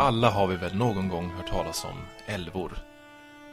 Alla 0.00 0.30
har 0.30 0.46
vi 0.46 0.56
väl 0.56 0.76
någon 0.76 1.08
gång 1.08 1.30
hört 1.30 1.48
talas 1.48 1.84
om 1.84 1.96
älvor. 2.26 2.78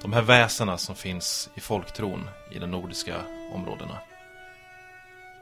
De 0.01 0.13
här 0.13 0.21
väsena 0.21 0.77
som 0.77 0.95
finns 0.95 1.49
i 1.55 1.59
folktron 1.59 2.29
i 2.51 2.59
de 2.59 2.67
nordiska 2.67 3.15
områdena. 3.53 3.97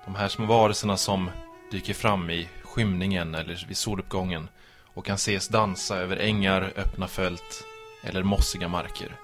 De 0.05 0.15
här 0.15 0.27
små 0.27 0.45
varelserna 0.45 0.97
som 0.97 1.29
dyker 1.71 1.93
fram 1.93 2.29
i 2.29 2.49
skymningen 2.63 3.35
eller 3.35 3.65
vid 3.67 3.77
soluppgången 3.77 4.49
och 4.93 5.05
kan 5.05 5.15
ses 5.15 5.47
dansa 5.47 5.97
över 5.97 6.17
ängar, 6.17 6.73
öppna 6.75 7.07
fält 7.07 7.63
eller 8.03 8.23
mossiga 8.23 8.67
marker. 8.67 9.15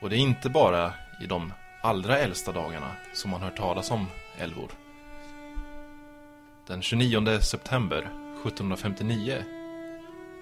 Och 0.00 0.10
det 0.10 0.16
är 0.16 0.20
inte 0.20 0.50
bara 0.50 0.92
i 1.22 1.26
de 1.26 1.52
allra 1.82 2.18
äldsta 2.18 2.52
dagarna 2.52 2.90
som 3.14 3.30
man 3.30 3.42
hört 3.42 3.56
talas 3.56 3.90
om 3.90 4.06
älvor. 4.38 4.68
Den 6.66 6.82
29 6.82 7.40
september 7.40 7.98
1759 8.44 9.63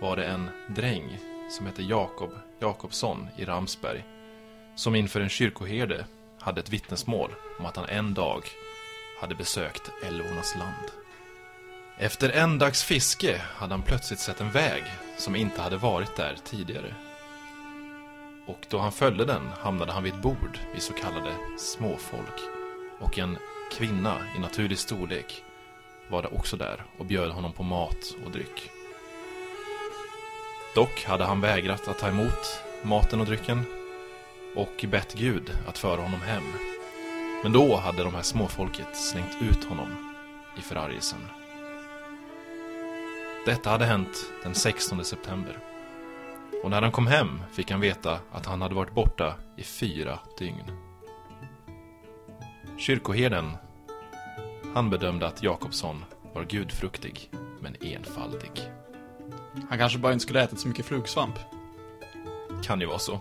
var 0.03 0.17
det 0.17 0.25
en 0.25 0.51
dräng 0.67 1.19
som 1.51 1.67
hette 1.67 1.83
Jakob 1.83 2.31
Jakobsson 2.61 3.29
i 3.37 3.45
Ramsberg 3.45 4.05
som 4.75 4.95
inför 4.95 5.21
en 5.21 5.29
kyrkoherde 5.29 6.07
hade 6.41 6.61
ett 6.61 6.71
vittnesmål 6.71 7.31
om 7.59 7.67
att 7.67 7.77
han 7.77 7.89
en 7.89 8.15
dag 8.15 8.43
hade 9.21 9.35
besökt 9.35 9.91
älvornas 10.07 10.57
land. 10.59 10.91
Efter 11.99 12.31
en 12.31 12.59
dags 12.59 12.85
fiske 12.85 13.41
hade 13.55 13.75
han 13.75 13.83
plötsligt 13.83 14.19
sett 14.19 14.41
en 14.41 14.51
väg 14.51 14.83
som 15.19 15.37
inte 15.37 15.63
hade 15.63 15.77
varit 15.77 16.17
där 16.17 16.37
tidigare. 16.45 16.95
Och 18.47 18.67
då 18.71 18.79
han 18.79 18.93
följde 18.93 19.25
den 19.25 19.43
hamnade 19.61 19.93
han 19.93 20.03
vid 20.03 20.15
ett 20.15 20.23
bord 20.23 20.59
vid 20.73 20.83
så 20.83 20.93
kallade 20.93 21.35
småfolk. 21.59 22.41
Och 23.01 23.19
en 23.19 23.39
kvinna 23.73 24.17
i 24.37 24.41
naturlig 24.41 24.79
storlek 24.79 25.43
var 26.09 26.35
också 26.35 26.57
där 26.57 26.85
och 26.99 27.07
bjöd 27.07 27.31
honom 27.31 27.53
på 27.53 27.63
mat 27.63 28.15
och 28.25 28.31
dryck. 28.31 28.71
Dock 30.75 31.05
hade 31.05 31.25
han 31.25 31.41
vägrat 31.41 31.89
att 31.89 31.99
ta 31.99 32.09
emot 32.09 32.63
maten 32.83 33.21
och 33.21 33.27
drycken 33.27 33.65
och 34.57 34.85
bett 34.89 35.15
Gud 35.15 35.59
att 35.69 35.79
föra 35.79 36.01
honom 36.01 36.21
hem. 36.21 36.43
Men 37.43 37.53
då 37.53 37.77
hade 37.77 38.03
de 38.03 38.15
här 38.15 38.23
småfolket 38.23 38.97
slängt 38.97 39.43
ut 39.43 39.65
honom 39.65 40.15
i 40.59 40.61
förargelsen. 40.61 41.19
Detta 43.47 43.71
hade 43.71 43.85
hänt 43.85 44.33
den 44.43 44.55
16 44.55 45.05
september. 45.05 45.59
Och 46.63 46.71
när 46.71 46.83
han 46.83 46.93
kom 46.93 47.07
hem 47.07 47.43
fick 47.53 47.71
han 47.71 47.81
veta 47.81 48.19
att 48.33 48.47
han 48.47 48.63
hade 48.63 48.75
varit 48.75 48.95
borta 48.95 49.35
i 49.57 49.63
fyra 49.63 50.19
dygn. 50.39 50.73
Kyrkoherden, 52.79 53.53
han 54.75 54.91
bedömde 54.91 55.27
att 55.27 55.43
Jakobsson 55.43 56.05
var 56.33 56.45
gudfruktig, 56.45 57.31
men 57.61 57.77
enfaldig. 57.81 58.82
Han 59.69 59.79
kanske 59.79 59.99
bara 59.99 60.13
inte 60.13 60.23
skulle 60.23 60.43
ätit 60.43 60.61
så 60.61 60.69
mycket 60.69 60.87
flugsvamp. 60.87 61.35
Kan 62.63 62.81
ju 62.81 62.87
vara 62.87 62.99
så. 62.99 63.21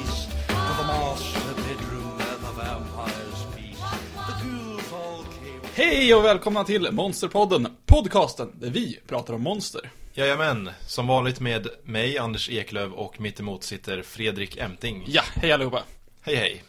Hej 5.83 6.15
och 6.15 6.25
välkomna 6.25 6.63
till 6.63 6.91
Monsterpodden, 6.91 7.67
podcasten 7.85 8.51
där 8.59 8.69
vi 8.69 8.99
pratar 9.07 9.33
om 9.33 9.41
monster. 9.41 9.91
Jajamän, 10.13 10.69
som 10.87 11.07
vanligt 11.07 11.39
med 11.39 11.67
mig, 11.83 12.17
Anders 12.17 12.49
Eklöv 12.49 12.93
och 12.93 13.19
mittemot 13.19 13.63
sitter 13.63 14.01
Fredrik 14.01 14.57
Emting. 14.57 15.03
Ja, 15.07 15.21
hej 15.35 15.51
allihopa. 15.51 15.83
Hej 16.21 16.35
hej. 16.35 16.63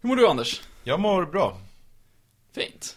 Hur 0.00 0.08
mår 0.08 0.16
du 0.16 0.28
Anders? 0.28 0.62
Jag 0.84 1.00
mår 1.00 1.26
bra. 1.26 1.58
Fint. 2.54 2.96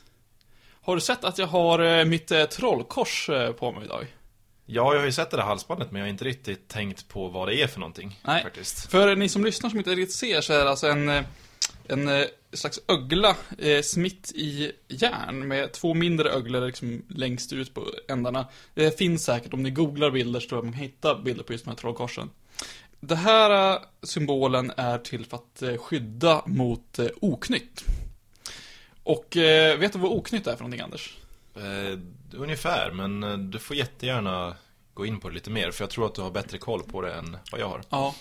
Har 0.81 0.95
du 0.95 1.01
sett 1.01 1.23
att 1.23 1.37
jag 1.37 1.47
har 1.47 1.79
eh, 1.79 2.05
mitt 2.05 2.31
eh, 2.31 2.43
trollkors 2.43 3.29
eh, 3.29 3.51
på 3.51 3.71
mig 3.71 3.85
idag? 3.85 4.05
Ja, 4.65 4.93
jag 4.93 4.99
har 4.99 5.05
ju 5.05 5.11
sett 5.11 5.31
det 5.31 5.37
där 5.37 5.43
halsbandet 5.43 5.91
men 5.91 5.99
jag 5.99 6.05
har 6.05 6.11
inte 6.11 6.25
riktigt 6.25 6.67
tänkt 6.67 7.07
på 7.07 7.27
vad 7.27 7.47
det 7.47 7.61
är 7.61 7.67
för 7.67 7.79
någonting. 7.79 8.19
Nej. 8.21 8.43
Faktiskt. 8.43 8.91
För 8.91 9.15
ni 9.15 9.29
som 9.29 9.45
lyssnar 9.45 9.69
som 9.69 9.79
inte 9.79 9.89
riktigt 9.89 10.15
ser 10.15 10.41
så 10.41 10.53
är 10.53 10.63
det 10.63 10.69
alltså 10.69 10.87
en, 10.87 11.25
en 11.87 12.07
eh, 12.07 12.25
slags 12.53 12.79
ögla 12.87 13.35
eh, 13.57 13.81
smitt 13.81 14.31
i 14.35 14.71
järn 14.87 15.47
med 15.47 15.71
två 15.71 15.93
mindre 15.93 16.29
öglor 16.29 16.65
liksom 16.67 17.01
längst 17.09 17.53
ut 17.53 17.73
på 17.73 17.91
ändarna. 18.07 18.47
Det 18.73 18.97
finns 18.97 19.25
säkert, 19.25 19.53
om 19.53 19.63
ni 19.63 19.71
googlar 19.71 20.11
bilder 20.11 20.39
så 20.39 20.49
tror 20.49 20.57
jag 20.57 20.65
man 20.65 20.73
kan 20.73 20.81
hitta 20.81 21.15
bilder 21.15 21.43
på 21.43 21.53
just 21.53 21.65
de 21.65 21.69
här 21.71 21.77
trollkorsen. 21.77 22.29
Det 22.99 23.15
här 23.15 23.73
eh, 23.73 23.81
symbolen 24.03 24.71
är 24.77 24.97
till 24.97 25.25
för 25.25 25.37
att 25.37 25.61
eh, 25.61 25.77
skydda 25.77 26.43
mot 26.45 26.99
eh, 26.99 27.07
oknytt. 27.21 27.83
Och 29.03 29.37
vet 29.79 29.93
du 29.93 29.99
vad 29.99 30.11
oknytt 30.11 30.47
är 30.47 30.55
för 30.55 30.63
någonting 30.63 30.81
Anders? 30.81 31.17
Ungefär, 32.33 32.91
men 32.91 33.51
du 33.51 33.59
får 33.59 33.75
jättegärna 33.75 34.55
gå 34.93 35.05
in 35.05 35.19
på 35.19 35.29
det 35.29 35.35
lite 35.35 35.49
mer 35.49 35.71
för 35.71 35.83
jag 35.83 35.89
tror 35.89 36.05
att 36.05 36.15
du 36.15 36.21
har 36.21 36.31
bättre 36.31 36.57
koll 36.57 36.83
på 36.83 37.01
det 37.01 37.13
än 37.13 37.37
vad 37.51 37.61
jag 37.61 37.67
har. 37.67 37.81
Ja. 37.89 38.15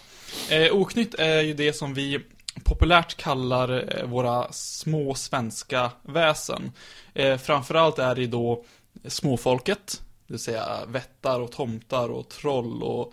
Eh, 0.50 0.72
oknytt 0.72 1.14
är 1.14 1.40
ju 1.40 1.54
det 1.54 1.72
som 1.72 1.94
vi 1.94 2.20
populärt 2.64 3.16
kallar 3.16 3.98
eh, 3.98 4.06
våra 4.06 4.52
små 4.52 5.14
svenska 5.14 5.90
väsen. 6.02 6.72
Eh, 7.14 7.38
framförallt 7.38 7.98
är 7.98 8.14
det 8.14 8.26
då 8.26 8.64
småfolket, 9.04 10.02
det 10.26 10.32
vill 10.32 10.40
säga 10.40 10.66
vättar 10.88 11.40
och 11.40 11.52
tomtar 11.52 12.08
och 12.08 12.28
troll 12.28 12.82
och 12.82 13.12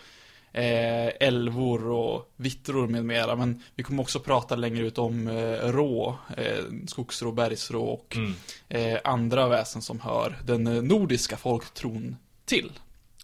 eh, 0.54 1.12
älvor 1.20 1.88
och 1.92 2.32
vittror 2.36 2.88
med 2.88 3.06
mera. 3.06 3.36
Men 3.36 3.64
vi 3.76 3.84
kommer 3.84 4.02
också 4.04 4.20
prata 4.20 4.56
längre 4.56 4.86
ut 4.88 4.98
om 4.98 5.28
eh, 5.28 5.72
rå, 5.72 6.18
eh, 6.38 6.64
skogsrå, 6.88 7.32
bergsrå 7.32 7.84
och 7.84 8.18
Mm. 8.18 8.34
eh, 8.70 9.00
andra 9.04 9.48
väsen 9.48 9.82
som 9.82 10.00
hör 10.00 10.38
den 10.46 10.64
nordiska 10.64 11.38
folktron 11.38 12.16
till. 12.46 12.72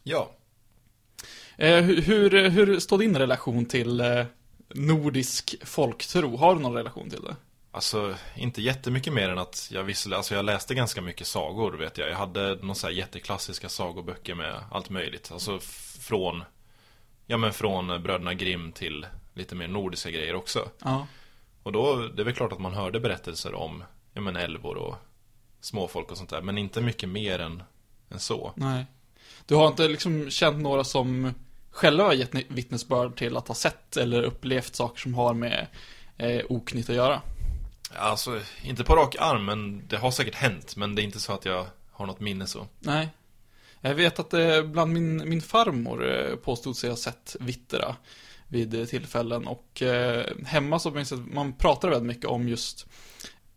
Ja, 0.03 0.31
hur, 1.57 2.01
hur, 2.01 2.49
hur 2.49 2.79
står 2.79 2.97
din 2.97 3.17
relation 3.17 3.65
till 3.65 4.25
nordisk 4.69 5.55
folktro? 5.63 6.37
Har 6.37 6.55
du 6.55 6.61
någon 6.61 6.73
relation 6.73 7.09
till 7.09 7.21
det? 7.21 7.35
alltså 7.77 8.15
inte 8.35 8.61
jättemycket 8.61 9.13
mer 9.13 9.29
än 9.29 9.37
att 9.37 9.69
jag 9.71 9.83
visste, 9.83 10.17
alltså 10.17 10.35
jag 10.35 10.45
läste 10.45 10.75
ganska 10.75 11.01
mycket 11.01 11.27
sagor 11.27 11.71
vet 11.71 11.97
jag. 11.97 12.09
Jag 12.09 12.15
hade 12.15 12.55
någon 12.55 12.75
så 12.75 12.87
här 12.87 12.93
jätteklassiska 12.93 13.69
sagoböcker 13.69 14.35
med 14.35 14.63
allt 14.71 14.89
möjligt. 14.89 15.31
Alltså 15.31 15.59
från, 15.99 16.43
ja 17.25 17.37
men 17.37 17.53
från 17.53 17.87
Bröderna 18.03 18.33
Grimm 18.33 18.71
till 18.71 19.07
lite 19.33 19.55
mer 19.55 19.67
nordiska 19.67 20.11
grejer 20.11 20.35
också. 20.35 20.69
Ja. 20.83 21.07
Och 21.63 21.71
då, 21.71 21.95
det 22.07 22.21
är 22.21 22.25
väl 22.25 22.33
klart 22.33 22.51
att 22.51 22.59
man 22.59 22.73
hörde 22.73 22.99
berättelser 22.99 23.53
om, 23.53 23.83
ja 24.13 24.21
men 24.21 24.35
älvor 24.35 24.75
och 24.77 24.95
småfolk 25.59 26.11
och 26.11 26.17
sånt 26.17 26.29
där. 26.29 26.41
Men 26.41 26.57
inte 26.57 26.81
mycket 26.81 27.09
mer 27.09 27.39
än, 27.39 27.63
än 28.09 28.19
så. 28.19 28.53
Nej. 28.55 28.85
Du 29.45 29.55
har 29.55 29.67
inte 29.67 29.87
liksom 29.87 30.29
känt 30.29 30.57
några 30.57 30.83
som 30.83 31.33
själva 31.77 32.03
har 32.03 32.13
gett 32.13 32.35
vittnesbörd 32.47 33.17
till 33.17 33.37
att 33.37 33.47
ha 33.47 33.55
sett 33.55 33.97
eller 33.97 34.23
upplevt 34.23 34.75
saker 34.75 35.01
som 35.01 35.13
har 35.13 35.33
med 35.33 35.67
eh, 36.17 36.41
oknytt 36.49 36.89
att 36.89 36.95
göra? 36.95 37.21
Alltså, 37.95 38.41
inte 38.63 38.83
på 38.83 38.95
rak 38.95 39.15
arm, 39.19 39.45
men 39.45 39.87
det 39.87 39.97
har 39.97 40.11
säkert 40.11 40.35
hänt. 40.35 40.75
Men 40.75 40.95
det 40.95 41.01
är 41.01 41.03
inte 41.03 41.19
så 41.19 41.33
att 41.33 41.45
jag 41.45 41.65
har 41.91 42.05
något 42.05 42.19
minne 42.19 42.47
så. 42.47 42.67
Nej. 42.79 43.09
Jag 43.81 43.95
vet 43.95 44.19
att 44.19 44.33
eh, 44.33 44.61
bland 44.63 44.93
min, 44.93 45.29
min 45.29 45.41
farmor 45.41 46.11
eh, 46.11 46.35
påstod 46.35 46.77
sig 46.77 46.89
ha 46.89 46.97
sett 46.97 47.35
vittra 47.39 47.95
vid 48.47 48.73
eh, 48.73 48.85
tillfällen 48.85 49.47
och 49.47 49.81
eh, 49.81 50.25
hemma 50.45 50.79
så 50.79 50.91
minns 50.91 51.11
jag 51.11 51.19
att 51.19 51.33
man 51.33 51.53
pratade 51.53 51.93
väldigt 51.93 52.15
mycket 52.15 52.29
om 52.29 52.47
just 52.47 52.85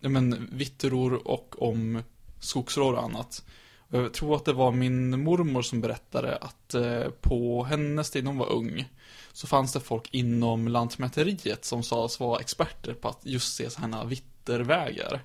men, 0.00 0.48
vittror 0.52 1.28
och 1.28 1.62
om 1.62 2.02
skogsrår 2.40 2.92
och 2.92 3.04
annat. 3.04 3.44
Jag 3.90 4.12
tror 4.12 4.36
att 4.36 4.44
det 4.44 4.52
var 4.52 4.72
min 4.72 5.22
mormor 5.22 5.62
som 5.62 5.80
berättade 5.80 6.36
att 6.36 6.74
eh, 6.74 7.08
på 7.20 7.64
hennes 7.64 8.10
tid 8.10 8.24
när 8.24 8.30
hon 8.30 8.38
var 8.38 8.52
ung 8.52 8.88
så 9.32 9.46
fanns 9.46 9.72
det 9.72 9.80
folk 9.80 10.08
inom 10.10 10.68
Lantmäteriet 10.68 11.64
som 11.64 11.82
sades 11.82 12.20
vara 12.20 12.40
experter 12.40 12.94
på 12.94 13.08
att 13.08 13.20
just 13.22 13.56
se 13.56 13.70
sådana 13.70 14.04
vittervägar. 14.04 15.22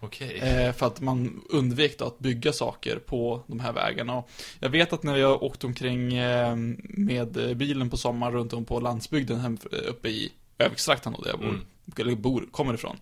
Okej. 0.00 0.38
Eh, 0.38 0.72
för 0.72 0.86
att 0.86 1.00
man 1.00 1.42
undvek 1.50 2.02
att 2.02 2.18
bygga 2.18 2.52
saker 2.52 2.96
på 2.96 3.42
de 3.46 3.60
här 3.60 3.72
vägarna. 3.72 4.16
Och 4.16 4.30
jag 4.60 4.70
vet 4.70 4.92
att 4.92 5.02
när 5.02 5.16
jag 5.16 5.42
åkte 5.42 5.66
omkring 5.66 6.14
eh, 6.14 6.56
med 6.82 7.56
bilen 7.56 7.90
på 7.90 7.96
sommaren 7.96 8.32
runt 8.32 8.52
om 8.52 8.64
på 8.64 8.80
landsbygden 8.80 9.40
hem, 9.40 9.58
uppe 9.88 10.08
i 10.08 10.32
Övikstrakten 10.58 11.12
där 11.22 11.30
jag 11.30 11.38
bor, 11.38 11.48
Mm. 11.48 11.60
Eller 11.98 12.14
bor, 12.14 12.48
kommer 12.50 12.74
ifrån. 12.74 12.96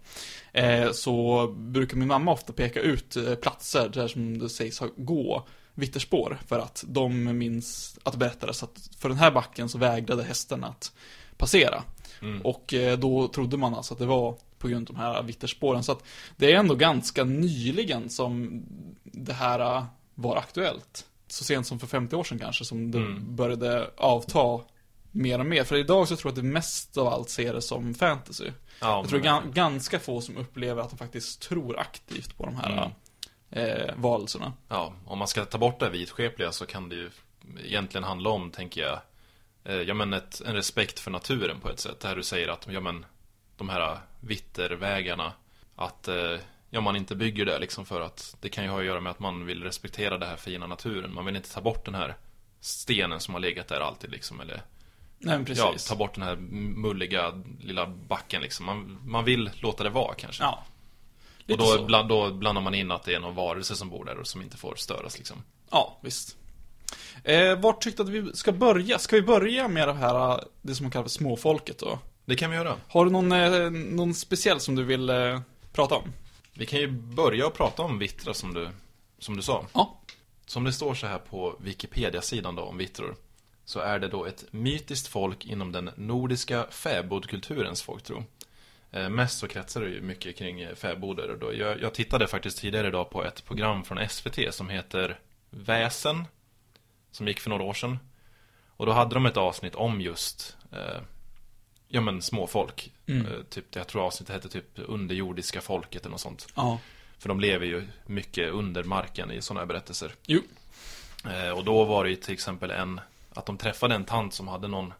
Eh, 0.52 0.92
så 0.92 1.46
brukar 1.56 1.96
min 1.96 2.08
mamma 2.08 2.32
ofta 2.32 2.52
peka 2.52 2.80
ut 2.80 3.16
eh, 3.16 3.34
platser 3.34 3.88
där 3.88 4.08
som 4.08 4.38
det 4.38 4.48
sägs 4.48 4.82
gå 4.96 5.46
vitterspår. 5.74 6.38
För 6.46 6.58
att 6.58 6.84
de 6.88 7.38
minns 7.38 7.98
att 8.02 8.12
det 8.12 8.18
berättades 8.18 8.62
att 8.62 8.90
för 8.98 9.08
den 9.08 9.18
här 9.18 9.30
backen 9.30 9.68
så 9.68 9.78
vägrade 9.78 10.22
hästen 10.22 10.64
att 10.64 10.92
passera. 11.36 11.82
Mm. 12.22 12.42
Och 12.42 12.74
eh, 12.74 12.98
då 12.98 13.28
trodde 13.28 13.56
man 13.56 13.74
alltså 13.74 13.94
att 13.94 14.00
det 14.00 14.06
var 14.06 14.36
på 14.58 14.68
grund 14.68 14.88
av 14.90 14.94
de 14.94 15.00
här 15.00 15.22
vitterspåren. 15.22 15.82
Så 15.82 15.92
att 15.92 16.04
det 16.36 16.52
är 16.52 16.56
ändå 16.56 16.74
ganska 16.74 17.24
nyligen 17.24 18.10
som 18.10 18.62
det 19.04 19.32
här 19.32 19.86
var 20.14 20.36
aktuellt. 20.36 21.04
Så 21.28 21.44
sent 21.44 21.66
som 21.66 21.78
för 21.78 21.86
50 21.86 22.16
år 22.16 22.24
sedan 22.24 22.38
kanske 22.38 22.64
som 22.64 22.90
det 22.90 22.98
Mm. 22.98 23.36
började 23.36 23.90
avta 23.96 24.60
mer 25.18 25.38
och 25.38 25.46
mer. 25.46 25.64
För 25.64 25.76
idag 25.76 26.08
så 26.08 26.16
tror 26.16 26.30
jag 26.30 26.38
att 26.38 26.44
det 26.44 26.50
mest 26.50 26.96
av 26.96 27.06
allt 27.08 27.30
ser 27.30 27.54
det 27.54 27.62
som 27.62 27.94
fantasy. 27.94 28.50
Ja, 28.80 29.00
Jag 29.00 29.08
tror 29.08 29.20
men- 29.20 29.28
gan- 29.28 29.52
ganska 29.52 29.98
få 29.98 30.20
som 30.20 30.36
upplever 30.36 30.82
att 30.82 30.90
de 30.90 30.96
faktiskt 30.98 31.42
tror 31.42 31.78
aktivt 31.78 32.36
på 32.36 32.46
de 32.46 32.56
här 32.56 32.90
eh, 33.50 33.94
varelserna. 33.96 34.52
Ja, 34.68 34.92
om 35.06 35.18
man 35.18 35.28
ska 35.28 35.44
ta 35.44 35.58
bort 35.58 35.80
det 35.80 35.90
vidskepliga 35.90 36.52
så 36.52 36.66
kan 36.66 36.88
det 36.88 36.94
ju 36.94 37.10
egentligen 37.64 38.04
handla 38.04 38.30
om, 38.30 38.50
tänker 38.50 38.80
jag, 38.80 39.00
eh, 39.64 39.82
ja 39.82 39.94
men 39.94 40.12
ett, 40.12 40.40
en 40.46 40.54
respekt 40.54 41.00
för 41.00 41.10
naturen 41.10 41.60
på 41.60 41.70
ett 41.70 41.80
sätt. 41.80 42.00
Det 42.00 42.08
här 42.08 42.16
du 42.16 42.22
säger 42.22 42.48
att, 42.48 42.66
ja 42.70 42.80
men, 42.80 43.06
de 43.56 43.68
här 43.68 43.98
vittervägarna, 44.20 45.32
att 45.76 46.08
eh, 46.08 46.36
ja, 46.70 46.80
man 46.80 46.96
inte 46.96 47.14
bygger 47.16 47.44
det 47.44 47.58
liksom 47.58 47.86
för 47.86 48.00
att 48.00 48.36
det 48.40 48.48
kan 48.48 48.64
ju 48.64 48.70
ha 48.70 48.78
att 48.78 48.84
göra 48.86 49.00
med 49.00 49.10
att 49.10 49.20
man 49.20 49.46
vill 49.46 49.62
respektera 49.62 50.18
den 50.18 50.28
här 50.28 50.36
fina 50.36 50.66
naturen. 50.66 51.14
Man 51.14 51.24
vill 51.24 51.36
inte 51.36 51.52
ta 51.54 51.60
bort 51.60 51.84
den 51.84 51.94
här 51.94 52.14
stenen 52.60 53.20
som 53.20 53.34
har 53.34 53.40
legat 53.40 53.68
där 53.68 53.80
alltid 53.80 54.10
liksom, 54.10 54.40
eller 54.40 54.62
Nej 55.18 55.38
men 55.38 55.54
ja, 55.56 55.70
precis. 55.70 55.88
ta 55.88 55.96
bort 55.96 56.14
den 56.14 56.24
här 56.24 56.36
mulliga 56.36 57.42
lilla 57.60 57.86
backen 57.86 58.42
liksom. 58.42 58.66
Man, 58.66 58.98
man 59.04 59.24
vill 59.24 59.50
låta 59.54 59.84
det 59.84 59.90
vara 59.90 60.14
kanske. 60.14 60.42
Ja. 60.42 60.64
och 61.50 61.58
då, 61.58 61.84
bland, 61.84 62.08
då 62.08 62.32
blandar 62.32 62.62
man 62.62 62.74
in 62.74 62.90
att 62.90 63.02
det 63.02 63.14
är 63.14 63.20
någon 63.20 63.34
varelse 63.34 63.76
som 63.76 63.88
bor 63.88 64.04
där 64.04 64.18
och 64.18 64.26
som 64.26 64.42
inte 64.42 64.56
får 64.56 64.74
störas 64.76 65.18
liksom. 65.18 65.42
Ja, 65.70 65.98
visst. 66.02 66.36
Eh, 67.24 67.58
vart 67.58 67.82
tyckte 67.82 68.04
du 68.04 68.18
att 68.18 68.24
vi 68.24 68.36
ska 68.36 68.52
börja? 68.52 68.98
Ska 68.98 69.16
vi 69.16 69.22
börja 69.22 69.68
med 69.68 69.88
det 69.88 69.94
här, 69.94 70.44
det 70.62 70.74
som 70.74 70.84
man 70.84 70.90
kallar 70.90 71.04
för 71.04 71.10
småfolket 71.10 71.78
då? 71.78 71.98
Det 72.24 72.36
kan 72.36 72.50
vi 72.50 72.56
göra. 72.56 72.76
Har 72.88 73.04
du 73.04 73.10
någon, 73.10 73.32
eh, 73.32 73.70
någon 73.70 74.14
speciell 74.14 74.60
som 74.60 74.74
du 74.74 74.84
vill 74.84 75.10
eh, 75.10 75.40
prata 75.72 75.94
om? 75.94 76.12
Vi 76.54 76.66
kan 76.66 76.78
ju 76.78 76.90
börja 76.90 77.46
och 77.46 77.54
prata 77.54 77.82
om 77.82 77.98
vittra 77.98 78.34
som 78.34 78.54
du, 78.54 78.68
som 79.18 79.36
du 79.36 79.42
sa. 79.42 79.64
Ja. 79.72 79.98
Som 80.46 80.64
det 80.64 80.72
står 80.72 80.94
så 80.94 81.06
här 81.06 81.18
på 81.18 81.56
Wikipedia-sidan 81.60 82.54
då 82.54 82.62
om 82.62 82.78
vittror. 82.78 83.16
Så 83.68 83.80
är 83.80 83.98
det 83.98 84.08
då 84.08 84.24
ett 84.24 84.44
mytiskt 84.50 85.08
folk 85.08 85.46
inom 85.46 85.72
den 85.72 85.90
nordiska 85.96 86.66
fäbodkulturens 86.70 87.82
folktro. 87.82 88.24
Eh, 88.90 89.08
mest 89.08 89.38
så 89.38 89.48
kretsar 89.48 89.80
det 89.80 89.88
ju 89.88 90.00
mycket 90.00 90.36
kring 90.36 90.76
fäbodar. 90.76 91.36
Då, 91.40 91.54
jag, 91.54 91.82
jag 91.82 91.94
tittade 91.94 92.26
faktiskt 92.26 92.58
tidigare 92.58 92.88
idag 92.88 93.10
på 93.10 93.24
ett 93.24 93.44
program 93.44 93.84
från 93.84 94.08
SVT 94.08 94.54
som 94.54 94.68
heter 94.68 95.18
Väsen. 95.50 96.24
Som 97.10 97.28
gick 97.28 97.40
för 97.40 97.50
några 97.50 97.62
år 97.62 97.74
sedan. 97.74 97.98
Och 98.68 98.86
då 98.86 98.92
hade 98.92 99.14
de 99.14 99.26
ett 99.26 99.36
avsnitt 99.36 99.74
om 99.74 100.00
just 100.00 100.56
eh, 100.72 101.00
Ja 101.88 102.00
men 102.00 102.22
småfolk. 102.22 102.92
Mm. 103.06 103.26
Eh, 103.26 103.42
typ, 103.50 103.76
jag 103.76 103.86
tror 103.86 104.06
avsnittet 104.06 104.34
hette 104.34 104.48
typ 104.48 104.70
underjordiska 104.74 105.60
folket 105.60 106.02
eller 106.02 106.10
något 106.10 106.20
sånt. 106.20 106.46
Ja. 106.54 106.80
För 107.18 107.28
de 107.28 107.40
lever 107.40 107.66
ju 107.66 107.88
mycket 108.06 108.52
under 108.52 108.84
marken 108.84 109.30
i 109.30 109.42
sådana 109.42 109.60
här 109.60 109.66
berättelser. 109.66 110.14
Jo. 110.26 110.40
Eh, 111.24 111.50
och 111.50 111.64
då 111.64 111.84
var 111.84 112.04
det 112.04 112.10
ju 112.10 112.16
till 112.16 112.34
exempel 112.34 112.70
en, 112.70 113.00
att 113.38 113.46
de 113.46 113.56
träffade 113.56 113.94
en 113.94 114.04
tant 114.04 114.34
som 114.34 114.48
hade 114.48 114.68
någon 114.68 114.92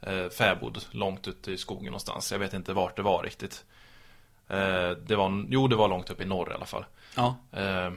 eh, 0.00 0.28
fäbod 0.28 0.84
långt 0.90 1.28
ute 1.28 1.52
i 1.52 1.58
skogen 1.58 1.86
någonstans. 1.86 2.32
Jag 2.32 2.38
vet 2.38 2.54
inte 2.54 2.72
vart 2.72 2.96
det 2.96 3.02
var 3.02 3.22
riktigt. 3.22 3.64
Eh, 4.48 4.90
det 4.90 5.16
var, 5.16 5.46
jo 5.48 5.68
det 5.68 5.76
var 5.76 5.88
långt 5.88 6.10
upp 6.10 6.20
i 6.20 6.24
norr 6.24 6.50
i 6.50 6.54
alla 6.54 6.66
fall. 6.66 6.84
Ja. 7.16 7.36
Eh, 7.52 7.92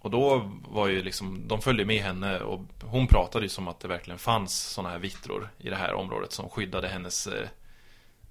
och 0.00 0.10
då 0.10 0.50
var 0.68 0.88
ju 0.88 1.02
liksom, 1.02 1.48
de 1.48 1.62
följde 1.62 1.84
med 1.84 2.02
henne 2.02 2.40
och 2.40 2.60
hon 2.84 3.06
pratade 3.06 3.44
ju 3.44 3.48
som 3.48 3.68
att 3.68 3.80
det 3.80 3.88
verkligen 3.88 4.18
fanns 4.18 4.60
sådana 4.60 4.90
här 4.90 4.98
vittror 4.98 5.50
i 5.58 5.70
det 5.70 5.76
här 5.76 5.94
området 5.94 6.32
som 6.32 6.48
skyddade 6.48 6.88
hennes 6.88 7.26
eh, 7.26 7.48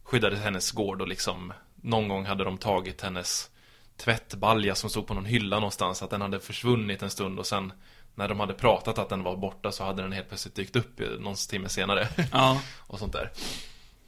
Skyddade 0.04 0.38
hennes 0.38 0.72
gård 0.72 1.02
och 1.02 1.08
liksom 1.08 1.54
Någon 1.76 2.08
gång 2.08 2.26
hade 2.26 2.44
de 2.44 2.58
tagit 2.58 3.02
hennes 3.02 3.50
tvättbalja 3.98 4.76
som 4.76 4.90
stod 4.90 5.08
på 5.08 5.14
någon 5.14 5.26
hylla 5.26 5.56
någonstans 5.56 6.04
Att 6.04 6.10
den 6.10 6.22
hade 6.22 6.40
försvunnit 6.40 7.04
en 7.04 7.10
stund 7.10 7.40
och 7.40 7.46
sen 7.46 7.74
När 8.22 8.28
de 8.28 8.40
hade 8.40 8.54
pratat 8.54 8.98
att 8.98 9.10
den 9.10 9.24
var 9.24 9.36
borta 9.36 9.72
så 9.72 9.84
hade 9.84 10.02
den 10.02 10.12
helt 10.12 10.28
plötsligt 10.28 10.56
dykt 10.56 10.76
upp 10.76 11.02
någon 11.20 11.36
timme 11.36 11.70
senare 11.70 12.08
Ja. 12.32 12.62
Och 12.88 13.00
sånt 13.00 13.14
där 13.14 13.32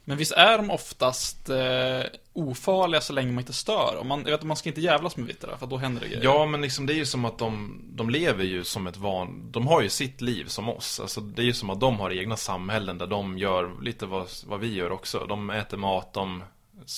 Men 0.04 0.16
visst 0.16 0.32
är 0.32 0.58
de 0.58 0.70
oftast 0.70 1.48
eh, 1.48 2.02
ofarliga 2.32 3.00
så 3.00 3.12
länge 3.12 3.32
man 3.32 3.38
inte 3.38 3.52
stör? 3.52 4.04
Man, 4.04 4.22
jag 4.24 4.30
vet 4.30 4.42
man 4.42 4.56
ska 4.56 4.68
inte 4.68 4.80
jävlas 4.80 5.16
med 5.16 5.26
vittrar, 5.26 5.56
för 5.56 5.66
då 5.66 5.76
händer 5.76 6.00
det 6.00 6.08
grejer. 6.08 6.24
Ja, 6.24 6.46
men 6.46 6.60
liksom 6.60 6.86
det 6.86 6.92
är 6.92 6.96
ju 6.96 7.06
som 7.06 7.24
att 7.24 7.38
de, 7.38 7.82
de 7.94 8.10
lever 8.10 8.44
ju 8.44 8.64
som 8.64 8.86
ett 8.86 8.96
van... 8.96 9.50
De 9.50 9.66
har 9.66 9.82
ju 9.82 9.88
sitt 9.88 10.20
liv 10.20 10.44
som 10.44 10.68
oss. 10.68 11.00
Alltså 11.00 11.20
det 11.20 11.42
är 11.42 11.46
ju 11.46 11.52
som 11.52 11.70
att 11.70 11.80
de 11.80 12.00
har 12.00 12.10
egna 12.10 12.36
samhällen 12.36 12.98
där 12.98 13.06
de 13.06 13.38
gör 13.38 13.82
lite 13.82 14.06
vad, 14.06 14.28
vad 14.46 14.60
vi 14.60 14.74
gör 14.74 14.92
också. 14.92 15.26
De 15.28 15.50
äter 15.50 15.76
mat, 15.76 16.12
de 16.12 16.42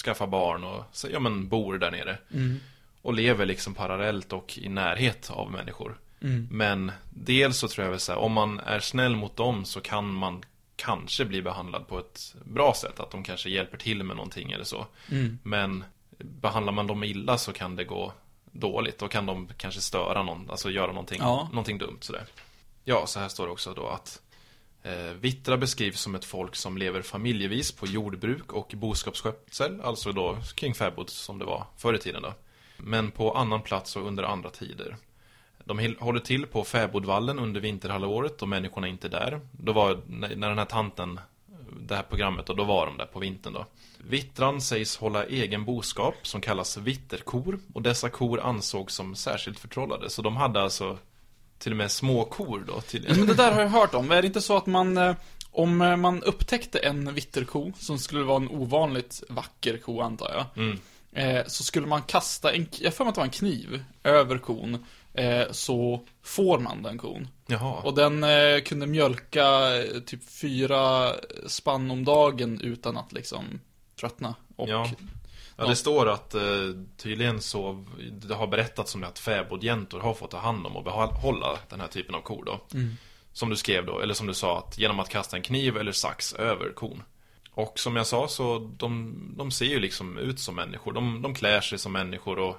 skaffar 0.04 0.26
barn 0.26 0.64
och 0.64 0.84
så, 0.92 1.08
ja, 1.12 1.20
men 1.20 1.48
bor 1.48 1.78
där 1.78 1.90
nere. 1.90 2.18
Mm. 2.34 2.60
Och 3.02 3.14
lever 3.14 3.46
liksom 3.46 3.74
parallellt 3.74 4.32
och 4.32 4.58
i 4.58 4.68
närhet 4.68 5.30
av 5.30 5.50
människor. 5.50 5.98
Mm. 6.22 6.48
Men 6.50 6.92
dels 7.10 7.58
så 7.58 7.68
tror 7.68 7.84
jag 7.84 7.90
väl 7.90 8.00
så 8.00 8.12
här, 8.12 8.18
om 8.18 8.32
man 8.32 8.60
är 8.60 8.80
snäll 8.80 9.16
mot 9.16 9.36
dem 9.36 9.64
så 9.64 9.80
kan 9.80 10.14
man 10.14 10.44
kanske 10.76 11.24
bli 11.24 11.42
behandlad 11.42 11.88
på 11.88 11.98
ett 11.98 12.34
bra 12.44 12.74
sätt. 12.74 13.00
Att 13.00 13.10
de 13.10 13.22
kanske 13.24 13.50
hjälper 13.50 13.78
till 13.78 14.02
med 14.04 14.16
någonting 14.16 14.52
eller 14.52 14.64
så. 14.64 14.86
Mm. 15.10 15.38
Men 15.42 15.84
behandlar 16.18 16.72
man 16.72 16.86
dem 16.86 17.04
illa 17.04 17.38
så 17.38 17.52
kan 17.52 17.76
det 17.76 17.84
gå 17.84 18.12
dåligt. 18.52 18.98
Då 18.98 19.08
kan 19.08 19.26
de 19.26 19.48
kanske 19.56 19.80
störa 19.80 20.22
någon, 20.22 20.50
alltså 20.50 20.70
göra 20.70 20.86
någonting, 20.86 21.18
Ja. 21.20 21.48
någonting 21.52 21.78
dumt 21.78 21.98
sådär. 22.00 22.24
Ja, 22.84 23.06
så 23.06 23.20
här 23.20 23.28
står 23.28 23.46
det 23.46 23.52
också 23.52 23.74
då 23.74 23.86
att 23.88 24.22
eh, 24.82 24.92
Vittra 25.20 25.56
beskrivs 25.56 26.00
som 26.00 26.14
ett 26.14 26.24
folk 26.24 26.56
som 26.56 26.78
lever 26.78 27.02
familjevis 27.02 27.72
på 27.72 27.86
jordbruk 27.86 28.52
och 28.52 28.72
boskapsskötsel, 28.76 29.80
alltså 29.80 30.12
då 30.12 30.38
kring 30.54 30.74
fäbod 30.74 31.10
som 31.10 31.38
det 31.38 31.44
var 31.44 31.66
förr 31.76 31.94
i 31.94 31.98
tiden 31.98 32.22
då. 32.22 32.34
Men 32.76 33.10
på 33.10 33.32
annan 33.34 33.62
plats 33.62 33.96
och 33.96 34.06
under 34.06 34.22
andra 34.22 34.50
tider. 34.50 34.96
De 35.68 35.94
håller 36.00 36.20
till 36.20 36.46
på 36.46 36.64
fäbodvallen 36.64 37.38
under 37.38 37.60
vinterhalvåret 37.60 38.42
och 38.42 38.48
människorna 38.48 38.86
är 38.86 38.90
inte 38.90 39.08
där. 39.08 39.40
Då 39.52 39.72
var, 39.72 40.00
när 40.08 40.48
den 40.48 40.58
här 40.58 40.64
tanten, 40.64 41.20
det 41.80 41.96
här 41.96 42.02
programmet, 42.02 42.48
och 42.50 42.56
då 42.56 42.64
var 42.64 42.86
de 42.86 42.96
där 42.96 43.06
på 43.06 43.18
vintern 43.18 43.52
då. 43.52 43.66
Vittran 43.98 44.60
sägs 44.60 44.96
hålla 44.96 45.24
egen 45.24 45.64
boskap 45.64 46.14
som 46.22 46.40
kallas 46.40 46.76
vitterkor 46.76 47.58
och 47.74 47.82
dessa 47.82 48.08
kor 48.08 48.40
ansågs 48.40 48.94
som 48.94 49.14
särskilt 49.14 49.58
förtrollade. 49.58 50.10
Så 50.10 50.22
de 50.22 50.36
hade 50.36 50.62
alltså 50.62 50.98
till 51.58 51.72
och 51.72 51.78
med 51.78 51.90
små 51.90 52.24
kor 52.24 52.64
då 52.66 52.80
tydligen. 52.80 53.18
Men 53.18 53.26
det 53.26 53.34
där 53.34 53.52
har 53.52 53.60
jag 53.60 53.68
hört 53.68 53.94
om. 53.94 54.10
Är 54.10 54.22
det 54.22 54.26
inte 54.26 54.40
så 54.40 54.56
att 54.56 54.66
man, 54.66 54.96
eh, 54.96 55.14
om 55.50 55.80
eh, 55.82 55.96
man 55.96 56.22
upptäckte 56.22 56.78
en 56.78 57.14
vitterko, 57.14 57.72
som 57.78 57.98
skulle 57.98 58.24
vara 58.24 58.36
en 58.36 58.48
ovanligt 58.48 59.22
vacker 59.28 59.76
ko 59.78 60.00
antar 60.00 60.30
jag, 60.34 60.64
Mm. 60.64 60.78
eh, 61.12 61.44
så 61.46 61.64
skulle 61.64 61.86
man 61.86 62.02
kasta 62.02 62.52
en, 62.52 62.66
jag 62.80 62.94
för 62.94 63.04
mig 63.04 63.08
att 63.08 63.14
det 63.14 63.20
var 63.20 63.24
en 63.26 63.30
kniv, 63.30 63.84
över 64.04 64.38
kon, 64.38 64.84
eh, 65.16 65.50
så 65.50 66.00
får 66.22 66.58
man 66.58 66.82
den 66.82 66.98
kon. 66.98 67.28
Jaha. 67.46 67.82
Och 67.82 67.94
den 67.94 68.24
eh, 68.24 68.60
kunde 68.64 68.86
mjölka 68.86 69.76
eh, 69.76 70.00
typ 70.00 70.30
fyra 70.30 71.12
spann 71.46 71.90
om 71.90 72.04
dagen 72.04 72.60
utan 72.60 72.96
att 72.96 73.12
liksom 73.12 73.60
tröttna. 74.00 74.34
Och, 74.56 74.68
Ja. 74.68 74.90
Ja, 75.58 75.66
det 75.66 75.76
står 75.76 76.08
att 76.08 76.34
eh, 76.34 76.42
tydligen 76.96 77.40
så, 77.40 77.84
det 78.12 78.34
har 78.34 78.46
berättats 78.46 78.94
om 78.94 79.00
det 79.00 79.06
att 79.06 79.18
fäbodjäntor 79.18 80.00
har 80.00 80.14
fått 80.14 80.30
ta 80.30 80.38
hand 80.38 80.66
om 80.66 80.76
och 80.76 80.84
behålla 80.84 81.58
den 81.68 81.80
här 81.80 81.88
typen 81.88 82.14
av 82.14 82.20
kor 82.20 82.44
då. 82.44 82.60
Mm. 82.74 82.96
Som 83.32 83.50
du 83.50 83.56
skrev 83.56 83.86
då, 83.86 84.00
eller 84.00 84.14
som 84.14 84.26
du 84.26 84.34
sa, 84.34 84.58
att 84.58 84.78
genom 84.78 85.00
att 85.00 85.08
kasta 85.08 85.36
en 85.36 85.42
kniv 85.42 85.76
eller 85.76 85.92
sax 85.92 86.32
över 86.32 86.72
kon. 86.72 87.02
Och 87.50 87.78
som 87.78 87.96
jag 87.96 88.06
sa 88.06 88.28
så, 88.28 88.58
de, 88.76 89.16
de 89.36 89.50
ser 89.50 89.66
ju 89.66 89.80
liksom 89.80 90.18
ut 90.18 90.40
som 90.40 90.54
människor. 90.54 90.92
De, 90.92 91.22
de 91.22 91.34
klär 91.34 91.60
sig 91.60 91.78
som 91.78 91.92
människor 91.92 92.38
och, 92.38 92.56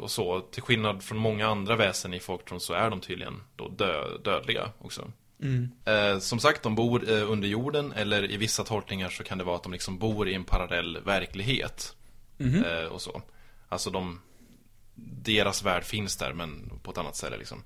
och 0.00 0.10
så. 0.10 0.40
Till 0.40 0.62
skillnad 0.62 1.02
från 1.02 1.18
många 1.18 1.46
andra 1.46 1.76
väsen 1.76 2.14
i 2.14 2.20
folktron 2.20 2.60
så 2.60 2.72
är 2.72 2.90
de 2.90 3.00
tydligen 3.00 3.42
då 3.56 3.68
dö, 3.68 4.18
dödliga 4.24 4.70
också. 4.78 5.12
Mm. 5.42 5.70
Eh, 5.84 6.18
som 6.18 6.38
sagt, 6.38 6.62
de 6.62 6.74
bor 6.74 7.10
eh, 7.10 7.30
under 7.30 7.48
jorden 7.48 7.92
eller 7.92 8.30
i 8.30 8.36
vissa 8.36 8.64
tolkningar 8.64 9.08
så 9.08 9.24
kan 9.24 9.38
det 9.38 9.44
vara 9.44 9.56
att 9.56 9.62
de 9.62 9.72
liksom 9.72 9.98
bor 9.98 10.28
i 10.28 10.34
en 10.34 10.44
parallell 10.44 10.98
verklighet. 11.04 11.96
Mhm. 12.36 12.64
Eh, 12.64 12.84
och 12.84 13.02
så. 13.02 13.22
Alltså 13.68 13.90
de, 13.90 14.20
deras 15.24 15.62
värld 15.62 15.84
finns 15.84 16.16
där 16.16 16.32
men 16.32 16.80
på 16.82 16.90
ett 16.90 16.98
annat 16.98 17.16
ställe 17.16 17.36
liksom. 17.36 17.62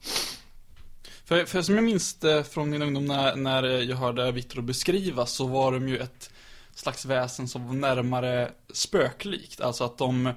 För, 1.25 1.44
för 1.44 1.62
som 1.62 1.75
jag 1.75 1.85
minns 1.85 2.14
det 2.14 2.44
från 2.44 2.70
min 2.70 2.82
ungdom 2.82 3.04
när, 3.04 3.37
när 3.37 3.62
jag 3.62 3.97
hörde 3.97 4.32
Vitro 4.32 4.62
beskrivas 4.62 5.32
så 5.32 5.47
var 5.47 5.73
de 5.73 5.88
ju 5.88 5.99
ett 5.99 6.30
slags 6.75 7.04
väsen 7.04 7.49
som 7.49 7.66
var 7.66 7.75
närmare 7.75 8.52
spöklikt. 8.73 9.61
Alltså 9.61 9.85
att 9.85 9.99
de 9.99 10.32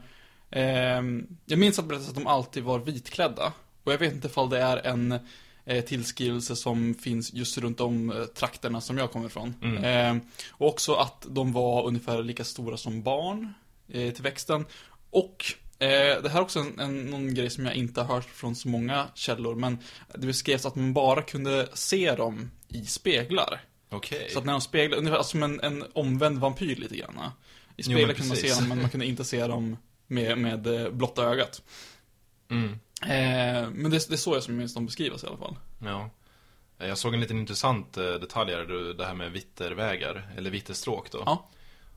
jag 1.46 1.60
minns 1.60 1.80
att 1.80 1.86
det 1.86 1.90
berättades 1.90 2.10
att 2.10 2.16
de 2.16 2.28
alltid 2.28 2.64
var 2.64 2.80
vitklädda. 2.80 3.54
Och 3.84 3.94
jag 3.94 3.98
vet 3.98 4.14
inte 4.14 4.28
ifall 4.28 4.50
det 4.50 4.62
är 4.62 4.78
en 4.78 5.20
eh, 5.66 5.84
tillskrivelse 5.84 6.56
som 6.56 6.94
finns 6.94 7.34
just 7.34 7.58
runt 7.58 7.80
om 7.80 8.12
eh, 8.12 8.24
trakterna 8.24 8.82
som 8.82 8.98
jag 8.98 9.12
kommer 9.12 9.26
ifrån. 9.26 9.56
Mm. 9.62 9.84
Ehm, 9.84 10.22
och 10.50 10.68
också 10.68 10.94
att 10.94 11.26
de 11.30 11.54
var 11.54 11.86
ungefär 11.86 12.24
lika 12.24 12.44
stora 12.44 12.78
som 12.78 13.04
barn 13.04 13.54
eh, 13.88 14.14
till 14.14 14.24
växten. 14.24 14.66
Och 15.10 15.46
det 15.80 16.30
här 16.32 16.40
är 16.40 16.42
också 16.42 16.60
en, 16.60 16.80
en, 16.80 17.06
någon 17.06 17.34
grej 17.34 17.50
som 17.50 17.66
jag 17.66 17.76
inte 17.76 18.02
har 18.02 18.16
hört 18.16 18.30
från 18.30 18.56
så 18.56 18.68
många 18.68 19.08
källor, 19.14 19.56
men 19.56 19.78
det 20.14 20.28
beskrevs 20.28 20.66
att 20.66 20.76
man 20.76 20.94
bara 20.94 21.22
kunde 21.22 21.70
se 21.74 22.16
dem 22.16 22.52
i 22.68 22.86
speglar. 22.86 23.62
Okej. 23.90 24.30
Så 24.34 24.40
att 24.40 24.46
när 24.46 24.52
de 24.52 24.62
speglar, 24.62 24.98
ungefär 24.98 25.24
som 25.24 25.44
en, 25.44 25.60
en 25.60 25.84
omvänd 25.94 26.40
vampyr 26.40 26.76
lite 26.76 26.96
grann. 26.96 27.16
I 27.18 27.22
Jo, 27.78 27.84
speglar 27.84 28.08
men 28.08 28.16
kunde 28.16 28.30
man 28.30 28.38
se 28.38 28.54
dem, 28.54 28.70
men 28.70 28.82
man 28.82 28.90
kunde 28.90 29.06
inte 29.06 29.24
se 29.24 29.48
dem 29.48 29.78
med, 30.12 30.38
med 30.38 30.68
eh, 30.68 30.90
blotta 30.90 31.24
ögat. 31.24 31.62
Mm. 32.50 32.72
Eh, 33.02 33.70
men 33.72 33.92
det, 33.92 34.08
det 34.10 34.14
är 34.14 34.18
så 34.18 34.36
jag 34.36 34.44
som 34.44 34.58
minns 34.58 34.74
dem 34.74 34.86
beskrivas 34.86 35.24
i 35.24 35.28
alla 35.28 35.38
fall. 35.38 35.56
Ja. 35.80 36.10
Jag 36.78 36.98
såg 36.98 37.14
en 37.14 37.20
liten 37.20 37.40
intressant 37.40 37.98
eh, 37.98 38.04
detalj 38.14 38.52
här, 38.54 38.94
det 38.94 39.06
här 39.06 39.14
med 39.14 39.32
vittervägar, 39.32 40.32
eller 40.38 40.50
vitterstråk 40.50 41.12
då. 41.12 41.24
Ja. 41.26 41.50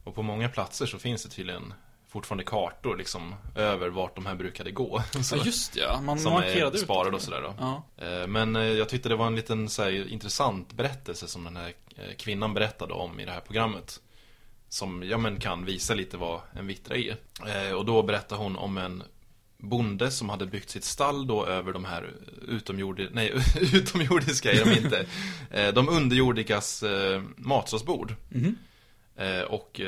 Och 0.04 0.14
på 0.14 0.23
många 0.23 0.49
platser 0.49 0.87
så 0.87 0.99
finns 0.99 1.23
det 1.23 1.28
tydligen 1.28 1.75
fortfarande 2.09 2.44
kartor 2.44 2.97
liksom, 2.97 3.35
över 3.56 3.88
vart 3.88 4.14
de 4.14 4.26
här 4.26 4.35
brukade 4.35 4.71
gå. 4.71 5.02
Så, 5.23 5.37
Ja, 5.37 5.42
just 5.44 5.76
ja. 5.76 6.00
Man 6.00 6.18
som 6.18 6.33
markerade 6.33 6.76
är 6.76 6.80
sparade 6.80 7.16
och 7.16 7.23
sådär 7.23 7.42
då. 7.42 7.54
Ja. 7.59 7.83
Eh, 8.06 8.26
Men 8.26 8.54
jag 8.54 8.88
tyckte 8.88 9.09
det 9.09 9.16
var 9.16 9.26
en 9.26 9.37
liten 9.37 9.68
så 9.68 9.83
här, 9.83 10.09
intressant 10.09 10.73
berättelse 10.73 11.28
som 11.28 11.44
den 11.44 11.56
här 11.56 11.73
kvinnan 12.18 12.54
berättade 12.54 12.92
om 12.92 13.21
i 13.21 13.25
det 13.25 13.33
här 13.33 13.40
programmet. 13.40 14.00
Som, 14.75 15.02
ja 15.02 15.19
men 15.19 15.40
kan 15.40 15.64
visa 15.64 15.95
lite 15.95 16.16
vad 16.16 16.40
en 16.52 16.66
vittra 16.66 16.97
är. 16.97 17.16
Eh, 17.47 17.73
Och 17.75 17.85
då 17.85 18.02
berättade 18.02 18.43
hon 18.43 18.57
om 18.57 18.78
en 18.78 19.02
bonde 19.59 20.11
som 20.11 20.28
hade 20.28 20.47
byggt 20.47 20.71
sitt 20.71 20.85
stall 20.85 21.26
då 21.26 21.47
över 21.47 21.73
de 21.73 21.85
här 21.85 22.12
utomjordi 22.49 23.09
nej, 23.12 23.33
utomjordiska 23.75 24.52
är 24.52 24.64
de 24.64 24.71
inte. 24.73 25.07
Eh, 25.50 25.75
De 25.75 25.88
underjordikas 25.88 26.83
eh, 26.83 27.23
matsalsbord. 27.37 28.14
Mhm. 28.28 28.57
Eh, 29.16 29.40
Och 29.43 29.81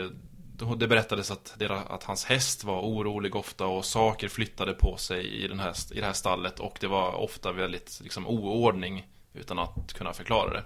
då- 0.57 0.75
det 0.75 0.89
berättades 0.89 1.31
att, 1.31 1.55
deras, 1.59 1.87
att 1.87 2.05
hans 2.05 2.25
häst 2.25 2.65
var 2.65 2.81
orolig 2.83 3.37
ofta 3.37 3.67
och 3.67 3.85
saker 3.85 4.29
flyttade 4.29 4.73
på 4.73 4.97
sig 4.97 5.27
i, 5.45 5.49
den 5.49 5.61
här, 5.61 5.75
i 5.93 6.01
det 6.01 6.07
här 6.07 6.13
stallet 6.13 6.61
och 6.61 6.77
det 6.81 6.87
var 6.87 7.13
ofta 7.13 7.53
väldigt 7.53 8.01
liksom, 8.03 8.27
oordning 8.27 9.07
utan 9.35 9.59
att 9.59 9.93
kunna 9.95 10.13
förklara 10.13 10.51
det. 10.53 10.63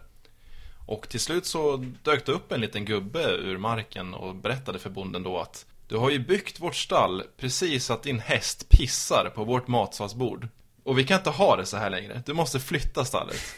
Och 0.90 1.08
till 1.08 1.20
slut 1.20 1.46
så 1.46 1.76
dök 2.02 2.26
det 2.26 2.32
upp 2.32 2.52
en 2.52 2.60
liten 2.60 2.84
gubbe 2.84 3.24
ur 3.30 3.58
marken 3.58 4.14
och 4.14 4.34
berättade 4.34 4.78
för 4.78 4.90
bonden 4.90 5.22
då 5.22 5.38
att 5.38 5.66
Du 5.88 5.96
har 5.96 6.10
ju 6.10 6.18
byggt 6.18 6.60
vårt 6.60 6.76
stall 6.76 7.22
precis 7.36 7.84
så 7.84 7.92
att 7.92 8.02
din 8.02 8.20
häst 8.20 8.68
pissar 8.68 9.32
på 9.34 9.44
vårt 9.44 9.68
matsalsbord. 9.68 10.48
Och 10.84 10.98
vi 10.98 11.04
kan 11.04 11.16
inte 11.18 11.30
ha 11.30 11.56
det 11.56 11.66
så 11.66 11.76
här 11.76 11.90
längre. 11.90 12.22
Du 12.26 12.32
måste 12.34 12.60
flytta 12.60 13.04
stallet. 13.04 13.40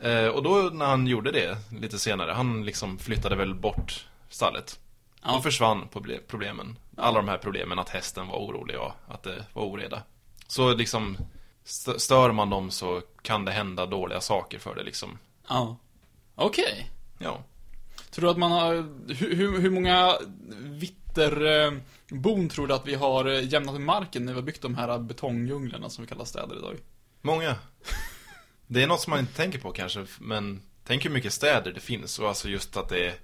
Eh, 0.00 0.26
och 0.26 0.42
då 0.42 0.70
när 0.72 0.86
han 0.86 1.06
gjorde 1.06 1.30
det 1.32 1.58
lite 1.80 1.98
senare, 1.98 2.32
han 2.32 2.64
liksom 2.64 2.98
flyttade 2.98 3.36
väl 3.36 3.54
bort 3.54 4.06
stallet. 4.28 4.78
Ja. 5.22 5.32
Då 5.32 5.40
försvann 5.40 5.88
proble- 5.92 6.20
problemen. 6.28 6.78
Alla 6.96 7.16
de 7.18 7.28
här 7.28 7.38
problemen 7.38 7.78
att 7.78 7.88
hästen 7.88 8.26
var 8.28 8.38
orolig 8.38 8.78
och 8.80 8.92
att 9.08 9.22
det 9.22 9.44
var 9.52 9.62
oreda. 9.62 10.02
Så 10.46 10.74
liksom 10.74 11.16
st- 11.64 11.98
stör 11.98 12.32
man 12.32 12.50
dem 12.50 12.70
så 12.70 13.02
kan 13.22 13.44
det 13.44 13.52
hända 13.52 13.86
dåliga 13.86 14.20
saker 14.20 14.58
för 14.58 14.74
det 14.74 14.82
liksom. 14.82 15.18
Ja. 15.48 15.76
Okej. 16.34 16.90
Ja. 17.18 17.44
Tror 18.10 18.24
du 18.24 18.30
att 18.30 18.38
man 18.38 18.52
har, 18.52 18.74
hur, 19.14 19.60
hur, 19.60 19.70
många 19.70 20.18
vitterbon 20.60 22.48
tror 22.48 22.66
du 22.66 22.74
att 22.74 22.86
vi 22.86 22.94
har 22.94 23.24
eh, 23.24 23.48
jämnat 23.48 23.74
med 23.74 23.82
marken 23.82 24.24
när 24.24 24.32
vi 24.32 24.38
har 24.38 24.46
byggt 24.46 24.62
de 24.62 24.74
här 24.74 24.98
betongdjunglerna 24.98 25.90
som 25.90 26.04
vi 26.04 26.08
kallar 26.08 26.24
städer 26.24 26.56
idag? 26.56 26.76
Många. 27.20 27.56
Det 28.66 28.82
är 28.82 28.86
något 28.86 29.00
som 29.00 29.10
man 29.10 29.20
inte 29.20 29.34
tänker 29.34 29.58
på 29.58 29.72
kanske, 29.72 30.06
men 30.20 30.62
tänk 30.84 31.04
hur 31.04 31.10
mycket 31.10 31.32
städer 31.32 31.72
det 31.72 31.80
finns 31.80 32.18
och 32.18 32.28
alltså 32.28 32.48
just 32.48 32.76
att 32.76 32.88
det 32.88 33.06
är, 33.06 33.14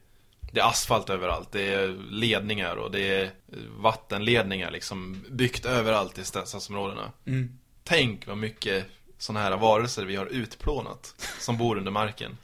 det 0.52 0.60
är 0.60 0.64
asfalt 0.64 1.10
överallt, 1.10 1.52
det 1.52 1.74
är 1.74 1.88
ledningar 2.10 2.76
och 2.76 2.90
det 2.90 3.08
är 3.08 3.30
vattenledningar 3.78 4.70
liksom 4.70 5.24
byggt 5.30 5.66
överallt 5.66 6.18
i 6.18 6.24
stadsområdena. 6.24 7.12
Mm. 7.26 7.58
Tänk 7.84 8.26
vad 8.26 8.38
mycket 8.38 8.86
sådana 9.18 9.40
här 9.40 9.56
varelser 9.56 10.04
vi 10.04 10.16
har 10.16 10.26
utplånat 10.26 11.14
som 11.40 11.56
bor 11.58 11.78
under 11.78 11.90
marken. 11.90 12.36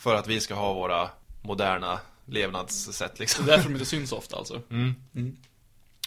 För 0.00 0.14
att 0.14 0.26
vi 0.26 0.40
ska 0.40 0.54
ha 0.54 0.72
våra 0.72 1.10
moderna 1.42 2.00
levnadssätt 2.26 3.12
Det 3.14 3.20
liksom. 3.20 3.44
är 3.44 3.48
därför 3.48 3.64
de 3.64 3.72
inte 3.74 3.86
syns 3.86 4.12
ofta 4.12 4.36
alltså. 4.36 4.62
Mm. 4.70 4.94
Mm. 5.14 5.36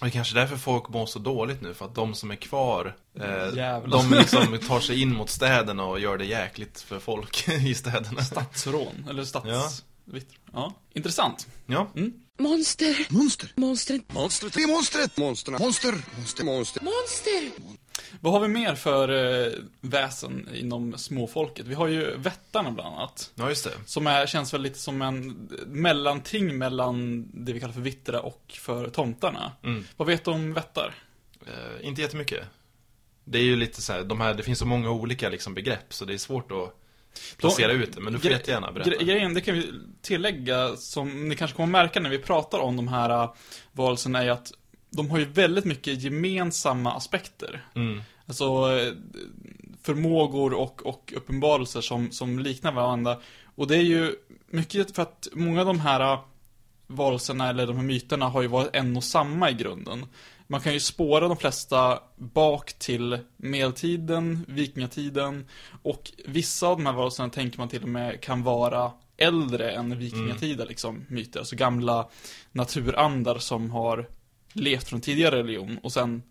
Och 0.02 0.06
det 0.06 0.08
är 0.08 0.10
kanske 0.10 0.36
därför 0.36 0.58
folk 0.58 0.90
mår 0.90 1.06
så 1.06 1.20
dåligt 1.20 1.62
nu, 1.62 1.74
för 1.74 1.86
att 1.86 1.96
de 1.96 2.16
som 2.16 2.32
är 2.32 2.36
kvar 2.36 2.96
eh. 3.20 3.82
De 3.88 4.14
liksom 4.18 4.58
tar 4.68 4.80
sig 4.80 5.02
in 5.02 5.16
mot 5.16 5.30
städerna 5.30 5.84
och 5.84 6.00
gör 6.00 6.18
det 6.18 6.26
jäkligt 6.26 6.82
för 6.82 7.00
folk 7.00 7.48
i 7.66 7.76
städerna 7.76 8.24
Stadsrån, 8.24 9.08
eller 9.10 9.24
stads... 9.24 9.84
Vitter. 10.06 10.38
Ja. 10.54 10.74
Intressant. 10.94 11.48
Ja, 11.66 11.88
Monster. 12.40 13.08
Monster. 13.10 13.52
Monster. 13.56 14.02
Monster. 14.08 14.52
Det 14.54 14.64
är 14.64 14.68
monstret. 14.68 15.18
Monster. 15.18 15.52
Monster. 15.52 15.92
Monster. 16.18 16.44
Monster. 16.44 16.84
Monster. 16.84 17.52
Vad 18.22 18.34
har 18.34 18.40
vi 18.40 18.48
mer 18.48 18.76
för 18.76 19.10
eh, 19.46 19.52
väsen 19.82 20.50
inom 20.56 20.98
småfolket? 20.98 21.68
Vi 21.68 21.74
har 21.76 21.88
ju 21.88 22.18
vättarna 22.18 22.72
bland 22.72 22.96
annat. 22.96 23.32
ja 23.36 23.50
just 23.50 23.64
det 23.64 23.72
Som 23.86 24.08
är, 24.08 24.26
känns 24.26 24.54
väl 24.54 24.62
lite 24.62 24.80
som 24.80 25.02
en 25.02 25.50
mellanting 25.68 26.58
mellan 26.58 27.28
det 27.34 27.54
vi 27.54 27.60
kallar 27.60 27.74
för 27.74 27.82
vittra 27.82 28.20
och 28.22 28.44
för 28.60 28.90
tomtarna. 28.90 29.52
mm. 29.64 29.86
Vad 29.98 30.08
vet 30.08 30.26
du 30.26 30.32
om 30.32 30.54
vättar? 30.54 30.94
eh, 31.48 31.88
Inte 31.88 32.02
jättemycket 32.02 32.44
Det 33.26 33.38
är 33.38 33.44
ju 33.44 33.56
lite 33.56 33.82
så 33.82 33.94
här, 33.94 34.04
de 34.04 34.22
här, 34.22 34.34
det 34.34 34.44
finns 34.44 34.60
så 34.60 34.66
många 34.66 34.92
olika 34.92 35.30
liksom 35.30 35.54
begrepp 35.54 35.94
så 35.94 36.06
det 36.06 36.14
är 36.14 36.18
svårt 36.18 36.52
att 36.52 36.80
placera 37.38 37.72
ut 37.72 37.94
det, 37.96 38.02
men 38.02 38.14
du 38.14 38.20
får 38.20 38.30
Gre- 38.30 38.32
jättegärna 38.32 38.72
berätta 38.72 38.90
gre- 38.90 39.04
Grejen, 39.04 39.34
det 39.34 39.42
kan 39.42 39.56
vi 39.56 39.72
tillägga, 40.02 40.76
som 40.76 41.30
ni 41.30 41.36
kanske 41.36 41.56
kommer 41.58 41.72
märka 41.72 42.00
när 42.00 42.10
vi 42.10 42.20
pratar 42.20 42.60
om 42.60 42.76
de 42.76 42.88
här 42.88 43.24
uh, 43.24 43.34
varelserna, 43.72 44.24
är 44.24 44.30
att 44.30 44.52
de 44.96 45.10
har 45.10 45.20
ju 45.20 45.26
väldigt 45.26 45.66
mycket 45.66 46.02
gemensamma 46.02 46.94
aspekter. 46.94 47.66
mm. 47.76 48.02
Alltså 48.28 48.70
förmågor 49.84 50.54
och, 50.54 50.86
och 50.86 51.14
uppenbarelser 51.16 51.82
som, 51.82 52.12
som 52.12 52.40
liknar 52.40 52.72
varandra. 52.72 53.18
Och 53.56 53.68
det 53.68 53.76
är 53.76 53.82
ju 53.82 54.16
mycket 54.48 54.96
för 54.96 55.02
att 55.02 55.28
många 55.34 55.60
av 55.60 55.66
de 55.66 55.80
här 55.80 56.14
uh, 56.14 56.20
varelserna 56.88 57.50
eller 57.50 57.68
de 57.68 57.76
här 57.76 57.84
myterna 57.84 58.30
har 58.30 58.42
ju 58.42 58.48
varit 58.48 58.70
en 58.76 58.98
och 58.98 59.04
samma 59.04 59.50
i 59.50 59.54
grunden. 59.54 60.06
Man 60.48 60.62
kan 60.62 60.74
ju 60.74 60.80
spåra 60.80 61.28
de 61.28 61.38
flesta 61.38 62.00
bak 62.16 62.74
till 62.74 63.20
medeltiden, 63.38 64.46
vikingatiden 64.48 65.46
och 65.82 66.12
vissa 66.26 66.68
av 66.68 66.78
de 66.78 66.86
här 66.86 66.94
varelserna 66.94 67.30
tänker 67.30 67.58
man 67.58 67.70
till 67.70 67.84
och 67.84 67.90
med 67.90 68.22
kan 68.22 68.44
vara 68.44 68.92
äldre 69.18 69.72
än 69.72 70.00
vikingatida 70.00 70.66
liksom, 70.66 71.06
myter. 71.08 71.40
Alltså 71.40 71.56
gamla 71.56 72.10
naturandar 72.52 73.38
som 73.38 73.72
har 73.72 74.08
levt 74.54 74.88
från 74.90 75.02
tidigare 75.02 75.36
religion 75.38 75.80
och 75.84 75.92
sen 75.94 76.24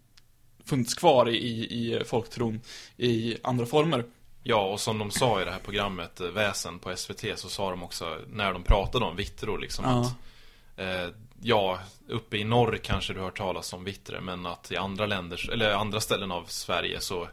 funnits 0.64 0.94
kvar 0.94 1.28
i, 1.28 1.36
i, 1.36 1.94
i 1.94 2.04
folktron 2.04 2.60
i 2.96 3.36
andra 3.42 3.66
former. 3.66 4.04
Ja, 4.42 4.68
och 4.72 4.80
som 4.80 4.98
de 4.98 5.10
sa 5.10 5.42
i 5.42 5.44
det 5.44 5.50
här 5.50 5.58
programmet 5.64 6.20
eh, 6.20 6.26
Väsen 6.28 6.78
på 6.78 6.96
SVT 6.96 7.24
så 7.38 7.48
sa 7.48 7.70
de 7.70 7.82
också 7.82 8.18
när 8.28 8.52
de 8.52 8.62
pratade 8.62 9.04
om 9.04 9.16
vittror 9.16 9.58
liksom 9.58 9.84
Ja. 9.84 10.00
att 10.00 10.14
eh, 10.80 11.14
Ja, 11.44 11.78
uppe 12.08 12.36
i 12.36 12.44
norr 12.44 12.76
kanske 12.82 13.12
du 13.12 13.18
har 13.18 13.24
hört 13.26 13.38
talas 13.38 13.72
om 13.72 13.84
vittre 13.84 14.20
men 14.20 14.46
att 14.46 14.72
i 14.72 14.76
andra 14.76 15.06
länder, 15.06 15.50
eller 15.52 15.70
andra 15.74 16.00
ställen 16.00 16.32
av 16.32 16.44
Sverige 16.44 17.00
så 17.00 17.28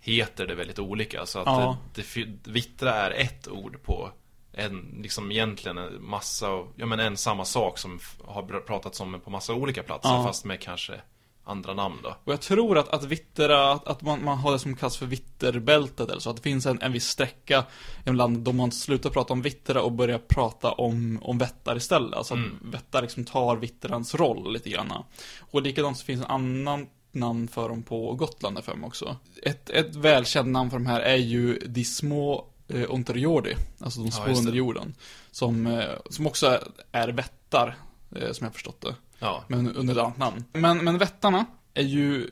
heter 0.00 0.46
det 0.46 0.54
väldigt 0.54 0.78
olika 0.78 1.26
så 1.26 1.38
att 1.38 1.46
Ja. 1.46 1.62
eh, 1.62 1.76
det, 1.94 2.02
fi- 2.02 2.38
vittra 2.44 2.94
är 2.94 3.10
ett 3.10 3.48
ord 3.48 3.82
på 3.82 4.10
en, 4.56 5.00
liksom 5.02 5.32
egentligen 5.32 5.78
en 5.78 6.04
massa, 6.04 6.46
ja 6.76 6.86
men 6.86 7.00
en 7.00 7.16
samma 7.16 7.44
sak 7.44 7.78
som 7.78 8.00
har 8.24 8.60
pratats 8.60 9.00
om 9.00 9.20
på 9.20 9.30
massa 9.30 9.54
olika 9.54 9.82
platser 9.82 10.08
Ja. 10.08 10.24
fast 10.26 10.44
med 10.44 10.60
kanske 10.60 11.00
andra 11.46 11.74
namn 11.74 11.98
då. 12.02 12.16
Och 12.24 12.32
jag 12.32 12.40
tror 12.40 12.78
att, 12.78 12.88
att 12.88 13.04
vittra, 13.04 13.72
att, 13.72 13.88
att 13.88 14.02
man, 14.02 14.24
man 14.24 14.38
har 14.38 14.52
det 14.52 14.58
som 14.58 14.76
kallas 14.76 14.96
för 14.96 15.06
vitterbältet 15.06 16.10
eller 16.10 16.20
så, 16.20 16.30
att 16.30 16.36
det 16.36 16.42
finns 16.42 16.66
en, 16.66 16.82
en 16.82 16.92
viss 16.92 17.08
sträcka 17.08 17.64
ibland 18.06 18.38
då 18.38 18.52
man 18.52 18.72
slutar 18.72 19.10
prata 19.10 19.32
om 19.32 19.42
vittra 19.42 19.82
och 19.82 19.92
börjar 19.92 20.18
prata 20.18 20.72
om, 20.72 21.18
om 21.22 21.38
vättar 21.38 21.76
istället. 21.76 22.14
Alltså 22.14 22.34
Mm. 22.34 22.58
att 22.62 22.74
vättar 22.74 23.02
liksom 23.02 23.24
tar 23.24 23.56
vittrans 23.56 24.14
roll 24.14 24.52
lite 24.52 24.70
grann. 24.70 24.92
Och 25.40 25.62
likadant 25.62 25.98
så 25.98 26.04
finns 26.04 26.20
en 26.24 26.30
annan 26.30 26.86
namn 27.12 27.48
för 27.48 27.68
dem 27.68 27.82
på 27.82 28.12
Gotland 28.14 28.64
för 28.64 28.74
mig 28.74 28.86
också. 28.86 29.16
Ett, 29.42 29.70
ett 29.70 29.94
välkänt 29.96 30.48
namn 30.48 30.70
för 30.70 30.78
de 30.78 30.86
här 30.86 31.00
är 31.00 31.16
ju 31.16 31.58
de 31.58 31.84
små 31.84 32.46
eh, 32.68 32.90
Onteriordi, 32.90 33.54
alltså 33.80 34.00
de 34.00 34.06
Ja, 34.06 34.12
små 34.12 34.26
det. 34.26 34.38
under 34.38 34.52
jorden. 34.52 34.94
Som, 35.30 35.66
eh, 35.66 35.84
som 36.10 36.26
också 36.26 36.60
är 36.92 37.08
vättar, 37.08 37.76
eh, 38.16 38.32
som 38.32 38.44
jag 38.44 38.54
förstått 38.54 38.80
det. 38.80 38.94
Ja, 39.18 39.44
Men 39.48 39.76
under 39.76 39.94
ett 39.94 40.00
annat 40.00 40.18
namn. 40.18 40.44
Men, 40.52 40.84
men 40.84 40.98
vättarna 40.98 41.46
är 41.74 41.82
ju 41.82 42.30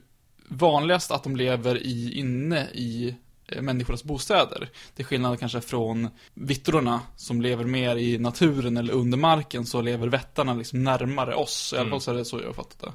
vanligast 0.49 1.11
att 1.11 1.23
de 1.25 1.37
lever 1.37 1.83
i, 1.83 2.13
inne 2.19 2.69
i 2.75 3.17
eh, 3.47 3.63
människornas 3.63 4.05
bostäder. 4.05 4.71
Till 4.97 5.05
skillnad 5.05 5.41
kanske 5.41 5.61
från 5.61 6.09
vittrorna 6.35 7.01
som 7.17 7.41
lever 7.43 7.65
mer 7.65 7.97
i 7.97 8.19
naturen 8.19 8.77
eller 8.77 8.93
under 8.93 9.19
marken 9.19 9.67
så 9.67 9.81
lever 9.81 10.09
vättarna 10.09 10.55
liksom 10.55 10.83
närmare 10.85 11.35
oss. 11.35 11.73
I 11.73 11.77
alla 11.77 11.83
Mm. 11.83 11.91
fall 11.91 12.01
så 12.01 12.11
är 12.11 12.15
det 12.15 12.25
så 12.25 12.39
jag 12.41 12.47
har 12.47 12.53
fattat 12.55 12.81
det. 12.81 12.93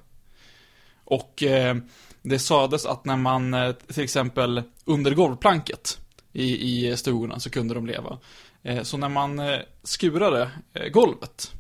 Och 1.04 1.44
eh, 1.44 1.76
det 2.22 2.40
sades 2.40 2.86
att 2.86 3.06
när 3.06 3.16
man 3.18 3.54
eh, 3.54 3.72
till 3.72 4.04
exempel 4.04 4.64
under 4.86 5.12
golvplanket 5.12 6.00
i, 6.38 6.88
i 6.88 6.98
stugorna 6.98 7.40
så 7.40 7.50
kunde 7.50 7.74
de 7.74 7.86
leva. 7.86 8.20
Eh, 8.64 8.84
så 8.84 8.98
när 8.98 9.10
man 9.10 9.40
eh, 9.40 9.60
skurade 9.84 10.52
eh, 10.74 10.88
golvet 10.88 11.52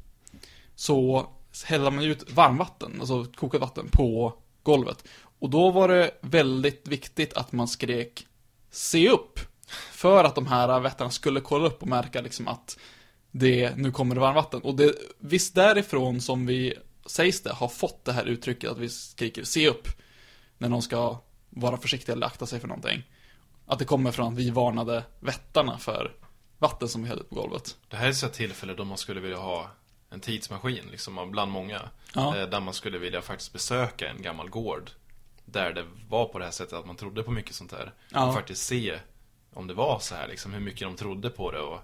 så 0.75 1.27
hällde 1.65 1.91
man 1.91 2.03
ut 2.03 2.31
varmvatten, 2.31 2.97
alltså 2.99 3.25
kokat 3.25 3.61
vatten, 3.61 3.89
på 3.91 4.33
golvet. 4.63 5.03
Och 5.39 5.49
då 5.49 5.71
var 5.71 5.87
det 5.87 6.11
väldigt 6.21 6.87
viktigt 6.87 7.33
att 7.33 7.51
man 7.51 7.67
skrek 7.67 8.27
Se 8.71 9.09
upp! 9.09 9.39
För 9.91 10.23
att 10.23 10.35
de 10.35 10.47
här 10.47 10.79
vättarna 10.79 11.11
skulle 11.11 11.41
kolla 11.41 11.67
upp 11.67 11.81
och 11.81 11.87
märka 11.87 12.21
liksom 12.21 12.47
att 12.47 12.79
det, 13.31 13.77
nu 13.77 13.91
kommer 13.91 14.15
det 14.15 14.21
varmvatten. 14.21 14.61
Och 14.61 14.75
det 14.75 14.95
visst 15.19 15.55
därifrån 15.55 16.21
som 16.21 16.45
vi, 16.45 16.73
sägs 17.05 17.41
det, 17.41 17.53
har 17.53 17.67
fått 17.67 18.05
det 18.05 18.11
här 18.11 18.25
uttrycket 18.25 18.69
att 18.69 18.77
vi 18.77 18.89
skriker 18.89 19.43
Se 19.43 19.69
upp! 19.69 19.87
När 20.57 20.69
någon 20.69 20.81
ska 20.81 21.17
vara 21.49 21.77
försiktig 21.77 22.13
eller 22.13 22.27
akta 22.27 22.45
sig 22.45 22.59
för 22.59 22.67
någonting. 22.67 23.03
Att 23.67 23.79
det 23.79 23.85
kommer 23.85 24.11
från 24.11 24.33
att 24.33 24.39
vi 24.39 24.49
varnade 24.49 25.03
vättarna 25.19 25.77
för 25.77 26.11
vatten 26.57 26.89
som 26.89 27.03
vi 27.03 27.07
hällde 27.09 27.23
på 27.23 27.35
golvet. 27.35 27.77
Det 27.89 27.97
här 27.97 28.07
är 28.07 28.25
ett 28.25 28.33
tillfälle 28.33 28.73
då 28.73 28.85
man 28.85 28.97
skulle 28.97 29.19
vilja 29.19 29.37
ha 29.37 29.69
en 30.09 30.19
tidsmaskin, 30.19 30.85
liksom 30.91 31.31
bland 31.31 31.51
många. 31.51 31.81
Ja. 32.13 32.37
Eh, 32.37 32.49
Där 32.49 32.59
man 32.59 32.73
skulle 32.73 32.97
vilja 32.97 33.21
faktiskt 33.21 33.53
besöka 33.53 34.09
en 34.09 34.21
gammal 34.21 34.49
gård. 34.49 34.91
Där 35.45 35.73
det 35.73 35.85
var 36.09 36.25
på 36.25 36.39
det 36.39 36.45
här 36.45 36.51
sättet 36.51 36.73
att 36.73 36.85
man 36.85 36.95
trodde 36.95 37.23
på 37.23 37.31
mycket 37.31 37.55
sånt 37.55 37.71
här. 37.71 37.93
Ja. 38.09 38.27
Och 38.27 38.33
faktiskt 38.33 38.65
se 38.65 38.99
om 39.53 39.67
det 39.67 39.73
var 39.73 39.99
så 39.99 40.15
här, 40.15 40.27
liksom 40.27 40.53
hur 40.53 40.59
mycket 40.59 40.81
de 40.81 40.95
trodde 40.95 41.29
på 41.29 41.51
det 41.51 41.59
och 41.59 41.79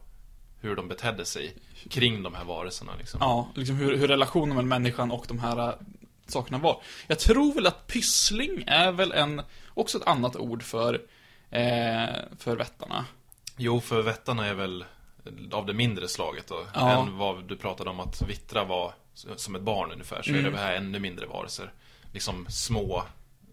hur 0.62 0.76
de 0.76 0.88
betedde 0.88 1.26
sig 1.26 1.56
kring 1.90 2.24
de 2.24 2.34
här 2.34 2.44
varelserna. 2.46 2.92
Liksom. 2.98 3.18
Ja, 3.22 3.48
liksom 3.56 3.76
hur, 3.76 3.98
hur 3.98 4.08
relationen 4.08 4.50
mellan 4.50 4.68
människan 4.68 5.12
och 5.12 5.26
de 5.28 5.40
här 5.40 5.70
äh, 5.70 5.76
sakerna 6.28 6.58
var. 6.58 6.82
Jag 7.08 7.20
tror 7.20 7.54
väl 7.54 7.68
att 7.68 7.88
pyssling 7.88 8.64
är 8.68 8.92
väl 8.92 9.12
en, 9.12 9.42
också 9.74 9.98
ett 9.98 10.08
annat 10.08 10.36
ord 10.36 10.64
för, 10.64 10.94
eh, 10.94 11.00
för 12.38 12.56
vättarna. 12.56 13.06
Jo, 13.58 13.82
för 13.82 14.02
vättarna 14.02 14.48
är 14.48 14.54
väl 14.54 14.86
av 15.52 15.66
det 15.66 15.74
mindre 15.74 16.08
slaget 16.08 16.48
då. 16.48 16.66
Ja. 16.74 16.92
Än 17.04 17.18
vad 17.18 17.48
du 17.48 17.56
pratade 17.58 17.90
om 17.90 18.00
att 18.00 18.22
vittra 18.22 18.64
var 18.64 18.94
som 19.36 19.56
ett 19.56 19.62
barn 19.62 19.92
ungefär. 19.92 20.22
Så 20.22 20.32
är 20.32 20.40
Mm. 20.40 20.52
det 20.52 20.58
här 20.60 20.74
ännu 20.76 21.00
mindre 21.00 21.26
varelser. 21.26 21.74
Liksom 22.14 22.46
små 22.50 23.04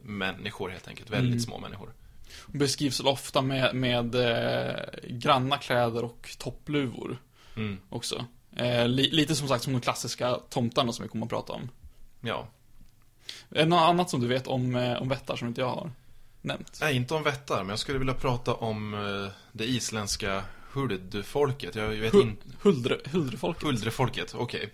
människor 0.02 0.68
helt 0.70 0.88
enkelt. 0.88 1.10
Väldigt 1.10 1.30
Mm. 1.30 1.40
små 1.40 1.58
människor. 1.58 1.92
Beskrivs 2.46 3.00
väl 3.00 3.06
ofta 3.08 3.42
med, 3.42 3.74
med 3.74 4.14
eh, 4.14 4.80
granna 5.08 5.56
kläder 5.58 6.04
och 6.04 6.28
toppluvor 6.38 7.18
Mm. 7.56 7.78
också. 7.88 8.24
Eh, 8.56 8.88
li, 8.88 9.10
lite 9.10 9.34
som 9.36 9.48
sagt 9.48 9.64
som 9.64 9.72
de 9.72 9.80
klassiska 9.80 10.34
tomtarna 10.50 10.92
som 10.92 11.02
vi 11.02 11.08
kommer 11.08 11.26
att 11.26 11.30
prata 11.30 11.52
om. 11.52 11.68
Ja. 12.20 12.48
Är 13.50 13.58
det 13.58 13.64
något 13.66 13.80
annat 13.88 14.10
som 14.10 14.20
du 14.20 14.26
vet 14.26 14.46
om, 14.46 14.76
eh, 14.76 15.02
om 15.02 15.08
vättar 15.08 15.36
som 15.36 15.48
inte 15.48 15.60
jag 15.60 15.68
har 15.68 15.90
nämnt? 16.42 16.78
Nej, 16.80 16.96
inte 16.96 17.14
om 17.14 17.22
vättar, 17.22 17.58
men 17.58 17.68
jag 17.68 17.78
skulle 17.78 17.98
vilja 17.98 18.14
prata 18.14 18.54
om 18.54 18.94
eh, 18.94 19.32
det 19.52 19.64
isländska 19.64 20.44
Hurdu-folket. 20.72 21.74
Jag 21.74 21.88
vet 21.88 22.14
inte... 22.14 22.46
Huldre, 22.62 22.98
Huldrefolket? 23.12 23.62
Huldrefolket, 23.62 24.34
okej. 24.34 24.72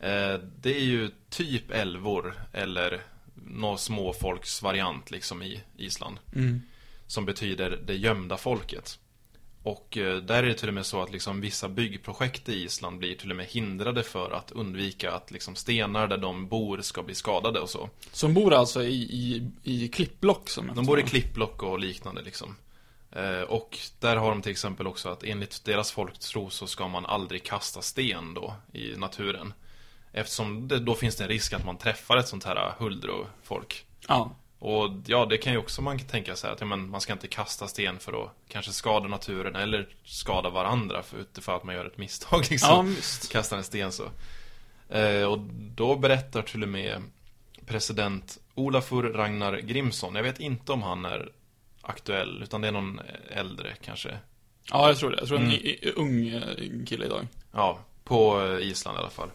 Eh, 0.00 0.34
det 0.60 0.76
är 0.76 0.84
ju 0.84 1.10
typ 1.28 1.70
älvor, 1.70 2.34
eller 2.52 3.02
någon 3.34 3.78
småfolksvariant 3.78 5.10
liksom 5.10 5.42
i 5.42 5.62
Island. 5.76 6.18
Mm. 6.34 6.62
Som 7.06 7.24
betyder 7.24 7.82
det 7.86 7.94
gömda 7.94 8.36
folket. 8.36 8.98
Och 9.68 9.96
eh, 9.96 10.16
där 10.16 10.42
är 10.42 10.46
det 10.46 10.54
till 10.54 10.68
och 10.68 10.74
med 10.74 10.86
så 10.86 11.02
att 11.02 11.12
liksom 11.12 11.40
vissa 11.40 11.68
byggprojekt 11.68 12.48
i 12.48 12.64
Island 12.64 12.98
blir 12.98 13.14
till 13.14 13.30
och 13.30 13.36
med 13.36 13.46
hindrade 13.46 14.02
för 14.02 14.30
att 14.30 14.50
undvika 14.50 15.12
att 15.12 15.30
liksom 15.30 15.54
stenar 15.54 16.06
där 16.06 16.18
de 16.18 16.48
bor 16.48 16.80
ska 16.80 17.02
bli 17.02 17.14
skadade 17.14 17.60
och 17.60 17.70
så. 17.70 17.90
Som 18.12 18.34
bor 18.34 18.54
alltså 18.54 18.82
i, 18.82 18.94
i, 18.94 19.50
i 19.62 19.88
klippblock 19.88 20.48
som 20.48 20.70
De 20.74 20.86
bor 20.86 21.00
i 21.00 21.02
klippblock 21.02 21.62
och 21.62 21.78
liknande 21.78 22.22
liksom. 22.22 22.56
Eh, 23.12 23.40
och 23.40 23.78
där 24.00 24.16
har 24.16 24.30
de 24.30 24.42
till 24.42 24.52
exempel 24.52 24.86
också 24.86 25.08
att 25.08 25.24
enligt 25.24 25.64
deras 25.64 25.92
folktro 25.92 26.50
så 26.50 26.66
ska 26.66 26.88
man 26.88 27.06
aldrig 27.06 27.42
kasta 27.42 27.82
sten 27.82 28.34
då 28.34 28.54
i 28.72 28.96
naturen. 28.96 29.52
Eftersom 30.12 30.68
det, 30.68 30.78
då 30.78 30.94
finns 30.94 31.16
det 31.16 31.24
en 31.24 31.30
risk 31.30 31.52
att 31.52 31.64
man 31.64 31.78
träffar 31.78 32.16
ett 32.16 32.28
sånt 32.28 32.44
här 32.44 32.74
huldrofolk. 32.78 33.84
Ja. 34.08 34.36
Och 34.58 34.90
ja, 35.06 35.26
det 35.26 35.38
kan 35.38 35.52
ju 35.52 35.58
också 35.58 35.82
man 35.82 35.98
kan 35.98 36.06
tänka 36.06 36.36
sig 36.36 36.50
att 36.50 36.60
ja, 36.60 36.66
men, 36.66 36.90
man 36.90 37.00
ska 37.00 37.12
inte 37.12 37.28
kasta 37.28 37.68
sten 37.68 37.98
för 37.98 38.24
att 38.24 38.30
kanske 38.48 38.72
skada 38.72 39.08
naturen 39.08 39.56
eller 39.56 39.88
skada 40.04 40.50
varandra 40.50 41.02
för, 41.02 41.18
utifrån 41.18 41.56
att 41.56 41.64
man 41.64 41.74
gör 41.74 41.84
ett 41.84 41.98
misstag 41.98 42.40
Ja, 42.42 42.46
liksom. 42.50 42.94
visst. 42.94 43.32
Kastar 43.32 43.56
en 43.56 43.64
sten 43.64 43.92
så. 43.92 44.04
Eh, 44.88 45.22
och 45.22 45.38
då 45.76 45.96
berättar 45.96 46.42
till 46.42 46.62
och 46.62 46.68
med 46.68 47.02
president 47.66 48.38
Olafur 48.54 49.02
Ragnar 49.02 49.56
Grimsson. 49.56 50.14
Jag 50.14 50.22
vet 50.22 50.40
inte 50.40 50.72
om 50.72 50.82
han 50.82 51.04
är 51.04 51.32
aktuell, 51.82 52.42
utan 52.42 52.60
det 52.60 52.68
är 52.68 52.72
någon 52.72 53.00
äldre 53.30 53.74
kanske. 53.84 54.18
Ja, 54.70 54.88
jag 54.88 54.96
tror 54.98 55.10
det. 55.10 55.18
Jag 55.18 55.28
tror 55.28 55.38
Mm. 55.38 55.52
en 55.82 55.92
ung 55.96 56.28
eh, 56.28 56.86
kille 56.86 57.06
idag. 57.06 57.26
Ja, 57.52 57.78
på 58.04 58.42
eh, 58.46 58.68
Island 58.68 58.96
i 58.96 59.00
alla 59.00 59.10
fall. 59.10 59.30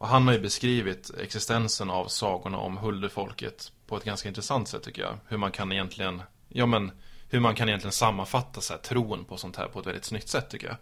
Och 0.00 0.08
han 0.08 0.26
har 0.26 0.34
ju 0.34 0.40
beskrivit 0.40 1.10
existensen 1.22 1.90
av 1.90 2.06
sagorna 2.06 2.58
om 2.58 2.76
Hulderfolket 2.76 3.72
på 3.86 3.96
ett 3.96 4.04
ganska 4.04 4.28
intressant 4.28 4.68
sätt 4.68 4.82
tycker 4.82 5.02
jag. 5.02 5.18
Hur 5.28 5.36
man 5.36 5.52
kan 5.52 5.72
egentligen, 5.72 6.22
ja 6.48 6.66
men, 6.66 6.90
hur 7.28 7.40
man 7.40 7.54
kan 7.54 7.68
egentligen 7.68 7.92
sammanfatta 7.92 8.60
så 8.60 8.72
här, 8.72 8.80
tron 8.80 9.24
på 9.24 9.36
sånt 9.36 9.56
här 9.56 9.66
på 9.66 9.80
ett 9.80 9.86
väldigt 9.86 10.04
snyggt 10.04 10.28
sätt 10.28 10.50
tycker 10.50 10.66
jag. 10.66 10.76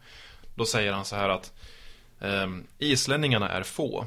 Då 0.55 0.65
säger 0.65 0.93
han 0.93 1.05
så 1.05 1.17
här 1.17 1.29
att 1.29 1.53
ehm, 2.21 2.67
Islänningarna 2.79 3.49
är 3.49 3.63
få. 3.63 4.07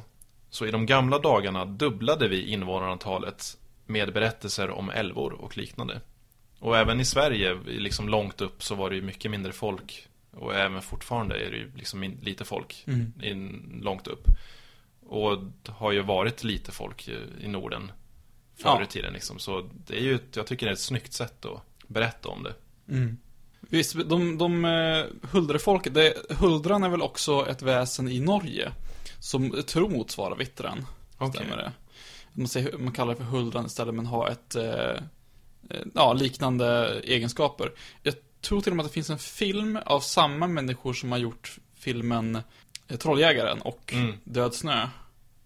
Så 0.50 0.66
i 0.66 0.72
de 0.72 0.86
gamla 0.86 1.20
dagarna 1.20 1.66
dubblade 1.66 2.28
vi 2.28 2.46
invånarantalet 2.52 3.58
med 3.86 4.14
berättelser 4.14 4.70
om 4.70 4.90
älvor 4.90 5.34
och 5.34 5.58
liknande. 5.58 6.02
Och 6.60 6.78
även 6.78 7.00
i 7.00 7.06
Sverige, 7.06 7.58
liksom 7.66 8.10
långt 8.10 8.42
upp, 8.42 8.64
så 8.64 8.76
var 8.76 8.90
det 8.90 8.96
ju 8.96 9.02
mycket 9.02 9.32
mindre 9.32 9.52
folk. 9.52 10.08
Och 10.32 10.56
även 10.56 10.82
fortfarande 10.82 11.36
är 11.36 11.52
det 11.52 11.58
ju 11.58 11.72
liksom 11.76 12.04
lite 12.22 12.46
folk 12.46 12.84
Mm. 12.88 13.14
in, 13.22 13.80
långt 13.84 14.08
upp. 14.08 14.28
Och 15.12 15.38
det 15.64 15.72
har 15.72 15.92
ju 15.92 16.02
varit 16.02 16.44
lite 16.44 16.72
folk 16.72 17.10
i 17.42 17.48
Norden 17.48 17.92
förr 18.56 18.70
Ja. 18.70 18.84
i 18.84 18.86
tiden 18.86 19.14
liksom. 19.14 19.40
Så 19.40 19.70
det 19.86 19.98
är 19.98 20.02
ju, 20.02 20.20
jag 20.34 20.48
tycker 20.48 20.66
det 20.66 20.70
är 20.70 20.74
ett 20.74 20.80
snyggt 20.80 21.14
sätt 21.14 21.46
att 21.46 21.62
berätta 21.88 22.30
om 22.30 22.44
det. 22.44 22.54
Mm. 22.90 23.18
Visst, 23.60 23.96
de, 24.10 24.38
de 24.38 24.66
eh, 24.66 25.30
Huldrefolket, 25.32 25.94
det, 25.94 26.14
Huldran 26.30 26.84
är 26.84 26.90
väl 26.90 27.02
också 27.02 27.48
ett 27.50 27.62
väsen 27.62 28.08
i 28.08 28.20
Norge 28.20 28.72
som 29.20 29.64
tror 29.68 29.90
motsvarar 29.90 30.36
vittran. 30.36 30.86
Okej. 31.18 31.46
Stämmer 31.46 31.58
det? 31.58 31.72
Man, 32.34 32.48
säger, 32.48 32.78
man 32.78 32.94
kallar 32.94 33.14
det 33.14 33.18
för 33.18 33.26
Huldran 33.26 33.66
istället 33.66 33.96
men 33.96 34.06
har 34.06 34.30
ett, 34.30 34.56
eh, 34.56 35.04
eh, 35.70 35.86
ja, 35.94 36.14
liknande 36.14 37.00
egenskaper. 37.04 37.72
Jag 38.04 38.14
tror 38.42 38.62
till 38.62 38.72
och 38.72 38.76
med 38.76 38.86
att 38.86 38.92
det 38.92 38.94
finns 38.94 39.10
en 39.10 39.20
film 39.20 39.80
av 39.86 40.00
samma 40.00 40.48
människor 40.48 40.94
som 40.94 41.12
har 41.12 41.20
gjort 41.20 41.58
filmen 41.76 42.42
Trolljägaren 42.98 43.62
och 43.62 43.94
Mm. 43.94 44.14
Död 44.24 44.54
snö. 44.54 44.88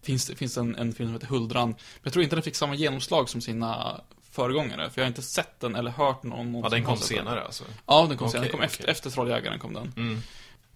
Finns, 0.01 0.31
finns 0.35 0.57
en, 0.57 0.75
en 0.75 0.93
film 0.93 1.09
som 1.09 1.13
heter 1.13 1.27
Huldran. 1.27 1.69
Men 1.69 1.77
jag 2.03 2.13
tror 2.13 2.23
inte 2.23 2.35
den 2.35 2.43
fick 2.43 2.55
samma 2.55 2.75
genomslag 2.75 3.29
som 3.29 3.41
sina 3.41 4.01
föregångare, 4.31 4.89
för 4.89 5.01
jag 5.01 5.05
har 5.05 5.07
inte 5.07 5.21
sett 5.21 5.59
den 5.59 5.75
eller 5.75 5.91
hört 5.91 6.23
någon, 6.23 6.51
någon 6.51 6.63
Ja, 6.63 6.69
som 6.69 6.77
den 6.77 6.83
kom 6.85 6.97
sett 6.97 7.09
den. 7.09 7.17
senare 7.17 7.41
alltså. 7.41 7.63
Ja, 7.85 8.05
den 8.09 8.17
kom 8.17 8.27
Okej, 8.27 8.31
senare. 8.31 8.45
Den 8.45 8.51
kom 8.51 8.59
okej. 8.59 8.65
efter, 8.65 8.87
efter 8.87 9.09
Trolljägaren 9.09 9.59
kom 9.59 9.73
den. 9.73 9.93
Mm. 9.97 10.19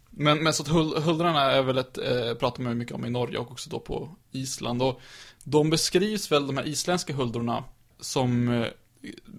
Men, 0.09 0.43
men 0.43 0.53
så 0.53 0.63
att 0.63 0.69
hul, 0.69 0.93
Huldrarna 1.03 1.41
är 1.41 1.61
väl 1.61 1.77
ett, 1.77 1.97
eh, 1.97 2.33
pratar 2.39 2.63
man 2.63 2.77
mycket 2.77 2.95
om 2.95 3.05
i 3.05 3.09
Norge 3.09 3.37
och 3.37 3.51
också 3.51 3.69
då 3.69 3.79
på 3.79 4.15
Island. 4.31 4.81
Och 4.81 5.01
de 5.43 5.69
beskrivs 5.69 6.31
väl, 6.31 6.47
de 6.47 6.57
här 6.57 6.67
isländska 6.67 7.13
huldrorna, 7.13 7.63
som, 7.99 8.49
eh, 8.49 8.67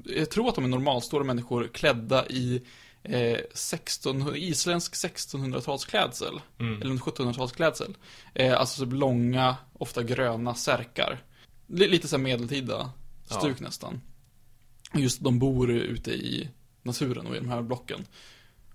jag 0.05 0.31
tror 0.31 0.49
att 0.49 0.55
de 0.55 0.65
är 0.65 0.69
normalstora 0.69 1.25
människor 1.25 1.71
klädda 1.73 2.29
i 2.29 2.63
eh, 3.03 3.39
16, 3.55 4.37
isländsk 4.37 4.93
1600-talsklädsel. 4.95 6.41
Mm. 6.59 6.83
Eller 6.83 6.95
1700-talsklädsel. 6.95 7.95
Eh, 8.35 8.61
alltså 8.61 8.79
så 8.79 8.85
långa, 8.85 9.57
ofta 9.73 10.03
gröna 10.03 10.55
särkar. 10.55 11.23
Li- 11.67 11.89
lite 11.89 12.09
så 12.09 12.17
här 12.17 12.23
medeltida 12.23 12.91
stuk 13.25 13.57
Ja. 13.61 13.65
nästan. 13.65 14.01
Just 14.95 15.25
de 15.25 15.39
bor 15.39 15.71
ute 15.71 16.11
i 16.11 16.49
naturen 16.83 17.27
och 17.27 17.37
i 17.37 17.39
de 17.39 17.49
här 17.49 17.63
blocken. 17.63 18.07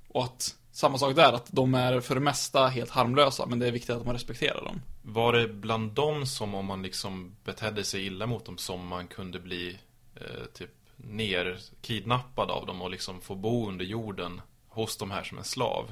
Och 0.07 0.23
att, 0.23 0.55
samma 0.71 0.97
sak 0.97 1.15
där, 1.15 1.33
att 1.33 1.47
de 1.51 1.73
är 1.73 1.99
för 1.99 2.15
det 2.15 2.21
mesta 2.21 2.67
helt 2.67 2.89
harmlösa, 2.89 3.45
men 3.45 3.59
det 3.59 3.67
är 3.67 3.71
viktigt 3.71 3.89
att 3.95 4.05
man 4.05 4.13
respekterar 4.13 4.65
dem. 4.65 4.81
Var 5.01 5.33
det 5.33 5.47
bland 5.47 5.91
dem 5.91 6.25
som 6.25 6.55
om 6.55 6.65
man 6.65 6.81
liksom 6.83 7.35
betedde 7.43 7.83
sig 7.83 8.05
illa 8.05 8.25
mot 8.27 8.45
dem 8.45 8.57
som 8.57 8.87
man 8.87 9.07
kunde 9.07 9.39
bli 9.39 9.77
eh, 10.15 10.45
typ 10.53 10.71
ner 10.97 11.57
kidnappad 11.81 12.51
av 12.51 12.65
dem 12.65 12.81
och 12.81 12.89
liksom 12.91 13.21
få 13.21 13.35
bo 13.35 13.67
under 13.67 13.85
jorden 13.85 14.41
hos 14.69 14.97
de 14.97 15.11
här 15.11 15.23
som 15.23 15.37
en 15.37 15.43
slav? 15.43 15.91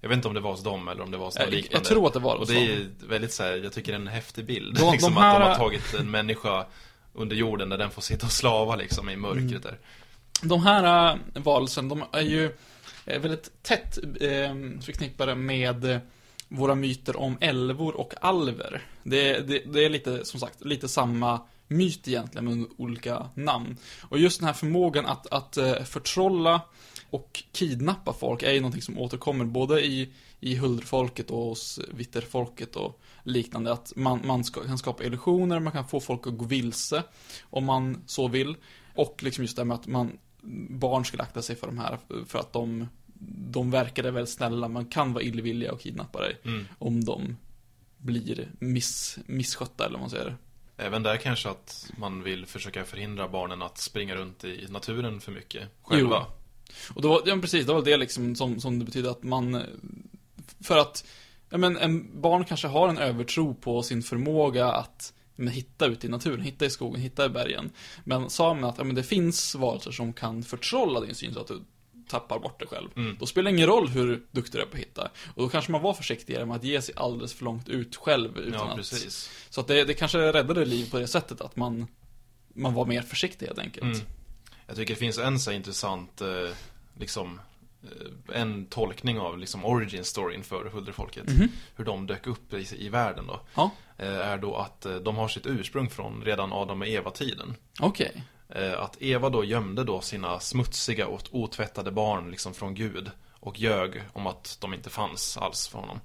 Jag 0.00 0.08
vet 0.08 0.16
inte 0.16 0.28
om 0.28 0.34
det 0.34 0.40
var 0.40 0.50
hos 0.50 0.62
dem 0.62 0.88
eller 0.88 1.02
om 1.02 1.10
det 1.10 1.16
var 1.16 1.24
hos 1.26 1.34
något 1.34 1.44
Jag, 1.44 1.52
jag 1.54 1.56
liknande. 1.62 1.88
tror 1.88 2.06
att 2.06 2.12
det 2.12 2.18
var 2.18 2.34
Och 2.36 2.46
så. 2.46 2.52
det 2.52 2.72
är 2.72 2.86
väldigt 3.08 3.32
så 3.32 3.42
här, 3.42 3.56
jag 3.56 3.72
tycker 3.72 3.92
det 3.92 3.96
är 3.96 4.00
en 4.00 4.06
häftig 4.06 4.46
bild. 4.46 4.76
De- 4.78 4.90
liksom 4.92 5.14
de 5.14 5.20
att 5.20 5.34
de 5.34 5.42
här- 5.42 5.48
har 5.48 5.54
tagit 5.56 5.94
en 5.94 6.10
människa 6.10 6.66
under 7.12 7.36
jorden 7.36 7.68
där 7.68 7.78
den 7.78 7.90
får 7.90 8.02
sitta 8.02 8.26
och 8.26 8.32
slava 8.32 8.76
liksom 8.76 9.08
i 9.10 9.16
mörkret 9.16 9.42
Mm. 9.50 9.60
där. 9.62 9.78
De 10.42 10.62
här 10.62 11.12
äh, 11.34 11.42
varelsen, 11.42 11.88
de 11.88 12.04
är 12.12 12.20
ju 12.22 12.44
eh, 13.06 13.20
väldigt 13.20 13.62
tätt 13.62 13.98
eh, 14.20 14.54
förknippade 14.82 15.34
med 15.34 16.00
våra 16.48 16.74
myter 16.74 17.16
om 17.16 17.38
älvor 17.40 17.96
och 17.96 18.14
alver. 18.20 18.82
Det, 19.02 19.38
det, 19.48 19.58
det 19.72 19.84
är 19.84 19.88
lite, 19.90 20.24
som 20.24 20.40
sagt, 20.40 20.64
lite 20.64 20.88
samma 20.88 21.40
myt 21.68 22.08
egentligen 22.08 22.44
med 22.44 22.66
olika 22.76 23.30
namn. 23.34 23.76
Och 24.02 24.18
just 24.18 24.40
den 24.40 24.46
här 24.46 24.54
förmågan 24.54 25.06
att, 25.06 25.26
att 25.26 25.56
eh, 25.56 25.82
förtrolla 25.82 26.60
och 27.10 27.42
kidnappa 27.52 28.12
folk 28.12 28.42
är 28.42 28.52
ju 28.52 28.60
någonting 28.60 28.82
som 28.82 28.98
återkommer 28.98 29.44
både 29.44 29.86
i, 29.86 30.12
i 30.40 30.56
huldrfolket 30.56 31.30
och 31.30 31.38
hos 31.44 31.80
vitterfolket 31.94 32.76
och 32.76 33.00
liknande. 33.22 33.72
Att 33.72 33.92
man, 33.96 34.20
man 34.24 34.44
ska, 34.44 34.60
kan 34.60 34.78
skapa 34.78 35.04
illusioner, 35.04 35.60
man 35.60 35.72
kan 35.72 35.88
få 35.88 36.00
folk 36.00 36.26
att 36.26 36.38
gå 36.38 36.44
vilse 36.44 37.02
om 37.42 37.64
man 37.64 38.02
så 38.06 38.28
vill. 38.28 38.56
Och 38.94 39.22
liksom 39.22 39.44
just 39.44 39.56
det 39.56 39.60
här 39.62 39.66
med 39.66 39.74
att 39.74 39.86
man, 39.86 40.18
barn 40.70 41.04
skulle 41.04 41.22
akta 41.22 41.42
sig 41.42 41.56
för 41.56 41.66
de 41.66 41.78
här 41.78 41.98
för 42.26 42.38
att 42.38 42.52
de, 42.52 42.88
de 43.50 43.70
verkade 43.70 44.10
väldigt 44.10 44.34
snälla. 44.34 44.68
Man 44.68 44.86
kan 44.86 45.12
vara 45.12 45.24
illvilliga 45.24 45.72
och 45.72 45.80
kidnappa 45.80 46.20
dig 46.20 46.40
Mm. 46.44 46.66
om 46.78 47.04
de 47.04 47.36
blir 47.98 48.48
miss, 48.58 49.18
misskötta 49.26 49.84
eller 49.84 49.92
vad 49.92 50.00
man 50.00 50.10
säger. 50.10 50.36
Även 50.76 51.02
där 51.02 51.16
kanske 51.16 51.48
att 51.48 51.90
man 51.96 52.22
vill 52.22 52.46
försöka 52.46 52.84
förhindra 52.84 53.28
barnen 53.28 53.62
att 53.62 53.78
springa 53.78 54.14
runt 54.14 54.44
i 54.44 54.66
naturen 54.68 55.20
för 55.20 55.32
mycket 55.32 55.68
själva. 55.82 56.26
Och 56.94 57.02
då, 57.02 57.22
ja 57.26 57.38
precis, 57.40 57.66
det 57.66 57.72
var 57.72 57.82
det 57.82 57.96
liksom 57.96 58.34
som, 58.34 58.60
som 58.60 58.78
det 58.78 58.84
betyder 58.84 59.10
att 59.10 59.22
man, 59.22 59.62
för 60.60 60.78
att, 60.78 61.04
ja 61.50 61.58
men 61.58 61.76
en 61.76 62.20
barn 62.20 62.44
kanske 62.44 62.68
har 62.68 62.88
en 62.88 62.98
övertro 62.98 63.54
på 63.54 63.82
sin 63.82 64.02
förmåga 64.02 64.66
att 64.66 65.12
men, 65.36 65.48
hitta 65.48 65.86
ute 65.86 66.06
i 66.06 66.10
naturen, 66.10 66.40
hitta 66.40 66.64
i 66.64 66.70
skogen, 66.70 67.00
hitta 67.00 67.26
i 67.26 67.28
bergen. 67.28 67.70
Men 68.04 68.30
sa 68.30 68.54
man 68.54 68.64
att 68.64 68.78
ja, 68.78 68.84
men 68.84 68.94
det 68.94 69.02
finns 69.02 69.54
varelser 69.54 69.90
som 69.90 70.12
kan 70.12 70.42
förtrolla 70.42 71.00
din 71.00 71.14
syn 71.14 71.34
så 71.34 71.40
att 71.40 71.46
du 71.46 71.62
tappar 72.08 72.38
bort 72.38 72.58
dig 72.58 72.68
själv. 72.68 72.88
Mm. 72.96 73.16
Då 73.20 73.26
spelar 73.26 73.50
det 73.50 73.56
ingen 73.56 73.66
roll 73.66 73.88
hur 73.88 74.22
duktig 74.30 74.60
du 74.60 74.62
är 74.62 74.66
på 74.66 74.76
att 74.76 74.80
hitta. 74.82 75.10
Och 75.34 75.42
då 75.42 75.48
kanske 75.48 75.72
man 75.72 75.82
var 75.82 75.94
försiktigare 75.94 76.46
med 76.46 76.56
att 76.56 76.64
ge 76.64 76.82
sig 76.82 76.94
alldeles 76.96 77.34
för 77.34 77.44
långt 77.44 77.68
ut 77.68 77.96
själv 77.96 78.38
utan 78.38 78.68
Ja, 78.68 78.80
att... 78.80 79.28
Så 79.50 79.60
att 79.60 79.66
det, 79.66 79.84
det 79.84 79.94
kanske 79.94 80.18
räddade 80.32 80.64
liv 80.64 80.90
på 80.90 80.98
det 80.98 81.06
sättet 81.06 81.40
att 81.40 81.56
man, 81.56 81.86
man 82.54 82.74
var 82.74 82.86
mer 82.86 83.02
försiktig 83.02 83.46
helt 83.46 83.58
enkelt. 83.58 83.84
Mm. 83.84 84.00
Jag 84.66 84.76
tycker 84.76 84.94
det 84.94 85.00
finns 85.00 85.18
en 85.18 85.40
så 85.40 85.52
intressant, 85.52 86.20
eh, 86.20 86.50
liksom, 86.98 87.40
eh, 87.82 88.40
en 88.40 88.66
tolkning 88.66 89.18
av 89.18 89.38
liksom 89.38 89.64
origin 89.64 90.04
storyn 90.04 90.42
för 90.42 90.64
huldrefolket. 90.64 91.26
Mhm. 91.28 91.48
Hur 91.76 91.84
de 91.84 92.06
dök 92.06 92.26
upp 92.26 92.54
i, 92.54 92.66
i 92.78 92.88
världen 92.88 93.26
då. 93.26 93.40
Ja, 93.54 93.70
Eh, 93.98 94.28
är 94.28 94.38
då 94.38 94.56
att 94.56 94.86
eh, 94.86 94.94
de 94.94 95.16
har 95.16 95.28
sitt 95.28 95.46
ursprung 95.46 95.90
från 95.90 96.22
redan 96.24 96.52
Adam 96.52 96.80
och 96.80 96.86
Eva-tiden. 96.86 97.54
okej. 97.80 98.12
Eh, 98.14 98.20
Eh, 98.48 98.80
att 98.80 99.02
Eva 99.02 99.30
då 99.30 99.44
gömde 99.44 99.84
då 99.84 100.00
sina 100.00 100.40
smutsiga 100.40 101.06
och 101.06 101.22
otvättade 101.30 101.90
barn 101.90 102.30
liksom 102.30 102.54
från 102.54 102.74
Gud. 102.74 103.10
Och 103.40 103.58
ljög 103.60 104.02
om 104.12 104.26
att 104.26 104.58
de 104.60 104.74
inte 104.74 104.90
fanns 104.90 105.36
alls 105.36 105.68
för 105.68 105.78
honom. 105.78 106.00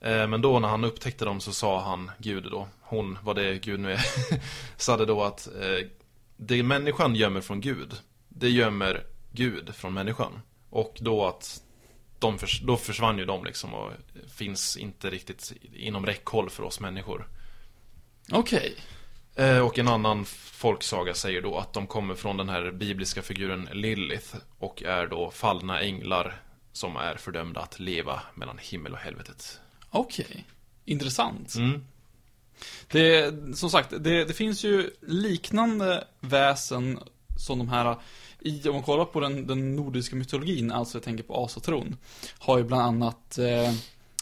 Eh, 0.00 0.26
men 0.26 0.40
då 0.40 0.58
när 0.58 0.68
han 0.68 0.84
upptäckte 0.84 1.24
dem 1.24 1.40
så 1.40 1.52
sa 1.52 1.80
han, 1.80 2.10
Gud 2.18 2.44
då, 2.50 2.68
hon, 2.80 3.18
vad 3.22 3.36
det 3.36 3.58
Gud 3.58 3.80
nu 3.80 3.92
är, 3.92 4.04
sade 4.76 5.06
då 5.06 5.22
att 5.22 5.46
eh, 5.46 5.86
det 6.36 6.62
människan 6.62 7.14
gömmer 7.14 7.40
från 7.40 7.60
Gud, 7.60 7.94
det 8.28 8.50
gömmer 8.50 9.06
Gud 9.32 9.74
från 9.74 9.94
människan. 9.94 10.40
Och 10.70 10.98
då 11.00 11.26
att 11.26 11.62
de 12.18 12.38
förs- 12.38 12.60
då 12.60 12.76
försvann 12.76 13.18
ju 13.18 13.24
de 13.24 13.44
liksom 13.44 13.74
och 13.74 13.92
finns 14.28 14.76
inte 14.76 15.10
riktigt 15.10 15.52
inom 15.74 16.06
räckhåll 16.06 16.50
för 16.50 16.62
oss 16.62 16.80
människor. 16.80 17.28
Okej. 18.32 18.58
Okay. 18.58 18.74
Och 19.64 19.78
en 19.78 19.88
annan 19.88 20.24
folksaga 20.24 21.14
säger 21.14 21.42
då 21.42 21.58
att 21.58 21.72
de 21.72 21.86
kommer 21.86 22.14
från 22.14 22.36
den 22.36 22.48
här 22.48 22.70
bibliska 22.70 23.22
figuren 23.22 23.68
Lilith 23.72 24.36
och 24.58 24.82
är 24.82 25.06
då 25.06 25.30
fallna 25.30 25.80
änglar 25.80 26.42
som 26.72 26.96
är 26.96 27.14
fördömda 27.16 27.60
att 27.60 27.80
leva 27.80 28.20
mellan 28.34 28.58
himmel 28.58 28.92
och 28.92 28.98
helvetet. 28.98 29.60
Okej. 29.90 30.44
Intressant. 30.84 31.54
Mm. 31.54 31.84
Det, 32.88 33.34
som 33.56 33.70
sagt, 33.70 33.90
det, 33.90 34.24
det 34.24 34.34
finns 34.34 34.64
ju 34.64 34.90
liknande 35.00 36.04
väsen 36.20 36.98
som 37.38 37.58
de 37.58 37.68
här 37.68 37.96
i, 38.40 38.68
om 38.68 38.74
man 38.74 38.82
kollar 38.82 39.04
på 39.04 39.20
den, 39.20 39.46
den 39.46 39.76
nordiska 39.76 40.16
mytologin, 40.16 40.72
alltså 40.72 40.98
jag 40.98 41.02
tänker 41.02 41.24
på 41.24 41.44
asatron, 41.44 41.96
har 42.38 42.58
ju 42.58 42.64
bland 42.64 42.82
annat 42.82 43.38
eh, 43.38 43.74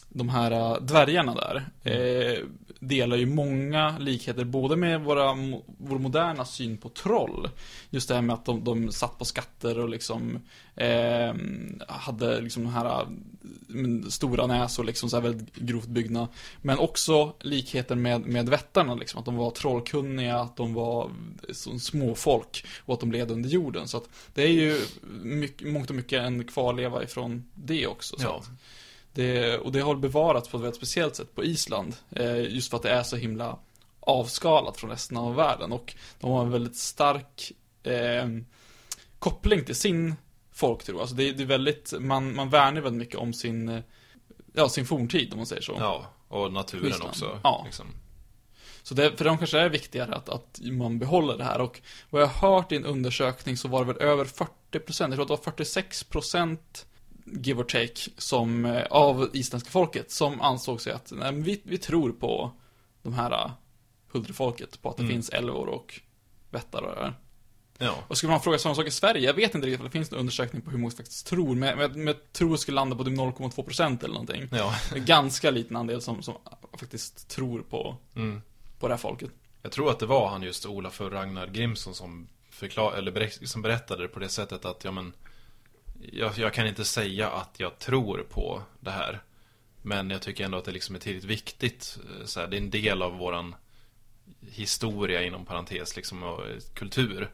de 0.08 0.28
här 0.28 0.50
eh, 0.50 0.80
dvärgarna 0.80 1.34
där. 1.34 1.70
Eh, 1.84 2.38
delar 2.80 3.16
ju 3.16 3.26
många 3.26 3.98
likheter, 3.98 4.44
både 4.44 4.76
med 4.76 5.00
våra, 5.00 5.32
vår 5.78 5.98
moderna 5.98 6.44
syn 6.44 6.76
på 6.76 6.88
troll. 6.88 7.48
Just 7.90 8.08
det 8.08 8.14
här 8.14 8.22
med 8.22 8.34
att 8.34 8.44
de, 8.44 8.64
de 8.64 8.92
satt 8.92 9.18
på 9.18 9.24
skatter 9.24 9.78
och 9.78 9.88
liksom 9.88 10.38
eh, 10.76 11.34
hade 11.88 12.40
liksom 12.40 12.62
de 12.64 12.72
här 12.72 12.86
eh, 13.02 14.08
stora 14.08 14.46
näsor, 14.46 14.84
liksom 14.84 15.10
så 15.10 15.16
här 15.16 15.22
väldigt 15.22 15.54
grovt 15.56 15.86
byggda. 15.88 16.28
Men 16.62 16.78
också 16.78 17.32
likheter 17.40 17.94
med, 17.94 18.20
med 18.26 18.48
vättarna, 18.48 18.94
liksom, 18.94 19.20
att 19.20 19.26
de 19.26 19.36
var 19.36 19.50
trollkunniga, 19.50 20.38
att 20.38 20.56
de 20.56 20.74
var 20.74 21.10
småfolk 21.78 22.64
och 22.84 22.94
att 22.94 23.00
de 23.00 23.12
levde 23.12 23.34
under 23.34 23.48
jorden. 23.50 23.88
Så 23.88 23.96
att 23.96 24.08
det 24.34 24.42
är 24.42 24.48
ju 24.52 24.80
mycket, 25.22 25.68
mångt 25.68 25.90
och 25.90 25.96
mycket 25.96 26.22
en 26.22 26.44
kvarleva 26.44 27.02
ifrån 27.02 27.44
det 27.54 27.86
också. 27.86 28.16
Så 28.18 28.22
Ja. 28.24 28.36
att 28.38 28.50
det, 29.12 29.58
och 29.58 29.72
det 29.72 29.80
har 29.80 29.94
bevarats 29.94 30.48
på 30.48 30.56
ett 30.56 30.62
väldigt 30.62 30.76
speciellt 30.76 31.16
sätt 31.16 31.34
på 31.34 31.44
Island. 31.44 31.96
Eh, 32.10 32.54
just 32.54 32.70
för 32.70 32.76
att 32.76 32.82
det 32.82 32.90
är 32.90 33.02
så 33.02 33.16
himla 33.16 33.58
avskalat 34.00 34.76
från 34.76 34.90
resten 34.90 35.16
av 35.16 35.34
världen. 35.34 35.72
Och 35.72 35.94
de 36.20 36.30
har 36.30 36.42
en 36.42 36.50
väldigt 36.50 36.76
stark 36.76 37.52
eh, 37.82 38.28
koppling 39.18 39.64
till 39.64 39.74
sin 39.74 40.14
folktro. 40.52 41.00
Alltså 41.00 41.14
det, 41.14 41.32
det 41.32 41.42
är 41.42 41.46
väldigt, 41.46 41.92
man, 42.00 42.34
man 42.34 42.50
värnar 42.50 42.80
väldigt 42.80 42.98
mycket 42.98 43.16
om 43.16 43.32
sin, 43.32 43.68
eh, 43.68 43.80
ja, 44.52 44.68
sin 44.68 44.86
forntid 44.86 45.32
om 45.32 45.36
man 45.36 45.46
säger 45.46 45.62
så. 45.62 45.76
Ja, 45.78 46.06
och 46.28 46.52
naturen 46.52 46.86
Island. 46.86 47.10
också. 47.10 47.40
Ja. 47.42 47.62
Liksom. 47.64 47.86
Så 48.82 48.94
det, 48.94 49.16
för 49.16 49.24
de 49.24 49.38
kanske 49.38 49.58
är 49.58 49.68
viktigare 49.68 50.14
att, 50.14 50.28
att 50.28 50.60
man 50.62 50.98
behåller 50.98 51.36
det 51.36 51.44
här. 51.44 51.60
Och 51.60 51.80
vad 52.10 52.22
jag 52.22 52.26
har 52.26 52.54
hört 52.56 52.72
i 52.72 52.76
en 52.76 52.84
undersökning 52.84 53.56
så 53.56 53.68
var 53.68 53.84
det 53.84 53.92
väl 53.92 54.02
över 54.02 54.24
40%, 54.24 54.46
jag 54.72 54.92
tror 54.92 55.22
att 55.22 55.28
det 55.28 55.50
var 55.50 55.52
46% 55.52 56.58
give 57.32 57.60
or 57.60 57.64
take, 57.64 58.10
som, 58.16 58.64
eh, 58.64 58.82
av 58.90 59.30
isländska 59.32 59.70
folket 59.70 60.10
som 60.10 60.40
ansåg 60.40 60.80
sig 60.80 60.92
att 60.92 61.12
nej, 61.16 61.32
vi, 61.34 61.60
vi 61.64 61.78
tror 61.78 62.12
på 62.12 62.52
de 63.02 63.12
här 63.14 63.44
uh, 63.44 63.50
huldrefolket, 64.12 64.82
på 64.82 64.90
att 64.90 64.96
det 64.96 65.02
Mm. 65.02 65.14
finns 65.14 65.28
älvor 65.28 65.68
och 65.68 66.00
vättar 66.50 66.82
och 66.82 66.94
det 66.94 67.00
där. 67.00 67.14
Ja. 67.78 67.94
Och 68.08 68.16
skulle 68.18 68.30
man 68.30 68.40
fråga 68.40 68.58
samma 68.58 68.74
sak 68.74 68.86
i 68.86 68.90
Sverige, 68.90 69.26
jag 69.26 69.34
vet 69.34 69.54
inte 69.54 69.66
riktigt 69.66 69.80
om 69.80 69.84
det 69.86 69.90
finns 69.90 70.12
en 70.12 70.18
undersökning 70.18 70.62
på 70.62 70.70
hur 70.70 70.78
många 70.78 70.90
faktiskt 70.90 71.26
tror, 71.26 71.54
men, 71.54 71.78
men, 71.78 71.90
men 71.92 72.06
jag 72.06 72.32
tror 72.32 72.50
det 72.52 72.58
skulle 72.58 72.74
landa 72.74 72.96
på 72.96 73.04
typ 73.04 73.14
0,2% 73.18 74.04
eller 74.04 74.14
någonting. 74.14 74.48
ja. 74.52 74.74
En 74.94 75.04
ganska 75.04 75.50
liten 75.50 75.76
andel 75.76 76.00
som, 76.00 76.22
som 76.22 76.34
faktiskt 76.78 77.28
tror 77.28 77.62
på, 77.62 77.96
Mm. 78.16 78.42
på 78.78 78.88
det 78.88 78.94
här 78.94 78.98
folket. 78.98 79.30
Jag 79.62 79.72
tror 79.72 79.90
att 79.90 79.98
det 79.98 80.06
var 80.06 80.28
han 80.28 80.42
just 80.42 80.66
Olafur 80.66 81.10
Ragnar 81.10 81.46
Grimsson 81.46 81.94
som, 81.94 82.28
förklar, 82.50 82.92
eller 82.92 83.46
som 83.46 83.62
berättade 83.62 84.02
det 84.02 84.08
på 84.08 84.18
det 84.18 84.28
sättet 84.28 84.64
att, 84.64 84.84
ja 84.84 84.90
men 84.90 85.12
jag, 86.12 86.38
jag 86.38 86.54
kan 86.54 86.66
inte 86.66 86.84
säga 86.84 87.30
att 87.30 87.54
jag 87.60 87.78
tror 87.78 88.26
på 88.30 88.62
det 88.80 88.90
här. 88.90 89.20
Men 89.82 90.10
jag 90.10 90.22
tycker 90.22 90.44
ändå 90.44 90.58
att 90.58 90.64
det 90.64 90.72
liksom 90.72 90.94
är 90.94 90.98
tillräckligt 90.98 91.30
viktigt. 91.30 91.98
eh, 92.20 92.24
Så 92.26 92.40
här, 92.40 92.46
det 92.46 92.56
är 92.56 92.60
en 92.60 92.70
del 92.70 93.02
av 93.02 93.12
våran 93.18 93.54
historia 94.50 95.22
inom 95.22 95.44
parentes 95.44 95.96
liksom 95.96 96.22
och 96.22 96.40
kultur. 96.74 97.30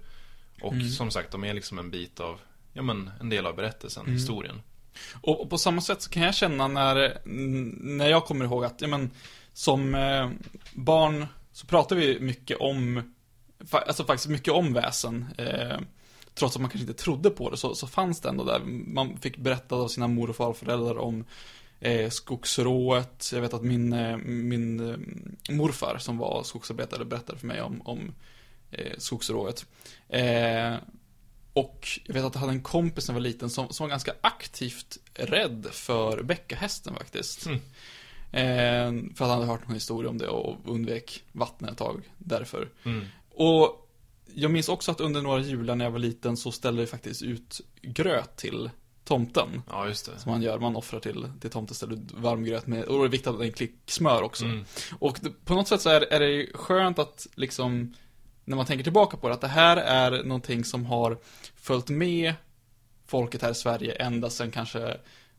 Och 0.61 0.73
Mm. 0.73 0.89
som 0.89 1.11
sagt, 1.11 1.31
de 1.31 1.45
är 1.45 1.55
liksom 1.55 1.79
en 1.79 1.91
bit 1.91 2.21
av, 2.21 2.41
ja 2.73 2.83
men 2.83 3.11
en 3.21 3.29
del 3.29 3.47
av 3.47 3.57
berättelsen, 3.57 4.03
Mm. 4.03 4.15
historien. 4.15 4.63
Och, 5.23 5.41
och 5.41 5.51
på 5.51 5.59
samma 5.59 5.81
sätt 5.81 6.03
så 6.03 6.11
kan 6.11 6.23
jag 6.23 6.35
känna 6.35 6.69
när, 6.69 7.19
när 7.97 8.09
jag 8.09 8.25
kommer 8.25 8.45
ihåg 8.45 8.65
att, 8.65 8.81
ja 8.81 8.89
men, 8.89 9.11
som 9.53 9.95
eh, 9.95 10.31
barn 10.75 11.27
så 11.53 11.67
pratar 11.67 11.97
vi 11.97 12.21
mycket 12.21 12.57
om, 12.59 13.15
fa- 13.59 13.85
alltså 13.87 14.05
faktiskt 14.05 14.29
mycket 14.29 14.53
om 14.55 14.73
väsen. 14.73 15.27
Eh, 15.39 15.79
trots 16.39 16.57
att 16.57 16.63
man 16.63 16.71
kanske 16.71 16.89
inte 16.91 17.03
trodde 17.03 17.31
på 17.31 17.51
det 17.51 17.57
så, 17.57 17.75
så 17.75 17.87
fanns 17.87 18.21
det 18.21 18.29
ändå 18.29 18.45
där. 18.45 18.61
Man 18.87 19.19
fick 19.19 19.37
berätta 19.37 19.75
av 19.77 19.89
sina 19.89 20.09
mor 20.09 20.31
och 20.31 20.37
farföräldrar 20.37 20.99
om 20.99 21.25
eh, 21.81 22.11
skogsrået. 22.11 23.31
Jag 23.33 23.41
vet 23.41 23.55
att 23.55 23.63
min, 23.63 23.93
eh, 23.93 24.17
min 24.17 24.91
eh, 24.91 25.55
morfar 25.55 25.99
som 25.99 26.19
var 26.19 26.43
skogsarbetare 26.43 27.05
berättade 27.05 27.39
för 27.39 27.47
mig 27.47 27.63
om, 27.63 27.83
om 27.85 28.15
eh, 28.71 28.93
skogsrået. 28.99 29.67
Eh, 30.09 30.75
och 31.53 31.89
jag 32.05 32.15
vet 32.15 32.25
att 32.25 32.35
jag 32.35 32.41
hade 32.41 32.53
en 32.53 32.63
kompis 32.63 33.09
när 33.09 33.15
jag 33.15 33.21
var 33.21 33.29
liten 33.29 33.51
som, 33.51 33.69
som 33.69 33.85
var 33.85 33.91
ganska 33.91 34.15
aktivt 34.21 34.99
rädd 35.15 35.67
för 35.73 36.23
bäckahästen 36.23 36.95
faktiskt. 36.95 37.47
Mm. 37.47 37.61
Eh, 38.33 39.15
för 39.15 39.25
att 39.25 39.31
han 39.31 39.39
hade 39.39 39.47
hört 39.47 39.69
någon 39.69 39.75
historia 39.75 40.11
om 40.11 40.19
det 40.19 40.29
och 40.29 40.57
undvek 40.65 41.25
vattnet 41.33 41.71
ett 41.71 41.79
tag 41.79 42.03
därför. 42.19 42.69
Mm. 42.85 43.05
Och 43.31 43.86
jag 44.39 44.51
minns 44.51 44.69
också 44.69 44.91
att 44.91 45.01
under 45.01 45.23
några 45.23 45.41
jular 45.41 45.77
när 45.77 45.85
jag 45.85 45.93
var 45.93 45.99
liten 45.99 46.37
så 46.37 46.53
ställde 46.53 46.81
vi 46.81 46.87
faktiskt 46.87 47.23
ut 47.23 47.61
gröt 47.83 48.37
till 48.37 48.71
tomten. 49.05 49.63
Ja, 49.71 49.89
just 49.89 50.07
det. 50.07 50.19
Som 50.19 50.33
man 50.33 50.43
gör, 50.43 50.59
man 50.59 50.77
offrar 50.77 51.01
till, 51.01 51.27
till 51.41 51.51
tomten, 51.51 51.75
ställer 51.75 51.95
ut 51.95 52.13
varm 52.13 52.45
gröt 52.45 52.67
med, 52.67 52.85
och 52.85 52.99
det 52.99 53.05
är 53.05 53.09
viktigt 53.09 53.27
att 53.27 53.39
det 53.39 53.45
är 53.45 53.47
en 53.47 53.53
klick 53.53 53.75
smör 53.87 54.23
också. 54.23 54.45
Mm. 54.45 54.65
Och 54.99 55.19
det, 55.23 55.31
på 55.45 55.55
något 55.55 55.69
sätt 55.69 55.81
så 55.81 55.91
är, 55.91 56.01
är 56.01 56.21
det 56.21 56.47
skönt 56.55 56.99
att 56.99 57.27
liksom, 57.35 57.95
när 58.45 58.57
man 58.57 58.67
tänker 58.67 58.85
tillbaka 58.85 59.17
på 59.17 59.29
det, 59.29 59.35
att 59.35 59.41
det 59.41 59.49
här 59.49 59.77
är 59.77 60.25
någonting 60.25 60.65
som 60.65 60.87
har 60.87 61.19
följt 61.55 61.89
med 61.89 62.35
folket 63.07 63.43
här 63.43 63.51
i 63.51 63.55
Sverige 63.55 63.93
ända 63.93 64.31
sedan 64.31 64.51
kanske 64.51 64.97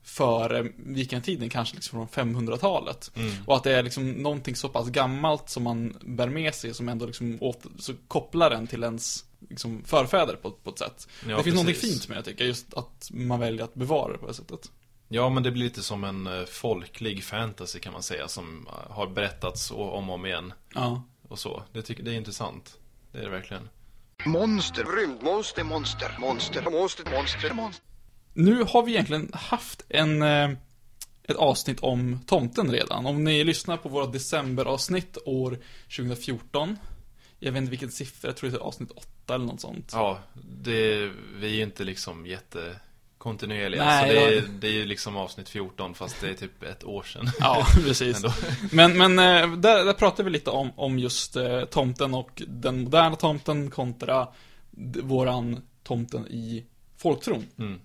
före 0.08 0.68
vikingatiden, 0.76 1.50
kanske 1.50 1.76
liksom 1.76 2.08
från 2.08 2.36
500-talet. 2.36 3.12
Mm. 3.16 3.32
Och 3.46 3.56
att 3.56 3.64
det 3.64 3.72
är 3.72 3.84
liksom 3.84 4.12
någonting 4.12 4.56
så 4.56 4.70
pass 4.70 4.90
gammalt 4.90 5.50
som 5.50 5.64
man 5.64 5.98
bär 6.02 6.28
med 6.28 6.56
sig, 6.56 6.74
som 6.74 6.90
ändå 6.90 7.06
liksom 7.06 7.38
åter, 7.42 7.72
så 7.80 7.94
kopplar 8.08 8.50
den 8.50 8.68
till 8.68 8.84
ens 8.84 9.26
liksom, 9.50 9.84
förfäder 9.86 10.36
på, 10.36 10.52
på 10.52 10.70
ett 10.70 10.80
sätt. 10.80 11.08
Ja, 11.28 11.38
det 11.38 11.44
finns 11.44 11.56
någonting 11.56 11.76
precis. 11.76 11.92
fint 11.92 12.10
med 12.10 12.18
det, 12.18 12.24
tycker 12.24 12.44
jag, 12.44 12.48
just 12.48 12.74
att 12.74 13.10
man 13.14 13.40
väljer 13.40 13.64
att 13.64 13.74
bevara 13.74 14.12
det 14.12 14.18
på 14.18 14.28
det 14.28 14.34
sättet. 14.34 14.72
Ja, 15.08 15.30
men 15.30 15.44
det 15.44 15.52
blir 15.52 15.64
lite 15.64 15.82
som 15.82 16.04
en 16.04 16.28
eh, 16.28 16.46
folklig 16.46 17.24
fantasy 17.24 17.80
kan 17.80 17.94
man 17.94 18.04
säga, 18.04 18.28
som 18.28 18.68
eh, 18.68 18.92
har 18.92 19.08
berättats 19.08 19.72
om 19.72 20.10
och 20.10 20.16
om 20.16 20.26
igen. 20.26 20.54
Ja. 20.74 21.04
Och 21.28 21.40
så. 21.40 21.64
Det, 21.74 21.82
tycker, 21.82 22.04
det 22.04 22.12
är 22.12 22.16
intressant. 22.16 22.78
Det 23.12 23.18
är 23.18 23.24
det 23.24 23.30
verkligen. 23.30 23.70
Monster. 24.26 24.84
Rymdmonster. 24.84 25.64
Monster. 25.64 26.18
Monster. 26.20 26.64
Monster. 26.72 27.12
Monster. 27.12 27.54
Monster. 27.54 27.88
Nu 28.38 28.64
har 28.64 28.84
vi 28.84 28.92
egentligen 28.92 29.30
haft 29.34 29.86
en, 29.90 30.22
eh, 30.22 30.50
ett 31.24 31.36
avsnitt 31.36 31.80
om 31.80 32.20
tomten 32.26 32.72
redan. 32.72 33.06
Om 33.06 33.24
ni 33.24 33.44
lyssnar 33.44 33.78
på 33.78 33.90
våra 33.90 34.06
decemberavsnitt 34.06 35.18
år 35.26 35.60
2014. 35.98 36.78
Jag 37.40 37.52
vet 37.52 37.58
inte 37.58 37.70
vilken 37.70 37.92
siffra, 37.92 38.30
jag 38.30 38.38
tror 38.38 38.50
det 38.50 38.58
är 38.58 38.60
avsnitt 38.60 38.92
8 38.92 39.36
eller 39.36 39.46
något 39.46 39.62
sånt. 39.62 39.92
Ja, 39.94 40.20
det, 40.62 41.12
vi 41.36 41.48
är 41.48 41.56
ju 41.56 41.64
inte 41.64 41.84
liksom 41.84 42.26
jättekontinuerliga. 42.26 43.86
Nej, 43.86 44.10
så 44.10 44.16
det 44.16 44.38
är, 44.38 44.44
det 44.60 44.68
är 44.68 44.72
ju 44.72 44.86
liksom 44.86 45.18
avsnitt 45.18 45.50
14, 45.50 45.94
fast 45.94 46.22
det 46.22 46.30
är 46.30 46.34
typ 46.34 46.64
ett 46.64 46.84
år 46.84 47.04
sedan. 47.04 47.30
Ja, 47.40 47.68
precis. 47.84 48.24
Men, 48.72 48.98
men 48.98 49.20
eh, 49.20 49.58
där, 49.58 49.86
där 49.86 49.94
pratar 49.94 50.24
vi 50.24 50.30
lite 50.30 50.50
om, 50.50 50.72
om 50.76 51.00
just 51.00 51.36
eh, 51.36 51.66
tomten 51.66 52.14
och 52.14 52.42
den 52.48 52.84
moderna 52.84 53.16
tomten 53.16 53.70
kontra 53.70 54.28
våran 55.04 55.62
tomten 55.84 56.28
i 56.28 56.66
folktron. 56.98 57.46
Mm. 57.60 57.80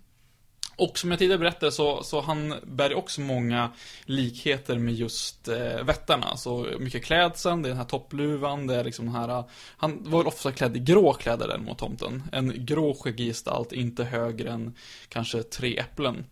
Och 0.83 0.99
som 0.99 1.11
jag 1.11 1.19
tidigare 1.19 1.39
berättade 1.39 1.73
så, 1.73 2.03
så 2.03 2.21
han 2.21 2.55
bär 2.63 2.95
också 2.95 3.21
många 3.21 3.71
likheter 4.05 4.79
med 4.79 4.95
just 4.95 5.49
eh, 5.49 5.83
vättarna. 5.85 6.37
Så 6.37 6.67
mycket 6.79 7.05
klädseln, 7.05 7.63
det 7.63 7.69
är 7.69 7.71
den 7.71 7.79
här 7.79 7.85
toppluvan, 7.85 8.67
det 8.67 8.75
är 8.75 8.85
liksom 8.85 9.05
den 9.07 9.15
här... 9.15 9.45
Han 9.77 10.11
var 10.11 10.19
väl 10.19 10.27
ofta 10.27 10.53
klädd 10.53 10.77
i 10.77 10.81
grå 10.81 11.13
kläder 11.13 11.49
däremot, 11.49 11.79
tomten. 11.79 12.23
En 12.33 12.67
grå 12.67 12.95
gestalt, 12.95 13.73
inte 13.73 14.05
högre 14.05 14.51
än 14.51 14.75
kanske 15.09 15.43
tre 15.43 15.79
äpplen. 15.79 16.25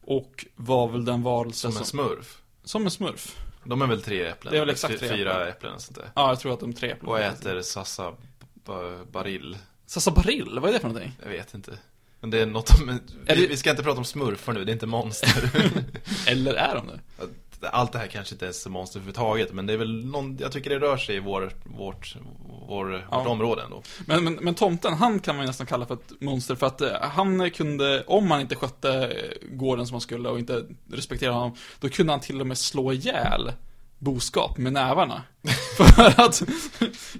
Och 0.00 0.46
var 0.56 0.88
väl 0.88 1.04
den 1.04 1.22
varelse 1.22 1.60
Som 1.60 1.72
som... 1.72 1.80
en 1.80 1.86
smurf. 1.86 2.42
som 2.64 2.84
en 2.84 2.90
smurf. 2.90 3.36
De 3.64 3.82
är 3.82 3.86
väl 3.86 4.02
tre 4.02 4.26
äpplen? 4.26 4.52
Det 4.52 4.56
är 4.58 4.60
väl 4.60 4.70
exakt 4.70 4.98
tre 4.98 5.08
Fyra 5.08 5.30
äpplen. 5.32 5.48
äpplen 5.48 5.80
sånt 5.80 5.96
där. 5.98 6.10
Ja, 6.14 6.28
jag 6.28 6.40
tror 6.40 6.52
att 6.52 6.60
de 6.60 6.70
är 6.70 6.74
tre 6.74 6.90
äpplen. 6.90 7.08
Och 7.10 7.20
äter 7.20 7.62
Sassa 7.62 8.12
ba- 8.64 9.04
Barill. 9.12 9.56
Sassa 9.86 10.10
Barill, 10.10 10.58
vad 10.60 10.68
är 10.68 10.72
det 10.74 10.80
för 10.80 10.88
någonting? 10.88 11.12
Jag 11.22 11.28
vet 11.30 11.54
inte. 11.54 11.78
Men 12.20 12.30
det 12.30 12.40
är 12.40 12.46
något 12.46 12.80
om... 12.80 12.88
Är 13.26 13.36
Vi, 13.36 13.46
det- 13.46 13.56
ska 13.56 13.70
inte 13.70 13.82
prata 13.82 13.98
om 13.98 14.04
smurfar 14.04 14.52
nu, 14.52 14.64
det 14.64 14.70
är 14.70 14.72
inte 14.72 14.86
monster. 14.86 15.50
Eller 16.28 16.54
är 16.54 16.74
de 16.74 16.86
det? 16.86 17.00
Allt 17.70 17.92
det 17.92 17.98
här 17.98 18.06
kanske 18.06 18.34
inte 18.34 18.44
ens 18.44 18.66
är 18.66 18.70
monster 18.70 18.98
överhuvudtaget, 18.98 19.52
men 19.52 19.66
det 19.66 19.72
är 19.72 19.76
väl 19.76 20.06
någon... 20.06 20.36
Jag 20.36 20.52
tycker 20.52 20.70
det 20.70 20.78
rör 20.78 20.96
sig 20.96 21.16
i 21.16 21.20
vår, 21.20 21.52
vårt, 21.64 22.16
vår, 22.68 23.06
Ja. 23.10 23.18
vårt 23.18 23.26
område 23.28 23.62
ändå. 23.62 23.82
Men, 24.06 24.24
men, 24.24 24.34
men 24.34 24.54
tomten, 24.54 24.92
han 24.94 25.20
kan 25.20 25.36
man 25.36 25.46
nästan 25.46 25.66
kalla 25.66 25.86
för 25.86 25.94
ett 25.94 26.12
monster 26.20 26.54
för 26.54 26.66
att 26.66 26.80
eh, 26.80 26.88
han 27.00 27.50
kunde, 27.50 28.04
om 28.06 28.30
han 28.30 28.40
inte 28.40 28.54
skötte 28.54 28.92
eh, 28.92 29.48
gården 29.56 29.86
som 29.86 29.94
han 29.94 30.00
skulle 30.00 30.28
och 30.28 30.38
inte 30.38 30.64
respekterade 30.92 31.36
honom, 31.36 31.56
då 31.80 31.88
kunde 31.88 32.12
han 32.12 32.20
till 32.20 32.40
och 32.40 32.46
med 32.46 32.58
slå 32.58 32.92
ihjäl 32.92 33.52
boskap 33.98 34.58
med 34.58 34.72
nävarna. 34.72 35.22
för 35.76 36.20
att, 36.20 36.42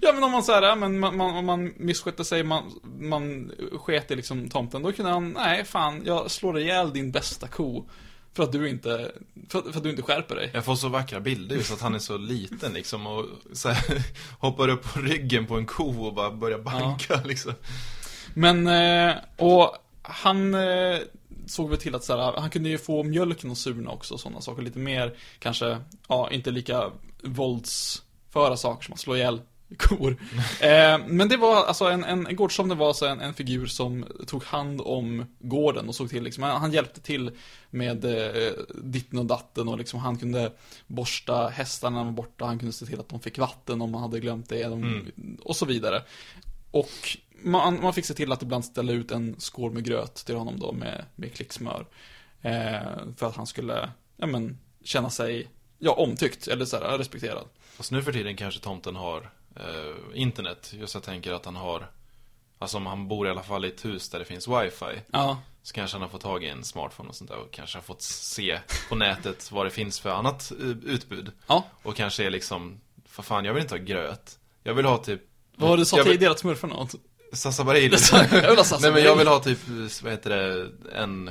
ja 0.00 0.12
men 0.12 0.24
om 0.24 0.32
man 0.32 0.42
säger 0.42 0.62
ja, 0.62 0.74
men 0.74 0.98
man, 0.98 1.16
man, 1.16 1.36
om 1.36 1.46
man 1.46 1.72
misskötte 1.76 2.24
sig, 2.24 2.42
man, 2.42 2.80
man 2.98 3.52
sket 3.80 4.10
i 4.10 4.16
liksom 4.16 4.48
tomten, 4.48 4.82
då 4.82 4.92
kunde 4.92 5.10
han, 5.10 5.32
nej 5.32 5.64
fan, 5.64 6.02
jag 6.04 6.30
slår 6.30 6.58
ihjäl 6.58 6.92
din 6.92 7.10
bästa 7.10 7.48
ko. 7.48 7.88
För 8.36 8.42
att 8.42 8.52
du 8.52 8.68
inte, 8.68 9.12
för, 9.48 9.62
för 9.62 9.76
att 9.76 9.82
du 9.82 9.90
inte 9.90 10.02
skärper 10.02 10.36
dig. 10.36 10.50
Jag 10.54 10.64
får 10.64 10.76
så 10.76 10.88
vackra 10.88 11.20
bilder 11.20 11.56
just 11.56 11.72
att 11.72 11.80
han 11.80 11.94
är 11.94 11.98
så 11.98 12.16
liten 12.16 12.72
liksom 12.72 13.06
och 13.06 13.24
så 13.52 13.68
här, 13.68 14.02
hoppar 14.38 14.68
upp 14.68 14.94
på 14.94 15.00
ryggen 15.00 15.46
på 15.46 15.56
en 15.56 15.66
ko 15.66 16.06
och 16.06 16.14
bara 16.14 16.30
börjar 16.30 16.58
banka 16.58 17.20
liksom. 17.24 17.52
Men, 18.34 18.66
eh, 18.66 19.14
och 19.36 19.76
han 20.02 20.54
eh, 20.54 20.98
såg 21.46 21.70
väl 21.70 21.78
till 21.78 21.94
att 21.94 22.04
så 22.04 22.16
här, 22.16 22.40
han 22.40 22.50
kunde 22.50 22.68
ju 22.68 22.78
få 22.78 23.02
mjölken 23.02 23.50
att 23.50 23.58
surna 23.58 23.90
också 23.90 24.14
och 24.14 24.20
sådana 24.20 24.40
saker. 24.40 24.62
Lite 24.62 24.78
mer, 24.78 25.16
kanske, 25.38 25.78
ja, 26.08 26.30
inte 26.30 26.50
lika 26.50 26.90
våldsföra 27.22 28.56
saker 28.56 28.84
som 28.84 28.94
att 28.94 29.00
slå 29.00 29.16
ihjäl 29.16 29.40
kor. 29.76 30.16
Eh, 30.60 30.98
men 31.06 31.28
det 31.28 31.36
var 31.36 31.64
alltså 31.64 31.84
en, 31.84 32.04
en, 32.04 32.26
en 32.26 32.36
gårdstomte 32.36 32.74
var 32.74 32.88
alltså 32.88 33.06
en, 33.06 33.20
en 33.20 33.34
figur 33.34 33.66
som 33.66 34.04
tog 34.26 34.44
hand 34.44 34.80
om 34.80 35.24
gården 35.38 35.88
och 35.88 35.94
såg 35.94 36.10
till 36.10 36.22
liksom, 36.22 36.42
han, 36.42 36.60
han 36.60 36.72
hjälpte 36.72 37.00
till 37.00 37.30
med 37.70 38.04
eh, 38.04 38.52
ditten 38.74 39.18
och 39.18 39.26
datten 39.26 39.68
och 39.68 39.78
liksom 39.78 40.00
han 40.00 40.18
kunde 40.18 40.52
borsta 40.86 41.48
hästarna 41.48 41.96
när 41.96 42.04
de 42.04 42.14
var 42.14 42.22
borta, 42.22 42.44
han 42.44 42.58
kunde 42.58 42.72
se 42.72 42.86
till 42.86 43.00
att 43.00 43.08
de 43.08 43.20
fick 43.20 43.38
vatten 43.38 43.82
om 43.82 43.90
man 43.90 44.02
hade 44.02 44.20
glömt 44.20 44.48
det, 44.48 44.68
de, 44.68 45.04
och 45.42 45.56
så 45.56 45.66
vidare. 45.66 46.02
Och 46.70 47.18
man, 47.42 47.82
man 47.82 47.92
fick 47.94 48.04
se 48.06 48.14
till 48.14 48.32
att 48.32 48.42
ibland 48.42 48.64
ställa 48.64 48.92
ut 48.92 49.10
en 49.10 49.40
skål 49.40 49.72
med 49.72 49.84
gröt 49.84 50.14
till 50.14 50.36
honom 50.36 50.58
då 50.60 50.72
med, 50.72 51.04
med 51.14 51.34
klicksmör. 51.34 51.86
Eh, 52.42 52.80
för 53.16 53.26
att 53.26 53.36
han 53.36 53.46
skulle, 53.46 53.90
ja 54.16 54.26
men, 54.26 54.58
känna 54.84 55.10
sig, 55.10 55.48
ja, 55.78 55.92
omtyckt, 55.92 56.48
eller 56.48 56.64
så 56.64 56.76
här, 56.76 56.98
respekterad. 56.98 57.44
Fast 57.76 57.92
nu 57.92 58.02
för 58.02 58.12
tiden 58.12 58.36
kanske 58.36 58.60
tomten 58.60 58.96
har 58.96 59.30
eh, 59.56 59.94
internet. 60.20 60.72
Just 60.78 60.94
jag 60.94 61.02
tänker 61.02 61.32
att 61.32 61.44
han 61.44 61.56
har, 61.56 61.90
alltså 62.58 62.76
om 62.76 62.86
han 62.86 63.08
bor 63.08 63.26
i 63.26 63.30
alla 63.30 63.42
fall 63.42 63.64
i 63.64 63.68
ett 63.68 63.84
hus 63.84 64.08
där 64.08 64.18
det 64.18 64.24
finns 64.24 64.48
wifi. 64.48 65.00
Ja, 65.12 65.40
Så 65.62 65.74
kanske 65.74 65.94
han 65.94 66.02
har 66.02 66.08
fått 66.08 66.20
tag 66.20 66.44
i 66.44 66.48
en 66.48 66.64
smartphone 66.64 67.08
och 67.08 67.14
sånt 67.14 67.30
där 67.30 67.38
och 67.38 67.50
kanske 67.50 67.78
har 67.78 67.82
fått 67.82 68.02
se 68.02 68.60
på 68.88 68.94
nätet 68.94 69.52
vad 69.52 69.66
det 69.66 69.70
finns 69.70 70.00
för 70.00 70.10
annat 70.10 70.52
eh, 70.60 70.66
utbud. 70.66 71.32
ja. 71.46 71.64
Och 71.82 71.96
kanske 71.96 72.24
är 72.24 72.30
liksom, 72.30 72.80
för 73.04 73.22
fan 73.22 73.44
jag 73.44 73.54
vill 73.54 73.62
inte 73.62 73.74
ha 73.74 73.82
gröt. 73.82 74.38
Jag 74.62 74.74
vill 74.74 74.84
ha 74.86 74.98
typ 74.98 75.22
Vad 75.56 75.70
det 75.70 75.76
du 75.76 75.84
sa 75.84 75.96
jag 75.96 76.04
vill- 76.04 76.12
tidigare 76.12 76.32
att 76.32 76.38
smurfa 76.38 76.66
något? 76.66 76.94
Sassa 77.32 77.64
Barill. 77.64 77.96
Jag 78.12 78.28
vill 78.30 78.56
ha 78.56 78.64
Sassa 78.64 78.78
Nej 78.78 78.92
men 78.92 79.02
jag 79.02 79.16
vill 79.16 79.28
ha 79.28 79.38
typ, 79.38 79.58
vad 80.02 80.12
heter 80.12 80.30
det, 80.30 80.70
en 80.92 81.30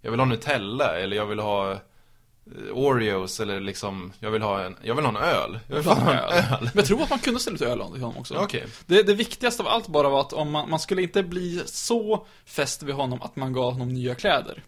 Jag 0.00 0.10
vill 0.10 0.20
ha 0.20 0.26
Nutella 0.26 0.98
eller 0.98 1.16
jag 1.16 1.26
vill 1.26 1.38
ha 1.38 1.72
eh, 1.72 1.78
Oreos 2.72 3.40
eller 3.40 3.60
liksom 3.60 4.12
Jag 4.20 4.30
vill 4.30 4.42
ha 4.42 4.64
en, 4.64 4.76
jag 4.82 4.94
vill 4.94 5.04
ha 5.04 5.10
en 5.10 5.24
öl 5.24 5.60
Jag 5.68 5.76
vill 5.76 5.86
ha 5.86 6.12
en 6.12 6.18
öl, 6.18 6.60
Men 6.60 6.70
jag 6.74 6.86
tror 6.86 7.02
att 7.02 7.10
man 7.10 7.18
kunde 7.18 7.40
ställa 7.40 7.54
ut 7.54 7.62
öl 7.62 7.78
till 7.92 8.02
honom 8.02 8.16
också. 8.16 8.34
Okej. 8.34 8.66
Det, 8.86 9.02
det 9.02 9.14
viktigaste 9.14 9.62
av 9.62 9.68
allt 9.68 9.88
bara 9.88 10.08
var 10.08 10.20
att 10.20 10.32
om 10.32 10.50
man, 10.50 10.70
man 10.70 10.80
skulle 10.80 11.02
inte 11.02 11.22
bli 11.22 11.62
så 11.66 12.26
fäst 12.44 12.82
vid 12.82 12.94
honom 12.94 13.22
att 13.22 13.36
man 13.36 13.52
gav 13.52 13.72
honom 13.72 13.88
nya 13.88 14.14
kläder. 14.14 14.62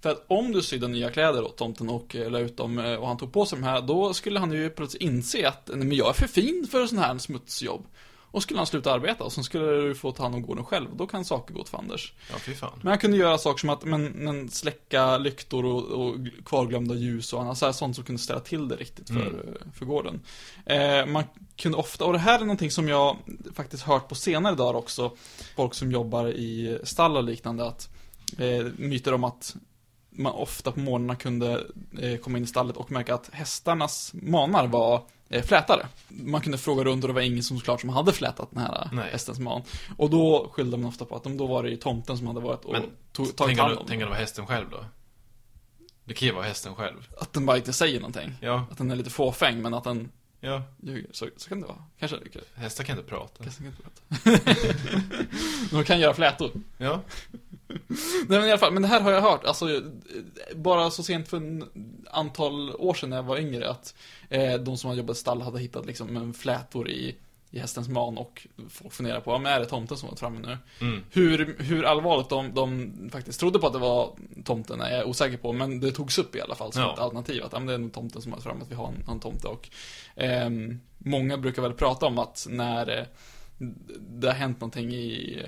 För 0.00 0.10
att 0.10 0.24
om 0.28 0.52
du 0.52 0.62
sydde 0.62 0.88
nya 0.88 1.10
kläder 1.10 1.44
åt 1.44 1.56
tomten 1.56 1.88
och 1.88 2.16
eh, 2.16 2.30
la 2.30 2.38
ut 2.38 2.56
dem 2.56 2.78
eh, 2.78 2.94
och 2.94 3.08
han 3.08 3.18
tog 3.18 3.32
på 3.32 3.46
sig 3.46 3.58
de 3.58 3.64
här, 3.64 3.80
då 3.80 4.14
skulle 4.14 4.40
han 4.40 4.52
ju 4.52 4.70
plötsligt 4.70 5.02
inse 5.02 5.48
att 5.48 5.68
nej, 5.74 5.78
men 5.78 5.96
jag 5.96 6.08
är 6.08 6.12
för 6.12 6.26
fin 6.26 6.68
för 6.70 6.86
sån 6.86 6.98
här 6.98 7.18
smutsjobb. 7.18 7.86
Och 8.30 8.42
skulle 8.42 8.58
han 8.60 8.66
sluta 8.66 8.92
arbeta 8.92 9.24
och 9.24 9.32
så 9.32 9.42
skulle 9.42 9.64
du 9.66 9.94
få 9.94 10.12
ta 10.12 10.22
hand 10.22 10.34
om 10.34 10.42
gården 10.42 10.64
själv. 10.64 10.88
Då 10.96 11.06
kan 11.06 11.24
saker 11.24 11.54
gå 11.54 11.60
åt 11.60 11.68
fanders. 11.68 12.12
Ja 12.30 12.36
fy 12.38 12.54
fan 12.54 12.72
Men 12.82 12.86
han 12.88 12.98
kunde 12.98 13.16
göra 13.16 13.38
saker 13.38 13.58
som 13.58 13.70
att 13.70 13.84
men, 13.84 14.04
men 14.04 14.48
släcka 14.48 15.18
lyktor 15.18 15.64
och, 15.64 15.82
och 15.84 16.16
kvarglömda 16.44 16.94
ljus 16.94 17.32
och 17.32 17.40
annat 17.42 17.58
så 17.58 17.66
här, 17.66 17.72
sånt 17.72 17.94
som 17.94 18.04
kunde 18.04 18.22
ställa 18.22 18.40
till 18.40 18.68
det 18.68 18.76
riktigt 18.76 19.08
för, 19.08 19.18
Mm. 19.28 19.72
för 19.74 19.84
gården. 19.86 20.20
Eh, 20.66 21.06
man 21.06 21.24
kunde 21.56 21.78
ofta, 21.78 22.04
och 22.04 22.12
det 22.12 22.18
här 22.18 22.34
är 22.34 22.40
någonting 22.40 22.70
som 22.70 22.88
jag 22.88 23.16
faktiskt 23.54 23.82
hört 23.82 24.08
på 24.08 24.14
senare 24.14 24.54
dagar 24.54 24.74
också, 24.78 25.16
folk 25.56 25.74
som 25.74 25.92
jobbar 25.92 26.28
i 26.28 26.78
stall 26.84 27.16
och 27.16 27.24
liknande, 27.24 27.66
att 27.66 27.88
eh, 28.38 28.66
myter 28.76 29.14
om 29.14 29.24
att 29.24 29.56
man 30.18 30.32
ofta 30.32 30.72
på 30.72 30.80
morgnarna 30.80 31.16
kunde 31.16 31.66
eh, 31.98 32.16
komma 32.16 32.38
in 32.38 32.44
i 32.44 32.46
stallet 32.46 32.76
och 32.76 32.90
märka 32.90 33.14
att 33.14 33.30
hästarnas 33.32 34.12
manar 34.14 34.66
var 34.66 35.02
eh, 35.28 35.42
flätade. 35.42 35.86
Man 36.08 36.40
kunde 36.40 36.58
fråga 36.58 36.84
runt 36.84 37.04
och 37.04 37.08
det 37.08 37.14
var 37.14 37.20
ingen 37.20 37.42
som 37.42 37.58
såklart 37.58 37.80
som 37.80 37.90
hade 37.90 38.12
flätat 38.12 38.50
den 38.50 38.60
här 38.60 38.88
Nej. 38.92 39.10
hästens 39.12 39.38
man. 39.38 39.62
Och 39.96 40.10
då 40.10 40.50
skyllde 40.52 40.76
man 40.76 40.88
ofta 40.88 41.04
på 41.04 41.16
att 41.16 41.24
då 41.24 41.46
var 41.46 41.62
det 41.62 41.70
ju 41.70 41.76
tomten 41.76 42.18
som 42.18 42.26
hade 42.26 42.40
varit 42.40 42.64
och 42.64 42.72
Men 42.72 42.82
tog, 43.12 43.36
tagit 43.36 43.58
hand 43.58 43.72
om, 43.72 43.78
om 43.78 43.84
tänk 43.88 44.00
den. 44.00 44.08
om 44.08 44.10
det 44.12 44.16
var 44.16 44.20
hästen 44.20 44.46
själv 44.46 44.70
då 44.70 44.84
Det 46.04 46.14
kan 46.14 46.28
ju 46.28 46.34
vara 46.34 46.44
hästen 46.44 46.74
själv 46.74 47.08
Att 47.20 47.32
den 47.32 47.46
bara 47.46 47.56
inte 47.56 47.72
säger 47.72 48.00
någonting. 48.00 48.32
Ja, 48.40 48.66
Att 48.70 48.78
den 48.78 48.90
är 48.90 48.96
lite 48.96 49.10
fåfäng, 49.10 49.62
men 49.62 49.74
att 49.74 49.84
den 49.84 50.12
ja 50.40 50.62
ljuger. 50.82 51.10
Så, 51.12 51.28
så 51.36 51.48
kan 51.48 51.60
det 51.60 51.66
vara. 51.66 51.84
Kanske, 51.98 52.16
kanske, 52.18 52.40
Hästar 52.54 52.84
kan 52.84 52.98
inte 52.98 53.10
prata 53.10 53.44
kanske 53.44 53.62
kan 53.62 53.72
inte 53.72 53.82
prata. 53.82 54.40
De 55.76 55.84
kan 55.84 56.00
göra 56.00 56.14
flätor. 56.14 56.50
Ja, 56.78 57.00
Nej 57.68 58.38
men 58.38 58.44
i 58.44 58.50
alla 58.50 58.58
fall, 58.58 58.72
men 58.72 58.82
det 58.82 58.88
här 58.88 59.00
har 59.00 59.12
jag 59.12 59.20
hört, 59.22 59.44
alltså 59.44 59.70
eh, 59.74 59.82
bara 60.56 60.90
så 60.90 61.02
sent 61.02 61.28
för 61.28 61.36
en 61.36 61.64
antal 62.10 62.74
år 62.74 62.94
sedan 62.94 63.10
när 63.10 63.16
jag 63.16 63.22
var 63.24 63.38
yngre 63.38 63.70
att 63.70 63.94
eh, 64.28 64.54
de 64.54 64.76
som 64.76 64.88
hade 64.88 65.00
jobbat 65.00 65.16
i 65.16 65.20
stall 65.20 65.42
hade 65.42 65.60
hittat 65.60 65.86
liksom 65.86 66.16
en 66.16 66.34
flätor 66.34 66.88
i, 66.90 67.16
i 67.50 67.58
hästens 67.58 67.88
man 67.88 68.18
och 68.18 68.46
folk 68.70 68.92
funderar 68.92 69.20
på, 69.20 69.30
ja, 69.30 69.38
men 69.38 69.52
är 69.52 69.60
det 69.60 69.66
tomten 69.66 69.96
som 69.96 70.08
varit 70.08 70.20
framme 70.20 70.40
nu? 70.40 70.58
mm. 70.86 71.04
Hur, 71.10 71.56
hur 71.58 71.84
allvarligt 71.84 72.28
de, 72.28 72.54
de 72.54 72.92
faktiskt 73.12 73.40
trodde 73.40 73.58
på 73.58 73.66
att 73.66 73.72
det 73.72 73.78
var 73.78 74.12
tomten 74.44 74.80
är 74.80 74.96
jag 74.96 75.08
osäker 75.08 75.36
på, 75.36 75.52
men 75.52 75.80
det 75.80 75.90
togs 75.92 76.18
upp 76.18 76.36
i 76.36 76.40
alla 76.40 76.54
fall 76.54 76.72
som 76.72 76.82
Ja. 76.82 76.92
ett 76.92 76.98
alternativ. 76.98 77.44
Att 77.44 77.52
ja, 77.52 77.58
men 77.58 77.66
det 77.68 77.74
är 77.74 77.78
nog 77.78 77.92
tomten 77.92 78.22
som 78.22 78.32
har 78.32 78.40
fram 78.40 78.62
att 78.62 78.70
vi 78.70 78.74
har 78.74 78.86
en, 78.88 79.04
en 79.08 79.20
tomte. 79.20 79.48
Och, 79.48 79.68
ehm, 80.16 80.80
många 80.98 81.36
brukar 81.36 81.62
väl 81.62 81.72
prata 81.72 82.06
om 82.06 82.18
att 82.18 82.46
när, 82.50 82.98
eh, 82.98 83.04
det 83.98 84.26
har 84.26 84.34
hänt 84.34 84.60
någonting 84.60 84.92
i, 84.92 85.42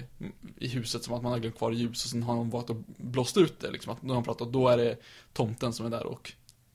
i 0.57 0.68
huset 0.68 1.05
som 1.05 1.14
att 1.14 1.23
man 1.23 1.33
har 1.33 1.38
glömt 1.38 1.59
kvar 1.59 1.70
ljus 1.73 2.05
och 2.05 2.11
sen 2.11 2.23
har 2.23 2.35
någon 2.35 2.51
varit 2.51 2.70
och 2.70 2.77
blåst 2.96 3.37
ut 3.37 3.61
det 3.61 3.70
liksom. 3.70 3.92
Att 3.92 4.03
när 4.03 4.23
pratar, 4.23 4.46
då 4.46 4.68
är 4.68 4.77
det 4.77 4.96
tomten 5.33 5.73
som 5.73 5.87
är 5.87 5.90
där 5.90 6.07
och 6.07 6.33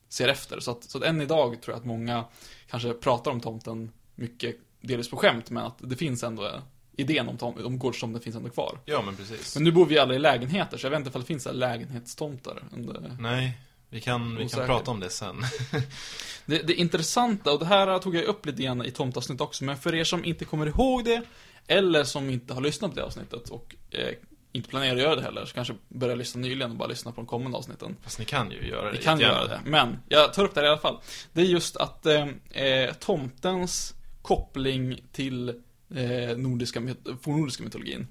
ser 0.09 0.27
efter. 0.27 0.59
Så 0.59 0.71
att, 0.71 0.83
så 0.83 0.97
att 0.97 1.03
än 1.03 1.21
idag 1.21 1.61
tror 1.61 1.73
jag 1.73 1.79
att 1.79 1.85
många 1.85 2.25
kanske 2.69 2.93
pratar 2.93 3.31
om 3.31 3.41
tomten 3.41 3.91
mycket, 4.15 4.55
delvis 4.81 5.09
på 5.09 5.17
skämt, 5.17 5.49
men 5.49 5.63
att 5.63 5.77
det 5.89 5.95
finns 5.95 6.23
ändå 6.23 6.51
idén 6.97 7.27
om, 7.29 7.37
tom, 7.37 7.65
om 7.65 7.79
gårdstomten 7.79 8.21
finns 8.21 8.35
ändå 8.35 8.49
kvar. 8.49 8.79
Ja, 8.85 9.01
men 9.05 9.15
precis. 9.15 9.55
Men 9.55 9.63
nu 9.63 9.71
bor 9.71 9.85
vi 9.85 9.99
alla 9.99 10.15
i 10.15 10.19
lägenheter, 10.19 10.77
så 10.77 10.85
jag 10.85 10.91
vet 10.91 10.97
inte 10.97 11.09
ifall 11.09 11.21
det 11.21 11.27
finns 11.27 11.47
lägenhetstomtar. 11.51 12.63
under- 12.71 13.17
Nej, 13.19 13.57
vi 13.95 14.01
kan, 14.01 14.35
vi 14.35 14.49
kan 14.49 14.65
prata 14.65 14.91
om 14.91 14.99
det 14.99 15.09
sen. 15.09 15.35
Det, 16.47 16.67
det 16.67 16.73
intressanta, 16.73 17.51
och 17.53 17.59
det 17.59 17.65
här 17.65 17.99
tog 17.99 18.15
jag 18.15 18.23
upp 18.23 18.45
lite 18.45 18.63
grann 18.63 18.85
i 18.85 18.91
tomtavsnitt 18.91 19.41
också, 19.41 19.63
men 19.63 19.77
för 19.77 19.95
er 19.95 20.03
som 20.03 20.25
inte 20.25 20.45
kommer 20.45 20.65
ihåg 20.67 21.05
det, 21.05 21.21
eller 21.67 22.03
som 22.03 22.29
inte 22.29 22.53
har 22.53 22.61
lyssnat 22.61 22.91
på 22.91 22.95
det 22.99 23.03
avsnittet 23.05 23.49
och 23.49 23.75
eh, 23.91 24.09
inte 24.51 24.69
planerar 24.69 24.95
att 24.95 25.01
göra 25.01 25.15
det 25.15 25.21
heller, 25.21 25.45
så 25.45 25.53
kanske 25.53 25.73
börja 25.87 26.15
lyssna 26.15 26.41
nyligen 26.41 26.71
och 26.71 26.77
bara 26.77 26.87
lyssna 26.89 27.11
på 27.11 27.21
de 27.21 27.27
kommande 27.27 27.57
avsnitten. 27.57 27.95
Fast 28.03 28.19
ni 28.19 28.25
kan 28.25 28.51
ju 28.51 28.67
göra 28.67 28.85
det 28.91 28.97
Vi 28.97 29.03
kan 29.03 29.19
jättegärna. 29.19 29.47
göra 29.47 29.47
det, 29.63 29.69
men 29.69 29.99
jag 30.09 30.33
tar 30.33 30.43
upp 30.43 30.53
det 30.53 30.59
här 30.61 30.67
i 30.67 30.69
alla 30.69 30.79
fall. 30.81 30.99
Det 31.33 31.41
är 31.41 31.45
just 31.45 31.77
att 31.77 32.05
eh, 32.05 32.27
eh, 32.51 32.93
tomtens 32.93 33.93
koppling 34.21 34.99
till 35.11 35.49
eh, 35.95 36.37
nordiska, 36.37 36.81
fornnordiska 37.21 37.63
mytologin. 37.63 38.07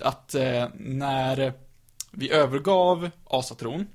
Att 0.00 0.34
eh, 0.34 0.68
när 0.74 1.52
vi 2.10 2.30
övergav 2.32 3.10
asatron, 3.24 3.86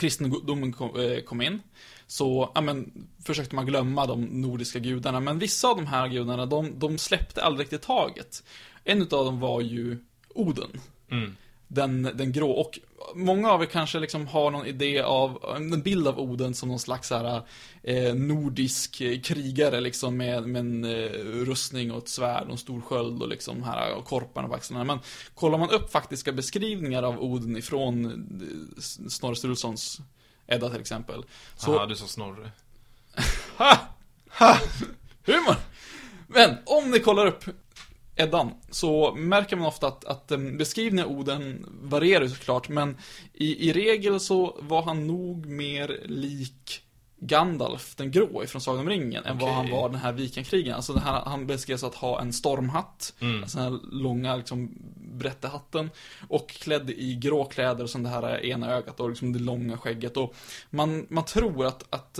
kristendomen 0.00 0.74
eh, 0.78 1.22
kom, 1.24 1.40
in, 1.40 1.60
så 2.06 2.52
ja, 2.54 2.60
men, 2.60 3.08
försökte 3.24 3.54
man 3.54 3.66
glömma 3.66 4.06
de 4.06 4.24
nordiska 4.24 4.78
gudarna. 4.78 5.20
Men 5.20 5.38
vissa 5.38 5.68
av 5.68 5.76
de 5.76 5.86
här 5.86 6.08
gudarna, 6.08 6.46
de, 6.46 6.78
de 6.78 6.98
släppte 6.98 7.42
aldrig 7.42 7.64
riktigt 7.64 7.82
taget. 7.82 8.42
En 8.84 9.02
utav 9.02 9.24
dem 9.24 9.40
var 9.40 9.60
ju 9.60 9.98
Oden 10.34 10.80
Mm 11.12 11.36
den, 11.72 12.02
den 12.02 12.32
grå. 12.32 12.50
Och 12.50 12.78
många 13.14 13.50
av 13.50 13.62
er 13.62 13.66
kanske 13.66 13.98
liksom 13.98 14.26
har 14.26 14.50
någon 14.50 14.66
idé 14.66 15.00
av, 15.00 15.54
en 15.56 15.82
bild 15.82 16.08
av 16.08 16.20
Oden 16.20 16.54
som 16.54 16.68
någon 16.68 16.78
slags 16.78 17.08
så 17.08 17.16
här, 17.16 17.42
eh, 17.82 18.14
nordisk 18.14 19.02
krigare 19.24 19.80
liksom 19.80 20.16
med, 20.16 20.46
med 20.46 20.60
en 20.60 20.84
eh, 20.84 21.08
rustning 21.44 21.92
och 21.92 21.98
ett 21.98 22.08
svärd 22.08 22.44
och 22.44 22.52
en 22.52 22.58
stor 22.58 22.80
sköld 22.80 23.22
och 23.22 23.28
liksom 23.28 23.62
här 23.62 23.94
och 23.94 24.04
korparna 24.04 24.48
på 24.48 24.54
axlarna. 24.54 24.84
Men 24.84 24.98
kollar 25.34 25.58
man 25.58 25.70
upp 25.70 25.92
faktiska 25.92 26.32
beskrivningar 26.32 27.02
av 27.02 27.22
Oden 27.22 27.56
ifrån 27.56 28.04
eh, 28.04 28.80
Snorre 29.08 29.36
Sturlusons 29.36 30.00
Edda 30.46 30.70
till 30.70 30.80
exempel. 30.80 31.24
Så, 31.56 31.76
Aha, 31.76 31.86
du 31.86 31.96
sa 31.96 32.06
Snorre. 32.06 32.50
Ha! 33.56 33.78
Ha! 34.28 34.58
Humor! 35.26 35.56
Men 36.26 36.56
om 36.66 36.90
ni 36.90 36.98
kollar 36.98 37.26
upp 37.26 37.44
Eddan 38.22 38.50
så 38.70 39.14
märker 39.14 39.56
man 39.56 39.66
ofta 39.66 39.86
att, 39.86 40.04
att 40.04 40.30
em, 40.32 40.58
beskrivningen 40.58 41.06
av 41.06 41.12
Oden 41.18 41.66
varierar 41.82 42.26
såklart, 42.26 42.68
men 42.68 42.96
i, 43.32 43.68
i 43.68 43.72
regel 43.72 44.20
så 44.20 44.56
var 44.60 44.82
han 44.82 45.06
nog 45.06 45.46
mer 45.46 46.00
lik 46.04 46.82
Gandalf 47.24 47.94
den 47.96 48.10
grå 48.10 48.44
ifrån 48.44 48.60
Sagan 48.60 48.80
om 48.80 48.88
ringen 48.88 49.24
än 49.24 49.38
vad 49.38 49.50
han 49.50 49.70
var 49.70 49.88
den 49.88 49.98
här 49.98 50.12
vikingakrigaren. 50.12 50.76
Alltså 50.76 50.92
den 50.92 51.02
här, 51.02 51.22
han 51.24 51.46
beskrevs 51.46 51.84
att 51.84 51.94
ha 51.94 52.20
en 52.20 52.32
stormhatt, 52.32 53.14
Mm. 53.20 53.42
alltså 53.42 53.58
den 53.58 53.72
här 53.72 53.80
långa 53.92 54.36
liksom 54.36 54.74
brättehatten 54.96 55.90
och 56.28 56.50
klädd 56.50 56.90
i 56.90 57.14
grå 57.14 57.44
kläder 57.44 57.84
och 57.84 57.90
sen 57.90 58.02
det 58.02 58.08
här 58.08 58.44
ena 58.44 58.70
ögat 58.70 59.00
och 59.00 59.10
liksom 59.10 59.32
det 59.32 59.38
långa 59.38 59.78
skägget 59.78 60.16
och 60.16 60.34
man, 60.70 61.06
man 61.10 61.24
tror 61.24 61.66
att, 61.66 61.84
att 61.90 62.18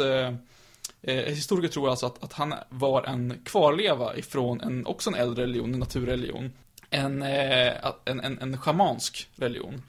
eh, 1.03 1.25
historiker 1.25 1.69
tror 1.69 1.91
alltså 1.91 2.07
att, 2.07 2.25
att 2.25 2.33
han 2.33 2.55
var 2.69 3.03
en 3.03 3.41
kvarleva 3.45 4.17
ifrån 4.17 4.61
en, 4.61 4.87
också 4.87 5.11
en 5.11 5.17
äldre 5.17 5.43
religion, 5.43 5.75
en 5.75 5.81
naturreligion. 5.81 6.53
En, 6.91 7.23
eh, 7.23 7.73
en, 8.05 8.21
en, 8.21 8.39
en 8.39 8.59
schamansk 8.59 9.29
religion. 9.37 9.83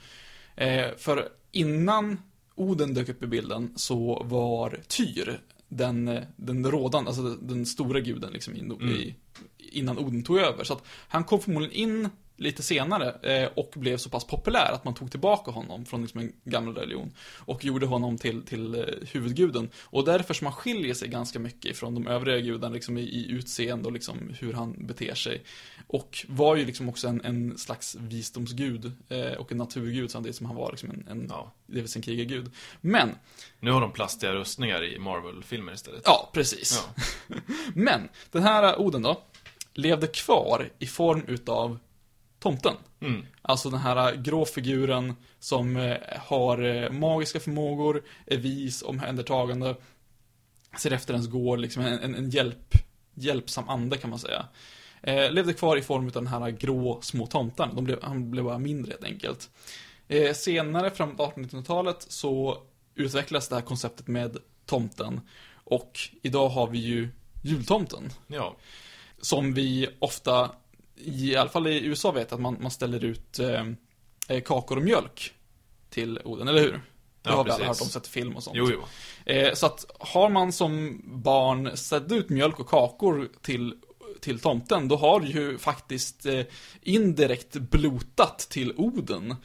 Eh, 0.56 0.88
för 0.98 1.30
innan 1.52 2.20
Oden 2.56 2.94
dök 2.94 3.10
upp 3.10 3.24
i 3.24 3.28
bilden 3.28 3.74
så 3.76 4.24
var 4.26 4.80
Tyr 4.88 5.42
den, 5.68 6.08
eh, 6.08 6.24
den 6.36 6.72
rådande, 6.72 7.08
alltså 7.08 7.24
den, 7.24 7.48
den 7.48 7.66
stora 7.66 8.00
guden 8.00 8.34
liksom 8.34 8.56
i, 8.56 8.60
i, 8.86 9.16
innan 9.58 9.98
Oden 9.98 10.24
tog 10.24 10.38
över. 10.38 10.64
Så 10.64 10.74
att 10.74 10.84
han 10.88 11.24
kom 11.24 11.40
förmodligen 11.40 11.76
in 11.76 12.10
lite 12.44 12.64
senare 12.64 13.34
eh, 13.34 13.50
och 13.56 13.74
blev 13.76 13.98
så 13.98 14.10
pass 14.10 14.28
populär 14.28 14.72
att 14.72 14.86
man 14.86 14.94
tog 14.94 15.12
tillbaka 15.12 15.52
honom 15.52 15.86
från 15.86 16.02
liksom 16.02 16.20
en 16.20 16.34
gammal 16.44 16.76
religion 16.76 17.12
och 17.38 17.66
gjorde 17.66 17.86
honom 17.86 18.18
till, 18.18 18.46
till 18.46 18.76
eh, 18.76 18.82
huvudguden. 19.12 19.70
Och 19.84 20.06
därför 20.06 20.34
som 20.34 20.48
han 20.48 20.54
skiljer 20.56 20.94
sig 20.94 21.08
ganska 21.08 21.40
mycket 21.40 21.72
ifrån 21.72 21.94
de 21.96 22.08
övriga 22.08 22.40
gudarna 22.40 22.74
liksom 22.74 22.98
i, 22.98 23.02
i 23.02 23.32
utseende 23.32 23.86
och 23.88 23.92
liksom 23.94 24.34
hur 24.40 24.54
han 24.54 24.88
beter 24.88 25.16
sig. 25.16 25.44
Och 25.88 26.26
var 26.30 26.56
ju 26.56 26.66
liksom 26.66 26.90
också 26.90 27.08
en, 27.08 27.22
en 27.26 27.58
slags 27.58 27.96
visdomsgud 28.00 28.92
eh, 29.10 29.32
och 29.34 29.52
en 29.52 29.58
naturgud 29.58 30.12
samtidigt 30.12 30.36
som 30.38 30.46
han 30.46 30.56
var 30.56 30.72
liksom 30.72 30.90
en, 30.92 31.08
en 31.10 31.28
Ja. 31.30 31.52
det 31.68 31.82
vill 31.82 31.90
säga 31.90 32.00
en 32.00 32.04
krigargud. 32.04 32.52
Men, 32.82 33.10
Nu 33.60 33.72
har 33.72 33.82
de 33.82 33.92
plastiga 33.92 34.34
rustningar 34.34 34.84
i 34.84 35.00
Marvel-filmer 35.00 35.74
istället. 35.74 36.02
ja 36.06 36.30
precis. 36.34 36.84
Ja. 37.28 37.36
Men, 37.76 38.10
den 38.32 38.44
här 38.44 38.80
Oden 38.80 39.02
då, 39.02 39.22
levde 39.74 40.08
kvar 40.08 40.70
i 40.80 40.88
form 40.88 41.24
utav 41.28 41.80
tomten. 42.44 42.76
Mm. 43.00 43.26
Alltså 43.42 43.70
den 43.70 43.80
här 43.80 44.16
grå 44.16 44.46
figuren 44.46 45.16
som 45.40 45.78
eh, 45.78 45.98
har 46.20 46.64
eh, 46.64 46.92
magiska 46.92 47.40
förmågor, 47.40 48.04
är 48.26 48.38
vis, 48.38 48.82
omhändertagande, 48.82 49.76
ser 50.80 50.92
efter 50.92 51.14
ens 51.14 51.28
går, 51.28 51.58
liksom 51.58 51.84
en, 51.84 52.00
en, 52.00 52.16
en 52.16 52.30
hjälp, 52.30 52.76
hjälpsam 53.14 53.70
ande 53.70 53.98
kan 53.98 54.10
man 54.10 54.20
säga. 54.20 54.46
Eh, 55.02 55.32
levde 55.32 55.54
kvar 55.54 55.78
i 55.78 55.82
form 55.82 56.06
av 56.06 56.12
den 56.12 56.28
här 56.28 56.50
grå 56.50 57.02
små 57.02 57.28
tomten. 57.28 57.76
De 57.76 57.84
blev, 57.84 58.04
han 58.04 58.32
blev 58.32 58.44
bara 58.44 58.60
mindre 58.60 58.92
helt 58.92 59.04
enkelt. 59.04 59.50
Eh, 60.08 60.34
senare, 60.34 60.92
framåt 60.92 61.36
1800-talet, 61.36 62.06
så 62.10 62.58
utvecklas 62.96 63.50
det 63.50 63.56
här 63.56 63.62
konceptet 63.62 64.08
med 64.08 64.38
tomten. 64.66 65.22
Och 65.64 66.00
idag 66.22 66.50
har 66.50 66.68
vi 66.68 66.78
ju 66.78 67.10
jultomten. 67.44 68.10
Ja. 68.28 68.56
Som 69.22 69.54
vi 69.54 69.88
ofta, 70.00 70.52
i 70.96 71.36
alla 71.36 71.50
fall 71.50 71.68
i 71.68 71.86
USA 71.86 72.12
vet 72.12 72.34
att 72.34 72.42
man, 72.42 72.58
man 72.62 72.72
ställer 72.72 73.04
ut 73.04 73.40
eh, 73.40 73.66
eh, 74.28 74.42
kakor 74.42 74.78
och 74.78 74.84
mjölk 74.84 75.34
till 75.90 76.20
Oden, 76.24 76.48
eller 76.48 76.62
hur? 76.62 76.72
Det 76.72 77.30
Ja, 77.30 77.36
har 77.36 77.44
vi 77.44 77.52
alla 77.52 77.60
precis. 77.60 77.80
hört 77.80 77.88
om, 77.88 77.92
sett 77.92 78.08
film 78.08 78.36
och 78.36 78.44
sånt. 78.44 78.58
Jo, 78.58 78.70
jo. 78.72 78.82
Eh, 79.34 79.54
så 79.54 79.66
att 79.66 79.86
har 80.00 80.30
man 80.30 80.52
som 80.52 81.02
barn 81.06 81.78
ställt 81.78 82.12
ut 82.12 82.30
mjölk 82.30 82.60
och 82.60 82.68
kakor 82.70 83.30
till, 83.42 83.74
till 84.22 84.40
tomten, 84.40 84.88
då 84.88 84.96
har 84.96 85.20
du 85.20 85.28
ju 85.28 85.58
faktiskt 85.58 86.26
eh, 86.26 86.42
indirekt 86.82 87.54
blotat 87.54 88.40
till 88.40 88.74
Oden. 88.78 89.36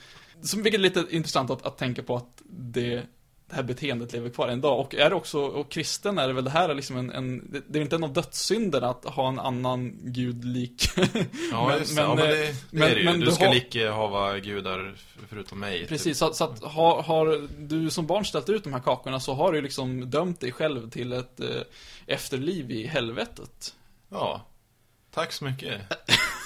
Som, 0.43 0.63
vilket 0.63 0.79
är 0.79 0.83
lite 0.83 1.07
intressant 1.11 1.51
att, 1.51 1.67
att 1.67 1.79
tänka 1.79 2.03
på 2.03 2.17
att 2.17 2.43
det, 2.51 3.03
det 3.49 3.57
här 3.57 3.63
beteendet 3.63 4.13
lever 4.13 4.31
kvar 4.31 4.49
en 4.49 4.61
dag. 4.61 4.81
Och 4.81 4.95
är 4.95 5.11
det 5.11 5.17
också, 5.17 5.39
och 5.41 5.71
kristen 5.71 6.19
är 6.19 6.27
det 6.29 6.35
väl 6.35 6.45
det 6.45 6.51
här 6.51 6.69
är 6.69 6.75
liksom 6.75 6.97
en, 6.97 7.11
en 7.13 7.51
det 7.53 7.63
det 7.69 7.79
är 7.79 7.83
inte 7.83 7.97
en 7.97 8.05
av 8.05 8.13
dödssynderna 8.13 8.89
att 8.91 9.05
ha 9.05 9.29
en 9.29 9.39
annan 9.39 9.93
gud 10.03 10.45
lik. 10.45 10.89
Ja, 11.53 11.69
Men- 11.69 11.79
just 11.79 11.97
det. 11.97 12.03
men, 12.03 12.11
ja, 12.11 12.15
men 12.15 12.25
eh, 12.25 12.31
det, 12.31 12.47
det 12.47 12.55
men- 12.71 12.83
är 12.91 12.95
det 12.95 13.01
ju. 13.01 13.05
men 13.05 13.21
du 13.21 13.27
du 13.27 13.33
ska 13.33 13.47
har- 13.47 13.55
icke 13.55 13.91
hava 13.91 14.39
gudar 14.39 14.95
förutom 15.29 15.61
mig. 15.61 15.79
typ. 15.81 15.89
Precis, 15.89 16.19
så, 16.19 16.27
att- 16.27 16.37
så 16.37 16.45
att 16.45 16.63
har, 16.65 17.03
har 17.03 17.49
du 17.59 17.91
som 17.91 18.07
barn 18.07 18.25
ställt 18.25 18.49
ut 18.49 18.65
de 18.65 18.73
här 18.73 18.81
kakorna 18.81 19.21
så 19.21 19.35
har 19.35 19.53
du 19.53 19.61
liksom 19.61 20.11
dömt 20.11 20.41
dig 20.41 20.53
själv 20.53 20.91
till 20.91 21.13
ett 21.13 21.41
eh, 21.41 21.47
efterliv 22.07 22.71
i 22.71 22.87
helvetet. 22.87 23.75
Ja. 24.11 24.45
Tack 25.15 25.33
så 25.33 25.45
mycket. 25.45 25.81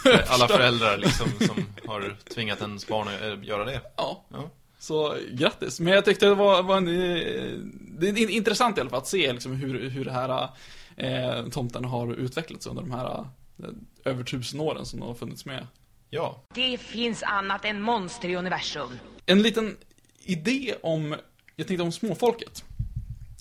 För 0.02 0.24
alla 0.28 0.48
föräldrar 0.48 0.96
liksom 0.98 1.26
som 1.46 1.66
har 1.86 2.16
tvingat 2.34 2.60
ens 2.60 2.86
barn 2.86 3.08
att 3.08 3.22
eh, 3.22 3.44
göra 3.48 3.64
det. 3.64 3.80
Ja. 3.96 4.24
Ja. 4.28 4.50
Så 4.82 5.16
grattis. 5.32 5.80
Men 5.80 5.92
jag 5.92 6.04
tyckte 6.04 6.26
det 6.26 6.34
var, 6.34 6.62
var 6.62 6.76
en, 6.76 6.88
eh, 6.88 7.58
det 7.98 8.08
är 8.08 8.18
in- 8.18 8.28
intressant 8.28 8.78
i 8.78 8.80
alla 8.80 8.90
fall 8.90 8.98
att 8.98 9.06
se 9.06 9.32
liksom 9.32 9.52
hur, 9.52 9.90
hur 9.90 10.04
det 10.04 10.12
här 10.12 10.48
eh, 10.96 11.48
tomten 11.48 11.84
har 11.84 12.14
utvecklats 12.14 12.66
under 12.66 12.82
de 12.82 12.90
här 12.90 13.26
eh, 13.62 13.68
över 14.04 14.24
tusen 14.24 14.60
åren 14.60 14.86
som 14.86 15.00
de 15.00 15.08
har 15.08 15.14
funnits 15.14 15.44
med. 15.44 15.66
Ja. 16.10 16.42
Det 16.54 16.78
finns 16.80 17.22
annat 17.22 17.64
än 17.64 17.82
monster 17.82 18.28
i 18.28 18.36
universum. 18.36 18.98
En 19.26 19.42
liten 19.42 19.76
idé 20.24 20.74
om, 20.82 21.16
jag 21.56 21.66
tänkte 21.66 21.82
om 21.82 21.92
småfolket. 21.92 22.64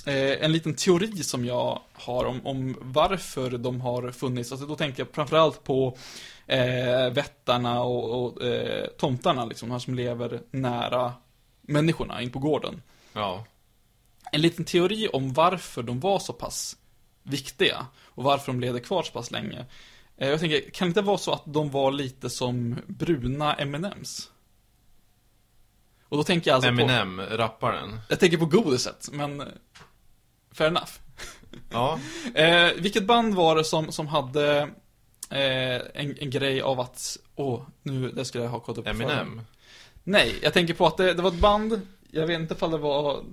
Eh, 0.06 0.46
en 0.46 0.52
liten 0.52 0.76
teori 0.76 1.24
som 1.24 1.46
jag 1.46 1.80
har 1.94 2.26
om, 2.26 2.46
om 2.46 2.78
varför 2.82 3.52
de 3.52 3.82
har 3.82 4.12
funnits. 4.12 4.52
Alltså 4.52 4.68
då 4.68 4.76
tänker 4.76 5.00
jag 5.04 5.16
framförallt 5.16 5.64
på 5.64 5.98
eh, 6.48 7.10
vättarna 7.12 7.82
och, 7.84 8.26
och 8.26 8.44
eh, 8.44 8.88
tomtarna, 8.88 9.46
liksom, 9.46 9.70
de 9.70 9.72
här 9.74 9.80
som 9.80 9.96
lever 9.96 10.42
nära 10.52 11.14
människorna 11.62 12.22
in 12.22 12.32
på 12.32 12.40
gården. 12.40 12.82
Ja. 13.14 13.46
En 14.32 14.42
liten 14.42 14.66
teori 14.66 15.08
om 15.14 15.34
varför 15.34 15.84
de 15.84 16.00
var 16.00 16.20
så 16.20 16.34
pass 16.34 16.78
viktiga 17.24 17.86
och 18.06 18.24
varför 18.24 18.52
de 18.52 18.60
levde 18.60 18.80
kvar 18.80 19.04
så 19.04 19.12
pass 19.12 19.32
länge. 19.32 19.66
Eh, 20.18 20.30
jag 20.30 20.40
tänker, 20.40 20.70
kan 20.70 20.88
det 20.88 20.90
inte 20.90 21.02
vara 21.02 21.18
så 21.18 21.32
att 21.34 21.44
de 21.46 21.70
var 21.70 21.92
lite 21.92 22.30
som 22.30 22.80
bruna 22.88 23.54
M&M's? 23.54 24.28
Och 26.10 26.18
då 26.18 26.24
tänker 26.24 26.52
jag 26.52 26.56
alltså 26.56 26.70
på... 26.70 26.74
Eminem, 26.74 27.22
rapparen. 27.22 28.00
Jag 28.10 28.20
tänker 28.20 28.38
på 28.38 28.46
godiset, 28.46 29.10
men... 29.12 29.42
eh, 29.42 29.48
Fair 30.52 30.68
enough. 30.68 30.92
Ja. 31.72 32.00
Eh, 32.36 32.72
vilket 32.78 33.06
band 33.08 33.36
var 33.36 33.56
det 33.56 33.64
som, 33.64 33.92
som 33.92 34.08
hade 34.08 34.60
eh, 35.30 35.76
en, 35.94 36.18
en 36.20 36.30
grej 36.30 36.62
av 36.62 36.80
att, 36.80 37.18
åh, 37.36 37.64
nu, 37.84 38.12
det 38.12 38.26
skulle 38.26 38.44
jag 38.44 38.52
ha 38.52 38.60
kollat 38.60 38.78
upp 38.78 38.86
på 38.86 38.94
förhand. 38.94 39.42
Nej, 40.04 40.40
jag 40.42 40.54
tänker 40.54 40.74
på 40.74 40.88
att 40.88 40.98
det, 40.98 41.14
det 41.14 41.22
var 41.22 41.30
ett 41.30 41.40
band, 41.40 41.82
jag 42.12 42.28
vet 42.28 42.40
inte 42.40 42.54
ifall 42.54 42.72
det 42.72 42.78
var, 42.78 43.24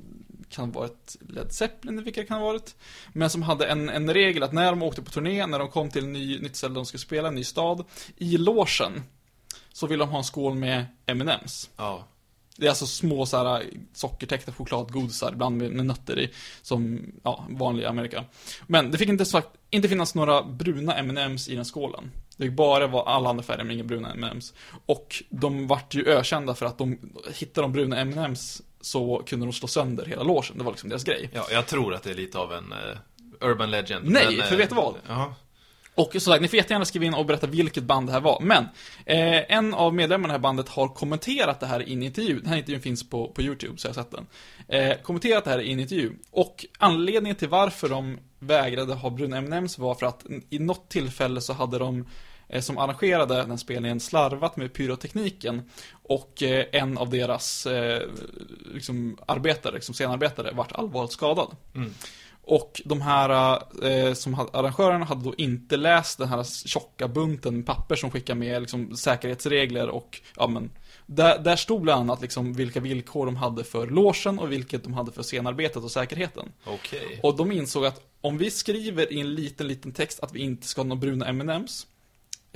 kan 0.48 0.72
vara 0.72 0.86
ett 0.86 1.16
Led 1.20 1.52
Zeppelin, 1.52 2.04
vilka 2.04 2.20
det 2.20 2.26
kan 2.26 2.38
ha 2.38 2.46
varit. 2.46 2.74
Men 3.12 3.30
som 3.30 3.42
hade 3.42 3.66
en, 3.66 3.88
en 3.88 4.14
regel 4.14 4.42
att 4.42 4.52
när 4.52 4.70
de 4.70 4.82
åkte 4.82 5.02
på 5.02 5.10
turné, 5.10 5.46
när 5.46 5.58
de 5.58 5.68
kom 5.68 5.90
till 5.90 6.04
en 6.04 6.12
ny, 6.12 6.40
nytt 6.40 6.56
ställe 6.56 6.74
de 6.74 6.86
skulle 6.86 7.00
spela, 7.00 7.28
en 7.28 7.34
ny 7.34 7.44
stad, 7.44 7.84
i 8.16 8.36
logen 8.36 9.02
så 9.72 9.86
ville 9.86 10.02
de 10.02 10.10
ha 10.10 10.18
en 10.18 10.24
skål 10.24 10.54
med 10.54 10.86
M&M's. 11.06 11.68
Ja. 11.76 12.04
Det 12.56 12.66
är 12.66 12.70
alltså 12.70 12.86
små 12.86 13.26
så 13.26 13.36
här 13.36 13.64
sockertäckta 13.92 14.52
chokladgodisar, 14.52 15.32
ibland 15.32 15.56
med, 15.56 15.70
med 15.70 15.86
nötter 15.86 16.18
i, 16.18 16.30
som, 16.62 17.06
ja, 17.22 17.46
vanlig 17.48 17.82
i 17.82 17.86
Amerika. 17.86 18.24
Men 18.66 18.90
det 18.90 18.98
fick 18.98 19.08
inte, 19.08 19.24
sagt, 19.24 19.48
inte 19.70 19.88
finnas 19.88 20.14
några 20.14 20.42
bruna 20.42 20.96
M&M's 20.96 21.50
i 21.50 21.54
den 21.54 21.64
skålen. 21.64 22.10
Det 22.38 22.50
bara 22.50 22.86
vara 22.86 23.02
alla 23.02 23.30
andra 23.30 23.42
färger 23.42 23.64
men 23.64 23.74
inga 23.74 23.84
bruna 23.84 24.12
M&M's. 24.12 24.54
Och 24.86 25.22
de 25.30 25.66
vart 25.66 25.94
ju 25.94 26.06
ökända 26.06 26.54
för 26.54 26.66
att 26.66 26.78
de 26.78 26.98
hittade 27.34 27.64
de 27.64 27.72
bruna 27.72 27.96
M&M's 27.96 28.62
så 28.80 29.22
kunde 29.26 29.46
de 29.46 29.52
slå 29.52 29.68
sönder 29.68 30.06
hela 30.06 30.22
logen. 30.22 30.58
Det 30.58 30.64
var 30.64 30.72
liksom 30.72 30.88
deras 30.88 31.04
grej. 31.04 31.30
ja, 31.32 31.46
jag 31.50 31.66
tror 31.66 31.94
att 31.94 32.02
det 32.02 32.10
är 32.10 32.14
lite 32.14 32.38
av 32.38 32.52
en 32.52 32.72
eh, 32.72 33.48
urban 33.48 33.70
legend. 33.70 34.10
Nej, 34.10 34.36
men, 34.36 34.46
för 34.46 34.56
vet 34.56 34.68
du 34.68 34.74
vad? 34.74 34.94
Ja. 35.08 35.34
Och 35.94 36.12
som 36.12 36.20
sagt, 36.20 36.42
ni 36.42 36.48
får 36.48 36.56
jättegärna 36.56 36.84
skriva 36.84 37.04
in 37.04 37.14
och 37.14 37.26
berätta 37.26 37.46
vilket 37.46 37.84
band 37.84 38.08
det 38.08 38.12
här 38.12 38.20
var. 38.20 38.40
Men, 38.40 38.64
eh, 39.06 39.56
en 39.56 39.74
av 39.74 39.94
medlemmarna 39.94 40.34
i 40.34 40.36
det 40.36 40.38
här 40.38 40.42
bandet 40.42 40.68
har 40.68 40.88
kommenterat 40.88 41.60
det 41.60 41.66
här 41.66 41.88
i 41.88 41.92
en 41.92 42.02
intervju. 42.02 42.40
Den 42.40 42.48
här 42.48 42.56
intervjun 42.56 42.80
finns 42.80 43.10
på, 43.10 43.28
på 43.28 43.42
YouTube, 43.42 43.78
så 43.78 43.88
jag 43.88 43.94
har 43.94 44.02
sett 44.02 44.10
den. 44.10 44.26
Eh, 44.68 44.96
kommenterat 45.02 45.44
det 45.44 45.50
här 45.50 45.60
i 45.60 45.72
en 45.72 45.80
intervju. 45.80 46.12
Och 46.30 46.66
anledningen 46.78 47.36
till 47.36 47.48
varför 47.48 47.88
de 47.88 48.18
vägrade 48.38 48.94
ha 48.94 49.10
bruna 49.10 49.36
M&M's 49.36 49.80
var 49.80 49.94
för 49.94 50.06
att 50.06 50.24
i 50.50 50.58
något 50.58 50.88
tillfälle 50.88 51.40
så 51.40 51.52
hade 51.52 51.78
de 51.78 52.06
som 52.60 52.78
arrangerade 52.78 53.44
den 53.44 53.58
spelningen 53.58 54.00
slarvat 54.00 54.56
med 54.56 54.72
pyrotekniken 54.72 55.62
och 56.02 56.42
eh, 56.42 56.66
en 56.72 56.98
av 56.98 57.10
deras 57.10 57.66
eh, 57.66 58.02
liksom 58.74 59.18
arbetare, 59.26 59.74
liksom 59.74 59.94
scenarbetare, 59.94 60.52
vart 60.54 60.72
allvarligt 60.72 61.12
skadad. 61.12 61.56
Och 62.50 62.82
de 62.84 63.00
här 63.00 63.60
eh, 63.82 64.14
som 64.14 64.34
hade, 64.34 64.58
arrangörerna 64.58 65.04
hade 65.04 65.24
då 65.24 65.34
inte 65.38 65.76
läst 65.76 66.18
den 66.18 66.28
här 66.28 66.44
tjocka 66.68 67.08
bunten 67.08 67.62
papper 67.62 67.96
som 67.96 68.10
skickar 68.10 68.34
med 68.34 68.62
liksom, 68.62 68.96
säkerhetsregler 68.96 69.88
och 69.88 70.20
ja 70.36 70.46
men 70.46 70.70
där, 71.06 71.38
där 71.38 71.56
stod 71.56 71.82
bland 71.82 72.00
annat 72.00 72.22
liksom 72.22 72.52
vilka 72.52 72.80
villkor 72.80 73.26
de 73.26 73.36
hade 73.36 73.64
för 73.64 73.86
logen 73.86 74.38
och 74.38 74.52
vilket 74.52 74.84
de 74.84 74.94
hade 74.94 75.12
för 75.12 75.22
scenarbetet 75.22 75.82
och 75.82 75.90
säkerheten. 75.90 76.52
Okej. 76.66 77.20
Och 77.22 77.36
de 77.36 77.52
insåg 77.52 77.86
att 77.86 78.00
om 78.20 78.38
vi 78.38 78.50
skriver 78.50 79.12
i 79.12 79.20
en 79.20 79.34
liten, 79.34 79.68
liten 79.68 79.92
text 79.92 80.20
att 80.20 80.34
vi 80.34 80.40
inte 80.40 80.66
ska 80.66 80.80
ha 80.80 80.86
några 80.86 81.00
bruna 81.00 81.26
M&M's 81.26 81.86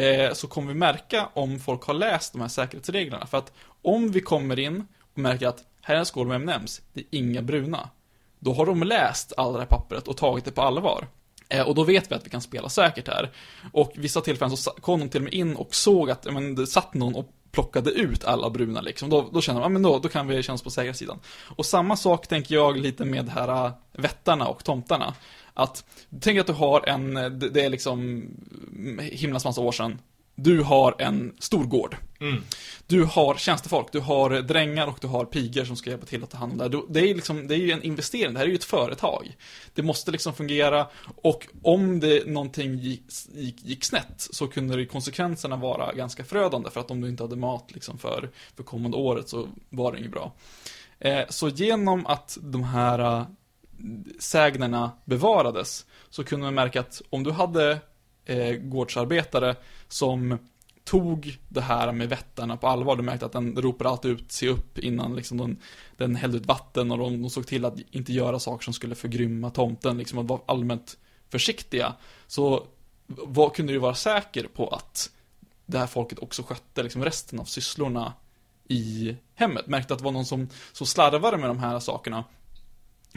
eh, 0.03 0.33
så 0.33 0.47
kommer 0.47 0.69
vi 0.69 0.79
märka 0.79 1.29
om 1.35 1.59
folk 1.59 1.83
har 1.83 1.95
läst 1.95 2.33
de 2.33 2.41
här 2.41 2.49
säkerhetsreglerna. 2.49 3.27
För 3.27 3.39
att 3.39 3.53
om 3.83 4.11
vi 4.11 4.21
kommer 4.21 4.59
in 4.59 4.87
och 5.13 5.19
märker 5.19 5.47
att 5.47 5.65
här 5.83 5.95
är 5.95 5.99
en 5.99 6.07
skål 6.07 6.27
med 6.27 6.37
M&M's, 6.37 6.81
det 6.93 7.01
är 7.01 7.07
inga 7.11 7.43
bruna. 7.43 7.89
Då 8.39 8.53
har 8.53 8.67
de 8.67 8.83
läst 8.83 9.33
all 9.37 9.53
det 9.53 9.59
här 9.59 9.67
pappret 9.67 10.09
och 10.09 10.17
tagit 10.17 10.45
det 10.45 10.51
på 10.51 10.63
allvar. 10.63 11.07
Eh, 11.49 11.69
och 11.69 11.75
då 11.75 11.85
vet 11.85 12.11
vi 12.11 12.15
att 12.15 12.27
vi 12.27 12.31
kan 12.31 12.41
spela 12.41 12.69
säkert 12.69 13.09
här. 13.09 13.31
Och 13.73 13.93
vissa 13.95 14.21
tillfällen 14.21 14.57
så 14.57 14.71
kom 14.71 15.01
de 15.01 15.09
till 15.09 15.21
och 15.21 15.25
med 15.25 15.35
in 15.35 15.57
och 15.57 15.75
såg 15.75 16.11
att 16.11 16.33
men, 16.33 16.55
det 16.55 16.67
satt 16.67 16.95
någon 16.95 17.15
och 17.15 17.29
plockade 17.53 17.91
ut 17.91 18.25
alla 18.25 18.51
bruna 18.51 18.81
liksom. 18.81 19.11
Då, 19.11 19.29
då 19.33 19.41
känner 19.41 19.61
de, 19.61 19.65
ja 19.65 19.69
men 19.69 19.83
då, 19.83 19.99
då 19.99 20.09
kan 20.09 20.27
vi 20.27 20.43
känna 20.43 20.55
oss 20.55 20.63
på 20.63 20.71
säkra 20.71 20.95
sidan. 20.95 21.19
Och 21.57 21.67
samma 21.67 21.97
sak 21.97 22.27
tänker 22.27 22.55
jag 22.55 22.77
lite 22.77 23.05
med 23.05 23.29
här 23.29 23.67
äh, 23.67 23.73
vättarna 23.93 24.47
och 24.47 24.65
tomtarna. 24.65 25.15
Att, 25.55 25.85
tänk 26.21 26.39
att 26.39 26.47
du 26.47 26.53
har 26.53 26.89
en, 26.89 27.15
det, 27.39 27.65
är 27.65 27.71
liksom 27.71 28.23
himlans 28.99 29.45
massa 29.45 29.61
år 29.61 29.73
sedan. 29.73 29.99
Du 30.35 30.63
har 30.63 30.95
en 30.99 31.35
stor 31.39 31.65
gård. 31.65 31.97
Mm. 32.21 32.43
Du 32.87 33.05
har 33.05 33.35
tjänstefolk, 33.35 33.89
du 33.93 34.01
har 34.01 34.31
drängar 34.31 34.87
och 34.87 34.99
du 35.01 35.07
har 35.07 35.25
pigor 35.25 35.65
som 35.65 35.77
ska 35.77 35.91
hjälpa 35.91 36.07
till 36.07 36.23
att 36.25 36.31
ta 36.31 36.39
hand 36.39 36.53
om 36.53 36.59
det 36.59 36.65
här. 36.65 36.83
Det 36.89 37.01
är, 37.11 37.15
liksom, 37.15 37.49
det 37.49 37.55
är 37.55 37.59
ju 37.59 37.71
en 37.71 37.83
investering, 37.83 38.33
det 38.33 38.39
här 38.39 38.47
är 38.47 38.51
ju 38.51 38.55
ett 38.55 38.65
företag. 38.65 39.37
Det 39.75 39.83
måste 39.83 40.11
liksom 40.11 40.35
fungera 40.35 40.87
och 41.23 41.47
om 41.63 42.01
det 42.01 42.27
någonting 42.27 42.79
gick, 42.79 43.03
gick, 43.35 43.65
gick 43.65 43.85
snett 43.85 44.29
så 44.31 44.47
kunde 44.47 44.77
det 44.77 44.87
konsekvenserna 44.87 45.57
vara 45.57 45.93
ganska 45.93 46.25
förödande 46.25 46.71
för 46.71 46.81
att 46.81 46.91
om 46.91 47.01
du 47.01 47.09
inte 47.09 47.23
hade 47.23 47.37
mat 47.37 47.71
liksom 47.73 47.99
för, 47.99 48.31
för 48.57 48.63
kommande 48.63 48.97
året 48.97 49.29
så 49.29 49.49
var 49.71 49.93
det 49.93 49.99
inget 49.99 50.13
bra. 50.13 50.33
Eh, 50.99 51.25
så 51.29 51.49
genom 51.49 52.07
att 52.07 52.39
de 52.41 52.65
här 52.65 53.27
sägnerna 54.19 54.93
bevarades 55.05 55.87
så 56.11 56.25
kunde 56.25 56.45
man 56.45 56.55
märka 56.55 56.81
att 56.81 57.03
om 57.11 57.23
du 57.23 57.31
hade 57.31 57.79
eh, 58.25 58.53
gårdsarbetare 58.53 59.57
som 59.89 60.39
tog 60.85 61.39
det 61.49 61.61
här 61.61 61.93
med 61.93 62.09
vättarna 62.09 62.57
på 62.57 62.69
allvar. 62.69 62.97
Du 62.97 63.03
märkte 63.03 63.27
att 63.27 63.33
den 63.33 63.57
ropade 63.57 63.91
alltid 63.91 64.11
ut, 64.11 64.33
se 64.33 64.49
upp 64.49 64.79
innan 64.79 65.17
liksom 65.17 65.39
den, 65.39 65.59
den 65.97 66.17
hällde 66.17 66.37
ut 66.37 66.47
vatten 66.47 66.91
och 66.91 66.99
de, 66.99 67.23
de 67.23 67.31
såg 67.31 67.47
till 67.47 67.65
att 67.65 67.75
inte 67.91 68.13
göra 68.13 68.39
saker 68.39 68.65
som 68.65 68.75
skulle 68.75 68.95
förgrymma 68.95 69.51
tomten, 69.51 69.99
liksom 69.99 70.19
att 70.19 70.27
vara 70.27 70.41
allmänt 70.47 70.99
försiktiga. 71.29 71.95
Så 72.27 72.67
vad 73.07 73.55
kunde 73.55 73.73
du 73.73 73.79
vara 73.79 73.95
säker 73.95 74.47
på 74.55 74.69
att 74.69 75.11
det 75.67 75.79
här 75.79 75.87
folket 75.87 76.19
också 76.19 76.43
skötte 76.43 76.83
liksom 76.83 77.05
resten 77.05 77.41
av 77.41 77.45
sysslorna 77.45 78.13
i 78.69 79.17
hemmet. 79.35 79.67
Märkte 79.67 79.95
att 79.95 79.99
det 79.99 80.05
var 80.05 80.13
någon 80.13 80.27
som, 80.27 80.49
som 80.73 80.87
slarvade 80.87 81.37
med 81.37 81.51
de 81.51 81.59
här 81.59 81.79
sakerna 81.79 82.25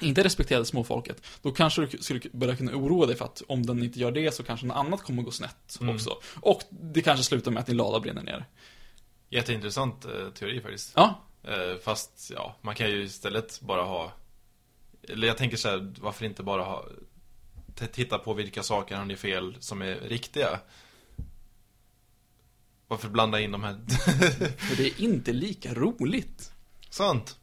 inte 0.01 0.23
respekterade 0.23 0.65
småfolket, 0.65 1.21
då 1.41 1.51
kanske 1.51 1.85
du 1.85 1.97
skulle 1.97 2.21
börja 2.31 2.55
kunna 2.55 2.71
oroa 2.71 3.05
dig 3.05 3.15
för 3.15 3.25
att 3.25 3.41
om 3.47 3.65
den 3.65 3.83
inte 3.83 3.99
gör 3.99 4.11
det 4.11 4.31
så 4.35 4.43
kanske 4.43 4.65
något 4.65 4.77
annat 4.77 5.03
kommer 5.03 5.21
att 5.21 5.25
gå 5.25 5.31
snett 5.31 5.77
Mm. 5.81 5.95
också. 5.95 6.17
Och 6.41 6.61
det 6.69 7.01
kanske 7.01 7.23
slutar 7.23 7.51
med 7.51 7.59
att 7.61 7.67
din 7.67 7.77
lada 7.77 7.99
brinner 7.99 8.23
ner. 8.23 8.45
Jätteintressant 9.29 10.05
eh, 10.05 10.29
teori 10.29 10.61
faktiskt. 10.61 10.91
Ja, 10.95 11.21
Eh, 11.47 11.77
fast, 11.83 12.31
ja, 12.33 12.55
man 12.61 12.75
kan 12.75 12.89
ju 12.89 13.03
istället 13.03 13.61
bara 13.61 13.83
ha... 13.83 14.13
Eller 15.09 15.27
jag 15.27 15.37
tänker 15.37 15.57
så 15.57 15.69
här, 15.69 15.93
varför 16.01 16.25
inte 16.25 16.43
bara 16.43 16.63
ha... 16.63 16.85
Titta 17.91 18.17
på 18.17 18.33
vilka 18.33 18.63
saker 18.63 18.95
han 18.95 19.09
gör 19.09 19.17
fel 19.17 19.57
som 19.59 19.81
är 19.81 19.95
riktiga. 19.95 20.59
Varför 22.87 23.09
blanda 23.09 23.39
in 23.41 23.51
de 23.51 23.63
här... 23.63 23.79
för 24.57 24.75
det 24.75 24.87
är 24.87 25.01
inte 25.01 25.33
lika 25.33 25.73
roligt. 25.73 26.51
Sant. 26.89 27.37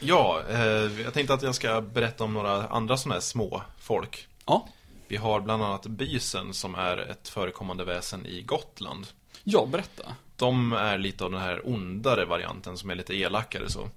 Ja, 0.00 0.42
eh, 0.50 1.00
jag 1.02 1.14
tänkte 1.14 1.34
att 1.34 1.42
jag 1.42 1.54
ska 1.54 1.80
berätta 1.80 2.24
om 2.24 2.34
några 2.34 2.66
andra 2.68 2.96
sådana 2.96 3.14
här 3.14 3.20
små 3.20 3.62
folk. 3.78 4.26
Ja, 4.46 4.68
Vi 5.08 5.16
har 5.16 5.40
bland 5.40 5.62
annat 5.62 5.86
bysen 5.86 6.54
som 6.54 6.74
är 6.74 6.96
ett 6.98 7.28
förekommande 7.28 7.84
väsen 7.84 8.26
i 8.26 8.42
Gotland. 8.42 9.06
ja 9.44 9.66
berätta. 9.66 10.14
De 10.36 10.72
är 10.72 10.98
lite 10.98 11.24
av 11.24 11.30
den 11.30 11.40
här 11.40 11.60
ondare 11.68 12.24
varianten 12.24 12.76
som 12.76 12.90
är 12.90 12.94
lite 12.94 13.14
elakare 13.14 13.70
så. 13.70 13.88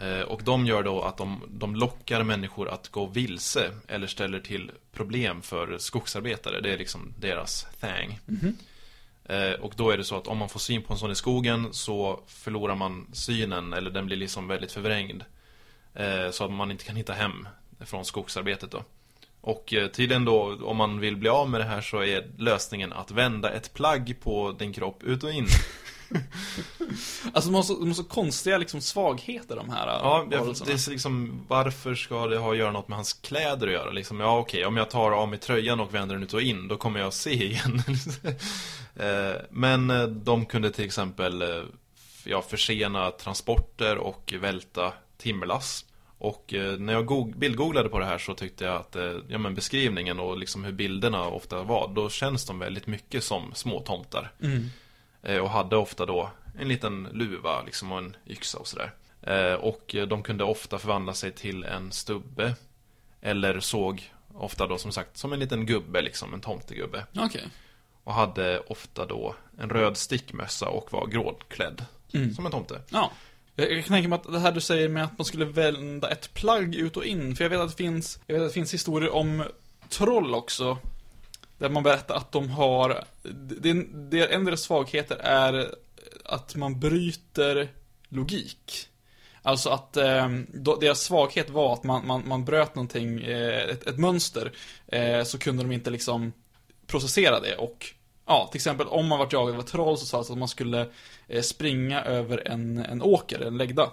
Eh, 0.00 0.20
Och 0.20 0.42
de 0.42 0.66
gör 0.66 0.82
då 0.82 1.02
att 1.02 1.16
de, 1.16 1.42
de 1.48 1.76
lockar 1.76 2.22
människor 2.22 2.68
att 2.68 2.88
gå 2.88 3.06
vilse 3.06 3.70
eller 3.88 4.06
ställer 4.06 4.40
till 4.40 4.70
problem 4.92 5.42
för 5.42 5.78
skogsarbetare. 5.78 6.60
Det 6.60 6.72
är 6.72 6.78
liksom 6.78 7.12
deras 7.18 7.66
thang. 7.80 8.18
Eh, 8.28 8.50
Och 9.60 9.72
då 9.76 9.90
är 9.90 9.96
det 9.96 10.04
så 10.04 10.16
att 10.16 10.26
om 10.28 10.38
man 10.38 10.48
får 10.48 10.60
syn 10.60 10.82
på 10.82 10.92
en 10.92 10.98
sån 10.98 11.10
i 11.10 11.14
skogen 11.14 11.68
så 11.72 12.20
förlorar 12.26 12.74
man 12.74 13.06
synen 13.12 13.72
eller 13.72 13.90
den 13.90 14.06
blir 14.06 14.16
liksom 14.16 14.48
väldigt 14.48 14.72
förvrängd. 14.72 15.22
Eh, 15.94 16.30
Så 16.30 16.44
att 16.44 16.52
man 16.52 16.70
inte 16.70 16.84
kan 16.84 16.96
hitta 16.96 17.12
hem 17.12 17.48
från 17.80 18.04
skogsarbetet 18.04 18.70
då. 18.70 18.84
Och 19.40 19.74
eh, 19.74 19.88
tydligen 19.88 20.24
då, 20.24 20.58
om 20.64 20.76
man 20.76 21.00
vill 21.00 21.16
bli 21.16 21.28
av 21.28 21.50
med 21.50 21.60
det 21.60 21.64
här 21.64 21.80
så 21.80 22.02
är 22.04 22.26
lösningen 22.38 22.92
att 22.92 23.10
vända 23.10 23.50
ett 23.52 23.74
plagg 23.74 24.16
på 24.22 24.52
din 24.52 24.72
kropp 24.72 25.02
ut 25.02 25.24
och 25.24 25.30
in. 25.32 25.46
Alltså 27.32 27.50
de 27.50 27.54
har 27.54 27.62
så, 27.62 27.74
de 27.78 27.86
har 27.86 27.94
så 27.94 28.04
konstiga 28.04 28.58
liksom 28.58 28.80
svagheter 28.80 29.56
de 29.56 29.70
här 29.70 29.86
Ja, 29.86 30.26
jag, 30.30 30.46
det 30.66 30.72
är 30.72 30.90
liksom, 30.90 31.40
varför 31.48 31.94
ska 31.94 32.26
det 32.26 32.38
ha 32.38 32.52
att 32.52 32.58
göra 32.58 32.72
något 32.72 32.88
med 32.88 32.98
hans 32.98 33.12
kläder 33.12 33.66
att 33.66 33.72
göra? 33.72 33.90
Liksom, 33.90 34.20
ja, 34.20 34.38
okej, 34.38 34.66
om 34.66 34.76
jag 34.76 34.90
tar 34.90 35.10
av 35.12 35.28
mig 35.28 35.38
tröjan 35.38 35.80
och 35.80 35.94
vänder 35.94 36.14
den 36.14 36.24
ut 36.24 36.34
och 36.34 36.42
in, 36.42 36.68
då 36.68 36.76
kommer 36.76 37.00
jag 37.00 37.12
se 37.12 37.44
igen. 37.44 37.82
Eh, 38.96 39.32
Men 39.50 39.90
eh, 39.90 40.02
de 40.06 40.46
kunde 40.46 40.70
till 40.70 40.84
exempel 40.84 41.42
eh, 41.42 41.62
ja, 42.24 42.42
försena 42.42 43.10
transporter 43.10 43.98
och 43.98 44.34
välta 44.40 44.92
timmerlass. 45.16 45.84
Och 46.18 46.54
när 46.78 46.92
jag 46.92 47.06
go- 47.06 47.32
bildgooglade 47.36 47.88
på 47.88 47.98
det 47.98 48.04
här 48.04 48.18
så 48.18 48.34
tyckte 48.34 48.64
jag 48.64 48.76
att 48.76 48.96
ja, 49.28 49.38
men 49.38 49.54
beskrivningen 49.54 50.20
och 50.20 50.38
liksom 50.38 50.64
hur 50.64 50.72
bilderna 50.72 51.26
ofta 51.26 51.62
var, 51.62 51.88
då 51.94 52.10
känns 52.10 52.46
de 52.46 52.58
väldigt 52.58 52.86
mycket 52.86 53.24
som 53.24 53.54
små 53.54 53.80
tomtar. 53.80 54.32
Mm. 54.42 55.42
Och 55.42 55.50
hade 55.50 55.76
ofta 55.76 56.06
då 56.06 56.30
en 56.58 56.68
liten 56.68 57.08
luva 57.12 57.62
liksom 57.62 57.92
och 57.92 57.98
en 57.98 58.16
yxa 58.26 58.58
och 58.58 58.66
sådär. 58.66 58.90
Och 59.56 59.96
de 60.08 60.22
kunde 60.22 60.44
ofta 60.44 60.78
förvandla 60.78 61.14
sig 61.14 61.32
till 61.32 61.64
en 61.64 61.92
stubbe. 61.92 62.54
Eller 63.20 63.60
såg 63.60 64.12
ofta 64.34 64.66
då 64.66 64.78
som 64.78 64.92
sagt 64.92 65.16
som 65.16 65.32
en 65.32 65.38
liten 65.40 65.66
gubbe 65.66 66.02
liksom, 66.02 66.34
en 66.34 66.40
tomtegubbe. 66.40 67.06
Okej. 67.16 67.44
Och 68.04 68.14
hade 68.14 68.58
ofta 68.58 69.06
då 69.06 69.34
en 69.58 69.70
röd 69.70 69.96
stickmössa 69.96 70.68
och 70.68 70.92
var 70.92 71.06
gråklädd. 71.06 71.84
Mm. 72.12 72.34
Som 72.34 72.46
en 72.46 72.52
tomte. 72.52 72.80
Ja. 72.88 73.12
Jag 73.56 73.68
kan 73.68 73.94
tänka 73.94 74.08
mig 74.08 74.16
att 74.16 74.32
det 74.32 74.38
här 74.38 74.52
du 74.52 74.60
säger 74.60 74.88
med 74.88 75.04
att 75.04 75.18
man 75.18 75.24
skulle 75.24 75.44
vända 75.44 76.10
ett 76.10 76.34
plagg 76.34 76.74
ut 76.74 76.96
och 76.96 77.04
in, 77.04 77.36
för 77.36 77.44
jag 77.44 77.50
vet 77.50 77.60
att 77.60 77.70
det 77.70 77.76
finns, 77.76 78.18
jag 78.26 78.34
vet 78.34 78.42
att 78.42 78.48
det 78.48 78.54
finns 78.54 78.74
historier 78.74 79.10
om 79.10 79.44
troll 79.88 80.34
också. 80.34 80.78
Där 81.58 81.68
man 81.68 81.82
berättar 81.82 82.14
att 82.14 82.32
de 82.32 82.50
har, 82.50 83.04
det, 83.22 83.72
det, 84.10 84.32
en 84.32 84.40
av 84.40 84.44
deras 84.44 84.62
svagheter 84.62 85.16
är 85.16 85.74
att 86.24 86.54
man 86.54 86.80
bryter 86.80 87.68
logik. 88.08 88.88
Alltså 89.42 89.70
att 89.70 89.96
eh, 89.96 90.28
då, 90.48 90.76
deras 90.76 91.00
svaghet 91.00 91.50
var 91.50 91.72
att 91.72 91.84
man, 91.84 92.06
man, 92.06 92.28
man 92.28 92.44
bröt 92.44 92.74
någonting, 92.74 93.20
eh, 93.22 93.68
ett, 93.70 93.86
ett 93.86 93.98
mönster, 93.98 94.52
eh, 94.86 95.24
så 95.24 95.38
kunde 95.38 95.62
de 95.62 95.72
inte 95.72 95.90
liksom 95.90 96.32
processera 96.86 97.40
det 97.40 97.56
och 97.56 97.94
Ja, 98.26 98.48
till 98.52 98.58
exempel 98.58 98.86
om 98.86 99.06
man 99.06 99.18
varit 99.18 99.32
jagad 99.32 99.54
av 99.54 99.60
ett 99.60 99.66
troll 99.66 99.98
så 99.98 100.06
sa 100.06 100.22
det 100.22 100.32
att 100.32 100.38
man 100.38 100.48
skulle 100.48 100.88
eh, 101.28 101.42
springa 101.42 102.02
över 102.02 102.48
en, 102.48 102.78
en 102.78 103.02
åker, 103.02 103.40
en 103.40 103.56
läggda. 103.56 103.92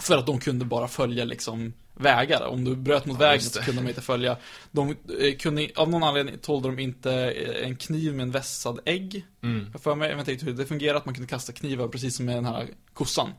För 0.00 0.18
att 0.18 0.26
de 0.26 0.40
kunde 0.40 0.64
bara 0.64 0.88
följa 0.88 1.24
liksom 1.24 1.72
vägar. 1.94 2.46
Om 2.46 2.64
du 2.64 2.76
bröt 2.76 3.06
mot 3.06 3.20
Ja, 3.20 3.26
vägen 3.26 3.42
så 3.42 3.62
kunde 3.62 3.82
de 3.82 3.88
inte 3.88 4.00
följa. 4.00 4.36
De 4.70 4.90
eh, 4.90 5.36
kunde, 5.38 5.68
av 5.76 5.90
någon 5.90 6.02
anledning 6.02 6.38
tålde 6.38 6.68
de 6.68 6.78
inte 6.78 7.12
eh, 7.12 7.66
en 7.66 7.76
kniv 7.76 8.14
med 8.14 8.22
en 8.22 8.30
vässad 8.30 8.80
ägg. 8.84 9.26
Mm. 9.42 9.68
Jag 9.72 9.82
för 9.82 9.94
mig, 9.94 10.10
jag 10.10 10.16
vet 10.16 10.28
inte 10.28 10.44
hur 10.44 10.52
det 10.52 10.66
fungerar, 10.66 10.96
att 10.96 11.04
man 11.04 11.14
kunde 11.14 11.28
kasta 11.28 11.52
knivar 11.52 11.88
precis 11.88 12.16
som 12.16 12.26
med 12.26 12.36
den 12.36 12.44
här 12.44 12.68
kossan. 12.94 13.32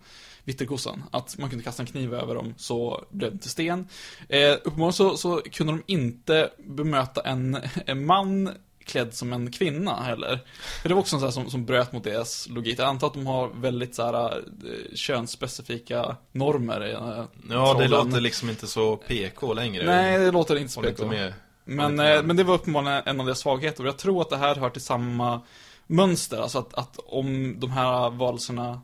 Vitterkossan. 0.44 1.04
Att 1.12 1.38
man 1.38 1.50
kunde 1.50 1.64
kasta 1.64 1.84
en 1.84 1.88
kniv 1.88 2.14
över 2.14 2.36
dem 2.36 2.54
så 2.58 3.06
blev 3.10 3.32
det 3.32 3.38
till 3.38 3.50
sten. 3.50 3.88
Eh, 4.30 4.52
uppenbarligen 4.52 4.94
så, 4.94 5.18
så 5.18 5.42
kunde 5.52 5.74
de 5.74 5.84
inte 5.86 6.50
bemöta 6.58 7.22
en, 7.22 7.58
en 7.86 8.06
man 8.06 8.50
klädd 8.86 9.14
som 9.14 9.34
en 9.34 9.52
kvinna 9.52 9.96
heller. 10.04 10.40
För 10.82 10.90
det 10.90 10.96
var 10.96 11.02
också 11.02 11.16
en 11.16 11.20
sån 11.20 11.28
här 11.28 11.34
som, 11.34 11.50
som 11.50 11.66
bröt 11.66 11.92
mot 11.92 12.04
deras 12.04 12.50
logik. 12.50 12.80
Jag 12.80 12.88
antar 12.88 13.08
att 13.08 13.14
de 13.14 13.28
har 13.28 13.50
väldigt 13.50 13.96
så 13.96 14.04
här 14.04 14.38
eh, 14.38 14.96
könsspecifika 14.96 16.16
normer. 16.32 16.82
eh, 16.82 17.26
Ja, 17.50 17.74
det 17.80 17.88
låter 17.88 18.22
liksom 18.22 18.50
inte 18.50 18.68
så 18.68 18.96
PK 18.98 19.54
längre. 19.54 19.86
Nej, 19.86 20.20
det 20.20 20.32
låter 20.32 20.56
inte 20.56 20.74
så 20.74 20.82
PK. 20.82 21.06
med. 21.06 21.34
Men, 21.66 21.92
inte 21.92 22.04
eh, 22.04 22.16
med. 22.16 22.26
men 22.26 22.36
det 22.36 22.44
var 22.44 22.54
uppenbarligen 22.56 23.02
en 23.06 23.20
av 23.20 23.26
deras 23.26 23.40
svagheter 23.40 23.84
och 23.84 23.88
jag 23.88 23.98
tror 23.98 24.22
att 24.22 24.30
det 24.30 24.38
här 24.38 24.56
hör 24.56 24.70
till 24.70 24.82
samma 24.82 25.42
mönster, 25.88 26.42
alltså 26.42 26.60
att, 26.60 26.74
att 26.74 27.00
om 27.06 27.60
de 27.60 27.72
här 27.72 28.10
varelserna 28.10 28.82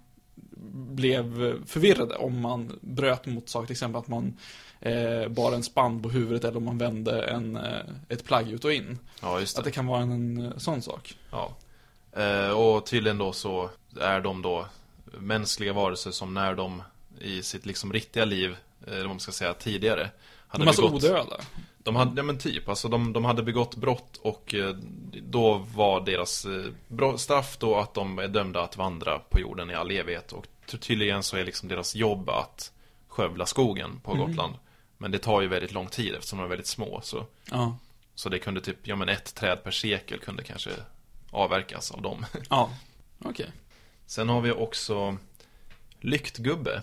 blev 0.71 1.55
förvirrade, 1.65 2.15
om 2.15 2.41
man 2.41 2.79
bröt 2.81 3.25
mot 3.25 3.49
saker, 3.49 3.67
till 3.67 3.73
exempel 3.73 3.99
att 3.99 4.07
man 4.07 4.37
eh, 4.79 5.27
bar 5.27 5.51
en 5.51 5.63
spann 5.63 6.01
på 6.01 6.09
huvudet 6.09 6.43
eller 6.43 6.57
om 6.57 6.65
man 6.65 6.77
vände 6.77 7.23
en, 7.23 7.55
eh, 7.55 7.81
ett 8.09 8.25
plagg 8.25 8.51
ut 8.51 8.65
och 8.65 8.73
in. 8.73 8.99
Ja, 9.21 9.39
just 9.39 9.57
Att 9.57 9.63
det. 9.63 9.69
det 9.69 9.73
kan 9.73 9.87
vara 9.87 10.01
en, 10.01 10.11
en 10.11 10.59
sån 10.59 10.81
sak. 10.81 11.17
Ja. 11.31 11.51
Eh, 12.21 12.49
och 12.49 12.85
tydligen 12.85 13.17
då 13.17 13.33
så 13.33 13.69
är 13.99 14.21
de 14.21 14.41
då 14.41 14.65
mänskliga 15.19 15.73
varelser 15.73 16.11
som 16.11 16.33
när 16.33 16.55
de 16.55 16.83
i 17.21 17.43
sitt 17.43 17.65
liksom 17.65 17.93
riktiga 17.93 18.25
liv, 18.25 18.55
eller 18.87 18.99
vad 18.99 19.07
man 19.07 19.19
ska 19.19 19.31
säga 19.31 19.53
tidigare, 19.53 20.09
hade 20.47 20.63
De 20.63 20.67
är 20.67 20.67
alltså 20.67 20.81
begått, 20.81 21.03
odöda. 21.03 21.37
De 21.87 21.95
hade, 21.95 22.19
ja 22.19 22.23
men 22.23 22.37
typ, 22.37 22.69
alltså 22.69 22.87
de, 22.87 23.13
de 23.13 23.25
hade 23.25 23.43
begått 23.43 23.75
brott 23.75 24.17
och 24.21 24.53
eh, 24.53 24.75
då 25.23 25.53
var 25.57 26.01
deras 26.05 26.45
eh, 26.45 27.17
straff 27.17 27.57
då 27.57 27.75
att 27.75 27.93
de 27.93 28.19
är 28.19 28.27
dömda 28.27 28.61
att 28.61 28.77
vandra 28.77 29.19
på 29.19 29.39
jorden 29.39 29.69
i 29.69 29.73
all 29.73 29.91
evighet 29.91 30.31
och 30.33 30.45
ty- 30.65 30.77
tydligen 30.77 31.23
så 31.23 31.37
är 31.37 31.45
liksom 31.45 31.69
deras 31.69 31.95
jobb 31.95 32.29
att 32.29 32.71
skövla 33.07 33.45
skogen 33.45 33.99
på 34.03 34.11
Mm. 34.13 34.27
Gotland. 34.27 34.53
Men 34.97 35.11
det 35.11 35.19
tar 35.19 35.41
ju 35.41 35.47
väldigt 35.47 35.71
lång 35.71 35.87
tid 35.87 36.15
eftersom 36.15 36.39
de 36.39 36.45
är 36.45 36.49
väldigt 36.49 36.67
små 36.67 37.01
så, 37.03 37.25
Ja. 37.51 37.77
så 38.15 38.29
det 38.29 38.39
kunde 38.39 38.61
typ, 38.61 38.87
ja 38.87 38.95
men 38.95 39.09
ett 39.09 39.35
träd 39.35 39.63
per 39.63 39.71
sekel 39.71 40.19
kunde 40.19 40.43
kanske 40.43 40.69
avverkas 41.31 41.91
av 41.91 42.01
dem. 42.01 42.25
Ja. 42.49 42.69
Okej. 43.25 43.51
Sen 44.05 44.29
har 44.29 44.41
vi 44.41 44.51
också 44.51 45.17
lyktgubbe. 45.99 46.81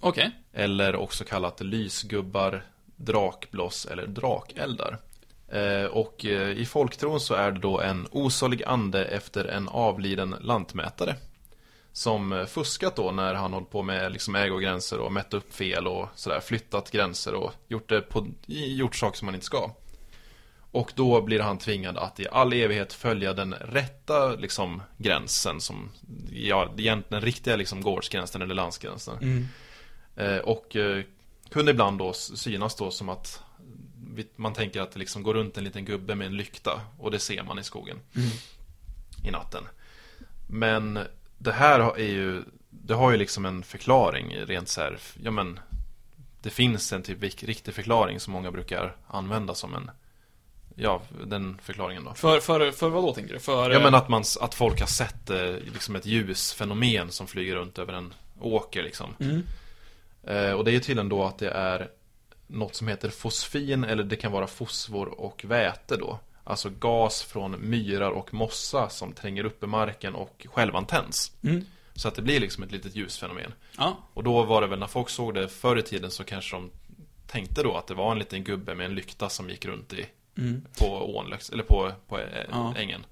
Okej. 0.00 0.30
Eller 0.52 0.96
också 0.96 1.24
kallat 1.24 1.60
lysgubbar, 1.60 2.64
drakbloss 3.04 3.86
eller 3.86 4.06
drakeldar. 4.06 4.98
Eh, 5.52 5.84
och 5.84 6.24
eh, 6.24 6.50
i 6.50 6.64
folktron 6.64 7.20
så 7.20 7.34
är 7.34 7.52
det 7.52 7.60
då 7.60 7.80
en 7.80 8.08
osalig 8.10 8.62
ande 8.64 9.04
efter 9.04 9.44
en 9.44 9.68
avliden 9.68 10.36
lantmätare. 10.40 11.16
Som 11.92 12.32
eh, 12.32 12.46
fuskat 12.46 12.96
då 12.96 13.10
när 13.10 13.34
han 13.34 13.52
hållit 13.52 13.70
på 13.70 13.82
med 13.82 14.12
liksom 14.12 14.34
ägogränser 14.34 14.98
och 14.98 15.12
mätt 15.12 15.34
upp 15.34 15.54
fel 15.54 15.86
och 15.86 16.08
sådär. 16.14 16.40
Flyttat 16.40 16.90
gränser 16.90 17.34
och 17.34 17.52
gjort, 17.68 17.88
det 17.88 18.00
på, 18.00 18.26
gjort 18.46 18.96
saker 18.96 19.18
som 19.18 19.26
man 19.26 19.34
inte 19.34 19.46
ska. 19.46 19.70
Och 20.70 20.92
då 20.94 21.22
blir 21.22 21.40
han 21.40 21.58
tvingad 21.58 21.96
att 21.98 22.20
i 22.20 22.26
all 22.32 22.52
evighet 22.52 22.92
följa 22.92 23.32
den 23.32 23.54
rätta 23.54 24.34
liksom, 24.34 24.82
gränsen 24.96 25.60
som, 25.60 25.90
ja, 26.30 26.62
egentligen 26.62 27.04
den 27.08 27.20
riktiga 27.20 27.56
liksom, 27.56 27.80
gårdsgränsen 27.82 28.42
eller 28.42 28.54
landsgränsen. 28.54 29.18
Mm. 29.22 29.48
Och 30.44 30.76
kunde 31.52 31.70
ibland 31.70 31.98
då 31.98 32.12
synas 32.12 32.76
då 32.76 32.90
som 32.90 33.08
att 33.08 33.42
man 34.36 34.52
tänker 34.52 34.80
att 34.80 34.92
det 34.92 34.98
liksom 34.98 35.22
går 35.22 35.34
runt 35.34 35.58
en 35.58 35.64
liten 35.64 35.84
gubbe 35.84 36.14
med 36.14 36.26
en 36.26 36.36
lykta 36.36 36.80
och 36.98 37.10
det 37.10 37.18
ser 37.18 37.42
man 37.42 37.58
i 37.58 37.64
skogen 37.64 37.96
i 39.24 39.30
natten. 39.30 39.64
Men 40.46 40.98
det 41.38 41.52
här 41.52 41.80
är 41.80 42.08
ju, 42.08 42.42
det 42.70 42.94
har 42.94 43.10
ju 43.10 43.16
liksom 43.16 43.46
en 43.46 43.62
förklaring 43.62 44.36
rent 44.36 44.68
så 44.68 44.80
här, 44.80 44.98
ja 45.22 45.30
men 45.30 45.60
det 46.42 46.50
finns 46.50 46.92
en 46.92 47.02
typ 47.02 47.22
riktig 47.22 47.74
förklaring 47.74 48.20
som 48.20 48.32
många 48.32 48.50
brukar 48.50 48.96
använda 49.06 49.54
som 49.54 49.74
en, 49.74 49.90
ja 50.74 51.02
den 51.24 51.58
förklaringen 51.62 52.04
då. 52.04 52.14
För, 52.14 52.40
för, 52.40 52.70
för 52.70 52.88
vad 52.88 53.02
då 53.02 53.14
tänker 53.14 53.34
du? 53.34 53.40
För... 53.40 53.70
Ja 53.70 53.76
eh, 53.76 53.82
men 53.82 53.94
att 53.94 54.08
man, 54.08 54.24
att 54.40 54.54
folk 54.54 54.80
har 54.80 54.86
sett 54.86 55.30
eh, 55.30 55.50
liksom 55.72 55.96
ett 55.96 56.06
ljusfenomen 56.06 57.10
som 57.10 57.26
flyger 57.26 57.56
runt 57.56 57.78
över 57.78 57.92
en 57.92 58.14
åker 58.40 58.82
liksom. 58.82 59.14
Mm. 59.20 59.42
Eh, 60.26 60.52
och 60.52 60.64
det 60.64 60.70
är 60.70 60.72
ju 60.72 60.80
tydligen 60.80 61.08
då 61.08 61.24
att 61.24 61.38
det 61.38 61.50
är 61.50 61.90
något 62.46 62.74
som 62.74 62.88
heter 62.88 63.10
fosfin 63.10 63.84
eller 63.84 64.04
det 64.04 64.16
kan 64.16 64.32
vara 64.32 64.46
fosfor 64.46 65.20
och 65.20 65.44
väte 65.44 65.96
då. 65.96 66.18
Alltså 66.44 66.70
gas 66.78 67.22
från 67.22 67.70
myrar 67.70 68.10
och 68.10 68.34
mossa 68.34 68.88
som 68.88 69.12
tränger 69.12 69.44
upp 69.44 69.62
i 69.64 69.66
marken 69.66 70.14
och 70.14 70.46
självantänds. 70.52 71.32
Mm. 71.42 71.64
Så 71.94 72.08
att 72.08 72.14
det 72.14 72.22
blir 72.22 72.40
liksom 72.40 72.62
ett 72.62 72.72
litet 72.72 72.94
ljusfenomen. 72.96 73.52
Ja. 73.78 73.96
Och 74.14 74.24
då 74.24 74.42
var 74.42 74.60
det 74.60 74.66
väl 74.66 74.78
när 74.78 74.86
folk 74.86 75.08
såg 75.08 75.34
det 75.34 75.48
förr 75.48 75.78
i 75.78 75.82
tiden 75.82 76.10
så 76.10 76.24
kanske 76.24 76.56
de 76.56 76.70
tänkte 77.26 77.62
då 77.62 77.76
att 77.76 77.86
det 77.86 77.94
var 77.94 78.12
en 78.12 78.18
liten 78.18 78.44
gubbe 78.44 78.74
med 78.74 78.86
en 78.86 78.94
lykta 78.94 79.28
som 79.28 79.50
gick 79.50 79.64
runt 79.64 79.92
i, 79.92 80.06
Mm. 80.38 80.62
på 80.78 81.16
ån, 81.16 81.30
liksom, 81.30 81.52
eller 81.54 81.64
på, 81.64 81.92
på 82.08 82.18
eh, 82.18 82.24
Ja. 82.50 82.74
ängen. 82.76 83.06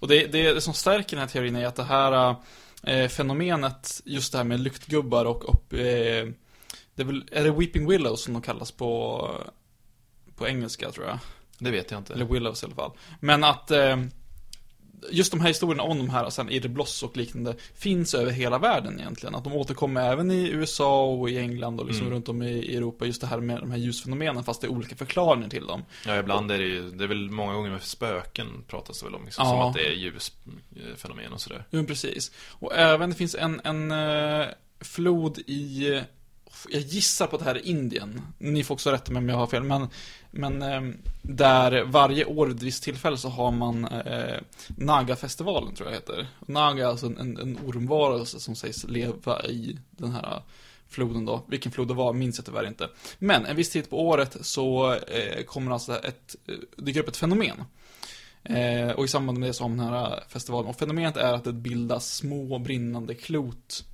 Och 0.00 0.08
det, 0.08 0.26
det, 0.26 0.52
det 0.54 0.60
som 0.60 0.74
stärker 0.74 1.10
den 1.16 1.18
här 1.18 1.26
teorin 1.32 1.56
är 1.56 1.66
att 1.66 1.76
det 1.76 1.84
här 1.84 2.34
eh, 2.82 3.08
fenomenet, 3.08 4.00
just 4.04 4.32
det 4.32 4.38
här 4.38 4.44
med 4.44 4.60
lyktgubbar 4.60 5.24
och, 5.24 5.44
och 5.44 5.74
eh, 5.74 6.28
det 6.96 7.02
är 7.02 7.06
väl, 7.06 7.24
är 7.32 7.44
det 7.44 7.50
Weeping 7.50 7.88
Willows 7.88 8.22
som 8.22 8.32
de 8.32 8.42
kallas 8.42 8.70
på, 8.72 9.30
på 10.36 10.48
engelska 10.48 10.90
tror 10.90 11.06
jag. 11.06 11.18
Det 11.58 11.70
vet 11.70 11.90
jag 11.90 12.00
inte. 12.00 12.12
Eller 12.14 12.24
Willows 12.24 12.62
i 12.62 12.66
alla 12.66 12.74
fall. 12.74 12.90
Men 13.20 13.44
att 13.44 13.70
eh, 13.70 13.96
just 15.10 15.30
de 15.32 15.40
här 15.40 15.48
historierna 15.48 15.82
om 15.82 15.98
de 15.98 16.10
här, 16.10 16.30
sen 16.30 16.50
Irre 16.50 16.68
Bloss 16.68 17.02
och 17.02 17.16
liknande, 17.16 17.54
finns 17.74 18.14
över 18.14 18.30
hela 18.32 18.58
världen 18.58 19.00
egentligen. 19.00 19.34
Att 19.34 19.44
de 19.44 19.52
återkommer 19.52 20.12
även 20.12 20.30
i 20.30 20.48
USA 20.50 21.04
och 21.04 21.30
i 21.30 21.38
England 21.38 21.80
och 21.80 21.86
liksom 21.86 22.06
Mm. 22.06 22.14
runt 22.14 22.28
om 22.28 22.42
i, 22.42 22.76
Europa, 22.76 23.06
just 23.06 23.20
det 23.20 23.26
här 23.26 23.40
med 23.40 23.60
de 23.60 23.70
här 23.70 23.78
ljusfenomenen, 23.78 24.44
fast 24.44 24.60
det 24.60 24.66
är 24.66 24.70
olika 24.70 24.96
förklaringar 24.96 25.48
till 25.48 25.66
dem. 25.66 25.84
Ja, 26.06 26.16
ibland 26.18 26.50
är 26.50 26.58
det 26.58 26.64
ju, 26.64 26.90
det 26.90 27.04
är 27.04 27.08
väl 27.08 27.30
många 27.30 27.52
gånger 27.54 27.70
med 27.70 27.82
spöken 27.82 28.64
pratas 28.68 28.98
det 29.00 29.06
väl 29.06 29.14
om, 29.14 29.24
liksom, 29.24 29.44
Ja. 29.46 29.50
som 29.50 29.60
att 29.60 29.74
det 29.74 29.86
är 29.86 29.92
ljusfenomen 29.92 31.32
och 31.32 31.40
sådär. 31.40 31.64
Jo, 31.70 31.84
precis. 31.86 32.32
Och 32.50 32.74
även, 32.76 33.10
det 33.10 33.16
finns 33.16 33.34
en, 33.34 33.60
en 33.64 33.90
eh, 33.92 34.46
flod 34.80 35.38
i, 35.38 36.00
jag 36.70 36.82
gissar 36.82 37.26
på 37.26 37.36
att 37.36 37.42
det 37.42 37.48
här 37.48 37.54
är 37.54 37.66
Indien. 37.66 38.22
Ni 38.38 38.64
får 38.64 38.74
också 38.74 38.90
rätta 38.90 39.12
mig 39.12 39.20
om 39.20 39.28
jag 39.28 39.36
har 39.36 39.46
fel, 39.46 39.62
men, 39.62 39.88
men 40.30 40.62
eh, 40.62 40.80
där 41.22 41.84
varje 41.84 42.24
år 42.24 42.46
vid 42.46 42.56
ett 42.56 42.62
visst 42.62 42.82
tillfälle 42.82 43.16
så 43.16 43.28
har 43.28 43.50
man 43.50 43.84
eh, 43.84 44.40
Naga-festivalen, 44.68 45.74
tror 45.74 45.88
jag 45.88 45.94
heter. 45.94 46.26
Och 46.40 46.48
Naga 46.48 46.84
är 46.84 46.88
alltså 46.88 47.06
en, 47.06 47.18
en, 47.18 47.36
en 47.38 47.58
ormvarelse 47.66 48.40
som 48.40 48.54
sägs 48.54 48.84
leva 48.84 49.42
i 49.42 49.78
den 49.90 50.12
här 50.12 50.32
eh, 50.32 50.42
floden 50.88 51.24
då. 51.24 51.44
Vilken 51.46 51.72
flod 51.72 51.88
det 51.88 51.94
var 51.94 52.12
minns 52.12 52.38
jag 52.38 52.46
tyvärr 52.46 52.66
inte. 52.66 52.88
Men 53.18 53.46
en 53.46 53.56
viss 53.56 53.70
tid 53.70 53.90
på 53.90 54.08
året 54.08 54.36
så 54.40 54.92
eh, 54.92 55.44
kommer 55.44 55.72
alltså 55.72 55.98
ett, 55.98 56.36
eh, 56.46 56.54
dyker 56.76 57.00
upp 57.00 57.08
ett 57.08 57.16
fenomen. 57.16 57.64
Eh, 58.42 58.90
och 58.90 59.04
i 59.04 59.08
samband 59.08 59.38
med 59.38 59.48
det 59.48 59.52
så 59.52 59.64
har 59.64 59.68
man 59.68 59.78
den 59.78 59.88
här 59.88 60.12
eh, 60.12 60.22
festivalen. 60.28 60.68
Och 60.68 60.78
fenomenet 60.78 61.16
är 61.16 61.32
att 61.32 61.44
det 61.44 61.52
bildas 61.52 62.14
små 62.14 62.58
brinnande 62.58 63.14
klot 63.14 63.84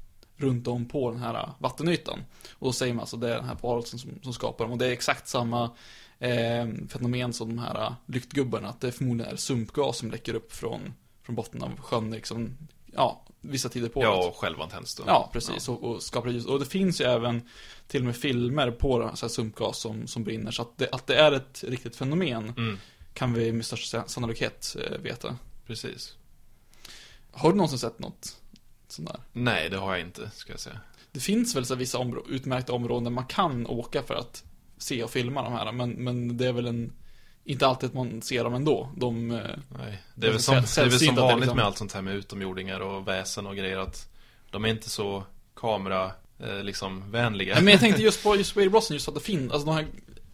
runt 0.42 0.66
om 0.66 0.88
på 0.88 1.10
den 1.10 1.20
här 1.20 1.50
vattenytan. 1.58 2.18
Och 2.52 2.66
då 2.66 2.72
säger 2.72 2.94
man 2.94 3.00
alltså 3.00 3.16
det 3.16 3.28
är 3.30 3.36
den 3.36 3.44
här 3.44 3.56
varelsen 3.62 3.98
som, 3.98 4.10
som 4.22 4.32
skapar 4.32 4.64
dem. 4.64 4.72
Och 4.72 4.78
det 4.78 4.86
är 4.86 4.90
exakt 4.92 5.28
samma 5.28 5.70
eh, 6.18 6.66
fenomen 6.88 7.32
som 7.32 7.48
de 7.48 7.58
här 7.58 7.94
lyktgubbarna. 8.06 8.68
Att 8.68 8.80
det 8.80 8.92
förmodligen 8.92 9.32
är 9.32 9.36
sumpgas 9.36 9.98
som 9.98 10.10
läcker 10.10 10.34
upp 10.34 10.52
från, 10.52 10.94
från 11.22 11.36
botten 11.36 11.62
av 11.62 11.80
sjön 11.80 12.10
liksom, 12.10 12.56
ja, 12.92 13.24
vissa 13.40 13.68
tider 13.68 13.88
på 13.88 14.00
året. 14.00 14.10
Ja, 14.10 14.28
och 14.28 14.36
självantänds 14.36 14.94
då. 14.94 15.04
Ja, 15.06 15.30
precis. 15.32 15.68
Och, 15.68 15.82
och 15.82 16.02
skapar 16.02 16.30
ljus. 16.30 16.46
Och 16.46 16.58
det 16.58 16.66
finns 16.66 17.00
ju 17.00 17.04
även 17.04 17.48
till 17.86 18.00
och 18.00 18.06
med 18.06 18.16
filmer 18.16 18.70
på 18.70 19.10
så 19.14 19.26
här 19.26 19.30
sumpgas 19.30 19.78
som, 19.78 20.06
som 20.06 20.24
brinner. 20.24 20.50
Så 20.50 20.62
att 20.62 20.78
det, 20.78 20.88
att 20.92 21.06
det 21.06 21.16
är 21.16 21.32
ett 21.32 21.64
riktigt 21.68 21.96
fenomen 21.96 22.52
Mm, 22.56 22.78
kan 23.14 23.34
vi 23.34 23.52
med 23.52 23.66
största 23.66 24.08
sannolikhet 24.08 24.76
eh, 24.90 24.98
veta. 24.98 25.36
precis. 25.66 26.16
Har 27.32 27.50
du 27.50 27.56
någonsin 27.56 27.78
sett 27.78 27.98
något 27.98 28.36
sånt 28.92 29.08
där? 29.08 29.20
Nej, 29.32 29.70
det 29.70 29.76
har 29.76 29.92
jag 29.92 30.00
inte, 30.00 30.30
ska 30.34 30.52
jag 30.52 30.60
säga. 30.60 30.80
Det 31.12 31.20
finns 31.20 31.56
väl 31.56 31.66
så 31.66 31.74
vissa 31.74 31.98
områ- 31.98 32.28
utmärkta 32.28 32.72
områden 32.72 33.04
där 33.04 33.10
man 33.10 33.26
kan 33.26 33.66
åka 33.66 34.02
för 34.02 34.14
att 34.14 34.44
se 34.78 35.02
och 35.04 35.10
filma 35.10 35.42
de 35.42 35.52
här, 35.52 35.72
men, 35.72 35.90
men 35.90 36.36
det 36.36 36.46
är 36.46 36.52
väl 36.52 36.66
en 36.66 36.92
inte 37.44 37.66
alltid 37.66 37.88
att 37.88 37.94
man 37.94 38.22
ser 38.22 38.44
dem 38.44 38.54
ändå. 38.54 38.92
De, 38.96 39.30
eh, 39.30 39.38
Nej, 39.68 40.02
det 40.14 40.26
är 40.26 40.30
väl 40.30 40.40
som, 40.40 40.54
det 40.54 40.78
är 40.78 40.84
väl 40.88 40.98
som 40.98 41.14
vanligt 41.14 41.38
liksom- 41.40 41.56
med 41.56 41.64
allt 41.66 41.78
sånt 41.78 41.92
här 41.92 42.02
med 42.02 42.14
utomjordingar 42.14 42.80
och 42.80 43.08
väsen 43.08 43.46
och 43.46 43.56
grejer 43.56 43.78
att 43.78 44.08
de 44.50 44.64
är 44.64 44.68
inte 44.68 44.90
så 44.90 45.24
kamera, 45.56 46.12
eh, 46.38 46.62
liksom, 46.62 47.10
vänliga. 47.10 47.54
men 47.54 47.68
jag 47.68 47.80
tänkte 47.80 48.02
just 48.08 48.22
på, 48.22 48.36
just 48.36 48.56
Air 48.56 48.68
Brosnan, 48.68 48.94
just 48.94 49.08
att 49.08 49.14
det 49.14 49.20
finns, 49.20 49.52
alltså 49.52 49.66
de 49.66 49.74
här 49.74 49.86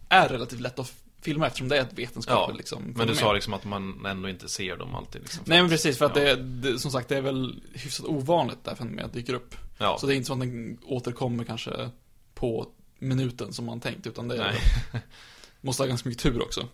är 0.09 0.29
relativt 0.29 0.59
lätt 0.59 0.79
att 0.79 0.93
filma 1.21 1.47
eftersom 1.47 1.67
det 1.67 1.77
är 1.77 1.81
ett 1.81 1.93
vetenskapligt 1.93 2.49
Ja, 2.55 2.57
liksom, 2.57 2.93
Men 2.95 3.07
du 3.07 3.15
sa 3.15 3.33
liksom 3.33 3.53
att 3.53 3.65
man 3.65 4.05
ändå 4.05 4.29
inte 4.29 4.49
ser 4.49 4.77
dem 4.77 4.95
alltid 4.95 5.21
liksom. 5.21 5.43
Nej 5.47 5.61
men 5.61 5.69
precis, 5.69 5.97
för 5.97 6.05
att 6.05 6.15
Ja. 6.15 6.23
det, 6.23 6.35
det, 6.35 6.79
som 6.79 6.91
sagt, 6.91 7.09
det 7.09 7.17
är 7.17 7.21
väl 7.21 7.61
hyfsat 7.73 8.05
ovanligt 8.05 8.63
där 8.63 8.75
fenomenet 8.75 9.13
dyker 9.13 9.33
upp. 9.33 9.55
Ja, 9.77 9.97
Så 9.99 10.07
det 10.07 10.13
är 10.13 10.15
inte 10.15 10.27
så 10.27 10.33
att 10.33 10.39
den 10.39 10.77
återkommer 10.85 11.43
kanske 11.43 11.89
på 12.33 12.67
minuten 12.99 13.53
som 13.53 13.65
man 13.65 13.79
tänkt, 13.79 14.07
utan 14.07 14.27
det 14.27 14.37
är, 14.43 14.55
måste 15.61 15.83
ha 15.83 15.87
ganska 15.87 16.09
mycket 16.09 16.23
tur 16.23 16.41
också. 16.41 16.67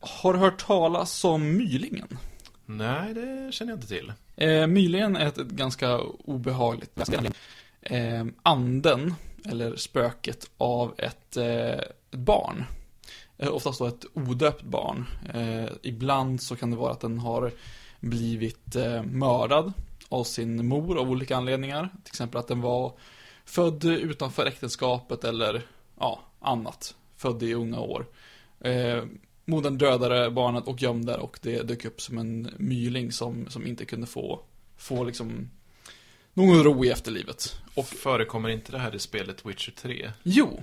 Har 0.00 0.32
du 0.32 0.38
hört 0.38 0.66
talas 0.66 1.24
om 1.24 1.56
Mylingen? 1.56 2.18
nej, 2.66 3.14
det 3.14 3.54
känner 3.54 3.72
jag 3.72 3.76
inte 3.76 3.88
till. 3.88 4.12
Eh, 4.36 4.66
Mylingen 4.66 5.16
är 5.16 5.26
ett, 5.26 5.38
ett 5.38 5.48
ganska 5.48 5.98
obehagligt 6.00 6.98
eh, 7.82 8.24
anden, 8.42 9.14
eller 9.44 9.76
spöket 9.76 10.50
av 10.58 10.94
ett, 10.98 11.36
eh, 11.36 11.44
ett 11.46 12.10
barn. 12.10 12.64
Eh, 13.40 13.54
oftast 13.54 13.78
då 13.78 13.86
ett 13.86 14.04
odöpt 14.14 14.62
barn. 14.62 15.06
Eh, 15.34 15.72
ibland 15.82 16.42
så 16.42 16.56
kan 16.56 16.70
det 16.70 16.76
vara 16.76 16.92
att 16.92 17.00
den 17.00 17.18
har 17.18 17.52
blivit 18.00 18.76
eh, 18.76 19.02
mördad 19.02 19.72
av 20.08 20.24
sin 20.24 20.66
mor 20.66 20.98
av 20.98 21.10
olika 21.10 21.36
anledningar. 21.36 21.88
Till 22.04 22.10
exempel 22.10 22.40
att 22.40 22.48
den 22.48 22.60
var 22.60 22.92
född 23.44 23.84
utanför 23.84 24.46
äktenskapet 24.46 25.24
eller 25.24 25.66
ja, 25.98 26.20
annat. 26.40 26.94
Född 27.16 27.42
i 27.42 27.54
unga 27.54 27.80
år. 27.80 28.06
Eh, 28.60 29.04
modern 29.44 29.78
dödade 29.78 30.30
barnet 30.30 30.66
och 30.66 30.82
gömde 30.82 31.12
det 31.12 31.18
och 31.18 31.38
det 31.42 31.62
dök 31.62 31.84
upp 31.84 32.00
som 32.00 32.18
en 32.18 32.50
myling 32.58 33.12
som, 33.12 33.46
som 33.48 33.66
inte 33.66 33.84
kunde 33.84 34.06
få, 34.06 34.40
få 34.76 35.04
liksom 35.04 35.50
någon 36.34 36.62
ro 36.64 36.84
i 36.84 36.90
efterlivet. 36.90 37.56
Och 37.74 37.86
förekommer 37.86 38.48
inte 38.48 38.72
det 38.72 38.78
här 38.78 38.94
i 38.94 38.98
spelet 38.98 39.46
Witcher 39.46 39.72
3? 39.76 40.12
Jo, 40.22 40.62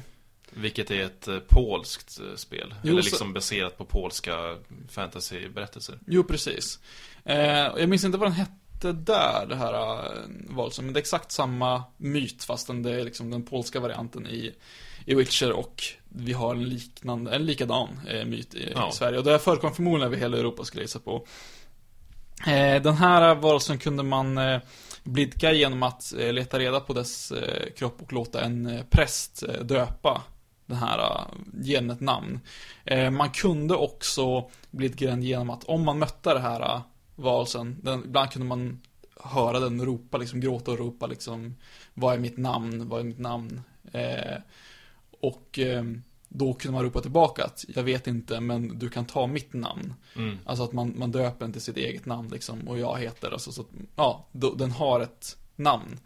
Vilket 0.58 0.92
är 0.92 1.02
ett 1.04 1.28
eh, 1.28 1.40
polskt 1.40 2.20
eh, 2.20 2.36
spel. 2.36 2.74
Jo, 2.84 2.92
Eller 2.92 3.02
så- 3.02 3.06
liksom 3.06 3.34
baserat 3.34 3.78
på 3.78 3.86
polska 3.86 4.56
fantasyberättelser. 4.90 6.00
Jo, 6.08 6.24
precis. 6.24 6.80
Eh, 7.26 7.38
jag 7.50 7.90
minns 7.90 8.04
inte 8.04 8.18
vad 8.18 8.28
den 8.30 8.36
hette 8.38 8.92
där, 8.94 9.46
det 9.50 9.56
här 9.56 9.74
uh, 9.74 10.10
valsen, 10.50 10.86
men 10.86 10.94
det 10.94 10.98
är 10.98 11.02
exakt 11.02 11.32
samma 11.32 11.84
myt, 11.98 12.44
fastän 12.44 12.84
det 12.84 12.92
är 13.00 13.04
liksom 13.04 13.32
den 13.32 13.44
polska 13.44 13.80
varianten 13.80 14.28
i, 14.28 14.56
i 15.06 15.16
Witcher 15.16 15.52
och 15.52 15.84
vi 16.10 16.34
har 16.34 16.56
en 16.56 16.64
liknande, 16.64 17.32
en 17.36 17.46
likadan 17.46 18.00
eh, 18.08 18.26
myt 18.26 18.54
i, 18.56 18.72
Ja. 18.76 18.90
i 18.90 18.96
Sverige. 18.96 19.18
Och 19.18 19.24
det 19.24 19.32
här 19.32 19.38
förekom 19.38 19.74
förmodligen 19.76 20.08
över 20.08 20.18
hela 20.18 20.38
Europa, 20.38 20.64
skulle 20.64 20.82
jag 20.82 20.88
gissa 20.88 21.00
på. 21.00 21.26
Eh, 22.48 22.82
den 22.82 22.94
här 22.98 23.36
varelsen 23.36 23.78
kunde 23.78 24.04
man 24.04 24.38
eh, 24.38 24.60
blidka 25.04 25.52
genom 25.54 25.84
att 25.84 26.14
eh, 26.20 26.34
leta 26.34 26.60
reda 26.60 26.80
på 26.80 26.94
dess 26.94 27.32
eh, 27.32 27.74
kropp 27.78 28.02
och 28.02 28.14
låta 28.14 28.42
en 28.42 28.66
eh, 28.66 28.84
präst 28.90 29.44
eh, 29.44 29.64
döpa 29.64 30.22
den 30.68 30.78
här, 30.78 31.28
ge 31.54 31.76
den 31.76 31.90
ett 31.90 32.02
namn. 32.02 32.40
Eh, 32.86 33.10
man 33.10 33.30
kunde 33.30 33.76
också 33.76 34.50
blidka 34.72 35.06
den 35.06 35.24
genom 35.24 35.50
att 35.50 35.64
om 35.64 35.86
man 35.86 36.00
mötte 36.00 36.34
det 36.34 36.40
här 36.40 36.62
eh, 36.62 36.82
varelsen, 37.16 37.78
den, 37.82 38.04
ibland 38.06 38.32
kunde 38.32 38.48
man 38.48 38.82
höra 39.16 39.60
den 39.60 39.86
ropa, 39.86 40.18
liksom 40.18 40.40
gråta 40.40 40.72
och 40.72 40.80
ropa 40.80 41.08
liksom 41.08 41.56
Vad 41.94 42.14
är 42.14 42.20
mitt 42.20 42.38
namn? 42.38 42.90
Vad 42.90 43.00
är 43.00 43.04
mitt 43.04 43.20
namn? 43.20 43.62
Eh, 43.92 44.38
och 45.20 45.60
eh, 45.60 45.84
då 46.30 46.54
kunde 46.54 46.74
man 46.74 46.84
ropa 46.84 47.02
tillbaka 47.02 47.44
att 47.44 47.66
jag 47.68 47.84
vet 47.84 48.08
inte, 48.08 48.40
men 48.40 48.80
du 48.80 48.90
kan 48.90 49.06
ta 49.06 49.28
mitt 49.28 49.54
namn. 49.54 49.94
Mm. 50.16 50.38
Alltså 50.46 50.64
att 50.64 50.74
man, 50.74 50.94
man 50.98 51.12
döper 51.12 51.40
den 51.40 51.54
till 51.54 51.62
sitt 51.62 51.78
eget 51.78 52.06
namn 52.06 52.30
liksom, 52.30 52.68
och 52.68 52.80
jag 52.80 53.00
heter, 53.00 53.32
alltså 53.32 53.52
så 53.52 53.62
att, 53.62 53.68
ja, 53.96 54.26
då, 54.32 54.54
den 54.54 54.72
har 54.72 55.00
ett 55.00 55.38
namn. 55.56 56.00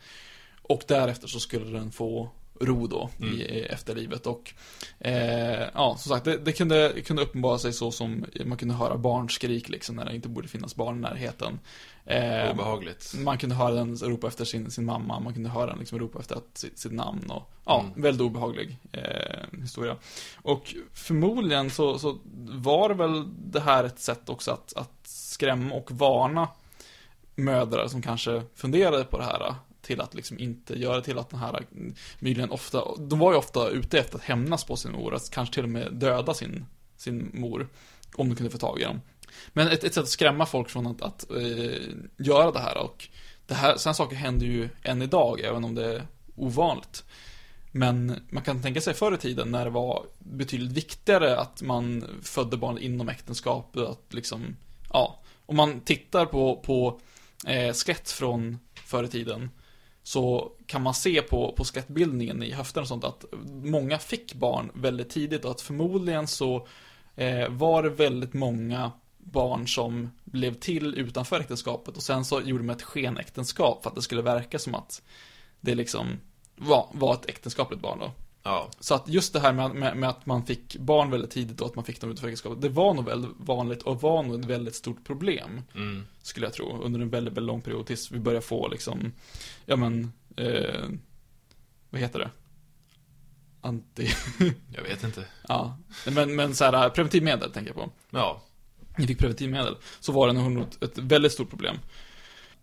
Och 0.62 0.84
därefter 0.88 1.28
så 1.28 1.39
skulle 1.39 1.80
den 1.80 1.91
få 1.91 2.30
ro 2.62 2.88
då 2.88 3.09
Mm. 3.20 3.34
i, 3.34 3.41
i 3.41 3.62
efterlivet 3.66 4.28
och 4.28 4.53
eh, 4.99 5.62
ja, 5.74 5.95
som 5.99 6.09
sagt, 6.09 6.26
det, 6.26 6.38
det, 6.38 6.51
kunde, 6.51 6.93
kunde 7.05 7.22
uppenbara 7.22 7.57
sig 7.57 7.74
så 7.74 7.91
som 7.91 8.26
man 8.45 8.57
kunde 8.57 8.74
höra 8.74 8.97
barnskrik 8.97 9.70
liksom 9.70 9.95
när 9.95 10.05
det 10.05 10.16
inte 10.16 10.30
borde 10.30 10.47
finnas 10.47 10.76
barn 10.76 10.97
i 10.97 11.01
närheten. 11.01 11.59
Eh, 12.05 12.51
Obehagligt. 12.51 13.14
man 13.18 13.38
kunde 13.38 13.55
höra 13.55 13.74
den 13.74 13.95
ropa 13.97 14.28
efter 14.28 14.45
sin, 14.45 14.72
sin 14.72 14.86
mamma, 14.86 15.20
man 15.20 15.34
kunde 15.34 15.49
höra 15.49 15.66
den 15.68 15.80
liksom 15.80 15.99
ropa 15.99 16.20
efter 16.20 16.36
att, 16.36 16.57
sitt, 16.57 16.80
sitt 16.80 16.91
namn 16.91 17.32
och 17.32 17.51
ja, 17.66 17.80
Mm. 17.88 18.01
väldigt 18.01 18.22
obehaglig 18.22 18.78
eh, 18.91 19.59
historia. 19.62 19.95
Och 20.36 20.76
förmodligen 20.93 21.70
så, 21.70 21.99
så 21.99 22.18
var 22.49 22.89
väl 22.89 23.24
det 23.51 23.59
här 23.59 23.84
ett 23.84 23.99
sätt 23.99 24.30
också 24.30 24.51
att, 24.51 24.74
att 24.76 24.91
skrämma 25.03 25.76
och 25.76 25.91
varna 25.91 26.47
mödrar 27.36 27.88
som 27.88 28.01
kanske 28.01 28.41
funderade 28.55 29.03
på 29.03 29.18
det 29.18 29.24
här 29.24 29.55
till 29.92 30.02
att 30.02 30.14
liksom 30.14 30.39
inte 30.39 30.80
göra 30.80 31.02
till 31.02 31.18
att 31.18 31.30
den 31.30 31.39
här 31.39 31.66
myglen 32.20 32.50
ofta, 32.50 32.84
de 32.98 33.20
var 33.20 33.32
ju 33.32 33.38
ofta 33.38 33.70
ute 33.70 34.00
efter 34.00 34.18
att 34.18 34.24
hämnas 34.24 34.64
på 34.64 34.76
sin 34.76 34.92
mor, 34.92 35.16
att 35.16 35.32
kanske 35.32 35.54
till 35.54 35.64
och 35.64 35.70
med 35.70 35.94
döda 35.94 36.34
sin, 36.34 36.66
sin 36.98 37.32
mor, 37.34 37.68
om 38.16 38.30
de 38.30 38.36
kunde 38.36 38.52
få 38.52 38.58
tag 38.58 38.80
i 38.80 38.84
dem. 38.84 39.02
Men 39.54 39.68
ett, 39.68 39.84
ett 39.84 39.94
sätt 39.94 40.04
att 40.04 40.10
skrämma 40.10 40.46
folk 40.46 40.70
från 40.70 40.88
att, 40.88 41.02
att 41.02 41.32
eh, 41.32 41.82
göra 42.18 42.52
det 42.52 42.60
här 42.60 42.78
och 42.78 43.08
det 43.48 43.54
här, 43.54 43.78
sådana 43.78 43.94
saker 43.94 44.16
händer 44.16 44.46
ju 44.46 44.70
än 44.84 45.02
idag, 45.02 45.39
även 45.39 45.64
om 45.64 45.76
det 45.76 45.86
är 45.86 46.08
ovanligt. 46.36 47.04
Men 47.72 48.22
man 48.30 48.44
kan 48.44 48.62
tänka 48.62 48.82
sig 48.82 48.94
förr 48.94 49.14
i 49.14 49.18
tiden 49.18 49.52
när 49.52 49.66
det 49.66 49.72
var 49.72 50.06
betydligt 50.20 50.72
viktigare 50.72 51.39
att 51.39 51.62
man 51.62 52.06
födde 52.24 52.58
barn 52.58 52.78
inom 52.78 53.10
äktenskapet, 53.10 53.84
att 53.84 54.14
liksom, 54.14 54.56
ja, 54.94 55.20
om 55.46 55.56
man 55.56 55.80
tittar 55.80 56.26
på, 56.26 56.56
på 56.56 57.00
eh, 57.48 57.74
skelett 57.74 58.12
från 58.12 58.60
förr 58.74 59.04
i 59.04 59.08
tiden 59.08 59.50
så 60.04 60.52
kan 60.66 60.82
man 60.82 60.93
se 60.93 61.22
på, 61.22 61.54
på 61.58 61.64
skattbildningen 61.64 62.43
i 62.43 62.52
höften 62.52 62.82
och 62.82 62.88
sånt 62.88 63.04
att 63.04 63.26
många 63.64 63.99
fick 63.99 64.34
barn 64.34 64.72
väldigt 64.74 65.10
tidigt 65.10 65.45
och 65.45 65.52
att 65.52 65.62
förmodligen 65.62 66.28
så 66.28 66.68
eh, 67.16 67.49
var 67.49 67.84
det 67.84 67.89
väldigt 67.89 68.34
många 68.34 68.91
barn 69.18 69.68
som 69.68 70.10
blev 70.24 70.54
till 70.54 70.95
utanför 70.95 71.39
äktenskapet 71.39 71.97
och 71.97 72.04
sen 72.04 72.26
så 72.26 72.41
gjorde 72.41 72.64
man 72.64 72.76
ett 72.76 72.82
skenäktenskap 72.82 73.84
för 73.84 73.89
att 73.89 73.95
det 73.95 74.02
skulle 74.02 74.22
verka 74.22 74.60
som 74.60 74.76
att 74.76 75.02
det 75.60 75.76
liksom 75.76 76.20
var, 76.56 76.89
var 76.93 77.14
ett 77.14 77.30
äktenskapligt 77.30 77.82
barn 77.82 77.99
då. 77.99 78.12
Ja. 78.44 78.70
Så 78.80 78.96
att 78.96 79.08
just 79.08 79.34
det 79.34 79.39
här 79.39 79.54
med, 79.54 79.76
med, 79.76 79.98
med 79.98 80.10
att 80.10 80.26
man 80.26 80.46
fick 80.46 80.78
barn 80.78 81.12
väldigt 81.12 81.32
tidigt 81.32 81.62
och 81.62 81.68
att 81.68 81.76
man 81.76 81.86
fick 81.86 82.02
dem 82.02 82.10
utanför 82.10 82.28
äktenskapet, 82.28 82.62
det 82.62 82.70
var 82.70 82.94
nog 82.94 83.06
väldigt 83.06 83.32
vanligt 83.38 83.82
och 83.82 84.02
var 84.02 84.24
nog 84.24 84.39
ett 84.39 84.46
väldigt 84.46 84.76
stort 84.76 85.04
problem. 85.04 85.62
Mm. 85.76 86.06
Skulle 86.22 86.46
jag 86.46 86.54
tro, 86.54 86.82
under 86.84 87.00
en 87.00 87.10
väldigt, 87.10 87.34
väldigt 87.34 87.48
lång 87.48 87.62
period 87.62 87.86
tills 87.86 88.12
vi 88.12 88.20
börjar 88.20 88.42
få 88.42 88.68
liksom, 88.68 89.12
ja 89.66 89.76
men, 89.76 90.14
eh, 90.36 90.89
vad 91.89 92.02
heter 92.02 92.20
det? 92.20 92.30
Anti, 93.62 94.10
Jag 94.76 94.84
vet 94.84 95.04
inte. 95.04 95.26
ja, 95.48 95.78
men, 96.12 96.36
men 96.36 96.56
så 96.56 96.66
här, 96.66 96.89
preventivmedel 96.89 97.52
tänker 97.52 97.70
jag 97.70 97.84
på. 97.84 97.92
Ja. 98.10 98.42
Vi 98.98 99.08
fick 99.08 99.20
preventivmedel, 99.20 99.76
så 100.00 100.12
var 100.12 100.28
det 100.28 100.34
nog 100.34 100.66
ett 100.82 100.98
väldigt 100.98 101.32
stort 101.32 101.50
problem. 101.50 101.78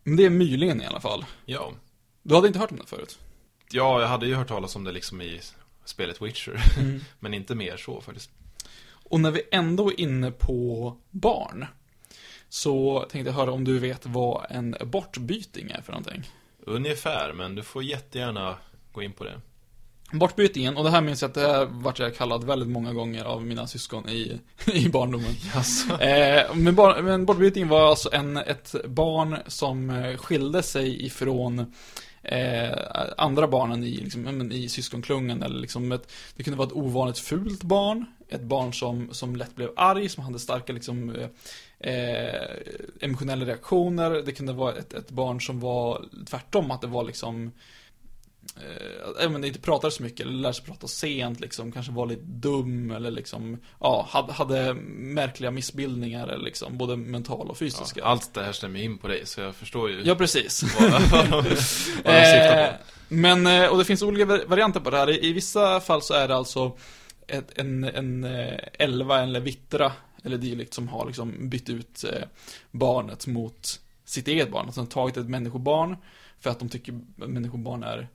Men 0.04 0.16
det 0.16 0.24
är 0.24 0.30
mylingen 0.30 0.82
i 0.82 0.86
alla 0.86 1.00
fall. 1.00 1.24
Ja. 1.44 1.72
Du 2.22 2.34
hade 2.34 2.46
inte 2.46 2.58
hört 2.58 2.70
om 2.70 2.76
det 2.76 2.86
förut? 2.86 3.18
Ja, 3.70 4.00
jag 4.00 4.08
hade 4.08 4.26
ju 4.26 4.34
hört 4.34 4.48
talas 4.48 4.76
om 4.76 4.84
det 4.84 4.92
liksom 4.92 5.20
i 5.20 5.40
spelet 5.88 6.22
Witcher. 6.22 6.62
Mm. 6.78 7.00
Men 7.18 7.34
inte 7.34 7.54
mer 7.54 7.76
så 7.76 8.00
faktiskt. 8.00 8.30
Och 8.88 9.20
när 9.20 9.30
vi 9.30 9.42
ändå 9.50 9.90
är 9.90 10.00
inne 10.00 10.30
på 10.30 10.96
barn, 11.10 11.66
så 12.48 13.06
tänkte 13.10 13.30
jag 13.30 13.36
höra 13.36 13.52
om 13.52 13.64
du 13.64 13.78
vet 13.78 14.06
vad 14.06 14.46
en 14.50 14.76
bortbyting 14.84 15.70
är 15.70 15.82
för 15.82 15.92
någonting. 15.92 16.22
Ungefär, 16.60 17.32
men 17.32 17.54
du 17.54 17.62
får 17.62 17.82
jättegärna 17.82 18.56
gå 18.92 19.02
in 19.02 19.12
på 19.12 19.24
det. 19.24 19.40
Bortbytingen, 20.12 20.76
och 20.76 20.84
det 20.84 20.90
här 20.90 21.00
minns 21.00 21.22
jag 21.22 21.28
att 21.28 21.34
det 21.34 21.40
här 21.40 21.64
vart 21.70 21.98
jag 21.98 22.16
kallad 22.16 22.44
väldigt 22.44 22.68
många 22.68 22.92
gånger 22.92 23.24
av 23.24 23.46
mina 23.46 23.66
syskon 23.66 24.08
i, 24.08 24.40
i 24.72 24.88
barndomen. 24.88 25.34
Jaså? 25.54 26.00
Eh, 26.00 26.54
men, 26.54 26.74
bar, 26.74 27.02
men 27.02 27.26
bortbytingen 27.26 27.68
var 27.68 27.90
alltså 27.90 28.08
en, 28.12 28.36
ett 28.36 28.74
barn 28.84 29.38
som 29.46 29.90
eh, 29.90 30.16
skilde 30.16 30.62
sig 30.62 31.06
ifrån 31.06 31.72
eh, 32.28 32.78
andra 33.16 33.48
barnen 33.48 33.84
i, 33.84 33.96
liksom, 33.96 34.52
i 34.52 34.68
syskonklungan 34.68 35.42
eller 35.42 35.60
liksom 35.60 35.92
ett, 35.92 36.12
det 36.36 36.42
kunde 36.42 36.58
vara 36.58 36.68
ett 36.68 36.76
ovanligt 36.76 37.18
fult 37.18 37.62
barn, 37.62 38.06
ett 38.28 38.42
barn 38.42 38.72
som, 38.72 39.08
som 39.12 39.36
lätt 39.36 39.56
blev 39.56 39.70
arg, 39.76 40.08
som 40.08 40.24
hade 40.24 40.38
starka 40.38 40.72
liksom 40.72 41.16
eh, 41.80 41.92
eh, 41.92 42.50
emotionella 43.00 43.46
reaktioner, 43.46 44.10
det 44.10 44.32
kunde 44.32 44.52
vara 44.52 44.74
ett, 44.74 44.92
ett 44.92 45.10
barn 45.10 45.40
som 45.40 45.60
var 45.60 46.04
tvärtom, 46.26 46.70
att 46.70 46.80
det 46.80 46.86
var 46.86 47.04
liksom 47.04 47.52
eh, 48.56 49.22
ja, 49.22 49.28
men 49.28 49.44
inte 49.44 49.60
pratade 49.60 49.90
så 49.90 50.02
mycket, 50.02 50.20
eller 50.20 50.32
lärde 50.32 50.54
sig 50.54 50.64
prata 50.64 50.86
sent, 50.88 51.40
liksom, 51.40 51.72
kanske 51.72 51.92
var 51.92 52.06
lite 52.06 52.22
dum, 52.24 52.90
eller 52.90 53.10
liksom, 53.10 53.58
ja, 53.80 54.06
hade, 54.10 54.32
hade 54.32 54.74
märkliga 54.94 55.50
missbildningar, 55.50 56.38
liksom, 56.38 56.78
både 56.78 56.96
mentala 56.96 57.42
och 57.42 57.48
Ja, 57.50 57.54
fysiska. 57.54 58.04
allt 58.04 58.34
det 58.34 58.42
här 58.42 58.52
stämmer 58.52 58.80
in 58.80 58.98
på 58.98 59.08
dig, 59.08 59.26
så 59.26 59.40
jag 59.40 59.54
förstår 59.54 59.90
ju 59.90 60.02
Ja, 60.04 60.14
precis. 60.14 60.62
vad, 60.80 60.90
vad 60.90 61.24
de, 61.30 61.30
vad 62.04 62.04
de 62.04 62.10
Eh. 62.10 62.74
Men, 63.08 63.46
eh, 63.46 63.66
och 63.66 63.78
det 63.78 63.84
finns 63.84 64.02
olika 64.02 64.24
va- 64.24 64.40
varianter 64.46 64.80
på 64.80 64.90
det 64.90 64.96
här. 64.96 65.10
I, 65.10 65.26
i 65.28 65.32
vissa 65.32 65.80
fall 65.80 66.02
så 66.02 66.14
är 66.14 66.28
det 66.28 66.34
alltså 66.36 66.76
ett, 67.26 67.58
en, 67.58 67.84
en 67.84 68.24
eh, 68.24 68.58
elva 68.78 69.22
eller 69.22 69.40
vittra 69.40 69.92
eller 70.24 70.38
dylikt 70.38 70.74
som 70.74 70.88
har 70.88 71.06
liksom 71.06 71.48
bytt 71.48 71.68
ut 71.68 72.04
eh, 72.04 72.22
barnet 72.70 73.26
mot 73.26 73.80
sitt 74.04 74.28
eget 74.28 74.50
barn. 74.50 74.66
Alltså 74.66 74.80
de 74.80 74.84
har 74.86 74.90
tagit 74.90 75.16
ett 75.16 75.28
människobarn 75.28 75.96
för 76.40 76.50
att 76.50 76.58
de 76.58 76.68
tycker 76.68 77.00
människobarn 77.16 77.82
är, 77.82 78.08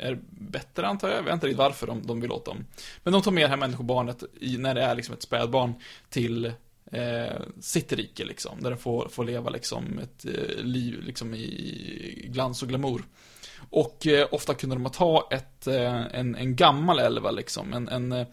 är 0.00 0.18
bättre 0.30 0.86
antar 0.86 1.08
jag. 1.08 1.18
Jag 1.18 1.22
vet 1.22 1.34
inte 1.34 1.46
riktigt 1.46 1.58
varför 1.58 1.86
de, 1.86 2.06
de 2.06 2.20
vill 2.20 2.32
åt 2.32 2.44
dem. 2.44 2.66
Men 3.02 3.12
de 3.12 3.22
tar 3.22 3.30
med 3.30 3.44
det 3.44 3.48
här 3.48 3.56
människobarnet 3.56 4.22
i, 4.40 4.56
när 4.56 4.74
det 4.74 4.82
är 4.82 4.94
liksom 4.94 5.14
ett 5.14 5.22
spädbarn 5.22 5.74
till 6.10 6.52
eh, 6.92 7.42
sitt 7.60 7.92
rike 7.92 8.24
liksom. 8.24 8.62
Där 8.62 8.70
det 8.70 8.76
får, 8.76 9.08
får 9.08 9.24
leva 9.24 9.50
liksom 9.50 9.98
ett 9.98 10.26
eh, 10.26 10.64
liv 10.64 11.02
liksom 11.02 11.34
i 11.34 12.28
glans 12.28 12.62
och 12.62 12.68
glamour. 12.68 13.02
Och 13.70 14.06
eh, 14.06 14.28
ofta 14.30 14.54
kunde 14.54 14.76
de 14.76 14.90
ta 14.90 15.28
ett, 15.30 15.66
eh, 15.66 16.02
en, 16.12 16.34
en 16.34 16.56
gammal 16.56 16.98
älva 16.98 17.30
liksom, 17.30 17.72
en, 17.72 17.88
en 17.88 18.12
eh, 18.12 18.26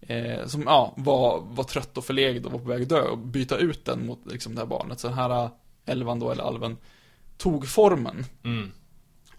eh, 0.00 0.46
som 0.46 0.62
ja, 0.62 0.94
var, 0.96 1.40
var 1.40 1.64
trött 1.64 1.98
och 1.98 2.04
förlegad 2.04 2.46
och 2.46 2.52
var 2.52 2.58
på 2.58 2.68
väg 2.68 2.82
att 2.82 2.88
dö 2.88 3.02
och 3.02 3.18
byta 3.18 3.56
ut 3.56 3.84
den 3.84 4.06
mot 4.06 4.32
liksom, 4.32 4.54
det 4.54 4.60
här 4.60 4.66
barnet. 4.66 5.00
Så 5.00 5.08
den 5.08 5.16
här 5.16 5.44
eh, 5.44 5.50
älvan 5.86 6.18
då, 6.18 6.30
eller 6.30 6.42
alven, 6.42 6.76
tog 7.36 7.68
formen 7.68 8.24
Mm 8.44 8.72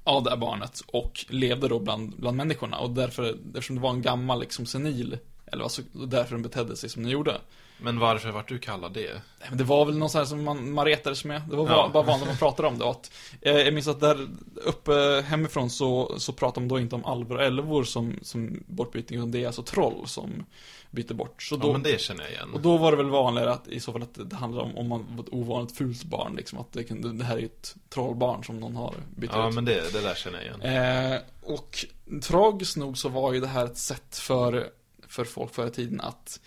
av 0.09 0.23
det 0.23 0.29
här 0.29 0.37
barnet 0.37 0.81
och 0.87 1.25
levde 1.29 1.67
då 1.67 1.79
bland, 1.79 2.13
bland 2.17 2.37
människorna. 2.37 2.77
Och 2.77 2.89
därför, 2.89 3.35
eftersom 3.47 3.75
det 3.75 3.81
var 3.81 3.89
en 3.89 4.01
gammal 4.01 4.39
liksom 4.39 4.65
senil 4.65 5.17
elva, 5.51 5.69
så 5.69 5.81
därför 5.93 6.31
den 6.35 6.41
betedde 6.43 6.75
sig 6.75 6.89
som 6.89 7.03
den 7.03 7.11
gjorde. 7.11 7.37
Men 7.81 7.99
varför 7.99 8.31
vart 8.31 8.47
du 8.47 8.59
kallad 8.59 8.93
det? 8.93 9.21
Men 9.49 9.57
Det 9.57 9.63
var 9.63 9.85
väl 9.85 9.97
något 9.97 10.11
sånt 10.11 10.21
här 10.21 10.25
som 10.29 10.43
man, 10.43 10.71
man 10.71 10.85
retades 10.85 11.25
med. 11.25 11.41
Det 11.49 11.55
var 11.55 11.69
Ja. 11.69 11.89
bara, 11.93 12.03
vanligt 12.03 12.27
man 12.27 12.37
pratade 12.37 12.67
om 12.67 12.77
det. 12.77 12.83
Och 12.85 12.91
Att, 12.91 13.11
eh, 13.41 13.53
jag 13.57 13.73
minns 13.73 13.87
att 13.87 13.99
där 13.99 14.27
uppe 14.65 15.23
hemifrån 15.27 15.69
så, 15.69 16.15
så 16.19 16.33
pratade 16.33 16.65
de 16.65 16.67
då 16.67 16.79
inte 16.79 16.95
om 16.95 17.05
alvor 17.05 17.35
och 17.37 17.43
älvor 17.43 17.83
som, 17.83 18.19
som 18.21 18.63
bortbyting, 18.67 19.17
utan 19.17 19.31
det 19.31 19.43
är 19.43 19.47
alltså 19.47 19.63
troll 19.63 20.07
som 20.07 20.45
byter 20.91 21.13
bort. 21.13 21.43
Så 21.43 21.55
då, 21.55 21.67
Ja, 21.67 21.71
men 21.71 21.83
det 21.83 22.01
känner 22.01 22.23
jag 22.23 22.31
igen. 22.31 22.53
Och 22.53 22.61
då 22.61 22.77
var 22.77 22.91
det 22.91 22.97
väl 22.97 23.09
vanligare 23.09 23.51
att 23.51 23.67
i 23.67 23.79
så 23.79 23.91
fall 23.91 24.01
att 24.03 24.29
det 24.29 24.35
handlade 24.35 24.69
om 24.69 24.77
om 24.77 24.87
man 24.87 25.05
var 25.15 25.23
ett 25.23 25.33
ovanligt 25.33 25.77
fult 25.77 26.03
barn, 26.03 26.35
liksom 26.35 26.59
att 26.59 26.73
det, 26.73 26.83
kunde, 26.83 27.13
det 27.13 27.23
här 27.23 27.37
är 27.37 27.45
ett 27.45 27.75
trollbarn 27.89 28.43
som 28.43 28.59
någon 28.59 28.75
har 28.75 28.95
bytt 29.15 29.29
Ja, 29.33 29.49
ut. 29.49 29.55
men 29.55 29.65
det, 29.65 29.93
det 29.93 30.01
där 30.01 30.15
känner 30.15 30.37
jag 30.41 30.67
igen. 30.67 31.13
Eh, 31.13 31.19
och 31.41 31.85
tragiskt 32.21 32.77
nog 32.77 32.97
så 32.97 33.09
var 33.09 33.33
ju 33.33 33.39
det 33.39 33.47
här 33.47 33.65
ett 33.65 33.77
sätt 33.77 34.17
för, 34.17 34.69
för 35.07 35.23
folk 35.23 35.53
förr 35.53 35.67
i 35.67 35.71
tiden 35.71 36.01
att 36.01 36.39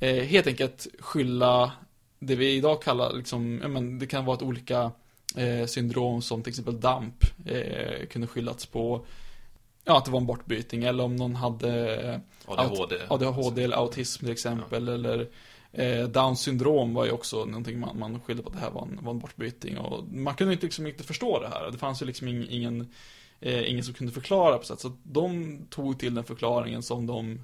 eh, 0.00 0.24
helt 0.24 0.46
enkelt 0.46 0.86
skylla 0.98 1.72
det 2.18 2.34
vi 2.34 2.54
idag 2.56 2.82
kallar, 2.82 3.12
liksom, 3.12 3.58
ja, 3.62 3.68
men 3.68 3.98
det 3.98 4.06
kan 4.06 4.24
vara 4.24 4.36
ett 4.36 4.42
olika 4.42 4.90
eh, 5.36 5.66
syndrom 5.66 6.22
som 6.22 6.42
till 6.42 6.50
exempel 6.50 6.80
DAMP 6.80 7.24
eh, 7.46 8.06
kunde 8.06 8.26
skyllats 8.26 8.66
på 8.66 9.06
Ja, 9.84 9.98
att 9.98 10.04
det 10.04 10.10
var 10.10 10.20
en 10.20 10.26
bortbyting 10.26 10.84
eller 10.84 11.04
om 11.04 11.16
någon 11.16 11.34
hade 11.36 11.96
eh, 11.96 12.18
ADHD. 12.46 12.96
ADHD 13.08 13.62
eller 13.64 13.76
autism 13.76 14.24
till 14.24 14.32
exempel 14.32 14.88
eller 14.88 15.28
eh, 15.72 16.04
Downs 16.08 16.40
syndrom 16.40 16.94
var 16.94 17.04
ju 17.04 17.10
också 17.10 17.44
någonting 17.44 17.80
man, 17.80 17.98
man 17.98 18.20
skyllde 18.20 18.42
på 18.42 18.48
att 18.48 18.54
det 18.54 18.60
här 18.60 18.70
var 18.70 18.82
en, 18.82 18.98
var 19.02 19.10
en 19.12 19.18
bortbyting 19.18 19.78
och 19.78 20.04
man 20.12 20.34
kunde 20.34 20.52
inte 20.52 20.66
liksom 20.66 20.86
inte 20.86 21.04
förstå 21.04 21.40
det 21.40 21.48
här. 21.48 21.70
Det 21.72 21.78
fanns 21.78 22.02
ju 22.02 22.06
liksom 22.06 22.28
ing- 22.28 22.46
ingen, 22.50 22.88
eh, 23.40 23.70
ingen 23.70 23.84
som 23.84 23.94
kunde 23.94 24.12
förklara 24.12 24.58
på 24.58 24.64
sätt 24.64 24.80
så 24.80 24.92
de 25.02 25.58
tog 25.70 25.98
till 25.98 26.14
den 26.14 26.24
förklaringen 26.24 26.82
som 26.82 27.06
de 27.06 27.40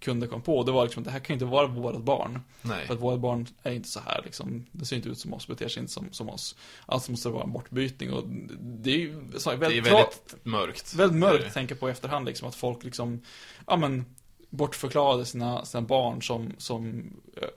kunde 0.00 0.26
komma 0.26 0.42
på. 0.42 0.62
Det 0.62 0.72
var 0.72 0.84
liksom, 0.84 1.02
det 1.02 1.10
här 1.10 1.18
kan 1.18 1.34
ju 1.34 1.34
inte 1.34 1.44
vara 1.44 1.66
vårt 1.66 2.02
barn. 2.02 2.40
Nej. 2.62 2.86
För 2.86 2.94
att 2.94 3.00
våra 3.00 3.16
barn 3.16 3.46
är 3.62 3.72
inte 3.72 3.88
så 3.88 4.00
här 4.00 4.20
liksom. 4.24 4.66
Det 4.72 4.84
ser 4.84 4.96
inte 4.96 5.08
ut 5.08 5.18
som 5.18 5.34
oss, 5.34 5.46
beter 5.48 5.68
sig 5.68 5.80
inte 5.80 5.92
som, 5.92 6.08
som 6.12 6.28
oss. 6.28 6.56
Alltså 6.86 7.10
måste 7.10 7.28
det 7.28 7.32
vara 7.32 7.44
en 7.44 7.52
bortbyting 7.52 8.12
och 8.12 8.24
det 8.60 8.90
är 8.90 8.98
ju 8.98 9.22
så, 9.38 9.50
Det 9.50 9.56
är 9.56 9.58
väldigt, 9.58 9.86
väldigt 9.86 10.36
mörkt. 10.42 10.94
väldigt 10.94 11.18
mörkt 11.18 11.46
att 11.46 11.54
tänka 11.54 11.74
på 11.74 11.88
i 11.88 11.92
efterhand 11.92 12.26
liksom. 12.26 12.48
Att 12.48 12.54
folk 12.54 12.84
liksom, 12.84 13.20
ja 13.66 13.76
men, 13.76 14.04
bortförklarade 14.50 15.24
sina, 15.24 15.64
sina 15.64 15.82
barn 15.82 16.22
som, 16.22 16.52
som 16.58 17.12
eh, 17.36 17.48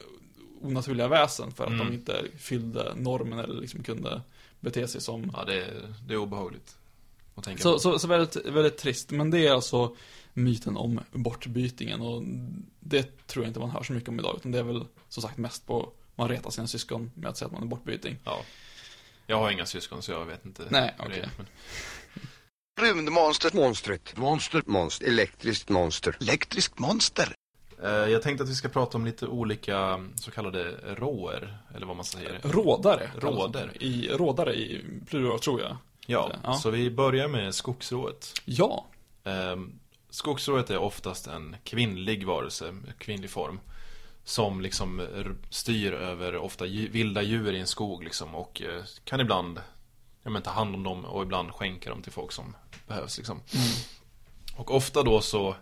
onaturliga 0.62 1.08
väsen 1.08 1.52
för 1.52 1.64
att 1.64 1.70
Mm. 1.70 1.88
de 1.88 1.94
inte 1.94 2.22
fyllde 2.38 2.94
normen 2.96 3.40
eller 3.40 3.62
liksom 3.62 3.84
kunde 3.84 4.22
bete 4.60 4.88
sig 4.88 5.02
som 5.02 5.32
Ja, 5.38 5.44
det 5.46 5.56
är, 5.56 5.94
det 6.08 6.14
är 6.14 6.18
obehagligt. 6.18 6.76
Att 7.36 7.44
tänka 7.44 7.64
så, 7.64 7.74
på. 7.74 7.80
så, 7.80 8.00
så 8.00 8.08
väldigt, 8.08 8.36
väldigt 8.46 8.78
trist. 8.78 9.12
Men 9.12 9.32
det 9.32 9.48
är 9.48 9.52
alltså 9.52 9.96
myten 10.40 10.78
om 10.78 11.00
bortbytingen 11.12 12.02
och 12.02 12.24
det 12.80 13.28
tror 13.28 13.46
jag 13.46 13.50
inte 13.50 13.60
man 13.60 13.70
hör 13.70 13.84
så 13.84 13.94
mycket 13.94 14.10
om 14.10 14.20
idag. 14.20 14.36
Utan 14.38 14.52
det 14.52 14.60
är 14.60 14.64
väl 14.64 14.86
som 15.10 15.24
sagt 15.24 15.38
mest 15.38 15.68
på 15.68 15.92
man 16.16 16.30
retar 16.30 16.50
sina 16.50 16.68
syskon 16.68 17.12
med 17.16 17.30
att 17.30 17.38
säga 17.38 17.46
att 17.48 17.54
man 17.54 17.64
är 17.64 17.68
bortbyting. 17.68 18.18
Ja. 18.26 18.42
Jag 19.28 19.38
har 19.38 19.52
inga 19.52 19.66
syskon 19.66 20.02
så 20.02 20.12
jag 20.12 20.26
vet 20.26 20.46
inte. 20.46 20.64
Nej, 20.70 20.96
okej. 21.00 21.20
är, 21.20 21.30
men- 21.38 21.48
Rymdmonster. 22.82 23.52
Monstret. 23.54 24.18
Monster. 24.18 24.64
Monster. 24.66 25.08
Elektriskt 25.08 25.70
monster. 25.70 26.18
Elektriskt 26.22 26.80
monster. 26.80 27.34
Eh, 27.84 27.90
Jag 27.90 28.22
tänkte 28.22 28.44
att 28.44 28.50
vi 28.50 28.56
ska 28.56 28.70
prata 28.70 28.98
om 28.98 29.06
lite 29.06 29.28
olika 29.28 30.08
så 30.16 30.32
kallade 30.32 30.72
råer, 30.96 31.58
eller 31.76 31.86
vad 31.86 31.96
man 31.96 32.06
säger. 32.06 32.40
Rådare. 32.44 33.10
Råder. 33.18 33.84
I, 33.84 34.10
rådare 34.10 34.56
i 34.56 34.82
plural 35.08 35.40
tror 35.40 35.62
jag. 35.62 35.78
Ja, 36.06 36.32
Ja. 36.44 36.54
så 36.54 36.70
vi 36.70 36.92
börjar 36.92 37.28
med 37.28 37.56
skogsrået. 37.56 38.34
Ja. 38.46 38.86
Skogsrået 40.10 40.70
är 40.70 40.78
oftast 40.78 41.28
en 41.28 41.56
kvinnlig 41.64 42.28
varelse, 42.28 42.76
kvinnlig 42.98 43.30
form. 43.30 43.60
Som 44.24 44.62
liksom 44.62 45.08
styr 45.50 45.94
över 45.94 46.36
ofta 46.36 46.66
vilda 46.66 47.22
djur 47.22 47.54
i 47.54 47.60
en 47.60 47.68
skog 47.68 48.04
liksom 48.04 48.36
och 48.36 48.62
eh, 48.62 48.84
kan 49.06 49.20
ibland 49.20 49.62
ja, 50.24 50.30
men, 50.30 50.42
ta 50.42 50.52
hand 50.52 50.76
om 50.76 50.84
dem 50.84 51.06
och 51.06 51.24
ibland 51.24 51.52
skänka 51.52 51.90
dem 51.90 52.02
till 52.02 52.12
folk 52.12 52.32
som 52.32 52.56
behövs 52.88 53.18
liksom. 53.18 53.42
Och 54.56 54.76
ofta 54.76 55.04
då 55.04 55.22
så 55.22 55.56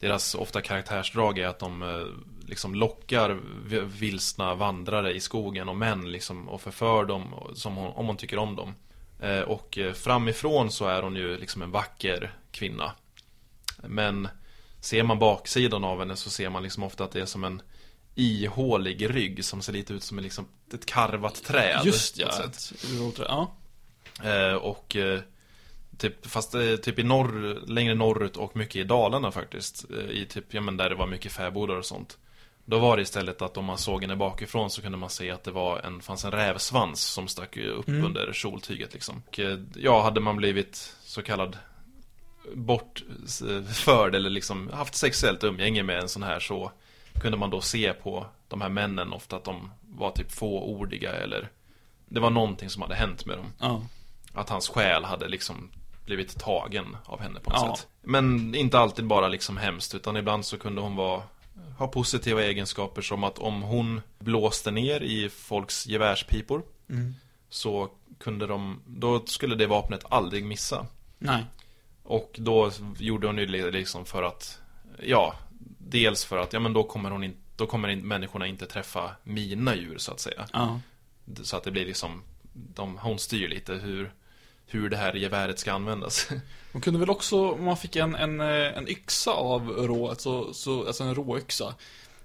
Deras 0.00 0.34
ofta 0.34 0.60
karaktärsdrag 0.62 1.38
är 1.38 1.46
att 1.46 1.58
de 1.58 1.82
eh, 1.82 2.06
liksom 2.48 2.74
lockar 2.74 3.38
vi- 3.66 3.80
vilsna 3.80 4.54
vandrare 4.54 5.12
i 5.14 5.20
skogen 5.20 5.68
och 5.68 5.76
män 5.76 6.12
liksom 6.12 6.48
och 6.48 6.60
förför 6.60 7.04
dem 7.04 7.34
hon, 7.64 7.76
om 7.92 8.06
hon 8.06 8.16
tycker 8.16 8.38
om 8.38 8.56
dem. 8.56 8.74
Eh, 9.20 9.40
Och 9.40 9.78
framifrån 9.94 10.70
så 10.70 10.86
är 10.86 11.02
hon 11.02 11.16
ju 11.16 11.36
liksom 11.38 11.62
en 11.62 11.70
vacker 11.70 12.34
kvinna. 12.50 12.92
Men 13.82 14.28
ser 14.80 15.02
man 15.02 15.18
baksidan 15.18 15.84
av 15.84 15.98
henne 15.98 16.16
så 16.16 16.30
ser 16.30 16.50
man 16.50 16.62
liksom 16.62 16.82
ofta 16.82 17.04
att 17.04 17.12
det 17.12 17.20
är 17.20 17.26
som 17.26 17.44
en 17.44 17.62
ihålig 18.14 19.14
rygg 19.14 19.44
som 19.44 19.62
ser 19.62 19.72
lite 19.72 19.92
ut 19.92 20.02
som 20.02 20.18
liksom 20.18 20.48
ett 20.74 20.86
karvat 20.86 21.44
träd. 21.44 21.80
Just 21.84 22.18
ja. 22.18 22.26
ett 22.44 22.72
rådre- 22.82 23.24
Ja. 23.28 23.54
Eh, 24.30 24.54
och 24.54 24.96
eh, 24.96 25.20
typ, 25.98 26.26
fast 26.26 26.54
eh, 26.54 26.76
typ 26.76 26.98
i 26.98 27.02
norr, 27.02 27.62
längre 27.66 27.94
norrut 27.94 28.36
och 28.36 28.56
mycket 28.56 28.76
i 28.76 28.84
Dalarna 28.84 29.30
faktiskt. 29.30 29.84
Eh, 29.90 30.10
I 30.10 30.26
typ, 30.26 30.54
ja 30.54 30.60
men 30.60 30.76
där 30.76 30.88
det 30.88 30.94
var 30.94 31.06
mycket 31.06 31.32
fäbodar 31.32 31.76
och 31.76 31.84
sånt. 31.86 32.18
Då 32.64 32.78
var 32.78 32.96
det 32.96 33.02
istället 33.02 33.42
att 33.42 33.56
om 33.56 33.64
man 33.64 33.78
såg 33.78 34.02
henne 34.02 34.16
bakifrån 34.16 34.70
så 34.70 34.82
kunde 34.82 34.98
man 34.98 35.10
se 35.10 35.30
att 35.30 35.44
det 35.44 35.50
var 35.50 35.78
en, 35.78 36.00
fanns 36.00 36.24
en 36.24 36.30
rävsvans 36.32 37.00
som 37.00 37.28
stack 37.28 37.56
upp 37.56 37.88
Mm. 37.88 38.04
under 38.04 38.32
kjoltyget 38.32 38.92
liksom. 38.94 39.22
Och, 39.28 39.38
eh, 39.40 39.58
ja, 39.76 40.02
hade 40.02 40.20
man 40.20 40.36
blivit 40.36 40.94
så 41.02 41.22
kallad 41.22 41.56
bortförd 42.54 44.14
eller 44.14 44.30
liksom 44.30 44.70
haft 44.72 44.94
sexuellt 44.94 45.44
umgänge 45.44 45.82
med 45.82 45.98
en 45.98 46.08
sån 46.08 46.22
här 46.22 46.40
så 46.40 46.72
kunde 47.20 47.38
man 47.38 47.50
då 47.50 47.60
se 47.60 47.92
på 47.92 48.26
de 48.48 48.60
här 48.60 48.68
männen 48.68 49.12
ofta 49.12 49.36
att 49.36 49.44
de 49.44 49.70
var 49.88 50.10
typ 50.10 50.32
fåordiga 50.32 51.12
eller 51.12 51.48
det 52.08 52.20
var 52.20 52.30
någonting 52.30 52.70
som 52.70 52.82
hade 52.82 52.94
hänt 52.94 53.26
med 53.26 53.38
dem. 53.38 53.52
Ja. 53.60 53.82
Att 54.32 54.48
hans 54.48 54.68
själ 54.68 55.04
hade 55.04 55.28
liksom 55.28 55.70
blivit 56.04 56.38
tagen 56.40 56.96
av 57.04 57.20
henne 57.20 57.40
på 57.40 57.50
något 57.50 57.60
Ja. 57.62 57.76
sätt. 57.76 57.86
Men 58.02 58.54
inte 58.54 58.78
alltid 58.78 59.06
bara 59.06 59.28
liksom 59.28 59.56
hemskt, 59.56 59.94
utan 59.94 60.16
ibland 60.16 60.44
så 60.44 60.58
kunde 60.58 60.80
hon 60.80 60.96
vara 60.96 61.22
ha 61.78 61.88
positiva 61.88 62.42
egenskaper 62.44 63.02
som 63.02 63.24
att 63.24 63.38
om 63.38 63.62
hon 63.62 64.00
blåste 64.18 64.70
ner 64.70 65.00
i 65.00 65.28
folks 65.28 65.86
gevärspipor 65.86 66.62
Mm. 66.90 67.14
så 67.50 67.88
kunde 68.18 68.46
de, 68.46 68.80
då 68.86 69.26
skulle 69.26 69.54
det 69.54 69.66
vapnet 69.66 70.04
aldrig 70.10 70.44
missa. 70.44 70.86
Nej. 71.18 71.44
Och 72.08 72.36
då 72.38 72.70
gjorde 72.98 73.26
hon 73.26 73.38
ju 73.38 73.70
liksom 73.70 74.06
för 74.06 74.22
att, 74.22 74.58
ja, 75.02 75.34
dels 75.78 76.24
för 76.24 76.38
att, 76.38 76.52
ja 76.52 76.60
men 76.60 76.72
då 76.72 76.84
kommer 76.84 77.10
hon 77.10 77.24
in, 77.24 77.36
då 77.56 77.66
kommer 77.66 77.96
människorna 77.96 78.46
inte 78.46 78.66
träffa 78.66 79.10
mina 79.22 79.76
djur 79.76 79.98
så 79.98 80.12
att 80.12 80.20
säga. 80.20 80.48
Ja. 80.52 80.80
Så 81.42 81.56
att 81.56 81.62
det 81.62 81.70
blir 81.70 81.86
liksom, 81.86 82.22
de, 82.52 82.98
hon 82.98 83.18
styr 83.18 83.48
lite 83.48 83.74
hur, 83.74 84.12
hur 84.66 84.90
det 84.90 84.96
här 84.96 85.14
geväret 85.14 85.58
ska 85.58 85.72
användas. 85.72 86.30
Man 86.72 86.82
kunde 86.82 87.00
väl 87.00 87.10
också, 87.10 87.50
om 87.50 87.64
man 87.64 87.76
fick 87.76 87.96
en, 87.96 88.14
en, 88.14 88.40
en 88.40 88.88
yxa 88.88 89.30
av 89.30 89.68
rået, 89.68 90.20
så, 90.20 90.54
så, 90.54 90.86
alltså 90.86 91.04
en 91.04 91.14
råyxa. 91.14 91.74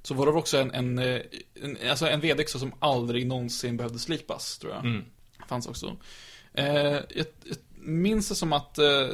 Så 0.04 0.14
var 0.14 0.26
det 0.26 0.32
också 0.32 0.58
en, 0.58 0.72
en, 0.72 1.00
en, 1.00 1.78
alltså 1.90 2.08
en 2.08 2.20
vedyxa 2.20 2.60
som 2.60 2.74
aldrig 2.80 3.28
någonsin 3.28 3.78
behövde 3.78 4.00
slipas, 4.00 4.58
tror 4.58 4.74
jag. 4.74 4.86
Mm. 4.86 5.06
Fanns 5.48 5.68
också. 5.68 5.98
Eh, 6.54 6.66
jag, 6.94 7.26
jag 7.44 7.58
minns 7.76 8.30
det 8.30 8.36
som 8.36 8.54
att 8.54 8.78
eh, 8.78 9.08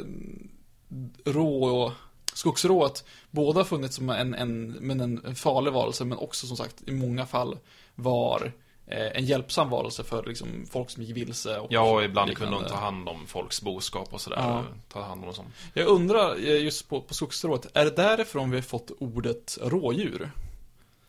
rå 1.24 1.64
och 1.64 1.92
skogsrået 2.32 3.04
båda 3.30 3.64
funnits 3.64 3.96
som 3.96 4.10
en, 4.10 4.34
en, 4.34 4.66
men 4.70 5.00
en 5.00 5.34
farlig 5.34 5.72
varelse, 5.72 6.04
men 6.04 6.18
också 6.18 6.46
som 6.46 6.56
sagt 6.56 6.82
i 6.88 6.92
många 6.92 7.26
fall 7.26 7.58
var 7.94 8.52
eh, 8.86 9.06
en 9.16 9.24
hjälpsam 9.24 9.70
varelse 9.70 10.04
för 10.04 10.24
liksom, 10.26 10.66
folk 10.70 10.90
som 10.90 11.02
gick 11.02 11.16
vilse. 11.16 11.58
Och 11.58 11.66
Ja, 11.72 11.90
och 11.90 12.04
ibland 12.04 12.28
liknande. 12.28 12.56
kunde 12.56 12.68
hon 12.68 12.78
ta 12.80 12.84
hand 12.84 13.08
om 13.08 13.26
folks 13.26 13.62
boskap 13.62 14.14
och 14.14 14.20
sådär. 14.20 14.36
Ja. 14.38 14.64
Ta 14.92 15.02
hand 15.02 15.24
om 15.24 15.34
sånt. 15.34 15.48
Jag 15.74 15.86
undrar, 15.86 16.36
eh, 16.36 16.62
just 16.64 16.88
på, 16.88 17.00
på 17.00 17.14
skogsrået, 17.14 17.66
är 17.74 17.84
det 17.84 17.90
därifrån 17.96 18.50
vi 18.50 18.56
har 18.56 18.62
fått 18.62 18.90
ordet 18.98 19.58
rådjur? 19.62 20.30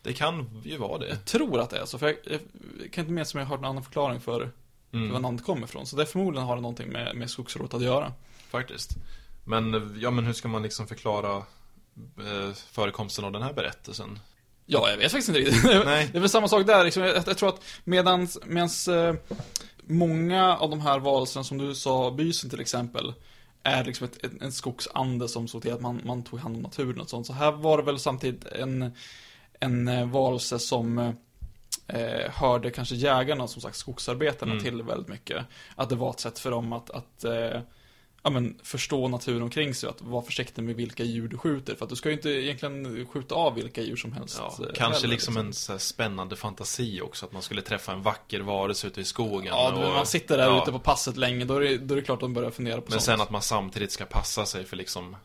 Det 0.02 0.12
kan 0.12 0.62
ju 0.64 0.76
vara 0.76 0.98
det. 0.98 1.08
Jag 1.08 1.24
tror 1.24 1.60
att 1.60 1.70
det 1.70 1.78
är 1.78 1.84
så, 1.86 1.98
för 1.98 2.06
jag, 2.06 2.16
jag 2.80 2.92
kan 2.92 3.02
inte 3.02 3.12
minnas 3.12 3.34
om 3.34 3.40
jag 3.40 3.46
har 3.46 3.50
hört 3.56 3.64
en 3.64 3.70
annan 3.70 3.82
förklaring 3.84 4.20
för, 4.20 4.38
för 4.40 4.98
var 4.98 5.06
Mm, 5.08 5.22
namnet 5.22 5.44
kommer 5.44 5.64
ifrån. 5.66 5.86
Så 5.86 5.96
det 5.96 6.06
förmodligen 6.06 6.46
har 6.46 6.56
det 6.56 6.62
någonting 6.62 6.88
med, 6.88 7.16
med 7.16 7.30
skogsrået 7.30 7.74
att 7.74 7.82
göra. 7.82 8.12
faktiskt. 8.50 8.90
Men, 9.44 9.96
ja 10.00 10.10
men 10.10 10.26
hur 10.26 10.32
ska 10.32 10.48
man 10.48 10.62
liksom 10.62 10.86
förklara 10.86 11.36
eh, 11.36 12.54
förekomsten 12.70 13.24
av 13.24 13.32
den 13.32 13.42
här 13.42 13.52
berättelsen? 13.52 14.18
Ja, 14.66 14.90
jag 14.90 14.96
vet 14.96 15.12
faktiskt 15.12 15.28
inte 15.28 15.40
riktigt. 15.40 15.64
Nej. 15.84 16.08
Det 16.12 16.18
är 16.18 16.20
väl 16.20 16.28
samma 16.28 16.48
sak 16.48 16.66
där, 16.66 16.84
liksom. 16.84 17.02
jag, 17.02 17.16
jag 17.26 17.38
tror 17.38 17.48
att 17.48 17.64
medans, 17.84 18.38
medans 18.46 18.88
eh, 18.88 19.14
många 19.86 20.56
av 20.56 20.70
de 20.70 20.80
här 20.80 20.98
varelserna 20.98 21.44
som 21.44 21.58
du 21.58 21.74
sa, 21.74 22.10
bysen 22.10 22.50
till 22.50 22.60
exempel, 22.60 23.14
är 23.62 23.84
liksom 23.84 24.04
ett, 24.04 24.24
en, 24.24 24.38
en 24.42 24.52
skogsande 24.52 25.28
som 25.28 25.48
såg 25.48 25.62
till 25.62 25.72
att 25.72 25.80
man, 25.80 26.00
man 26.04 26.22
tog 26.22 26.38
hand 26.38 26.56
om 26.56 26.62
naturen 26.62 27.00
och 27.00 27.10
sånt. 27.10 27.26
Så 27.26 27.32
här 27.32 27.52
var 27.52 27.76
det 27.76 27.82
väl 27.82 27.98
samtidigt 27.98 28.44
en, 28.46 28.92
en 29.60 29.88
eh, 29.88 30.06
varelse 30.08 30.58
som 30.58 30.98
eh, 31.86 32.30
hörde 32.30 32.70
kanske 32.70 32.94
jägarna, 32.94 33.48
som 33.48 33.62
sagt 33.62 33.76
skogsarbetarna, 33.76 34.52
Mm. 34.52 34.64
till 34.64 34.82
väldigt 34.82 35.08
mycket. 35.08 35.44
Att 35.76 35.88
det 35.88 35.96
var 35.96 36.10
ett 36.10 36.20
sätt 36.20 36.38
för 36.38 36.50
dem 36.50 36.72
att, 36.72 36.90
att 36.90 37.24
eh, 37.24 37.60
ja, 38.22 38.30
men, 38.30 38.58
förstå 38.62 39.08
naturen 39.08 39.42
omkring 39.42 39.74
sig 39.74 39.88
att 39.88 40.02
vara 40.02 40.22
försiktig 40.22 40.62
med 40.62 40.76
vilka 40.76 41.04
djur 41.04 41.28
du 41.28 41.38
skjuter. 41.38 41.74
För 41.74 41.84
att 41.84 41.90
du 41.90 41.96
ska 41.96 42.08
ju 42.08 42.14
inte 42.14 42.30
egentligen 42.30 43.06
skjuta 43.06 43.34
av 43.34 43.54
vilka 43.54 43.80
djur 43.80 43.96
som 43.96 44.12
helst. 44.12 44.36
Ja, 44.38 44.64
eh, 44.66 44.72
kanske 44.74 45.00
heller, 45.00 45.08
liksom 45.14 45.36
en 45.36 45.52
spännande 45.80 46.36
fantasi 46.36 47.00
också, 47.00 47.26
att 47.26 47.32
man 47.32 47.42
skulle 47.42 47.62
träffa 47.62 47.92
en 47.92 48.02
vacker 48.02 48.40
varelse 48.40 48.86
ute 48.86 49.00
i 49.00 49.04
skogen. 49.04 49.46
Ja, 49.46 49.72
och- 49.72 49.94
man 49.94 50.06
sitter 50.06 50.38
där 50.38 50.44
ja. 50.44 50.62
ute 50.62 50.72
på 50.72 50.78
passet 50.78 51.16
länge, 51.16 51.44
då 51.44 51.56
är 51.56 51.60
det, 51.60 51.78
då 51.78 51.94
är 51.94 51.96
det 51.96 52.04
klart 52.04 52.16
att 52.16 52.20
de 52.20 52.34
börjar 52.34 52.50
fundera 52.50 52.76
på 52.76 52.82
Men 52.82 52.92
sånt. 52.92 53.02
sen 53.02 53.20
att 53.20 53.30
man 53.30 53.42
samtidigt 53.42 53.92
ska 53.92 54.04
passa 54.04 54.46
sig 54.46 54.64
för 54.64 54.76
liksom, 54.76 55.16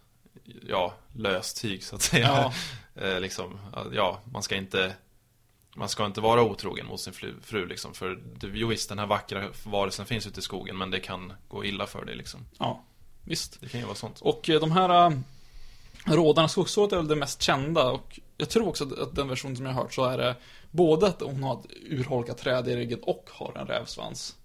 ja, 0.68 0.94
löstyg 1.16 1.84
så 1.84 1.96
att 1.96 2.02
säga. 2.02 2.52
Ja. 2.96 3.02
eh, 3.08 3.20
liksom, 3.20 3.60
ja, 3.94 4.22
man 4.34 4.44
ska 4.44 4.56
inte 4.56 4.94
man 5.78 5.90
ska 5.90 6.06
inte 6.06 6.22
vara 6.22 6.44
otrogen 6.44 6.86
mot 6.86 7.00
sin 7.00 7.14
fru, 7.14 7.34
fru 7.42 7.66
liksom, 7.68 7.94
för 7.94 8.20
det, 8.40 8.48
jo 8.54 8.68
visst, 8.68 8.90
den 8.90 9.00
här 9.00 9.06
vackra 9.06 9.44
varelsen 9.64 10.06
finns 10.06 10.28
ute 10.28 10.40
i 10.40 10.44
skogen, 10.44 10.78
men 10.78 10.92
det 10.92 11.00
kan 11.00 11.34
gå 11.48 11.66
illa 11.66 11.88
för 11.88 12.06
dig 12.06 12.16
liksom. 12.16 12.40
Ja, 12.60 12.84
visst. 13.24 13.62
Det 13.62 13.70
kan 13.70 13.80
ju 13.80 13.86
vara 13.86 13.96
sånt. 13.96 14.22
Och 14.22 14.50
eh, 14.50 14.60
de 14.60 14.72
här 14.72 15.06
äh, 15.12 15.18
rådarna, 16.06 16.48
skogsrået 16.48 16.92
är 16.92 16.98
väl 16.98 17.08
det 17.08 17.16
mest 17.16 17.42
kända 17.42 17.92
och 17.92 18.20
jag 18.38 18.50
tror 18.50 18.68
också 18.68 18.84
att- 18.84 19.16
den 19.16 19.28
version 19.28 19.56
som 19.56 19.66
jag 19.66 19.74
har 19.74 19.82
hört 19.84 19.94
så 19.94 20.06
är 20.06 20.18
det 20.18 20.36
både 20.72 21.08
att 21.08 21.22
hon 21.22 21.44
har 21.44 21.60
ett 21.60 21.66
urholkat 21.90 22.38
träd 22.38 22.68
i 22.68 22.76
ryggen 22.76 23.00
och 23.04 23.30
har 23.34 23.58
en 23.58 23.68
rävsvans. 23.68 24.36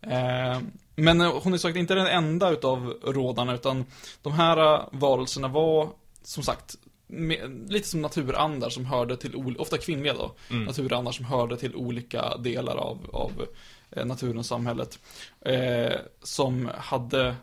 Eh, 0.00 0.58
men 0.96 1.20
eh, 1.20 1.40
hon 1.42 1.54
är 1.54 1.58
sagt 1.58 1.76
inte 1.76 1.94
den 1.94 2.06
enda 2.06 2.50
utav 2.50 2.94
rådarna 3.04 3.54
utan 3.54 3.84
de 4.22 4.32
här 4.32 4.88
varelserna 4.92 5.48
var 5.48 5.88
som 6.22 6.42
sagt 6.42 6.76
med, 7.06 7.66
lite 7.72 7.88
som 7.88 8.02
naturandar 8.02 8.70
som 8.70 8.84
hörde 8.86 9.16
till, 9.16 9.56
ofta 9.58 9.78
kvinnliga 9.78 10.14
då, 10.14 10.34
Mm. 10.50 10.64
naturandar 10.64 11.12
som 11.12 11.24
hörde 11.24 11.56
till 11.56 11.76
olika 11.76 12.36
delar 12.36 12.76
av, 12.76 13.10
av 13.12 13.46
eh, 13.90 14.06
naturen 14.06 14.38
och 14.38 14.46
samhället. 14.46 14.98
Eh, 15.40 15.92
som 16.22 16.70
hade, 16.78 17.36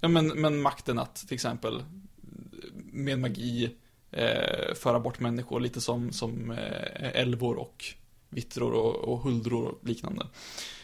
ja 0.00 0.08
men, 0.08 0.26
men 0.28 0.62
makten 0.62 0.98
att 0.98 1.14
till 1.16 1.34
exempel 1.34 1.82
med 2.92 3.18
magi 3.18 3.76
eh, 4.10 4.74
föra 4.74 5.00
bort 5.00 5.20
människor, 5.20 5.60
lite 5.60 5.80
som, 5.80 6.12
som 6.12 6.50
eh, 6.50 7.20
älvor 7.20 7.56
och 7.56 7.84
vittror 8.28 8.72
och, 8.72 8.94
och 8.94 9.18
huldror 9.18 9.64
och 9.64 9.88
liknande. 9.88 10.26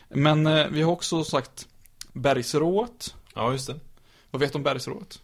Men 0.08 0.46
eh, 0.46 0.66
vi 0.70 0.82
har 0.82 0.92
också 0.92 1.24
sagt 1.24 1.68
bergsrået. 2.12 3.14
Ja, 3.34 3.52
just 3.52 3.66
det. 3.66 3.74
Vad 4.30 4.40
vet 4.40 4.52
du 4.52 4.56
om 4.56 4.62
bergsrået? 4.62 5.20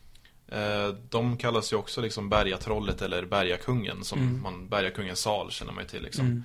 Eh, 0.48 0.88
de 0.88 1.36
kallas 1.36 1.72
ju 1.72 1.76
också 1.76 2.00
liksom 2.00 2.28
bergatrollet 2.28 3.02
eller 3.02 3.24
bergakungen, 3.24 4.04
som 4.04 4.18
Mm. 4.18 4.42
man, 4.42 4.68
bergakungens 4.68 5.20
sal 5.20 5.50
känner 5.50 5.72
man 5.72 5.84
ju 5.84 5.88
till 5.88 6.02
liksom. 6.02 6.26
Mm. 6.26 6.44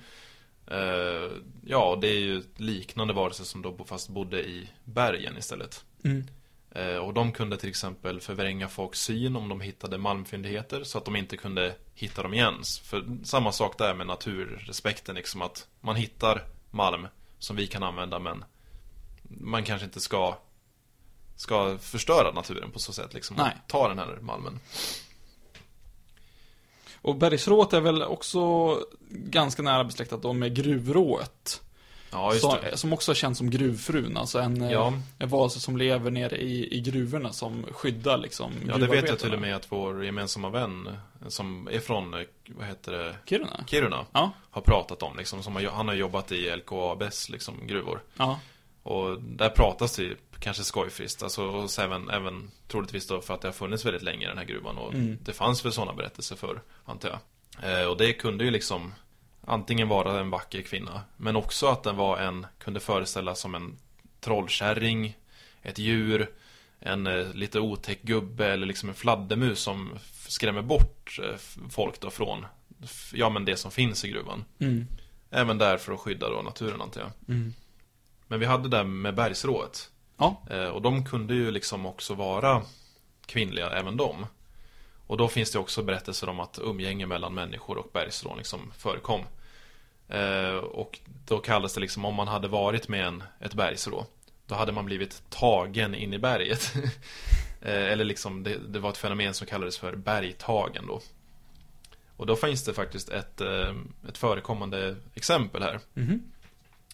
Eh, 0.66 1.30
ja, 1.64 1.98
det 2.00 2.08
är 2.08 2.20
ju 2.20 2.42
liknande 2.56 3.14
varelser 3.14 3.44
som 3.44 3.62
då 3.62 3.84
fast 3.84 4.08
bodde 4.08 4.42
i 4.48 4.68
bergen 4.84 5.36
istället. 5.38 5.84
Mm. 6.04 6.26
Eh, 6.70 6.96
och 6.96 7.14
de 7.14 7.32
kunde 7.32 7.56
till 7.56 7.68
exempel 7.68 8.20
förvränga 8.20 8.68
folks 8.68 9.00
syn 9.00 9.36
om 9.36 9.48
de 9.48 9.60
hittade 9.60 9.98
malmfyndigheter 9.98 10.84
så 10.84 10.98
att 10.98 11.04
de 11.04 11.16
inte 11.16 11.36
kunde 11.36 11.74
hitta 11.94 12.22
dem 12.22 12.34
igen. 12.34 12.54
För 12.84 13.04
samma 13.24 13.52
sak 13.52 13.78
där 13.78 13.94
med 13.94 14.06
naturrespekten, 14.06 15.14
liksom 15.14 15.42
att 15.42 15.66
man 15.80 15.96
hittar 15.96 16.44
malm 16.70 17.06
som 17.38 17.56
vi 17.56 17.66
kan 17.66 17.82
använda 17.82 18.18
men 18.18 18.44
man 19.22 19.64
kanske 19.64 19.84
inte 19.84 20.00
ska 20.00 20.38
ska 21.40 21.78
förstöra 21.78 22.32
naturen 22.32 22.70
på 22.70 22.78
så 22.78 22.92
sätt 22.92 23.14
liksom. 23.14 23.36
Nej. 23.36 23.56
Ta 23.66 23.88
den 23.88 23.98
här 23.98 24.18
malmen. 24.20 24.60
Och 27.02 27.16
bergsrået 27.16 27.72
är 27.72 27.80
väl 27.80 28.02
också 28.02 28.40
ganska 29.10 29.62
nära 29.62 29.84
besläktat 29.84 30.22
då 30.22 30.32
med 30.32 30.54
gruvrået. 30.56 31.62
Ja, 32.12 32.32
just 32.32 32.50
det. 32.62 32.76
som 32.76 32.92
också 32.92 33.14
känns 33.14 33.38
som 33.38 33.50
gruvfrun, 33.50 34.16
alltså 34.16 34.38
en, 34.38 34.62
eh, 34.62 34.70
Ja. 34.72 34.92
en 35.18 35.28
varelse 35.28 35.60
som 35.60 35.76
lever 35.76 36.10
nere 36.10 36.36
i, 36.36 36.76
i 36.76 36.80
gruvorna 36.80 37.32
som 37.32 37.66
skyddar 37.72 38.18
liksom 38.18 38.52
Ja, 38.68 38.76
det 38.76 38.86
vet 38.86 39.08
jag 39.08 39.18
till 39.18 39.34
och 39.34 39.40
med 39.40 39.56
att 39.56 39.72
vår 39.72 40.04
gemensamma 40.04 40.50
vän 40.50 40.96
som 41.28 41.68
är 41.72 41.80
från, 41.80 42.14
eh, 42.14 42.20
vad 42.48 42.66
heter 42.66 42.92
det, 42.92 43.16
Kiruna? 43.26 43.64
Kiruna 43.66 44.06
Ja, 44.12 44.30
har 44.50 44.62
pratat 44.62 45.02
om 45.02 45.16
liksom, 45.16 45.42
som 45.42 45.56
han 45.72 45.88
har 45.88 45.94
jobbat 45.94 46.32
i 46.32 46.50
LKABs 46.56 47.28
liksom, 47.28 47.66
gruvor. 47.66 48.02
ja. 48.16 48.40
Och 48.82 49.22
där 49.22 49.48
pratas 49.48 49.96
det 49.96 50.02
ju 50.02 50.16
kanske 50.40 50.64
skojfriskt, 50.64 51.22
alltså 51.22 51.44
och 51.44 51.78
även, 51.78 52.10
även 52.10 52.50
troligtvis 52.68 53.06
då 53.06 53.20
för 53.20 53.34
att 53.34 53.40
det 53.40 53.48
har 53.48 53.52
funnits 53.52 53.84
väldigt 53.84 54.02
länge 54.02 54.24
i 54.24 54.28
den 54.28 54.38
här 54.38 54.44
gruvan 54.44 54.78
och 54.78 54.94
Mm. 54.94 55.18
det 55.22 55.32
fanns 55.32 55.64
väl 55.64 55.72
sådana 55.72 55.92
berättelser 55.92 56.36
för 56.36 56.62
antar 56.84 57.08
jag. 57.08 57.20
Eh, 57.80 57.86
och 57.86 57.96
det 57.96 58.12
kunde 58.12 58.44
ju 58.44 58.50
liksom 58.50 58.94
antingen 59.40 59.88
vara 59.88 60.20
en 60.20 60.30
vacker 60.30 60.62
kvinna, 60.62 61.00
men 61.16 61.36
också 61.36 61.66
att 61.66 61.82
den 61.82 61.96
var 61.96 62.18
en, 62.18 62.46
kunde 62.58 62.80
föreställa 62.80 63.34
som 63.34 63.54
en 63.54 63.76
trollkärring, 64.20 65.16
ett 65.62 65.78
djur, 65.78 66.30
en 66.78 67.06
eh, 67.06 67.32
lite 67.34 67.60
otäck 67.60 68.02
gubbe 68.02 68.46
eller 68.46 68.66
liksom 68.66 68.88
en 68.88 68.94
fladdermus 68.94 69.60
som 69.60 69.98
skrämmer 70.28 70.62
bort 70.62 71.18
eh, 71.22 71.36
folk 71.70 72.00
då 72.00 72.10
från, 72.10 72.46
ja 73.12 73.30
men 73.30 73.44
det 73.44 73.56
som 73.56 73.70
finns 73.70 74.04
i 74.04 74.08
gruvan. 74.08 74.44
Mm. 74.58 74.86
Även 75.30 75.58
där 75.58 75.76
för 75.76 75.92
att 75.92 76.00
skydda 76.00 76.28
då 76.30 76.42
naturen 76.42 76.82
antar 76.82 77.00
jag. 77.00 77.10
Mm. 77.28 77.54
Men 78.26 78.40
vi 78.40 78.46
hade 78.46 78.68
det 78.68 78.84
med 78.84 79.14
bergsrået. 79.14 79.90
Ja. 80.20 80.36
Eh, 80.50 80.64
Och 80.68 80.82
de 80.82 81.04
kunde 81.04 81.34
ju 81.34 81.50
liksom 81.50 81.86
också 81.86 82.14
vara 82.14 82.62
kvinnliga, 83.26 83.70
även 83.70 83.96
de. 83.96 84.26
Och 85.06 85.16
då 85.16 85.28
finns 85.28 85.52
det 85.52 85.58
också 85.58 85.82
berättelser 85.82 86.28
om 86.28 86.40
att 86.40 86.58
umgänge 86.62 87.06
mellan 87.06 87.34
människor 87.34 87.78
och 87.78 87.90
bergsrån 87.92 88.38
liksom 88.38 88.72
förekom. 88.78 89.20
Eh, 90.08 90.54
Och 90.54 90.98
då 91.26 91.38
kallades 91.38 91.74
det 91.74 91.80
liksom, 91.80 92.04
om 92.04 92.14
man 92.14 92.28
hade 92.28 92.48
varit 92.48 92.88
med 92.88 93.06
en, 93.06 93.22
ett 93.40 93.54
bergsrå, 93.54 94.06
då 94.46 94.54
hade 94.54 94.72
man 94.72 94.84
blivit 94.84 95.22
tagen 95.30 95.94
in 95.94 96.12
i 96.14 96.18
berget. 96.18 96.72
Eh, 97.62 97.92
Eller 97.92 98.04
liksom, 98.04 98.42
det, 98.42 98.58
det 98.68 98.78
var 98.78 98.90
ett 98.90 98.96
fenomen 98.96 99.34
som 99.34 99.46
kallades 99.46 99.78
för 99.78 99.96
bergtagen 99.96 100.86
då. 100.86 101.00
Och 102.16 102.26
då 102.26 102.36
finns 102.36 102.64
det 102.64 102.74
faktiskt 102.74 103.08
ett, 103.08 103.40
ett 104.08 104.18
förekommande 104.18 104.96
exempel 105.14 105.62
här. 105.62 105.80
Mhm. 105.94 106.22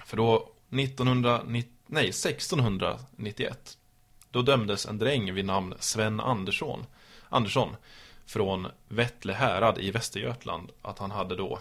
För 0.05 0.17
då 0.17 0.49
1990, 0.71 1.73
nej, 1.87 2.09
1691 2.09 3.79
Då 4.31 4.43
dömdes 4.43 4.87
en 4.87 4.99
dräng 4.99 5.35
vid 5.35 5.45
namn 5.45 5.75
Sven 5.81 6.21
Andersson 6.21 6.87
Andersson 7.29 7.77
Från 8.27 8.67
Vettle 8.89 9.33
härad 9.33 9.79
i 9.79 9.91
Västergötland 9.91 10.71
Att 10.83 10.99
han 10.99 11.11
hade 11.11 11.37
då 11.37 11.59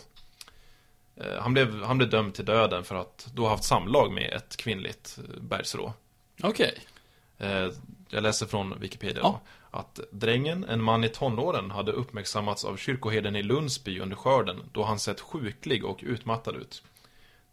eh, 1.16 1.42
han 1.42 1.54
blev, 1.54 1.84
han 1.84 1.98
blev 1.98 2.10
dömd 2.10 2.34
till 2.34 2.46
döden 2.46 2.84
för 2.84 2.96
att 2.96 3.28
då 3.34 3.44
ha 3.44 3.50
haft 3.50 3.64
samlag 3.64 4.12
med 4.12 4.34
ett 4.34 4.58
kvinnligt 4.58 5.18
eh, 5.18 5.42
bergsrå 5.42 5.94
Okej. 6.44 6.80
Eh, 7.38 7.70
Jag 8.10 8.24
läser 8.24 8.46
från 8.46 8.80
Wikipedia 8.80 9.20
Ja. 9.24 9.42
då, 9.72 9.78
att 9.78 10.00
drängen, 10.12 10.64
en 10.64 10.84
man 10.84 11.04
i 11.04 11.10
tonåren, 11.10 11.72
hade 11.72 11.92
uppmärksammats 11.92 12.66
av 12.66 12.78
kyrkoherden 12.78 13.36
i 13.36 13.44
Lundsby 13.44 14.00
under 14.00 14.16
skörden 14.16 14.64
då 14.72 14.84
han 14.84 15.00
sett 15.00 15.22
sjuklig 15.22 15.86
och 15.86 16.00
utmattad 16.04 16.56
ut. 16.56 16.84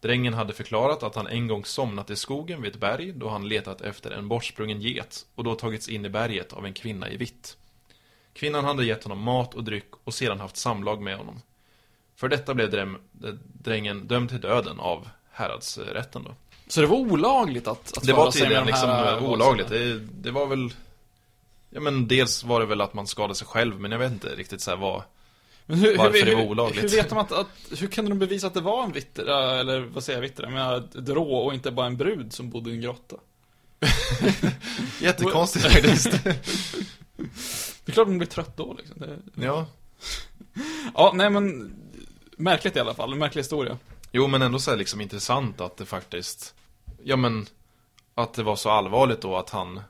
Drängen 0.03 0.35
hade 0.35 0.53
förklarat 0.53 1.03
att 1.03 1.15
han 1.15 1.27
en 1.27 1.49
gång 1.49 1.65
somnat 1.65 2.11
i 2.11 2.17
skogen 2.17 2.63
vid 2.63 2.75
ett 2.75 2.81
berg 2.81 3.13
då 3.13 3.29
han 3.29 3.49
letat 3.49 3.81
efter 3.81 4.11
en 4.11 4.29
bortsprungen 4.29 4.81
get 4.81 5.27
och 5.35 5.45
då 5.45 5.55
tagits 5.55 5.89
in 5.89 6.05
i 6.05 6.09
berget 6.09 6.53
av 6.53 6.67
en 6.67 6.73
kvinna 6.73 7.11
i 7.11 7.17
vitt. 7.17 7.57
Kvinnan 8.33 8.65
hade 8.65 8.85
gett 8.85 9.05
honom 9.05 9.19
mat 9.19 9.55
och 9.55 9.65
dryck 9.65 9.89
och 10.05 10.15
sedan 10.15 10.41
haft 10.41 10.57
samlag 10.57 11.03
med 11.03 11.17
honom. 11.17 11.43
För 12.17 12.29
detta 12.29 12.55
blev 12.55 12.71
dräm, 12.71 12.95
eh, 13.25 13.31
drängen 13.63 14.07
dömd 14.07 14.29
till 14.29 14.41
döden 14.41 14.81
av 14.81 15.09
häradsrätten 15.31 16.25
då. 16.25 16.35
Så 16.67 16.81
det 16.81 16.87
var 16.87 16.97
olagligt 16.97 17.69
att, 17.69 17.99
att 17.99 18.07
Det 18.07 18.13
var 18.13 18.31
tydligen 18.31 18.67
liksom 18.67 18.89
här, 18.89 19.17
eh, 19.17 19.31
olagligt. 19.31 19.69
Det, 19.69 19.99
det 19.99 20.31
var 20.31 20.47
väl... 20.47 20.75
Ja 21.71 21.81
men 21.81 22.09
dels 22.09 22.45
var 22.45 22.61
det 22.61 22.67
väl 22.67 22.81
att 22.81 22.95
man 22.95 23.07
skadade 23.07 23.35
sig 23.35 23.47
själv, 23.47 23.81
men 23.81 23.93
jag 23.93 23.99
vet 23.99 24.13
inte 24.13 24.29
riktigt 24.29 24.61
så 24.61 24.77
vad... 24.77 25.03
Men 25.67 25.79
hur, 25.79 25.97
varför 25.97 26.19
hur, 26.19 26.27
det 26.27 26.35
var 26.35 26.43
olagligt. 26.43 26.83
Hur 26.85 26.89
vet 26.89 27.09
de 27.09 27.19
att, 27.19 27.33
att, 27.33 27.49
hur 27.79 27.87
kan 27.87 28.09
de 28.09 28.19
bevisa 28.19 28.47
att 28.47 28.55
det 28.55 28.61
var 28.61 28.85
en 28.85 28.93
vittra, 28.93 29.61
eller 29.61 29.81
vad 29.81 30.05
säger 30.05 30.17
jag 30.17 30.23
vittra, 30.23 30.47
jag 30.47 30.53
menar 30.53 30.77
ett 30.77 31.09
rå 31.09 31.37
och 31.37 31.55
inte 31.55 31.71
bara 31.71 31.87
en 31.87 31.97
brud 31.97 32.33
som 32.33 32.51
bodde 32.51 32.71
i 32.71 32.75
en 32.75 32.81
grotta? 32.81 33.17
Jättekonstigt 35.01 35.65
faktiskt. 35.73 36.11
Det 37.85 37.91
är 37.91 37.93
klart 37.93 38.07
de 38.07 38.19
blir 38.19 38.29
trött 38.29 38.57
då 38.57 38.75
liksom. 38.79 38.97
Det, 39.01 39.19
ja. 39.35 39.67
ja, 40.95 41.13
nej 41.15 41.31
men 41.31 41.75
Märkligt 42.43 42.77
i 42.77 42.81
alla 42.81 42.95
fall, 42.95 43.13
en 43.13 43.19
märklig 43.19 43.41
historia. 43.41 43.79
Jo, 44.13 44.27
men 44.27 44.43
ändå 44.43 44.59
så 44.59 44.71
är 44.71 44.75
det 44.75 44.79
liksom 44.79 45.01
intressant 45.01 45.61
att 45.61 45.77
det 45.77 45.85
faktiskt, 45.85 46.55
ja 47.03 47.17
men, 47.17 47.47
att 48.15 48.35
det 48.35 48.43
var 48.43 48.57
så 48.57 48.71
allvarligt 48.71 49.21
då 49.21 49.37
att 49.37 49.51
han, 49.51 49.81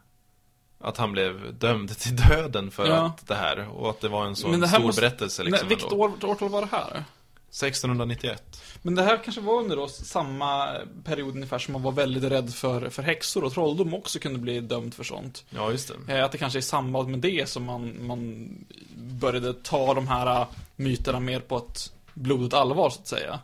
att 0.83 0.97
han 0.97 1.13
blev 1.13 1.55
dömd 1.59 1.99
till 1.99 2.17
döden 2.17 2.71
för 2.71 2.87
Ja. 2.87 3.07
att 3.07 3.27
det 3.27 3.35
här, 3.35 3.69
och 3.69 3.91
att 3.91 4.01
det 4.01 4.09
var 4.09 4.27
en 4.27 4.37
så 4.37 4.67
stor 4.67 4.79
måste- 4.83 5.01
berättelse 5.01 5.43
liksom 5.43 5.67
Nej, 5.69 5.77
vilket 5.77 5.93
år, 5.93 6.13
årtal 6.25 6.49
var 6.49 6.61
det 6.61 6.69
här? 6.71 7.05
1691. 7.51 8.43
Men 8.83 8.95
det 8.95 9.03
här 9.03 9.21
kanske 9.25 9.41
var 9.41 9.55
under 9.59 9.77
då 9.77 9.89
samma 9.89 10.69
period 11.05 11.35
ungefär 11.35 11.59
som 11.59 11.73
man 11.73 11.83
var 11.83 11.93
väldigt 11.93 12.25
rädd 12.25 12.55
för, 12.55 12.89
för 12.91 13.03
häxor 13.03 13.45
och 13.45 13.53
trolldom 13.53 13.95
också 13.95 14.19
kunde 14.19 14.39
bli 14.39 14.61
dömd 14.61 14.95
för 14.95 15.05
sånt. 15.05 15.45
Ja, 15.51 15.71
just 15.71 15.93
det. 16.07 16.19
Eh, 16.19 16.25
Att 16.25 16.33
det 16.33 16.39
kanske 16.39 16.59
är 16.59 16.61
i 16.61 16.63
samband 16.63 17.09
med 17.09 17.19
det 17.21 17.49
som 17.49 17.65
man, 17.65 18.07
man 18.07 18.49
började 18.97 19.55
ta 19.55 19.95
de 19.95 20.09
här 20.09 20.41
eh, 20.41 20.47
myterna 20.77 21.21
mer 21.21 21.41
på 21.41 21.57
ett 21.57 21.93
blodigt 22.15 22.55
allvar 22.55 22.91
så 22.91 23.01
att 23.01 23.09
säga. 23.09 23.41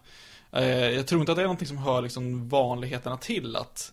Eh, 0.52 0.68
Jag 0.68 1.06
tror 1.06 1.20
inte 1.20 1.32
att 1.32 1.36
det 1.36 1.42
är 1.42 1.46
någonting 1.46 1.68
som 1.68 1.78
hör 1.78 2.02
liksom 2.02 2.48
vanligheterna 2.48 3.16
till 3.16 3.56
att 3.56 3.92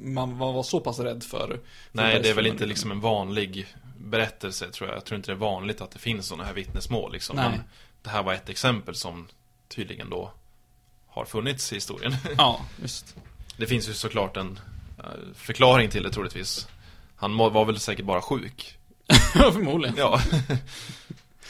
man 0.00 0.38
var 0.38 0.62
så 0.62 0.80
pass 0.80 0.98
rädd 0.98 1.22
för. 1.22 1.48
för 1.48 1.60
Nej, 1.92 2.20
det 2.22 2.30
är 2.30 2.34
väl 2.34 2.46
inte 2.46 2.66
liksom 2.66 2.90
en 2.90 3.00
vanlig 3.00 3.66
berättelse 3.98 4.70
tror 4.70 4.88
jag. 4.88 4.96
Jag 4.96 5.04
tror 5.04 5.16
inte 5.16 5.30
det 5.30 5.34
är 5.34 5.38
vanligt 5.38 5.80
att 5.80 5.90
det 5.90 5.98
finns 5.98 6.26
sådana 6.26 6.44
här 6.44 6.52
vittnesmål 6.52 7.12
liksom. 7.12 7.36
Nej. 7.36 7.50
Men 7.50 7.60
det 8.02 8.10
här 8.10 8.22
var 8.22 8.32
ett 8.32 8.48
exempel 8.48 8.94
som 8.94 9.28
tydligen 9.68 10.10
då 10.10 10.32
har 11.06 11.24
funnits 11.24 11.72
i 11.72 11.74
historien. 11.74 12.16
Ja, 12.38 12.60
just. 12.82 13.16
Det 13.56 13.66
finns 13.66 13.88
ju 13.88 13.92
såklart 13.92 14.36
en 14.36 14.58
eh, 14.98 15.04
förklaring 15.34 15.90
till 15.90 16.02
det 16.02 16.10
troligtvis. 16.10 16.68
Han 17.16 17.36
var 17.36 17.64
väl 17.64 17.80
säkert 17.80 18.04
bara 18.04 18.22
sjuk. 18.22 18.78
Förmodligen. 19.32 19.96
Ja. 19.98 20.20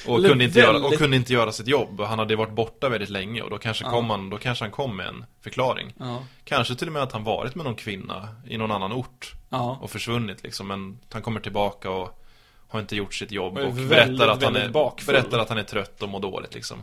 och, 0.07 0.17
Eller 0.19 0.29
kunde 0.29 0.45
inte 0.45 0.59
göra, 0.59 0.77
och 0.77 0.83
väldigt- 0.83 0.99
kunde 0.99 1.17
inte 1.17 1.33
göra 1.33 1.53
sitt 1.53 1.67
jobb. 1.67 2.01
Han 2.01 2.19
hade 2.19 2.37
varit 2.37 2.53
borta 2.53 2.89
väldigt 2.89 3.11
länge 3.11 3.43
och 3.43 3.51
då 3.51 3.59
kanske, 3.59 3.85
Ja. 3.85 3.91
kom 3.91 4.11
han, 4.11 4.31
då 4.31 4.39
kanske 4.39 4.65
han 4.65 4.73
kom 4.73 4.97
med 4.97 5.07
en 5.07 5.25
förklaring. 5.41 5.95
Ja. 5.99 6.25
Kanske 6.45 6.75
till 6.75 6.87
och 6.87 6.93
med 6.93 7.03
att 7.03 7.13
han 7.13 7.25
varit 7.25 7.55
med 7.55 7.65
någon 7.65 7.75
kvinna 7.75 8.29
i 8.49 8.57
någon 8.59 8.71
annan 8.71 8.93
ort 8.93 9.33
Ja. 9.51 9.79
och 9.83 9.91
försvunnit 9.91 10.43
liksom. 10.43 10.67
Men 10.67 10.99
han 11.13 11.23
kommer 11.23 11.41
tillbaka 11.41 11.91
och 11.91 12.21
har 12.69 12.81
inte 12.81 12.97
gjort 12.97 13.15
sitt 13.15 13.33
jobb 13.33 13.59
Och 13.59 13.65
och 13.65 13.79
väldigt, 13.79 13.89
berättar 14.19 14.29
att, 14.29 14.43
han 14.43 14.53
väldigt 14.53 14.69
är, 14.71 14.73
bakfull. 14.73 15.15
berättar 15.15 15.39
att 15.39 15.49
han 15.49 15.59
är 15.59 15.63
trött 15.63 16.03
och 16.03 16.09
mår 16.09 16.21
dåligt 16.21 16.55
liksom. 16.55 16.79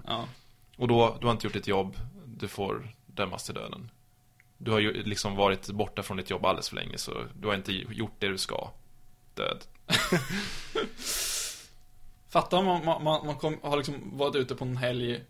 Och 0.78 0.88
då, 0.88 1.18
du 1.20 1.26
har 1.26 1.32
inte 1.34 1.46
gjort 1.48 1.54
ditt 1.54 1.68
jobb, 1.68 1.96
du 2.26 2.48
får 2.48 2.88
dömas 3.06 3.44
till 3.44 3.54
döden. 3.56 3.90
Du 4.58 4.72
har 4.72 4.80
ju 4.80 5.04
liksom 5.04 5.36
varit 5.36 5.68
borta 5.70 6.04
från 6.04 6.18
ditt 6.18 6.30
jobb 6.30 6.46
alldeles 6.46 6.70
för 6.70 6.76
länge 6.76 6.98
så 6.98 7.14
du 7.40 7.48
har 7.48 7.56
inte 7.56 7.72
gjort 7.74 8.16
det 8.20 8.28
du 8.28 8.38
ska. 8.38 8.70
Död. 9.34 9.58
Fatta 12.32 12.58
om 12.58 12.66
man, 12.66 12.86
man, 12.86 13.04
man, 13.04 13.26
man 13.26 13.36
kom, 13.36 13.58
har 13.64 13.78
liksom 13.78 14.18
varit 14.18 14.36
ute 14.36 14.56
på 14.56 14.66
en 14.66 14.78
helg 14.78 15.14
eh, 15.14 15.22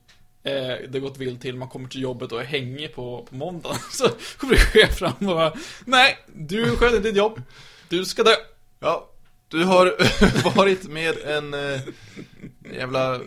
det 0.43 0.89
har 0.93 0.99
gått 0.99 1.17
vilt 1.17 1.41
till, 1.41 1.55
man 1.55 1.69
kommer 1.69 1.89
till 1.89 2.01
jobbet 2.01 2.31
och 2.31 2.41
är 2.41 2.45
hängig 2.45 2.95
på, 2.95 3.27
på 3.29 3.35
måndagen. 3.35 3.77
Så 3.91 4.09
kommer 4.37 4.53
det 4.53 4.59
chef 4.59 4.97
fram 4.97 5.13
och 5.19 5.25
bara 5.35 5.53
Nej, 5.85 6.17
du 6.35 6.75
sköter 6.75 6.99
ditt 6.99 7.15
jobb. 7.15 7.41
Du 7.89 8.05
ska 8.05 8.23
dö. 8.23 8.35
Ja, 8.79 9.09
du 9.47 9.63
har 9.63 9.95
varit 10.55 10.83
med 10.87 11.17
en 11.17 11.53
eh, 11.53 11.81
jävla 12.75 13.19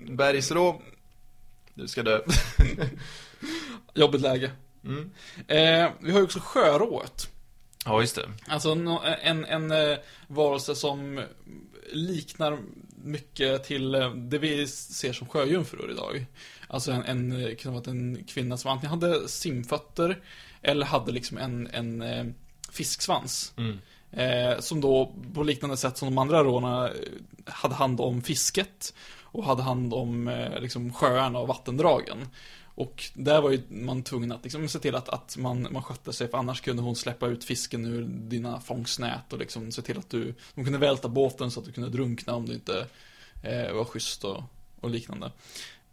bergsrå. 0.00 0.82
Du 1.74 1.88
ska 1.88 2.02
dö. 2.02 2.20
Jobbigt 3.94 4.20
läge. 4.20 4.50
Mm. 4.84 5.10
Eh, 5.48 5.90
vi 6.00 6.10
har 6.10 6.18
ju 6.18 6.24
också 6.24 6.40
sjörået. 6.40 7.28
Ja, 7.84 8.00
just 8.00 8.16
det. 8.16 8.30
Alltså 8.48 8.74
nå- 8.74 9.02
en, 9.22 9.44
en 9.44 9.70
eh, 9.70 9.98
varelse 10.26 10.74
som 10.74 11.24
liknar 11.92 12.58
mycket 13.04 13.64
till 13.64 13.94
eh, 13.94 14.10
det 14.10 14.38
vi 14.38 14.66
ser 14.66 15.12
som 15.12 15.26
sjöjungfrur 15.26 15.90
idag. 15.90 16.26
Alltså 16.68 16.92
en, 16.92 17.02
en, 17.02 17.32
eh, 17.32 17.72
vara 17.72 17.90
en 17.90 18.24
kvinna 18.24 18.56
som 18.56 18.70
antingen 18.70 18.90
hade 19.00 19.28
simfötter 19.28 20.22
eller 20.62 20.86
hade 20.86 21.12
liksom 21.12 21.38
en, 21.38 21.66
en 21.66 22.02
eh, 22.02 22.24
fisksvans. 22.70 23.52
Mm. 23.56 23.78
Eh, 24.10 24.60
som 24.60 24.80
då 24.80 25.14
på 25.34 25.42
liknande 25.42 25.76
sätt 25.76 25.96
som 25.96 26.08
de 26.08 26.18
andra 26.18 26.44
råna 26.44 26.90
hade 27.46 27.74
hand 27.74 28.00
om 28.00 28.22
fisket 28.22 28.94
och 29.22 29.44
hade 29.44 29.62
hand 29.62 29.94
om 29.94 30.28
eh, 30.28 30.60
liksom 30.60 30.92
sjöarna 30.92 31.38
och 31.38 31.48
vattendragen. 31.48 32.28
Och 32.74 33.04
där 33.14 33.40
var 33.40 33.50
ju 33.50 33.62
man 33.68 34.02
tvungen 34.02 34.32
att 34.32 34.44
liksom 34.44 34.68
se 34.68 34.78
till 34.78 34.94
att, 34.94 35.08
att 35.08 35.36
man, 35.36 35.68
man 35.70 35.82
skötte 35.82 36.12
sig 36.12 36.28
för 36.28 36.38
annars 36.38 36.60
kunde 36.60 36.82
hon 36.82 36.96
släppa 36.96 37.26
ut 37.26 37.44
fisken 37.44 37.86
ur 37.86 38.04
dina 38.04 38.60
fångstnät 38.60 39.32
och 39.32 39.38
liksom 39.38 39.72
se 39.72 39.82
till 39.82 39.98
att 39.98 40.10
du, 40.10 40.34
de 40.54 40.64
kunde 40.64 40.78
välta 40.78 41.08
båten 41.08 41.50
så 41.50 41.60
att 41.60 41.66
du 41.66 41.72
kunde 41.72 41.90
drunkna 41.90 42.34
om 42.34 42.46
du 42.46 42.54
inte 42.54 42.86
eh, 43.42 43.72
var 43.72 43.84
schysst 43.84 44.24
och, 44.24 44.42
och 44.80 44.90
liknande. 44.90 45.32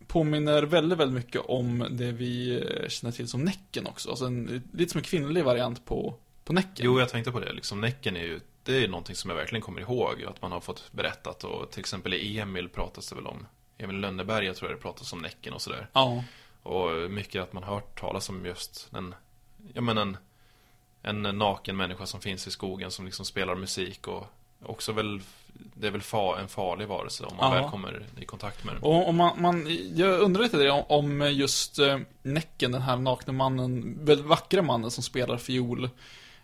Påminner 0.08 0.64
väldigt, 0.64 1.00
väldigt 1.00 1.26
mycket 1.26 1.42
om 1.46 1.88
det 1.92 2.12
vi 2.12 2.56
eh, 2.56 2.90
känner 2.90 3.12
till 3.12 3.28
som 3.28 3.44
Näcken 3.44 3.88
också. 3.88 4.10
Alltså 4.10 4.26
en, 4.26 4.64
lite 4.74 4.92
som 4.92 4.98
en 4.98 5.04
kvinnlig 5.04 5.44
variant 5.44 5.86
på, 5.86 6.16
på 6.44 6.54
Näcken. 6.54 6.86
Jo, 6.86 7.00
jag 7.00 7.10
tänkte 7.10 7.32
på 7.32 7.40
det. 7.40 7.54
Liksom, 7.54 7.82
Näcken 7.82 8.18
är 8.18 8.24
ju, 8.24 8.40
det 8.64 8.84
är 8.84 8.88
någonting 8.88 9.16
som 9.16 9.30
jag 9.30 9.38
verkligen 9.38 9.62
kommer 9.62 9.82
ihåg. 9.82 10.24
Att 10.24 10.42
man 10.42 10.52
har 10.52 10.60
fått 10.60 10.92
berättat 10.92 11.44
och 11.44 11.72
till 11.72 11.80
exempel 11.80 12.14
i 12.14 12.40
Emil 12.40 12.70
pratas 12.70 13.10
det 13.10 13.16
väl 13.16 13.28
om. 13.28 13.48
Emil 13.78 13.96
Lönneberga 13.96 14.54
tror 14.54 14.72
jag 14.72 14.80
det 14.80 14.82
pratas 14.82 15.14
om 15.14 15.20
Näcken 15.20 15.54
och 15.54 15.62
sådär. 15.62 15.88
Ja. 15.94 16.24
Och 16.64 17.12
mycket 17.12 17.41
att 17.43 17.53
man 17.53 17.64
hört 17.64 17.99
talas 17.99 18.30
om 18.30 18.45
just 18.45 18.89
en, 18.93 19.16
ja 19.74 19.82
men 19.82 19.97
en, 19.97 20.18
en 21.01 21.22
naken 21.22 21.78
människa 21.78 22.05
som 22.05 22.22
finns 22.22 22.47
i 22.47 22.51
skogen 22.51 22.91
som 22.91 23.05
liksom 23.05 23.26
spelar 23.26 23.55
musik 23.55 24.07
och 24.07 24.28
också 24.66 24.91
väl, 24.91 25.22
det 25.53 25.88
är 25.88 25.91
väl 25.91 26.01
fa, 26.01 26.39
en 26.39 26.47
farlig 26.47 26.88
varelse 26.88 27.24
om 27.26 27.38
man 27.38 27.55
Ja. 27.55 27.62
väl 27.62 27.70
kommer 27.70 28.05
i 28.20 28.26
kontakt 28.26 28.64
med 28.64 28.76
den. 28.76 28.84
Och 28.84 29.09
om 29.09 29.16
man, 29.16 29.41
man, 29.41 29.68
jag 29.95 30.20
undrar 30.20 30.43
lite 30.43 30.57
det 30.57 30.72
om, 30.72 30.84
om 30.88 31.32
just 31.32 31.80
eh, 31.80 31.99
Näcken, 32.22 32.72
den 32.72 32.82
här 32.82 32.97
nakna 32.97 33.34
mannen, 33.34 33.97
väldigt 34.05 34.26
vackra 34.26 34.62
mannen 34.62 34.91
som 34.91 35.03
spelar 35.03 35.38
fiol. 35.38 35.89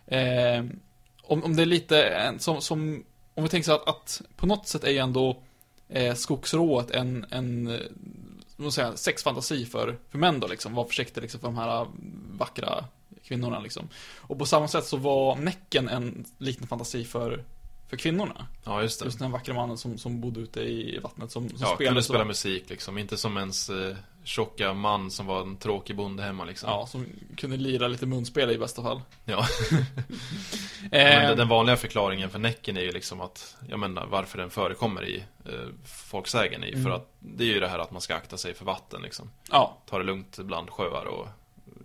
Eh, 0.06 0.64
om, 1.22 1.44
om 1.44 1.56
det 1.56 1.62
är 1.62 1.66
lite 1.66 2.34
som, 2.38 2.60
som, 2.60 3.04
om 3.34 3.42
vi 3.42 3.48
tänker 3.48 3.64
så 3.64 3.72
att, 3.74 3.88
att 3.88 4.22
på 4.36 4.46
något 4.46 4.66
sätt 4.68 4.84
är 4.84 4.90
ju 4.90 4.98
ändå 4.98 5.42
eh, 5.88 6.14
skogsrået 6.14 6.90
en, 6.90 7.26
en 7.30 7.78
man 8.62 8.72
säga, 8.72 8.96
sexfantasi 8.96 9.66
för, 9.66 9.98
för 10.10 10.18
män 10.18 10.40
då 10.40 10.46
liksom. 10.46 10.74
Var 10.74 10.84
försiktig 10.84 11.20
liksom 11.22 11.40
för 11.40 11.48
de 11.48 11.56
här 11.56 11.86
vackra 12.38 12.84
kvinnorna 13.24 13.60
liksom. 13.60 13.88
Och 14.16 14.38
på 14.38 14.46
samma 14.46 14.68
sätt 14.68 14.84
så 14.84 14.96
var 14.96 15.36
Näcken 15.36 15.88
en 15.88 16.24
liten 16.38 16.66
fantasi 16.66 17.04
för, 17.04 17.44
för 17.88 17.96
kvinnorna. 17.96 18.46
Ja, 18.64 18.82
just 18.82 19.00
det. 19.00 19.06
Just 19.06 19.18
den 19.18 19.30
vackra 19.30 19.54
mannen 19.54 19.78
som, 19.78 19.98
som 19.98 20.20
bodde 20.20 20.40
ute 20.40 20.60
i 20.60 20.98
vattnet 20.98 21.30
som, 21.30 21.48
som 21.48 21.58
ja, 21.60 21.66
spelade 21.74 21.84
kunde 21.84 22.02
spela 22.02 22.24
musik 22.24 22.70
liksom. 22.70 22.98
Inte 22.98 23.16
som 23.16 23.36
ens 23.36 23.70
eh, 23.70 23.96
tjocka 24.28 24.74
man 24.74 25.10
som 25.10 25.26
var 25.26 25.40
en 25.40 25.56
tråkig 25.56 25.96
bonde 25.96 26.22
hemma 26.22 26.44
liksom. 26.44 26.70
Ja, 26.70 26.86
som 26.86 27.06
kunde 27.36 27.56
lira 27.56 27.88
lite 27.88 28.06
munspel 28.06 28.50
i 28.50 28.58
bästa 28.58 28.82
fall. 28.82 29.00
Ja. 29.24 29.46
Men 30.90 31.36
den 31.36 31.48
vanliga 31.48 31.76
förklaringen 31.76 32.30
för 32.30 32.38
Näcken 32.38 32.76
är 32.76 32.80
ju 32.80 32.92
liksom 32.92 33.20
att, 33.20 33.56
jag 33.68 33.78
menar 33.78 34.06
varför 34.06 34.38
den 34.38 34.50
förekommer 34.50 35.08
i 35.08 35.24
eh, 35.44 35.52
folksägen 35.84 36.62
är 36.62 36.66
ju 36.66 36.72
för 36.72 36.78
Mm. 36.80 36.92
att 36.92 37.08
det 37.18 37.44
är 37.44 37.48
ju 37.48 37.60
det 37.60 37.68
här 37.68 37.78
att 37.78 37.90
man 37.90 38.00
ska 38.00 38.14
akta 38.14 38.36
sig 38.36 38.54
för 38.54 38.64
vatten 38.64 39.02
liksom. 39.02 39.30
ja, 39.50 39.76
Ta 39.86 39.98
det 39.98 40.04
lugnt 40.04 40.38
bland 40.38 40.70
sjöar 40.70 41.04
och, 41.04 41.28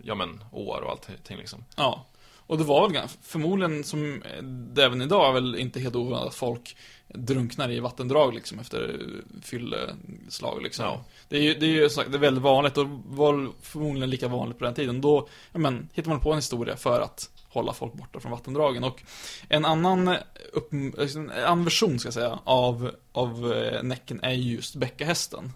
ja 0.02 0.14
men, 0.14 0.44
åar 0.52 0.80
och 0.80 0.90
allting 0.90 1.36
liksom. 1.36 1.64
ja. 1.76 2.04
Och 2.46 2.58
det 2.58 2.64
var 2.64 2.88
väl 2.88 3.02
förmodligen 3.22 3.84
som 3.84 4.22
eh, 4.22 4.42
det 4.42 4.84
även 4.84 5.02
idag 5.02 5.28
är 5.28 5.32
väl 5.32 5.56
inte 5.56 5.80
helt 5.80 5.94
ovanligt 5.96 6.28
att 6.28 6.34
folk 6.34 6.76
drunknar 7.08 7.70
i 7.70 7.80
vattendrag 7.80 8.34
liksom 8.34 8.58
efter 8.58 9.00
fylleslag 9.42 10.62
liksom. 10.62 10.84
Ja. 10.84 11.04
Det 11.28 11.36
är 11.36 11.42
ju, 11.42 11.54
det 11.54 11.66
är 11.66 11.70
ju 11.70 11.90
sagt, 11.90 12.10
det 12.12 12.16
är 12.16 12.20
väldigt 12.20 12.42
vanligt 12.42 12.78
och 12.78 12.86
var 13.04 13.52
förmodligen 13.62 14.10
lika 14.10 14.28
vanligt 14.28 14.58
på 14.58 14.64
den 14.64 14.74
tiden. 14.74 15.00
Då, 15.00 15.28
ja 15.52 15.58
men, 15.58 15.88
hittar 15.92 16.10
man 16.10 16.20
på 16.20 16.30
en 16.32 16.38
historia 16.38 16.76
för 16.76 17.00
att 17.00 17.30
hålla 17.48 17.72
folk 17.72 17.92
borta 17.92 18.20
från 18.20 18.32
vattendragen. 18.32 18.84
Och 18.84 19.02
en 19.48 19.64
annan, 19.64 20.16
upp, 20.52 20.72
en 20.72 21.30
annan 21.30 21.64
version 21.64 21.98
ska 21.98 22.06
jag 22.06 22.14
säga, 22.14 22.38
av, 22.44 22.90
av 23.12 23.52
eh, 23.52 23.82
Näcken 23.82 24.20
är 24.22 24.32
ju 24.32 24.54
just 24.54 24.74
bäckahästen. 24.74 25.52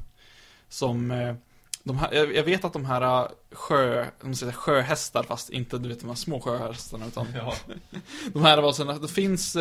Som, 0.69 1.11
eh, 1.11 1.35
de 1.83 1.99
här, 1.99 2.13
jag 2.13 2.37
jag 2.37 2.45
vet 2.45 2.65
att 2.65 2.73
de 2.73 2.85
här 2.85 3.03
eh, 3.03 3.31
sjö, 3.53 4.07
de 4.21 4.35
säger 4.35 4.53
sjöhästar, 4.53 5.23
fast 5.23 5.51
inte 5.51 5.79
du 5.79 5.89
vet 5.89 6.01
de 6.01 6.09
här 6.09 6.17
små 6.17 6.41
sjöhästarna, 6.41 7.07
utan 7.07 7.27
Ja. 7.35 7.55
de 8.33 8.43
här 8.43 8.63
var 8.63 8.73
sådana, 8.73 8.99
det 8.99 9.09
finns 9.09 9.57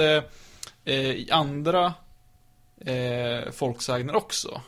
eh, 0.88 1.12
i 1.12 1.32
andra 1.32 1.94
eh, 2.82 3.52
folksägner 3.52 4.16
också. 4.16 4.62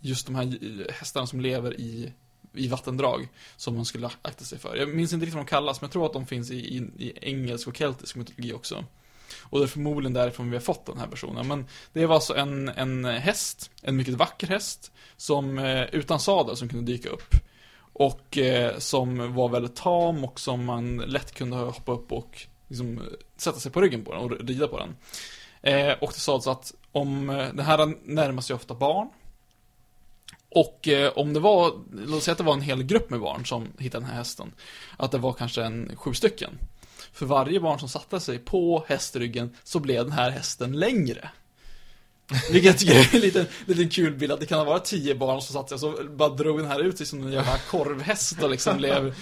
Just 0.00 0.26
de 0.26 0.34
här 0.34 0.58
hästarna 0.92 1.26
som 1.26 1.40
lever 1.40 1.80
i, 1.80 2.12
i 2.52 2.68
vattendrag, 2.68 3.28
som 3.56 3.76
man 3.76 3.84
skulle 3.84 4.10
akta 4.22 4.44
sig 4.44 4.58
för. 4.58 4.76
Jag 4.76 4.88
minns 4.88 5.12
inte 5.12 5.26
riktigt 5.26 5.34
vad 5.36 5.46
de 5.46 5.50
kallas, 5.50 5.80
men 5.80 5.86
jag 5.86 5.92
tror 5.92 6.06
att 6.06 6.12
de 6.12 6.26
finns 6.26 6.50
i, 6.50 6.56
i, 6.56 6.76
i 6.98 7.12
engelsk 7.20 7.68
och 7.68 7.76
keltisk 7.76 8.16
mytologi 8.16 8.52
också. 8.52 8.84
Och 9.40 9.58
det 9.58 9.64
är 9.64 9.68
förmodligen 9.68 10.12
därifrån 10.12 10.50
vi 10.50 10.56
har 10.56 10.62
fått 10.62 10.86
den 10.86 10.98
här 10.98 11.06
personen. 11.06 11.48
Men 11.48 11.66
det 11.92 12.06
var 12.06 12.14
alltså 12.14 12.36
en, 12.36 12.68
en 12.68 13.04
häst, 13.04 13.70
en 13.82 13.96
mycket 13.96 14.14
vacker 14.14 14.46
häst, 14.46 14.92
som 15.16 15.58
eh, 15.58 15.82
utan 15.82 16.20
sadel 16.20 16.56
som 16.56 16.68
kunde 16.68 16.92
dyka 16.92 17.08
upp. 17.08 17.34
Och 17.92 18.38
eh, 18.38 18.78
som 18.78 19.34
var 19.34 19.48
väldigt 19.48 19.76
tam 19.76 20.24
och 20.24 20.40
som 20.40 20.64
man 20.64 20.96
lätt 20.96 21.34
kunde 21.34 21.56
hoppa 21.56 21.92
upp 21.92 22.12
och 22.12 22.46
liksom, 22.68 22.98
eh, 22.98 23.04
sätta 23.36 23.58
sig 23.58 23.72
på 23.72 23.80
ryggen 23.80 24.04
på 24.04 24.12
den 24.12 24.22
och 24.22 24.46
rida 24.48 24.68
på 24.68 24.78
den. 24.78 24.96
Eh, 25.62 25.92
och 26.00 26.10
det 26.14 26.20
sades 26.20 26.46
att 26.46 26.74
om, 26.92 27.26
den 27.26 27.56
det 27.56 27.62
här 27.62 27.94
närmar 28.04 28.42
sig 28.42 28.56
ofta 28.56 28.74
barn. 28.74 29.08
Och 30.48 30.88
eh, 30.88 31.12
om 31.16 31.32
det 31.32 31.40
var, 31.40 31.72
låt 32.06 32.22
säga 32.22 32.32
att 32.32 32.38
det 32.38 32.44
var 32.44 32.52
en 32.52 32.60
hel 32.60 32.82
grupp 32.82 33.10
med 33.10 33.20
barn 33.20 33.46
som 33.46 33.68
hittade 33.78 34.04
den 34.04 34.10
här 34.10 34.18
hästen. 34.18 34.52
Att 34.96 35.10
det 35.10 35.18
var 35.18 35.32
kanske 35.32 35.62
en 35.62 35.96
sju 35.96 36.14
stycken. 36.14 36.58
För 37.12 37.26
varje 37.26 37.60
barn 37.60 37.78
som 37.78 37.88
satte 37.88 38.20
sig 38.20 38.38
på 38.38 38.84
hästryggen 38.88 39.56
så 39.64 39.80
blev 39.80 40.04
den 40.04 40.12
här 40.12 40.30
hästen 40.30 40.72
längre. 40.72 41.30
Vilket 42.50 42.64
jag 42.64 42.78
tycker 42.78 42.94
är 42.94 43.14
en 43.14 43.20
liten, 43.20 43.46
liten 43.66 43.88
kul 43.88 44.14
bild, 44.14 44.32
att 44.32 44.40
det 44.40 44.46
kan 44.46 44.58
ha 44.58 44.64
varit 44.64 44.84
tio 44.84 45.14
barn 45.14 45.40
som 45.40 45.52
satt 45.52 45.68
sig 45.68 45.74
och 45.74 45.80
så 45.80 46.04
bara 46.08 46.28
drog 46.28 46.58
den 46.58 46.66
här 46.66 46.80
ut 46.80 46.98
sig 46.98 47.06
som 47.06 47.26
en 47.26 47.32
jävla 47.32 47.58
korvhäst 47.58 48.42
och 48.42 48.50
liksom 48.50 48.76
blev 48.76 49.14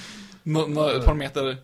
Några, 0.43 0.97
ett 0.97 1.05
par 1.05 1.15
meter 1.15 1.57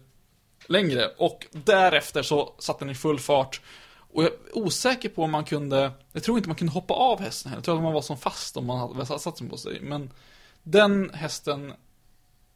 längre. 0.68 1.06
Och 1.16 1.46
därefter 1.52 2.22
så 2.22 2.54
satte 2.58 2.84
den 2.84 2.92
i 2.92 2.94
full 2.94 3.18
fart. 3.18 3.60
Och 4.12 4.24
jag 4.24 4.32
är 4.32 4.58
osäker 4.58 5.08
på 5.08 5.22
om 5.22 5.30
man 5.30 5.44
kunde, 5.44 5.90
jag 6.12 6.22
tror 6.22 6.36
inte 6.36 6.48
man 6.48 6.56
kunde 6.56 6.72
hoppa 6.72 6.94
av 6.94 7.20
hästen 7.20 7.50
heller. 7.50 7.58
Jag 7.58 7.64
tror 7.64 7.76
att 7.76 7.82
man 7.82 7.92
var 7.92 8.02
som 8.02 8.18
fast 8.18 8.56
om 8.56 8.66
man 8.66 8.78
hade 8.78 9.06
satt 9.06 9.38
sig 9.38 9.48
på 9.48 9.56
sig. 9.56 9.80
Men 9.80 10.10
den 10.62 11.10
hästen 11.14 11.72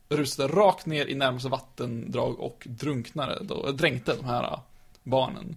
rusade 0.09 0.55
rakt 0.55 0.87
ner 0.87 1.07
i 1.07 1.15
närmaste 1.15 1.49
vattendrag 1.49 2.41
och 2.41 2.63
drunknade, 2.67 3.45
då, 3.45 3.67
eh, 3.67 3.73
dränkte 3.73 4.17
de 4.17 4.25
här 4.25 4.45
eh, 4.45 4.59
barnen. 5.03 5.57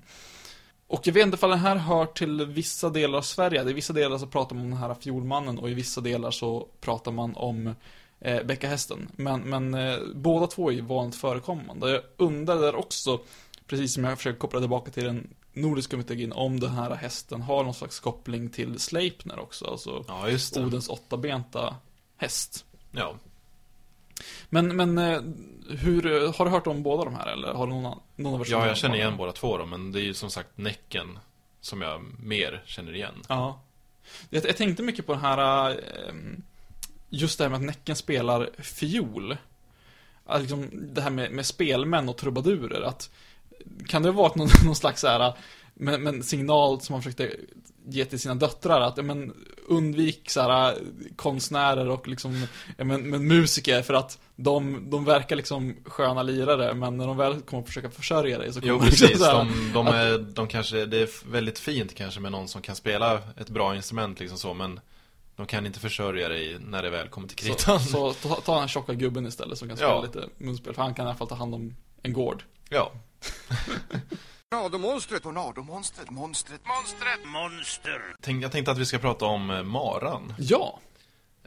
Och 0.88 1.08
jag 1.08 1.14
vet 1.14 1.26
inte 1.26 1.36
ifall 1.36 1.50
den 1.50 1.60
här 1.60 1.76
hör 1.76 2.06
till 2.06 2.46
vissa 2.46 2.90
delar 2.90 3.18
av 3.18 3.22
Sverige. 3.22 3.70
I 3.70 3.74
vissa 3.74 3.94
delar 3.94 4.18
så 4.18 4.28
pratar 4.28 4.56
man 4.56 4.66
om 4.66 4.72
den 4.72 4.80
här 4.80 4.94
fjolmannen 4.94 5.60
och 5.60 5.70
i 5.70 5.74
vissa 5.74 6.02
delar 6.02 6.32
så 6.32 6.68
pratar 6.82 7.12
man 7.12 7.36
om 7.36 7.76
eh, 8.20 8.44
bäckahästen. 8.44 9.08
Men, 9.16 9.42
men 9.42 9.74
eh, 9.74 9.98
båda 10.16 10.48
två 10.48 10.70
är 10.70 10.74
ju 10.74 10.82
vanligt 10.82 11.16
förekommande. 11.16 11.92
Jag 11.92 12.02
undrar 12.18 12.62
där 12.62 12.76
också, 12.76 13.20
precis 13.68 13.94
som 13.94 14.04
jag 14.04 14.18
försöker 14.18 14.40
koppla 14.40 14.60
tillbaka 14.60 14.92
till 14.92 15.04
den 15.04 15.34
nordiska 15.54 15.98
mytologin, 15.98 16.32
om 16.32 16.60
den 16.60 16.70
här 16.70 16.96
hästen 16.96 17.42
har 17.42 17.64
någon 17.64 17.74
slags 17.74 18.00
koppling 18.00 18.50
till 18.50 18.80
Sleipner 18.80 19.40
också. 19.40 19.66
Alltså 19.66 20.06
Ja, 20.08 20.30
just 20.30 20.54
det. 20.54 20.66
Odens 20.66 20.90
åttabenta 20.90 21.76
häst. 22.18 22.66
Ja. 22.92 23.16
Men, 24.50 24.76
men 24.76 24.98
eh, 24.98 25.22
hur, 25.70 26.34
har 26.38 26.46
du 26.46 26.52
hört 26.52 26.68
om 26.68 26.84
båda 26.84 27.04
de 27.04 27.16
här 27.16 27.28
eller 27.28 27.54
har 27.54 27.68
du 27.68 27.74
någon, 27.74 28.00
någon 28.16 28.34
av 28.34 28.40
versionerna? 28.40 28.66
ja, 28.66 28.70
jag 28.70 28.78
känner 28.78 28.96
igen 28.96 29.18
båda 29.18 29.32
två 29.32 29.58
då, 29.58 29.66
men 29.66 29.92
det 29.92 30.00
är 30.00 30.04
ju 30.04 30.14
som 30.14 30.30
sagt 30.30 30.58
Näcken 30.58 31.20
som 31.62 31.82
jag 31.82 32.06
mer 32.20 32.64
känner 32.66 32.96
igen. 32.96 33.24
Ja. 33.30 33.62
Jag, 34.30 34.46
jag 34.46 34.58
tänkte 34.58 34.84
mycket 34.84 35.06
på 35.06 35.14
den 35.14 35.22
här, 35.22 35.70
eh, 35.70 36.14
just 37.10 37.38
det 37.38 37.44
här 37.44 37.50
med 37.50 37.58
att 37.60 37.66
Näcken 37.66 37.96
spelar 37.96 38.50
fiol. 38.60 39.38
Att 40.26 40.42
liksom, 40.42 40.70
det 40.94 41.02
här 41.02 41.10
med, 41.10 41.32
med 41.32 41.46
spelmän 41.46 42.10
och 42.10 42.18
trubadurer, 42.18 42.82
att 42.82 43.10
kan 43.88 44.04
det 44.04 44.10
ha 44.10 44.22
varit 44.22 44.36
någon, 44.36 44.50
någon 44.66 44.76
slags 44.76 45.02
så 45.02 45.08
här, 45.08 45.34
men, 45.74 46.04
men 46.04 46.24
signal 46.24 46.82
som 46.82 46.94
man 46.94 47.02
försökte 47.02 47.32
ge 47.88 48.06
till 48.06 48.20
sina 48.20 48.36
döttrar 48.36 48.82
att, 48.82 49.06
men 49.06 49.34
undvik 49.68 50.30
så 50.30 50.42
här 50.42 50.78
konstnärer 51.16 51.90
och 51.90 52.08
liksom, 52.08 52.48
men, 52.78 53.10
men 53.10 53.28
musiker 53.28 53.82
för 53.82 53.94
att 53.94 54.20
de, 54.36 54.90
de 54.90 55.06
verkar 55.06 55.36
liksom 55.36 55.76
sköna 55.86 56.24
lirare, 56.24 56.74
men 56.74 56.98
när 56.98 57.08
de 57.08 57.18
väl 57.18 57.42
kommer 57.42 57.62
att 57.64 57.68
försöka 57.68 57.90
försörja 57.92 58.38
dig 58.38 58.54
så 58.54 58.60
kommer 58.62 58.74
Jo, 58.74 58.80
de 58.80 58.86
liksom 58.86 59.08
precis. 59.08 59.24
så 59.26 59.32
här- 59.32 59.46
De, 59.46 59.72
de, 59.74 59.88
är, 59.88 60.18
de 60.18 60.48
kanske, 60.48 60.86
det 60.86 60.98
är 60.98 61.32
väldigt 61.32 61.60
fint 61.60 61.96
kanske 61.96 62.20
med 62.20 62.32
någon 62.32 62.48
som 62.48 62.62
kan 62.62 62.76
spela 62.76 63.22
ett 63.38 63.50
bra 63.50 63.76
instrument 63.76 64.20
liksom 64.20 64.38
så, 64.38 64.54
men 64.54 64.80
de 65.36 65.46
kan 65.46 65.66
inte 65.66 65.80
försörja 65.80 66.30
dig 66.30 66.58
när 66.60 66.84
det 66.84 66.90
väl 66.90 67.08
kommer 67.08 67.28
till 67.28 67.38
kritan. 67.38 67.80
Så, 67.80 68.14
så 68.14 68.30
ta, 68.30 68.36
ta 68.42 68.60
den 68.60 68.68
tjocka 68.68 68.94
gubben 68.94 69.28
istället 69.28 69.58
som 69.58 69.68
kan 69.68 69.78
spela 69.78 69.92
Ja. 69.92 70.02
lite 70.02 70.30
munspel, 70.38 70.74
för 70.74 70.82
han 70.82 70.94
kan 70.94 71.06
i 71.06 71.10
alla 71.10 71.18
fall 71.18 71.28
ta 71.28 71.36
hand 71.36 71.56
om 71.56 71.76
en 72.02 72.14
gård. 72.14 72.44
Ja. 72.70 72.92
Tornadomonstret, 74.52 75.24
tornadomonstret, 75.24 76.10
monstret, 76.10 76.62
monstret, 76.68 77.26
monster. 77.26 78.02
Tänk, 78.22 78.44
jag 78.44 78.52
tänkte 78.52 78.72
att 78.72 78.78
vi 78.78 78.86
ska 78.86 78.98
prata 78.98 79.26
om 79.26 79.50
eh, 79.52 79.64
maran. 79.64 80.34
Ja, 80.38 80.80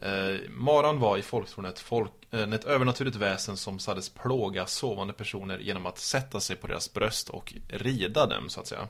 Eh, 0.02 0.50
maran 0.50 0.98
var 1.00 1.16
i 1.18 1.22
folktron 1.22 1.64
ett, 1.64 1.78
folk, 1.78 2.12
eh, 2.30 2.40
ett 2.52 2.64
övernaturligt 2.64 3.16
väsen 3.16 3.56
som 3.56 3.78
sades 3.78 4.08
plåga 4.08 4.66
sovande 4.66 5.12
personer 5.12 5.58
genom 5.58 5.86
att 5.86 5.98
sätta 5.98 6.40
sig 6.40 6.56
på 6.56 6.66
deras 6.66 6.92
bröst 6.92 7.28
och 7.28 7.54
rida 7.68 8.26
dem, 8.26 8.48
så 8.48 8.60
att 8.60 8.66
säga. 8.66 8.88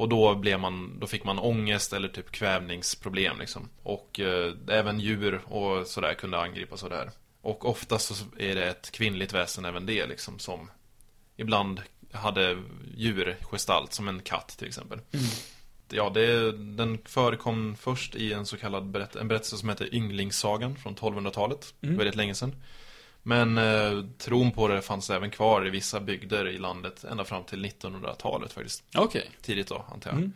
Och 0.00 0.08
då, 0.08 0.34
blev 0.34 0.60
man, 0.60 0.98
då 0.98 1.06
fick 1.06 1.24
man 1.24 1.38
ångest 1.38 1.92
eller 1.92 2.08
typ 2.08 2.30
kvävningsproblem 2.30 3.38
liksom. 3.38 3.68
Och 3.82 4.20
eh, 4.20 4.54
även 4.68 5.00
djur 5.00 5.40
och 5.44 5.86
sådär 5.86 6.14
kunde 6.14 6.40
angripas 6.40 6.82
det 6.82 6.96
här. 6.96 7.10
Och 7.40 7.68
oftast 7.68 8.16
så 8.16 8.24
är 8.38 8.54
det 8.54 8.64
ett 8.64 8.90
kvinnligt 8.90 9.34
väsen 9.34 9.64
även 9.64 9.86
det 9.86 10.06
liksom 10.06 10.38
som 10.38 10.70
ibland 11.36 11.80
hade 12.12 12.62
djurgestalt 12.96 13.92
som 13.92 14.08
en 14.08 14.20
katt 14.20 14.48
till 14.58 14.68
exempel. 14.68 15.00
Ja, 15.88 16.10
det, 16.10 16.52
den 16.52 16.98
förekom 17.04 17.76
först 17.76 18.14
i 18.14 18.32
en 18.32 18.46
så 18.46 18.56
kallad 18.56 18.90
berätt, 18.90 19.16
en 19.16 19.28
berättelse 19.28 19.56
som 19.56 19.68
heter 19.68 19.94
Ynglingssagan 19.94 20.76
från 20.76 20.96
1200-talet. 20.96 21.74
Väldigt 21.80 22.16
länge 22.16 22.34
sedan. 22.34 22.54
Men 23.22 23.58
eh, 23.58 24.04
tron 24.18 24.50
på 24.50 24.68
det 24.68 24.82
fanns 24.82 25.10
även 25.10 25.30
kvar 25.30 25.66
i 25.66 25.70
vissa 25.70 26.00
bygder 26.00 26.48
i 26.48 26.58
landet 26.58 27.04
ända 27.04 27.24
fram 27.24 27.44
till 27.44 27.64
1900-talet 27.64 28.52
faktiskt. 28.52 28.84
okej. 28.96 29.30
Tidigt 29.42 29.68
då, 29.68 29.84
antar 29.92 30.10
jag. 30.10 30.30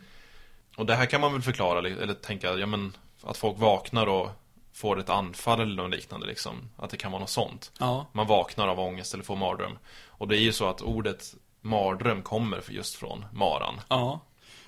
Och 0.77 0.85
det 0.85 0.95
här 0.95 1.05
kan 1.05 1.21
man 1.21 1.33
väl 1.33 1.41
förklara, 1.41 1.79
eller 1.79 2.13
tänka, 2.13 2.53
ja 2.53 2.65
men 2.65 2.97
att 3.23 3.37
folk 3.37 3.59
vaknar 3.59 4.07
och 4.07 4.29
får 4.73 4.99
ett 4.99 5.09
anfall 5.09 5.59
eller 5.59 5.75
något 5.75 5.91
liknande 5.91 6.27
liksom. 6.27 6.69
Att 6.77 6.89
det 6.89 6.97
kan 6.97 7.11
vara 7.11 7.19
något 7.19 7.29
sånt. 7.29 7.71
Ja. 7.79 8.05
Man 8.11 8.27
vaknar 8.27 8.67
av 8.67 8.79
ångest 8.79 9.13
eller 9.13 9.23
får 9.23 9.35
mardröm. 9.35 9.77
Och 10.07 10.27
det 10.27 10.37
är 10.37 10.41
ju 10.41 10.51
så 10.51 10.69
att 10.69 10.81
ordet 10.81 11.35
mardröm 11.61 12.21
kommer 12.21 12.63
just 12.69 12.95
från 12.95 13.25
maran. 13.33 13.81
Ja. 13.89 14.19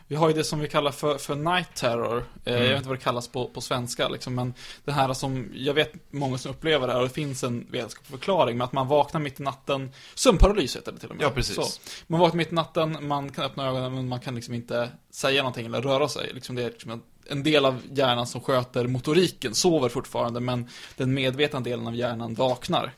Vi 0.07 0.15
har 0.15 0.27
ju 0.27 0.33
det 0.33 0.43
som 0.43 0.59
vi 0.59 0.67
kallar 0.67 0.91
för, 0.91 1.17
för 1.17 1.35
night 1.35 1.75
terror. 1.75 2.25
Eh, 2.45 2.53
Mm. 2.57 2.63
Jag 2.63 2.69
vet 2.69 2.77
inte 2.77 2.89
vad 2.89 2.97
det 2.97 3.03
kallas 3.03 3.27
på, 3.27 3.47
på 3.47 3.61
svenska 3.61 4.09
liksom, 4.09 4.35
men 4.35 4.53
det 4.85 4.91
här 4.91 5.13
som, 5.13 5.51
jag 5.55 5.73
vet 5.73 5.93
många 6.11 6.37
som 6.37 6.51
upplever 6.51 6.87
det 6.87 6.93
här 6.93 6.99
och 6.99 7.07
det 7.07 7.13
finns 7.13 7.43
en 7.43 7.67
vetenskaplig 7.71 8.11
förklaring 8.11 8.57
med 8.57 8.65
att 8.65 8.73
man 8.73 8.87
vaknar 8.87 9.21
mitt 9.21 9.39
i 9.39 9.43
natten, 9.43 9.91
sömnparalys 10.15 10.75
heter 10.75 10.91
det 10.91 10.99
till 10.99 11.09
och 11.09 11.15
med. 11.15 11.23
Ja, 11.23 11.29
precis. 11.29 11.55
Så. 11.55 11.63
Man 12.07 12.19
vaknar 12.19 12.37
mitt 12.37 12.51
i 12.51 12.55
natten, 12.55 12.97
man 13.07 13.29
kan 13.31 13.45
öppna 13.45 13.67
ögonen 13.67 13.95
men 13.95 14.07
man 14.07 14.19
kan 14.19 14.35
liksom 14.35 14.53
inte 14.53 14.89
säga 15.11 15.41
någonting 15.41 15.65
eller 15.65 15.81
röra 15.81 16.07
sig. 16.07 16.31
Liksom 16.33 16.55
det 16.55 16.63
är 16.63 16.69
liksom 16.69 16.91
en, 16.91 17.01
en 17.29 17.43
del 17.43 17.65
av 17.65 17.81
hjärnan 17.91 18.27
som 18.27 18.41
sköter 18.41 18.87
motoriken 18.87 19.55
sover 19.55 19.89
fortfarande 19.89 20.39
men 20.39 20.69
den 20.95 21.13
medvetna 21.13 21.59
delen 21.59 21.87
av 21.87 21.95
hjärnan 21.95 22.33
vaknar. 22.33 22.93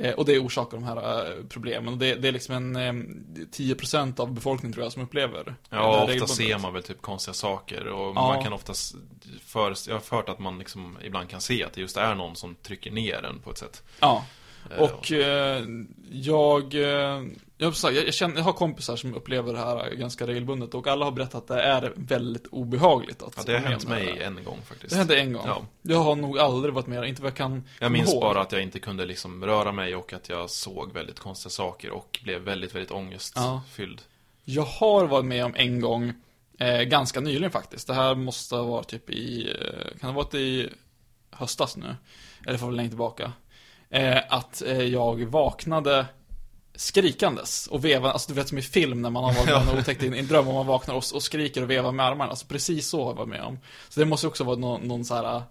Eh, 0.00 0.14
och 0.14 0.24
det 0.24 0.38
orsakar 0.38 0.76
de 0.76 0.84
här 0.84 0.96
eh, 1.30 1.44
problemen. 1.48 1.98
Det, 1.98 2.14
det 2.14 2.28
är 2.28 2.32
liksom 2.32 2.54
en 2.54 2.76
eh, 2.76 2.92
10% 3.52 4.20
av 4.20 4.32
befolkningen 4.32 4.72
tror 4.72 4.84
jag 4.84 4.92
som 4.92 5.02
upplever 5.02 5.54
Ja, 5.70 6.04
ofta 6.04 6.26
ser 6.26 6.58
man 6.58 6.72
väl 6.72 6.82
typ 6.82 7.02
konstiga 7.02 7.34
saker 7.34 7.86
och 7.86 8.08
Ja. 8.08 8.12
man 8.34 8.42
kan 8.44 8.52
oftast 8.52 8.94
för, 9.46 9.74
Jag 9.88 9.94
har 9.94 10.16
hört 10.16 10.28
att 10.28 10.38
man 10.38 10.58
liksom 10.58 10.98
ibland 11.04 11.28
kan 11.28 11.40
se 11.40 11.64
att 11.64 11.72
det 11.72 11.80
just 11.80 11.96
är 11.96 12.14
någon 12.14 12.36
som 12.36 12.54
trycker 12.54 12.90
ner 12.90 13.24
en 13.24 13.38
på 13.38 13.50
ett 13.50 13.58
sätt. 13.58 13.82
Ja. 14.00 14.24
Eh, 14.70 14.82
Och 14.82 15.12
eh, 15.12 15.62
jag, 16.10 16.74
eh, 16.74 17.22
jag, 17.58 17.74
jag, 17.82 17.94
jag, 17.94 18.14
känner, 18.14 18.36
jag 18.36 18.42
har 18.42 18.52
kompisar 18.52 18.96
som 18.96 19.14
upplever 19.14 19.52
det 19.52 19.58
här 19.58 19.90
ganska 19.90 20.26
regelbundet 20.26 20.74
och 20.74 20.86
alla 20.86 21.04
har 21.04 21.12
berättat 21.12 21.34
att 21.34 21.48
det 21.48 21.62
är 21.62 21.92
väldigt 21.96 22.46
obehagligt 22.46 23.22
att 23.22 23.34
Ja, 23.36 23.42
det 23.46 23.52
har 23.52 23.60
hänt 23.60 23.88
mig 23.88 24.22
en 24.22 24.44
gång 24.44 24.58
faktiskt. 24.64 24.90
Det 24.90 24.98
hände 24.98 25.16
en 25.20 25.32
gång. 25.32 25.42
Ja. 25.46 25.62
Jag 25.82 25.98
har 25.98 26.16
nog 26.16 26.38
aldrig 26.38 26.74
varit 26.74 26.86
med, 26.86 27.04
inte 27.04 27.22
vad 27.22 27.30
jag 27.30 27.36
kan 27.36 27.64
Jag 27.80 27.92
minns 27.92 28.12
ihåg. 28.12 28.22
bara 28.22 28.40
att 28.40 28.52
jag 28.52 28.62
inte 28.62 28.78
kunde 28.78 29.06
liksom 29.06 29.44
röra 29.44 29.72
mig 29.72 29.96
och 29.96 30.12
att 30.12 30.28
jag 30.28 30.50
såg 30.50 30.92
väldigt 30.92 31.18
konstiga 31.18 31.50
saker 31.50 31.90
och 31.90 32.20
blev 32.24 32.40
väldigt, 32.40 32.74
väldigt 32.74 32.90
ångestfylld. 32.90 34.02
Jag 34.44 34.62
har 34.62 35.06
varit 35.06 35.24
med 35.24 35.44
om 35.44 35.54
en 35.56 35.80
gång, 35.80 36.12
eh, 36.58 36.80
ganska 36.82 37.20
nyligen 37.20 37.50
faktiskt. 37.50 37.86
Det 37.86 37.94
här 37.94 38.14
måste 38.14 38.56
ha 38.56 38.62
varit 38.62 38.88
typ 38.88 39.10
i, 39.10 39.50
eh, 39.60 39.88
kan 39.88 39.98
det 40.00 40.06
ha 40.06 40.12
varit 40.12 40.34
i 40.34 40.68
höstas 41.30 41.76
nu? 41.76 41.96
Eller 42.46 42.58
för 42.58 42.70
länge 42.70 42.88
tillbaka. 42.88 43.32
Eh, 43.90 44.18
att 44.28 44.62
eh, 44.62 44.82
jag 44.82 45.24
vaknade 45.24 46.06
skrikandes 46.76 47.66
och 47.66 47.84
vevade, 47.84 48.12
alltså 48.12 48.28
du 48.28 48.34
vet 48.34 48.48
som 48.48 48.58
i 48.58 48.62
film 48.62 49.02
när 49.02 49.10
man 49.10 49.24
har 49.24 49.32
varit 49.32 49.66
med 49.66 49.78
otäckt 49.78 50.02
i 50.02 50.18
en, 50.18 50.26
dröm 50.26 50.48
och 50.48 50.54
man 50.54 50.66
vaknar 50.66 50.94
och, 50.94 51.04
och 51.14 51.22
skriker 51.22 51.62
och 51.62 51.70
vevar 51.70 51.92
med 51.92 52.06
armarna. 52.06 52.30
Alltså 52.30 52.46
precis 52.46 52.88
så 52.88 53.02
har 53.02 53.10
jag 53.10 53.16
varit 53.16 53.28
med 53.28 53.42
om. 53.42 53.58
Så 53.88 54.00
det 54.00 54.06
måste 54.06 54.26
också 54.26 54.44
vara 54.44 54.56
någon, 54.56 54.80
någon 54.80 55.04
så 55.04 55.14
här 55.14 55.36
eh, 55.36 55.42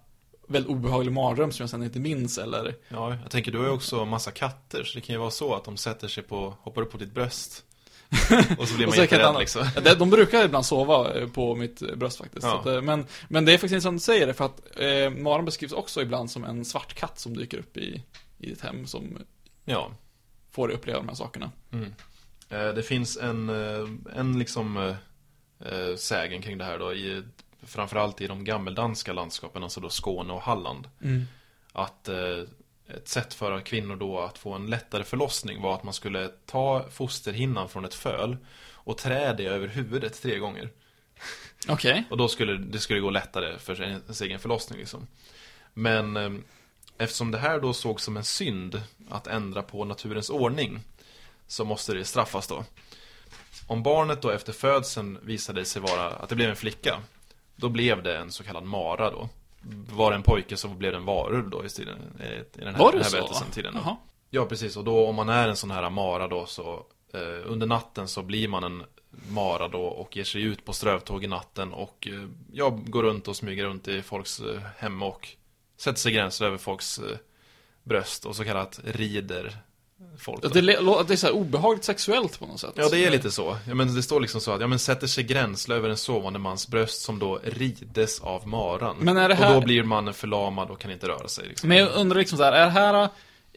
väldigt 0.48 0.70
obehaglig 0.70 1.12
mardröm 1.12 1.52
som 1.52 1.62
jag 1.62 1.70
sen 1.70 1.82
inte 1.82 2.00
minns 2.00 2.38
eller 2.38 2.74
Ja, 2.88 3.16
jag 3.22 3.30
tänker 3.30 3.52
du 3.52 3.58
har 3.58 3.64
ju 3.64 3.72
också 3.72 4.04
massa 4.04 4.30
katter 4.30 4.84
så 4.84 4.94
det 4.94 5.00
kan 5.00 5.14
ju 5.14 5.18
vara 5.18 5.30
så 5.30 5.54
att 5.54 5.64
de 5.64 5.76
sätter 5.76 6.08
sig 6.08 6.22
på, 6.22 6.54
hoppar 6.60 6.82
upp 6.82 6.92
på 6.92 6.98
ditt 6.98 7.14
bröst. 7.14 7.62
Och 8.58 8.68
så 8.68 8.76
blir 8.76 8.86
man 8.86 8.96
jätterädd 8.96 9.38
liksom. 9.38 9.68
Ja, 9.84 9.94
De 9.94 10.10
brukar 10.10 10.44
ibland 10.44 10.66
sova 10.66 11.14
eh, 11.14 11.28
på 11.28 11.54
mitt 11.54 11.96
bröst 11.96 12.18
faktiskt. 12.18 12.46
Ja. 12.46 12.60
Att, 12.60 12.66
eh, 12.66 12.82
men, 12.82 13.06
men 13.28 13.44
det 13.44 13.52
är 13.52 13.54
faktiskt 13.54 13.72
intressant 13.72 13.94
att 13.94 14.00
du 14.00 14.04
säger 14.04 14.26
det, 14.26 14.34
för 14.34 14.44
att 14.44 14.60
eh, 14.76 15.10
maran 15.22 15.44
beskrivs 15.44 15.72
också 15.72 16.02
ibland 16.02 16.30
som 16.30 16.44
en 16.44 16.64
svart 16.64 16.94
katt 16.94 17.18
som 17.18 17.36
dyker 17.36 17.58
upp 17.58 17.76
i, 17.76 18.02
i 18.38 18.48
ditt 18.48 18.60
hem, 18.60 18.86
som 18.86 19.18
Ja. 19.64 19.90
Får 20.56 20.68
dig 20.68 20.76
uppleva 20.76 20.98
de 20.98 21.08
här 21.08 21.14
sakerna. 21.14 21.50
Eh, 22.48 22.68
Det 22.74 22.82
finns 22.82 23.16
en, 23.16 23.48
eh, 23.48 23.88
en 24.18 24.38
liksom 24.38 24.76
eh, 25.60 25.96
sägen 25.96 26.42
kring 26.42 26.58
det 26.58 26.64
här 26.64 26.78
då 26.78 26.94
i 26.94 27.22
Framförallt 27.62 28.20
i 28.20 28.26
de 28.26 28.44
gammeldanska 28.44 29.12
landskapen, 29.12 29.62
alltså 29.62 29.80
då 29.80 29.88
Skåne 29.88 30.32
och 30.32 30.42
Halland. 30.42 30.88
Att 31.72 32.08
eh, 32.08 32.40
ett 32.96 33.08
sätt 33.08 33.34
för 33.34 33.60
kvinnor 33.60 33.96
då 33.96 34.20
att 34.20 34.38
få 34.38 34.52
en 34.52 34.66
lättare 34.66 35.04
förlossning 35.04 35.62
var 35.62 35.74
att 35.74 35.82
man 35.84 35.94
skulle 35.94 36.28
ta 36.46 36.86
fosterhinnan 36.90 37.68
från 37.68 37.84
ett 37.84 37.94
föl 37.94 38.36
Och 38.72 38.98
trä 38.98 39.32
det 39.32 39.46
över 39.46 39.68
huvudet 39.68 40.22
tre 40.22 40.38
gånger. 40.38 40.70
Okej. 41.68 42.04
Och 42.10 42.16
då 42.16 42.28
skulle 42.28 42.56
det 42.56 42.78
skulle 42.78 43.00
gå 43.00 43.10
lättare 43.10 43.58
för 43.58 43.82
ens 43.82 44.20
egen 44.20 44.38
förlossning 44.40 44.78
liksom. 44.78 45.06
Men 45.74 46.44
eftersom 46.98 47.30
det 47.30 47.38
här 47.38 47.60
då 47.60 47.72
såg 47.72 48.00
som 48.00 48.16
en 48.16 48.24
synd 48.24 48.82
att 49.10 49.26
ändra 49.26 49.62
på 49.62 49.84
naturens 49.84 50.30
ordning 50.30 50.80
så 51.46 51.64
måste 51.64 51.94
det 51.94 52.04
straffas 52.04 52.46
då. 52.46 52.64
Om 53.66 53.82
barnet 53.82 54.22
då 54.22 54.30
efter 54.30 54.52
födseln 54.52 55.18
visade 55.22 55.64
sig 55.64 55.82
vara 55.82 56.10
att 56.10 56.28
det 56.28 56.34
blev 56.34 56.50
en 56.50 56.56
flicka 56.56 57.00
då 57.56 57.68
blev 57.68 58.02
det 58.02 58.16
en 58.16 58.32
så 58.32 58.44
kallad 58.44 58.64
mara 58.64 59.10
då. 59.10 59.28
Var 59.90 60.10
det 60.10 60.16
en 60.16 60.22
pojke 60.22 60.56
så 60.56 60.68
blev 60.68 60.92
det 60.92 60.98
en 60.98 61.04
varulv 61.04 61.50
då 61.50 61.64
i, 61.64 61.66
eh, 61.66 62.28
i 62.30 62.44
den 62.52 62.74
här, 62.74 62.78
Var 62.78 62.92
den 62.92 62.98
det 62.98 63.04
här 63.04 63.10
så? 63.10 63.16
berättelsen. 63.16 63.50
Tiden 63.50 63.74
då. 63.74 63.80
Jaha. 63.84 63.96
Ja, 64.30 64.46
precis. 64.46 64.76
Och 64.76 64.84
då 64.84 65.06
om 65.06 65.14
man 65.14 65.28
är 65.28 65.48
en 65.48 65.56
sån 65.56 65.70
här 65.70 65.90
mara 65.90 66.28
då 66.28 66.46
så 66.46 66.86
eh, 67.14 67.20
under 67.44 67.66
natten 67.66 68.08
så 68.08 68.22
blir 68.22 68.48
man 68.48 68.64
en 68.64 68.84
mara 69.28 69.68
då 69.68 69.82
och 69.82 70.16
ger 70.16 70.24
sig 70.24 70.42
ut 70.42 70.64
på 70.64 70.72
strövtåg 70.72 71.24
i 71.24 71.26
natten 71.26 71.72
och 71.72 72.08
eh, 72.10 72.28
jag 72.52 72.90
går 72.90 73.02
runt 73.02 73.28
och 73.28 73.36
smyger 73.36 73.64
runt 73.64 73.88
i 73.88 74.02
folks 74.02 74.40
eh, 74.40 74.60
hem 74.76 75.02
och 75.02 75.28
sätter 75.76 75.98
sig 76.00 76.12
gränser 76.12 76.44
över 76.44 76.58
folks 76.58 76.98
eh, 76.98 77.04
bröst 77.84 78.24
och 78.26 78.36
så 78.36 78.44
kallat 78.44 78.80
rider 78.84 79.56
folk. 80.18 80.40
Ja, 80.44 80.48
Då. 80.48 80.54
Det, 80.54 80.62
det 81.08 81.12
är 81.12 81.16
så 81.16 81.30
obehagligt 81.30 81.84
sexuellt 81.84 82.38
på 82.38 82.46
något 82.46 82.60
sätt. 82.60 82.72
Ja, 82.74 82.88
det 82.88 83.04
är 83.04 83.10
lite 83.10 83.30
så. 83.30 83.56
Ja, 83.68 83.74
men 83.74 83.94
det 83.94 84.02
står 84.02 84.20
liksom 84.20 84.40
så 84.40 84.52
att, 84.52 84.60
ja 84.60 84.66
men 84.66 84.78
sätter 84.78 85.06
sig 85.06 85.24
gränsle 85.24 85.74
över 85.74 85.88
en 85.88 85.96
sovande 85.96 86.38
mans 86.38 86.68
bröst 86.68 87.02
som 87.02 87.18
då 87.18 87.40
rides 87.44 88.20
av 88.20 88.48
maran. 88.48 88.96
Men 89.00 89.16
är 89.16 89.28
det 89.28 89.34
här- 89.34 89.54
Och 89.54 89.60
då 89.60 89.66
blir 89.66 89.82
mannen 89.82 90.14
förlamad 90.14 90.70
och 90.70 90.78
kan 90.80 90.90
inte 90.90 91.08
röra 91.08 91.28
sig. 91.28 91.48
Liksom. 91.48 91.68
Men 91.68 91.78
jag 91.78 91.92
undrar 91.94 92.18
liksom 92.18 92.38
så 92.38 92.44
här, 92.44 92.52
är 92.52 92.64
det 92.64 92.70
här 92.70 93.08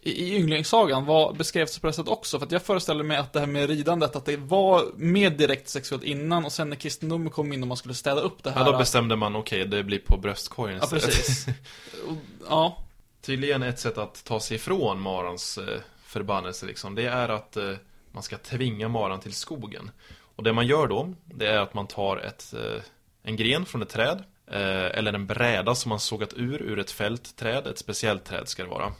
i, 0.02 0.36
Ynglingssagan, 0.36 1.06
vad 1.06 1.38
beskrevs 1.38 1.80
på 1.80 1.88
det 1.88 1.94
sättet 1.94 2.12
också? 2.12 2.40
För 2.40 2.46
att 2.46 2.52
jag 2.52 2.62
föreställer 2.62 3.04
mig 3.04 3.18
att 3.18 3.34
det 3.34 3.40
här 3.40 3.48
med 3.48 3.70
ridandet, 3.70 4.16
att 4.16 4.26
det 4.26 4.38
var 4.38 4.86
mer 4.96 5.30
direkt 5.30 5.70
sexuellt 5.70 6.04
innan 6.04 6.46
och 6.46 6.52
sen 6.52 6.70
när 6.70 6.76
kristendomen 6.76 7.30
kom 7.30 7.54
in 7.54 7.62
och 7.62 7.68
man 7.68 7.78
skulle 7.78 7.94
städa 7.94 8.22
upp 8.22 8.44
det 8.44 8.52
här. 8.52 8.66
Ja, 8.66 8.72
då 8.72 8.78
bestämde 8.78 9.16
man, 9.16 9.36
okej, 9.36 9.66
det 9.66 9.84
blir 9.84 10.00
på 10.00 10.18
bröstkorgen 10.18 10.78
Ja, 10.78 10.84
istället. 10.84 11.06
precis. 11.06 11.46
Och- 12.08 12.16
ja, 12.50 12.84
Tydligen 13.22 13.64
ett 13.64 13.80
sätt 13.80 13.98
att 13.98 14.24
ta 14.24 14.40
sig 14.40 14.56
ifrån 14.56 15.02
marans 15.02 15.58
eh, 15.58 15.80
förbannelse 16.06 16.66
liksom, 16.66 16.96
det 16.96 17.06
är 17.06 17.30
att 17.30 17.58
eh, 17.58 17.72
man 18.12 18.24
ska 18.24 18.38
tvinga 18.38 18.88
maran 18.88 19.20
till 19.20 19.34
skogen. 19.34 19.92
Och 20.36 20.44
det 20.44 20.54
man 20.54 20.68
gör 20.68 20.88
då, 20.88 21.14
det 21.26 21.48
är 21.48 21.58
att 21.60 21.74
man 21.74 21.88
tar 21.88 22.18
ett, 22.18 22.54
eh, 22.54 22.82
en 23.24 23.36
gren 23.36 23.66
från 23.66 23.82
ett 23.82 23.90
träd, 23.90 24.24
eller 24.52 25.14
en 25.14 25.28
bräda 25.28 25.76
som 25.76 25.90
man 25.90 26.00
sågat 26.00 26.34
ur, 26.34 26.62
ur 26.62 26.80
ett 26.80 26.92
fältträd, 26.92 27.68
ett 27.68 27.78
speciellt 27.78 28.26
träd 28.26 28.48
ska 28.48 28.64
det 28.64 28.70
vara. 28.70 28.94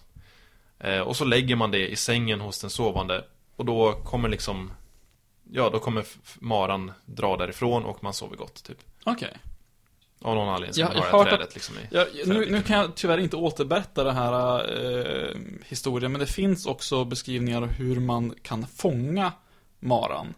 Eh, 0.80 1.00
och 1.00 1.16
så 1.16 1.26
lägger 1.26 1.56
man 1.56 1.72
det 1.72 1.88
i 1.88 1.96
sängen 1.96 2.42
hos 2.42 2.62
den 2.62 2.70
sovande, 2.70 3.26
och 3.56 3.66
då 3.66 3.94
kommer 3.94 4.30
liksom, 4.30 4.72
ja 5.52 5.70
då 5.70 5.80
kommer 5.80 6.06
maran 6.40 6.92
dra 7.06 7.38
därifrån 7.38 7.84
och 7.86 8.04
man 8.04 8.14
sover 8.14 8.36
gott, 8.38 8.64
typ. 8.64 8.78
okej. 9.06 9.38
Av 10.22 10.36
någon 10.36 10.50
anledning 10.50 10.74
så 10.74 10.82
Jag 10.82 10.88
man 10.88 10.98
har 10.98 11.04
har 11.06 11.18
hört 11.18 11.26
det 11.26 11.30
här 11.32 11.34
att- 11.34 11.40
trädet 11.40 11.56
liksom 11.56 11.76
i 11.78 11.82
Ja, 11.92 12.06
nu, 12.14 12.24
trädet. 12.34 12.52
nu 12.52 12.62
kan 12.62 12.78
jag 12.80 12.96
tyvärr 12.96 13.18
inte 13.18 13.36
återberätta 13.38 14.04
den 14.04 14.16
här 14.16 14.60
eh, 15.30 15.36
historien, 15.66 16.12
men 16.12 16.20
det 16.20 16.28
finns 16.28 16.66
också 16.66 17.06
beskrivningar 17.06 17.62
av 17.62 17.68
hur 17.68 18.00
man 18.00 18.34
kan 18.42 18.68
fånga 18.68 19.32
maran. 19.80 20.34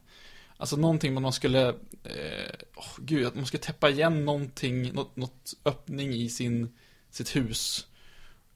Alltså 0.57 0.75
någonting 0.77 1.21
man 1.21 1.33
skulle, 1.33 1.67
eh, 2.03 2.51
åh, 2.75 2.85
gud, 2.97 3.27
att 3.27 3.35
man 3.35 3.45
skulle 3.45 3.63
täppa 3.63 3.89
igen 3.89 4.25
någonting, 4.25 4.93
något, 4.93 5.15
något 5.15 5.53
öppning 5.65 6.13
i 6.13 6.29
sin, 6.29 6.77
sitt 7.09 7.35
hus. 7.35 7.87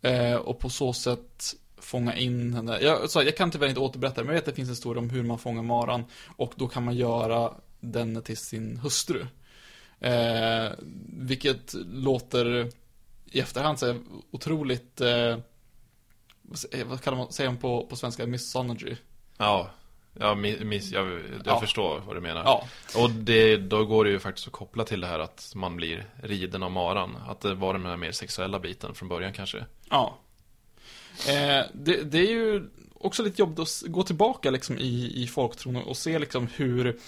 Eh, 0.02 0.36
och 0.36 0.60
på 0.60 0.70
så 0.70 0.94
sätt 0.94 1.56
fånga 1.86 2.16
in 2.16 2.54
henne. 2.54 2.80
Jag, 2.82 3.10
så, 3.10 3.24
jag 3.24 3.38
kan 3.38 3.52
tyvärr 3.52 3.68
inte 3.68 3.80
återberätta 3.80 4.22
det, 4.22 4.26
men 4.26 4.36
jag 4.36 4.42
vet 4.42 4.48
att 4.48 4.54
det 4.54 4.56
finns 4.56 4.70
en 4.70 4.74
historia 4.76 5.00
om 5.02 5.10
hur 5.10 5.24
man 5.24 5.40
fångar 5.40 5.64
maran. 5.64 6.06
Och 6.36 6.54
då 6.56 6.68
kan 6.68 6.84
man 6.86 6.96
göra 6.96 7.54
den 7.80 8.22
till 8.22 8.38
sin 8.38 8.78
hustru. 8.78 9.26
Eh, 10.00 10.72
vilket 11.08 11.74
låter 11.94 12.72
i 13.32 13.40
efterhand 13.40 13.80
så 13.80 14.00
otroligt, 14.32 15.02
eh, 15.02 15.38
vad 16.86 17.02
kallar 17.04 17.18
man, 17.18 17.32
säger 17.32 17.50
man 17.50 17.58
på, 17.60 17.86
på 17.86 17.96
svenska, 17.96 18.26
misogyny? 18.28 18.96
Ja, 19.38 19.70
ja, 20.20 20.36
miss, 20.36 20.92
jag, 20.92 21.08
jag 21.12 21.22
Ja. 21.46 21.60
förstår 21.60 22.00
vad 22.08 22.16
du 22.16 22.22
menar. 22.22 22.44
Ja, 22.44 22.68
Och 23.04 23.10
det, 23.10 23.58
då 23.58 23.86
går 23.86 24.06
det 24.06 24.12
ju 24.12 24.20
faktiskt 24.20 24.48
att 24.48 24.54
koppla 24.54 24.84
till 24.84 25.02
det 25.02 25.08
här 25.08 25.20
att 25.20 25.52
man 25.56 25.76
blir 25.76 26.06
riden 26.24 26.64
av 26.64 26.72
maran. 26.72 27.18
Att 27.28 27.42
det 27.42 27.54
var 27.54 27.74
den 27.74 27.86
här 27.86 27.98
mer 27.98 28.12
sexuella 28.12 28.60
biten 28.60 28.94
från 28.96 29.10
början 29.10 29.34
kanske. 29.34 29.66
ja. 29.90 30.18
Eh, 31.28 31.66
det, 31.74 32.04
det 32.04 32.18
är 32.18 32.32
ju 32.32 32.70
också 32.94 33.24
lite 33.24 33.42
jobbigt 33.42 33.60
att 33.60 33.84
gå 33.88 34.04
tillbaka 34.04 34.52
liksom 34.52 34.78
i, 34.78 35.24
i 35.24 35.28
folktron 35.28 35.76
och 35.76 35.98
se 35.98 36.20
liksom 36.20 36.48
hur 36.56 37.00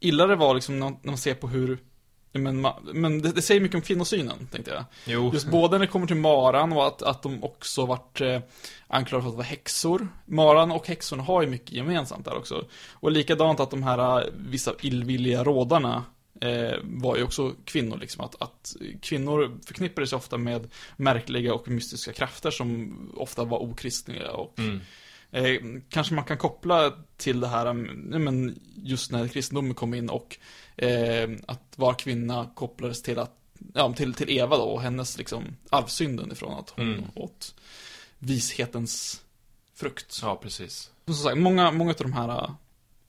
illa 0.00 0.26
det 0.26 0.36
var 0.36 0.54
liksom 0.54 0.78
när, 0.78 0.96
man 1.02 1.18
ser 1.18 1.34
på 1.34 1.48
hur 1.48 1.78
men, 2.32 2.66
men 2.92 3.22
det, 3.22 3.32
det 3.32 3.42
säger 3.42 3.60
mycket 3.60 3.74
om 3.74 3.82
kvinnosynen, 3.82 4.48
tänkte 4.52 4.70
jag. 4.70 4.84
Jo, 5.04 5.30
Just 5.32 5.50
både 5.50 5.78
när 5.78 5.86
det 5.86 5.92
kommer 5.92 6.06
till 6.06 6.16
Maran 6.16 6.72
och 6.72 6.86
att, 6.86 7.02
att 7.02 7.22
de 7.22 7.44
också 7.44 7.86
varit 7.86 8.20
eh, 8.20 8.40
anklagade 8.86 9.22
för 9.22 9.30
att 9.30 9.36
vara 9.36 9.46
häxor. 9.46 10.08
Maran 10.24 10.70
och 10.70 10.88
häxorna 10.88 11.22
har 11.22 11.42
ju 11.42 11.48
mycket 11.48 11.72
gemensamt 11.72 12.24
där 12.24 12.36
också. 12.36 12.64
Och 12.92 13.10
likadant 13.10 13.60
att 13.60 13.70
de 13.70 13.82
här 13.82 14.20
eh, 14.20 14.28
vissa 14.36 14.72
illvilliga 14.80 15.44
rådarna 15.44 16.04
eh, 16.40 16.78
var 16.82 17.16
ju 17.16 17.22
också 17.22 17.54
kvinnor 17.64 17.98
liksom. 17.98 18.24
Att, 18.24 18.42
att 18.42 18.76
kvinnor 19.02 19.58
förknippades 19.66 20.12
ofta 20.12 20.38
med 20.38 20.70
märkliga 20.96 21.54
och 21.54 21.68
mystiska 21.68 22.12
krafter 22.12 22.50
som 22.50 22.96
ofta 23.16 23.44
var 23.44 23.58
okristliga 23.58 24.32
och 24.32 24.58
mm, 24.58 24.80
Eh, 25.32 25.60
kanske 25.88 26.14
man 26.14 26.24
kan 26.24 26.38
koppla 26.38 26.92
till 27.16 27.40
det 27.40 27.48
här, 27.48 27.72
men 28.18 28.60
just 28.74 29.12
när 29.12 29.28
kristendomen 29.28 29.74
kom 29.74 29.94
in 29.94 30.10
och 30.10 30.38
eh, 30.76 31.30
att 31.46 31.72
vara 31.76 31.94
kvinna 31.94 32.50
kopplades 32.54 33.02
till 33.02 33.18
att, 33.18 33.36
ja, 33.74 33.92
till, 33.92 34.14
till 34.14 34.30
Eva 34.30 34.56
då 34.56 34.62
och 34.62 34.82
hennes 34.82 35.18
liksom 35.18 35.56
arvsynden 35.70 36.32
ifrån 36.32 36.58
att 36.58 36.70
hon 36.70 36.92
Mm. 36.92 37.04
åt 37.14 37.54
vishetens 38.18 39.22
frukt. 39.74 40.18
ja 40.22 40.36
precis. 40.36 40.90
Som 41.04 41.14
sagt, 41.14 41.38
många, 41.38 41.70
många 41.70 41.90
av 41.90 41.96
de 41.98 42.12
här 42.12 42.50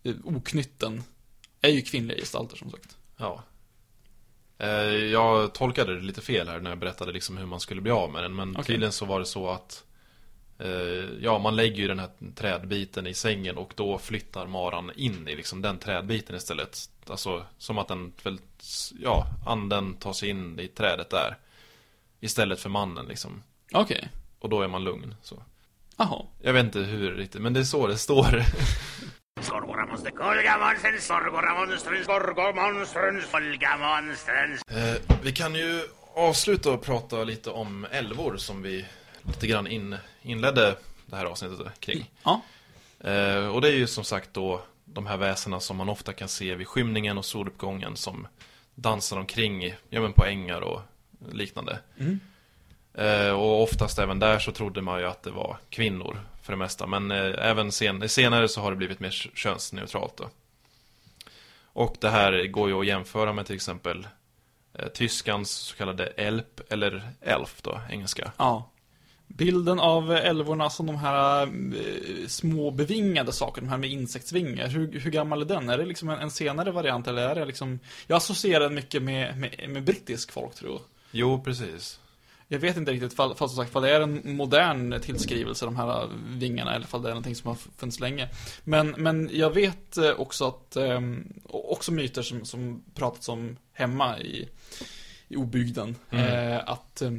eh, 0.04 0.16
oknytten 0.24 1.04
är 1.62 1.70
ju 1.70 1.82
kvinnliga 1.82 2.18
gestalter 2.18 2.58
som 2.58 2.72
sagt. 2.72 2.98
Ja. 3.22 3.44
Eh, 4.58 4.70
Jag 4.96 5.54
tolkade 5.54 5.96
det 5.96 6.02
lite 6.02 6.22
fel 6.22 6.48
här 6.48 6.60
när 6.60 6.70
jag 6.72 6.80
berättade 6.80 7.12
liksom 7.12 7.38
hur 7.38 7.46
man 7.46 7.60
skulle 7.60 7.82
bli 7.82 7.92
av 7.92 8.12
med 8.12 8.24
den. 8.24 8.36
Men 8.36 8.52
Okej. 8.52 8.66
tydligen 8.66 8.92
så 8.92 9.06
var 9.06 9.20
det 9.20 9.26
så 9.26 9.50
att 9.50 9.84
eh, 10.60 10.70
Ja, 11.22 11.40
man 11.40 11.56
lägger 11.56 11.76
ju 11.76 11.88
den 11.88 12.00
här 12.00 12.10
trädbiten 12.36 13.08
i 13.08 13.14
sängen 13.14 13.58
och 13.58 13.74
då 13.76 13.98
flyttar 13.98 14.48
maran 14.48 14.92
in 14.96 15.28
i 15.28 15.36
liksom 15.36 15.62
den 15.62 15.78
trädbiten 15.78 16.36
istället. 16.36 16.90
Alltså 17.08 17.46
som 17.58 17.78
att 17.78 17.88
den 17.88 18.14
ja, 19.02 19.26
anden 19.46 19.94
tar 19.94 20.14
sig 20.14 20.30
in 20.30 20.60
i 20.60 20.68
trädet 20.68 21.10
där. 21.10 21.38
Istället 22.20 22.60
för 22.60 22.70
mannen 22.70 23.06
liksom. 23.06 23.44
Okej, 23.74 24.10
Och 24.40 24.50
då 24.50 24.62
är 24.62 24.68
man 24.68 24.84
lugn. 24.84 25.16
Så. 25.22 25.44
jaha. 25.98 26.22
Jag 26.42 26.54
vet 26.54 26.66
inte 26.66 26.80
hur 26.80 27.12
riktigt, 27.16 27.42
men 27.42 27.54
det 27.54 27.60
är 27.60 27.64
så 27.64 27.88
det 27.88 27.98
står. 27.98 28.44
Sorgoramonster, 29.42 30.12
kolgamonstrens, 30.12 31.06
sorgoramonstrens, 31.06 33.32
kolgamonstrens. 33.32 34.62
Eh, 34.68 35.18
vi 35.24 35.32
kan 35.32 35.56
ju 35.56 35.82
avsluta 36.16 36.72
och 36.72 36.84
prata 36.84 37.24
lite 37.24 37.50
om 37.50 37.88
älvor 37.92 38.38
som 38.38 38.62
vi 38.62 38.86
lite 39.22 39.48
grann 39.48 39.68
in, 39.68 39.98
inledde 40.22 40.76
det 41.06 41.16
här 41.16 41.26
avsnittet 41.26 41.80
kring. 41.80 42.12
Ja, 42.24 42.42
Eh, 43.04 43.48
och 43.48 43.62
det 43.62 43.68
är 43.68 43.74
ju 43.74 43.88
som 43.88 44.04
sagt 44.04 44.34
då 44.34 44.62
de 44.86 45.06
här 45.06 45.18
väsena 45.18 45.60
som 45.60 45.78
man 45.78 45.90
ofta 45.90 46.14
kan 46.14 46.28
se 46.28 46.56
vid 46.56 46.68
skymningen 46.68 47.18
och 47.18 47.26
soluppgången 47.26 47.96
som 47.96 48.28
dansar 48.76 49.18
omkring 49.18 49.76
ja, 49.90 50.02
men 50.02 50.14
på 50.14 50.26
ängar 50.26 50.62
och 50.62 50.82
liknande. 51.32 51.80
Mm. 52.00 52.20
Eh, 52.94 53.32
och 53.32 53.64
oftast 53.64 54.00
även 54.00 54.20
där 54.20 54.40
så 54.40 54.52
trodde 54.52 54.82
man 54.82 55.00
ju 55.00 55.06
att 55.06 55.24
det 55.24 55.32
var 55.32 55.58
kvinnor 55.70 56.20
för 56.52 56.58
det 56.58 56.64
mesta. 56.64 56.88
Men 56.88 57.12
eh, 57.12 57.50
även 57.50 57.72
sen, 57.72 58.10
senare 58.10 58.48
så 58.48 58.62
har 58.62 58.72
det 58.72 58.78
blivit 58.78 59.00
mer 59.00 59.12
könsneutralt 59.36 60.18
då. 60.18 60.30
Och 61.74 61.98
det 62.00 62.10
här 62.10 62.48
går 62.48 62.70
ju 62.70 62.80
att 62.80 62.88
jämföra 62.88 63.34
med 63.34 63.46
till 63.46 63.56
exempel 63.56 64.08
eh, 64.74 64.88
tyskans 64.88 65.52
så 65.52 65.76
kallade 65.76 66.06
elp, 66.06 66.62
eller 66.70 67.12
elf 67.22 67.62
då, 67.62 67.82
engelska. 67.90 68.32
ja. 68.38 68.68
Bilden 69.28 69.80
av 69.80 70.12
älvorna 70.12 70.70
som 70.70 70.86
de 70.86 70.96
här 70.96 71.44
eh, 71.44 72.28
små 72.28 72.72
bevingade 72.72 73.32
sakerna, 73.32 73.66
de 73.66 73.72
här 73.72 73.78
med 73.78 73.90
insektsvingar, 73.90 74.68
hur, 74.68 75.00
hur 75.00 75.12
gammal 75.12 75.42
är 75.42 75.46
den? 75.46 75.70
Är 75.70 75.78
det 75.78 75.86
liksom 75.86 76.10
en, 76.10 76.20
en 76.20 76.32
senare 76.32 76.72
variant 76.72 77.08
eller 77.08 77.30
är 77.30 77.36
det 77.36 77.46
liksom 77.46 77.80
Jag 78.08 78.18
associerar 78.18 78.60
den 78.60 78.74
mycket 78.74 79.04
med, 79.04 79.38
med, 79.38 79.70
med 79.70 79.84
brittisk 79.84 80.32
folktro. 80.32 80.82
Jo, 81.12 81.42
precis. 81.44 82.00
Jag 82.54 82.60
vet 82.60 82.78
inte 82.78 82.92
riktigt 82.92 83.14
fall, 83.14 83.36
fall, 83.36 83.50
som 83.50 83.56
sagt, 83.58 83.72
fall 83.72 83.82
det 83.82 83.96
är 83.96 84.02
en 84.02 84.36
modern 84.36 85.02
tillskrivelse, 85.02 85.66
de 85.66 85.76
här 85.76 86.10
vingarna, 86.28 86.76
eller 86.76 86.88
fall 86.88 87.02
det 87.02 87.08
är 87.10 87.14
någonting 87.14 87.36
som 87.36 87.48
har 87.48 87.56
funnits 87.78 88.00
länge. 88.00 88.30
Men, 88.64 88.90
men 88.98 89.30
jag 89.34 89.50
vet 89.54 89.98
eh, 89.98 90.10
också 90.10 90.48
att, 90.48 90.76
eh, 90.76 91.00
också 91.50 91.92
myter 91.92 92.22
som, 92.22 92.46
som 92.46 92.84
pratats 92.96 93.30
om 93.30 93.58
hemma 93.74 94.20
i, 94.20 94.50
i 95.28 95.36
obygden, 95.36 95.96
Mm. 96.10 96.26
eh, 96.54 96.62
att 96.66 97.02
eh, 97.02 97.12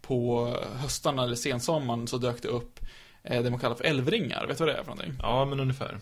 på 0.00 0.48
höstarna 0.76 1.24
eller 1.24 1.36
sensommaren 1.36 2.06
så 2.06 2.18
dök 2.18 2.42
det 2.42 2.48
upp 2.48 2.80
det 3.22 3.50
man 3.50 3.60
kallar 3.60 3.76
för 3.76 3.84
älvringar. 3.84 4.46
Vet 4.46 4.58
du 4.58 4.64
vad 4.64 4.74
det 4.74 4.78
är 4.78 4.82
för 4.84 4.90
någonting? 4.90 5.14
Ja, 5.18 5.44
men 5.44 5.60
ungefär. 5.60 5.98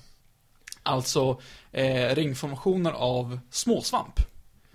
Alltså 0.82 1.40
eh, 1.72 2.14
ringformationer 2.14 2.92
av 2.92 3.38
småsvamp. 3.50 4.20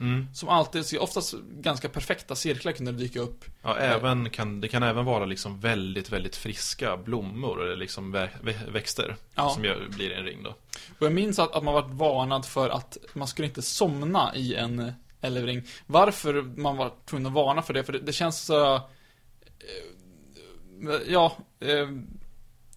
Mm. 0.04 0.28
Som 0.34 0.50
alltid, 0.50 0.86
så 0.86 1.00
oftast 1.00 1.34
ganska 1.44 1.90
perfekta 1.90 2.36
cirklar 2.36 2.72
kunde 2.72 2.92
dyka 2.92 3.20
upp. 3.20 3.46
Ja, 3.62 3.78
även 3.78 4.30
kan, 4.30 4.62
det 4.62 4.68
kan 4.68 4.84
även 4.84 5.06
vara 5.06 5.26
liksom 5.26 5.60
väldigt, 5.60 6.10
väldigt 6.10 6.36
friska 6.36 6.98
blommor 6.98 7.64
eller 7.64 7.76
liksom 7.76 8.12
vä 8.12 8.30
vä 8.42 8.54
växter 8.72 9.16
Ja. 9.36 9.50
som 9.50 9.66
gör, 9.66 9.88
blir 9.90 10.12
en 10.12 10.26
ring 10.26 10.44
då. 10.44 10.50
Och 11.00 11.06
jag 11.06 11.14
minns 11.14 11.40
att, 11.40 11.56
att 11.56 11.64
man 11.64 11.74
varit 11.74 11.92
varnad 11.92 12.46
för 12.46 12.70
att 12.70 12.98
man 13.14 13.28
skulle 13.28 13.48
inte 13.48 13.62
somna 13.62 14.36
i 14.36 14.56
en 14.56 14.94
älvring. 15.22 15.64
Varför 15.86 16.42
man 16.42 16.78
var 16.78 16.94
tvungen 17.06 17.28
att 17.28 17.34
varna 17.34 17.62
för 17.62 17.74
det, 17.74 17.84
för 17.84 17.94
det, 17.94 18.00
det 18.00 18.14
känns 18.14 18.46
så... 18.46 18.76
Eh, 18.76 18.82
ja, 21.08 21.38
eh, 21.60 21.90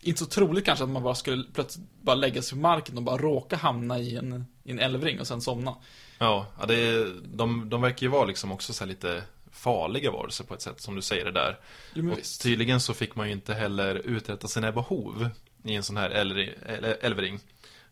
inte 0.00 0.18
så 0.18 0.26
troligt 0.26 0.64
kanske 0.64 0.84
att 0.84 0.90
man 0.90 1.02
bara 1.02 1.14
skulle 1.14 1.44
plötsligt 1.54 1.86
bara 2.02 2.16
lägga 2.16 2.42
sig 2.42 2.50
på 2.50 2.62
marken 2.62 2.96
och 2.96 3.02
bara 3.02 3.16
råka 3.16 3.56
hamna 3.56 3.98
i 3.98 4.16
en, 4.16 4.44
i 4.64 4.70
en 4.70 4.78
älvring 4.78 5.20
och 5.20 5.26
sen 5.26 5.40
somna. 5.40 5.76
Ja, 6.18 6.46
det 6.68 7.04
de, 7.22 7.68
de 7.68 7.82
verkar 7.82 8.02
ju 8.02 8.08
vara 8.08 8.24
liksom 8.24 8.52
också 8.52 8.72
så 8.72 8.84
lite 8.84 9.22
farliga 9.52 10.10
varelser 10.10 10.44
på 10.44 10.54
ett 10.54 10.62
sätt, 10.62 10.80
som 10.80 10.94
du 10.96 11.02
säger 11.02 11.24
det 11.24 11.30
där. 11.32 11.58
Jo, 11.94 12.12
Och 12.12 12.18
visst. 12.18 12.42
tydligen 12.42 12.80
så 12.80 12.94
fick 12.94 13.16
man 13.16 13.26
ju 13.26 13.32
inte 13.32 13.54
heller 13.54 13.94
uträtta 13.94 14.48
sina 14.48 14.72
behov 14.72 15.28
i 15.64 15.74
en 15.74 15.82
sån 15.82 15.96
här 15.96 16.10
älvring, 16.10 16.50
äl- 16.66 16.96
älvring. 17.00 17.40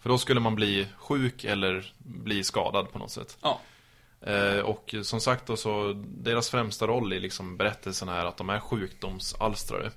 För 0.00 0.08
då 0.08 0.18
skulle 0.18 0.40
man 0.40 0.54
bli 0.54 0.86
sjuk 0.98 1.44
eller 1.44 1.92
bli 1.98 2.44
skadad 2.44 2.92
på 2.92 2.98
något 2.98 3.10
sätt. 3.10 3.38
Ja. 3.42 3.60
Eh, 4.20 4.58
och 4.58 4.94
som 5.02 5.20
sagt 5.20 5.46
då 5.46 5.56
så, 5.56 5.92
deras 6.06 6.50
främsta 6.50 6.86
roll 6.86 7.12
i 7.12 7.20
liksom 7.20 7.56
berättelsen 7.56 8.08
är 8.08 8.24
att 8.24 8.36
de 8.36 8.50
är 8.50 8.60
sjukdomsalstrare. 8.60 9.90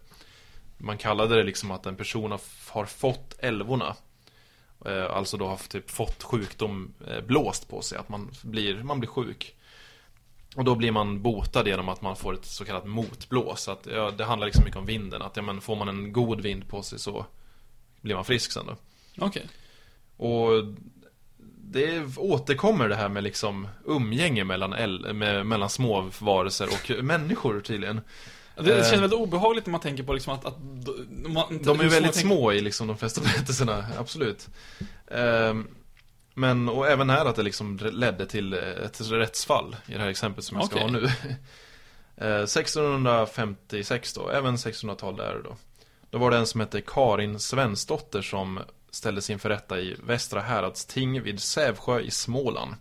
Man 0.78 0.98
kallade 0.98 1.36
det 1.36 1.44
liksom 1.44 1.72
att 1.72 1.86
en 1.86 1.96
person 1.96 2.32
har, 2.32 2.42
har 2.70 2.86
fått 2.86 3.36
älvorna. 3.40 3.96
Eh, 4.86 5.16
alltså 5.16 5.38
då 5.38 5.48
har 5.48 5.58
typ 5.58 5.92
fått 5.92 6.24
sjukdom 6.24 6.94
eh, 7.08 7.22
blåst 7.22 7.70
på 7.70 7.82
sig, 7.82 7.98
att 7.98 8.10
man 8.10 8.32
blir, 8.42 8.84
man 8.84 9.00
blir 9.00 9.10
sjuk. 9.10 9.56
Och 10.56 10.64
då 10.64 10.76
blir 10.76 10.92
man 10.92 11.22
botad 11.22 11.68
genom 11.68 11.90
att 11.90 12.02
man 12.02 12.16
får 12.16 12.34
ett 12.34 12.46
så 12.46 12.66
kallat 12.66 12.86
motblås. 12.86 13.68
Att, 13.68 13.88
ja, 13.92 14.12
det 14.12 14.26
handlar 14.26 14.46
liksom 14.46 14.64
mycket 14.64 14.80
om 14.80 14.86
vinden, 14.86 15.22
att 15.22 15.38
ja, 15.38 15.42
men 15.42 15.62
får 15.62 15.76
man 15.76 15.88
en 15.90 16.14
god 16.14 16.42
vind 16.42 16.68
på 16.68 16.84
sig 16.84 17.00
så 17.00 17.26
blir 18.02 18.16
man 18.16 18.26
frisk 18.26 18.52
sen 18.52 18.66
då. 18.66 18.76
Okej. 19.26 19.48
Och 20.18 20.50
det 21.58 22.18
återkommer 22.18 22.90
det 22.90 22.96
här 22.96 23.10
med 23.10 23.24
liksom 23.24 23.68
umgänge 23.86 24.44
mellan, 24.44 24.74
äl- 24.74 25.14
med, 25.14 25.46
mellan 25.46 25.70
små 25.70 26.10
varelser 26.20 26.68
och 26.68 27.04
människor 27.04 27.62
tydligen. 27.62 28.02
Det, 28.60 28.72
Eh. 28.78 28.84
känns 28.90 28.94
väldigt 29.02 29.20
obehagligt 29.20 29.66
när 29.66 29.72
man 29.72 29.82
tänker 29.82 30.04
på 30.04 30.14
liksom 30.14 30.34
att, 30.34 30.46
att 30.46 30.58
man, 31.30 31.60
De 31.64 31.80
är 31.80 31.84
ju 31.84 31.90
väldigt 31.90 32.14
tänker- 32.14 32.20
små 32.36 32.52
i 32.54 32.62
liksom 32.62 32.88
de 32.88 32.98
flesta 32.98 33.22
berättelserna, 33.26 33.86
absolut. 34.00 34.48
Ehm, 35.12 35.68
men, 36.34 36.70
och 36.70 36.88
även 36.88 37.10
här 37.10 37.26
att 37.26 37.36
det 37.36 37.44
liksom 37.44 37.78
ledde 37.78 38.26
till 38.26 38.54
ett 38.54 39.02
rättsfall 39.12 39.76
i 39.88 39.94
det 39.94 40.00
här 40.00 40.08
exemplet 40.10 40.46
som 40.46 40.58
jag 40.58 40.66
ska 40.68 40.76
Okej. 40.76 40.88
ha 40.88 41.00
nu. 41.00 41.10
Eh, 42.20 42.46
1656 42.46 44.14
då, 44.14 44.30
även 44.30 44.56
1600-tal 44.56 45.16
där 45.18 45.42
då. 45.44 45.56
Då 46.10 46.18
var 46.18 46.32
det 46.32 46.38
en 46.38 46.48
som 46.48 46.60
hette 46.62 46.82
Karin 46.82 47.40
Svensdotter 47.40 48.22
som 48.22 48.60
ställdes 48.92 49.30
inför 49.30 49.50
rätta 49.50 49.80
i 49.80 49.96
Västra 50.06 50.42
Häradsting 50.42 51.22
vid 51.22 51.40
Sävsjö 51.40 52.00
i 52.00 52.12
Småland. 52.12 52.76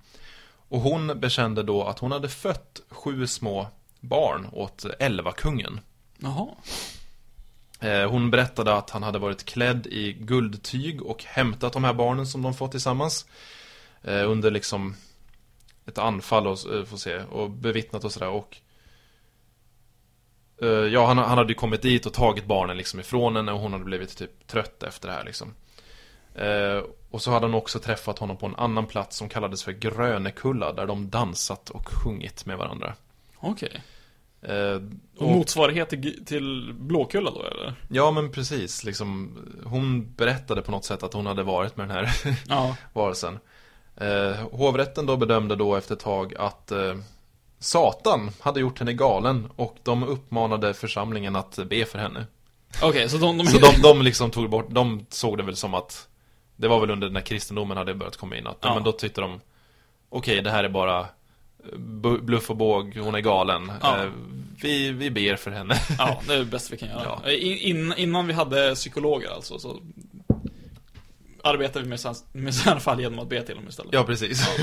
Och 0.69 0.81
hon 0.81 1.20
bekände 1.20 1.62
då 1.62 1.85
att 1.85 1.98
hon 1.98 2.12
hade 2.12 2.28
fött 2.28 2.81
sju 2.90 3.27
små 3.27 3.69
barn 4.08 4.48
åt 4.52 4.84
Elvakungen. 4.98 5.80
Jaha. 6.18 6.48
Eh, 7.80 8.10
Hon 8.10 8.30
berättade 8.30 8.74
att 8.74 8.90
han 8.90 9.02
hade 9.02 9.18
varit 9.18 9.44
klädd 9.44 9.86
i 9.86 10.12
guldtyg 10.12 11.02
och 11.02 11.24
hämtat 11.24 11.72
de 11.72 11.84
här 11.84 11.94
barnen 11.94 12.26
som 12.26 12.42
de 12.42 12.54
fått 12.54 12.70
tillsammans. 12.70 13.26
eh, 14.02 14.30
Under 14.30 14.50
liksom 14.50 14.94
ett 15.86 15.98
anfall 15.98 16.46
och, 16.46 16.74
eh, 16.74 16.84
får 16.84 16.96
se, 16.96 17.18
och 17.18 17.50
bevittnat 17.50 18.04
och 18.04 18.12
sådär 18.12 18.28
och 18.28 18.56
Ja, 20.92 21.06
han, 21.06 21.18
han 21.18 21.38
hade 21.38 21.48
ju 21.52 21.54
kommit 21.54 21.82
dit 21.82 22.06
och 22.06 22.12
tagit 22.12 22.46
barnen 22.46 22.76
liksom 22.76 23.00
ifrån 23.00 23.36
henne 23.36 23.52
och 23.52 23.60
hon 23.60 23.72
hade 23.72 23.84
blivit 23.84 24.16
typ 24.16 24.46
trött 24.46 24.82
efter 24.82 25.08
det 25.08 25.14
här 25.14 25.24
liksom. 25.24 25.54
Och 27.10 27.22
så 27.22 27.30
hade 27.30 27.46
hon 27.46 27.54
också 27.54 27.78
träffat 27.78 28.18
honom 28.18 28.36
på 28.36 28.46
en 28.46 28.54
annan 28.56 28.86
plats 28.86 29.16
som 29.16 29.28
kallades 29.28 29.62
för 29.62 29.72
Grönekulla 29.72 30.72
där 30.72 30.86
de 30.86 31.10
dansat 31.10 31.70
och 31.70 31.88
sjungit 31.88 32.46
med 32.46 32.58
varandra. 32.58 32.94
Okej. 33.36 33.70
Eh, 33.74 33.80
Och 35.18 35.28
motsvarighet 35.28 35.88
till, 35.88 36.24
till 36.24 36.74
Blåkulla 36.78 37.30
då 37.30 37.42
eller? 37.42 37.74
Ja 37.88 38.10
men 38.10 38.32
precis, 38.32 38.84
liksom 38.84 39.38
Hon 39.64 40.12
berättade 40.14 40.62
på 40.62 40.70
något 40.70 40.84
sätt 40.84 41.02
att 41.02 41.12
hon 41.12 41.26
hade 41.26 41.42
varit 41.42 41.76
med 41.76 41.88
den 41.88 41.96
här 41.96 42.10
Ja. 42.48 42.76
varelsen 42.92 43.38
eh, 43.96 44.48
Hovrätten 44.52 45.06
då 45.06 45.16
bedömde 45.16 45.56
då 45.56 45.76
efter 45.76 45.94
ett 45.94 46.00
tag 46.00 46.34
att 46.38 46.72
eh, 46.72 46.94
Satan 47.58 48.30
hade 48.40 48.60
gjort 48.60 48.78
henne 48.78 48.92
galen 48.92 49.48
och 49.56 49.76
de 49.82 50.02
uppmanade 50.02 50.74
församlingen 50.74 51.36
att 51.36 51.58
be 51.68 51.84
för 51.84 51.98
henne 51.98 52.26
Okej, 52.82 53.08
så 53.08 53.16
de... 53.16 53.38
de, 53.38 53.46
Så 53.46 53.58
de, 53.58 53.82
de 53.82 54.02
liksom 54.02 54.30
tog 54.30 54.50
bort, 54.50 54.66
de 54.70 55.06
såg 55.08 55.36
det 55.36 55.42
väl 55.42 55.56
som 55.56 55.74
att 55.74 56.08
Det 56.56 56.68
var 56.68 56.80
väl 56.80 56.90
under 56.90 57.10
när 57.10 57.20
kristendomen 57.20 57.76
hade 57.76 57.94
börjat 57.94 58.16
komma 58.16 58.36
in 58.36 58.46
att, 58.46 58.58
Ja. 58.60 58.74
men 58.74 58.84
då 58.84 58.92
tyckte 58.92 59.20
de 59.20 59.40
Okej, 60.08 60.42
det 60.42 60.50
här 60.50 60.64
är 60.64 60.68
bara 60.68 61.00
eh, 61.00 61.06
Bluff 62.22 62.51
och 62.51 62.56
båg, 62.56 62.97
hon 62.97 63.14
är 63.14 63.20
galen 63.20 63.72
Ja. 63.82 64.02
eh, 64.05 64.10
vi, 64.62 64.90
vi 64.90 65.10
ber 65.10 65.36
för 65.36 65.51
henne 65.51 65.74
Ja, 65.98 66.20
det 66.26 66.34
är 66.34 66.38
det 66.38 66.44
bästa 66.44 66.68
vi 66.72 66.78
kan 66.78 66.88
göra. 66.88 67.20
Ja. 67.24 67.30
In, 67.30 67.59
in, 67.59 67.94
innan 67.97 68.26
vi 68.26 68.32
hade 68.32 68.74
psykologer 68.74 69.30
alltså, 69.30 69.59
så 69.59 69.80
arbetade 71.44 71.82
vi 71.84 71.88
med, 71.88 72.01
med 72.32 72.55
sådana 72.55 72.80
fall 72.80 73.01
genom 73.01 73.18
att 73.18 73.28
be 73.28 73.43
till 73.43 73.55
dem 73.55 73.68
istället. 73.68 73.93
Ja, 73.93 74.05
precis 74.05 74.48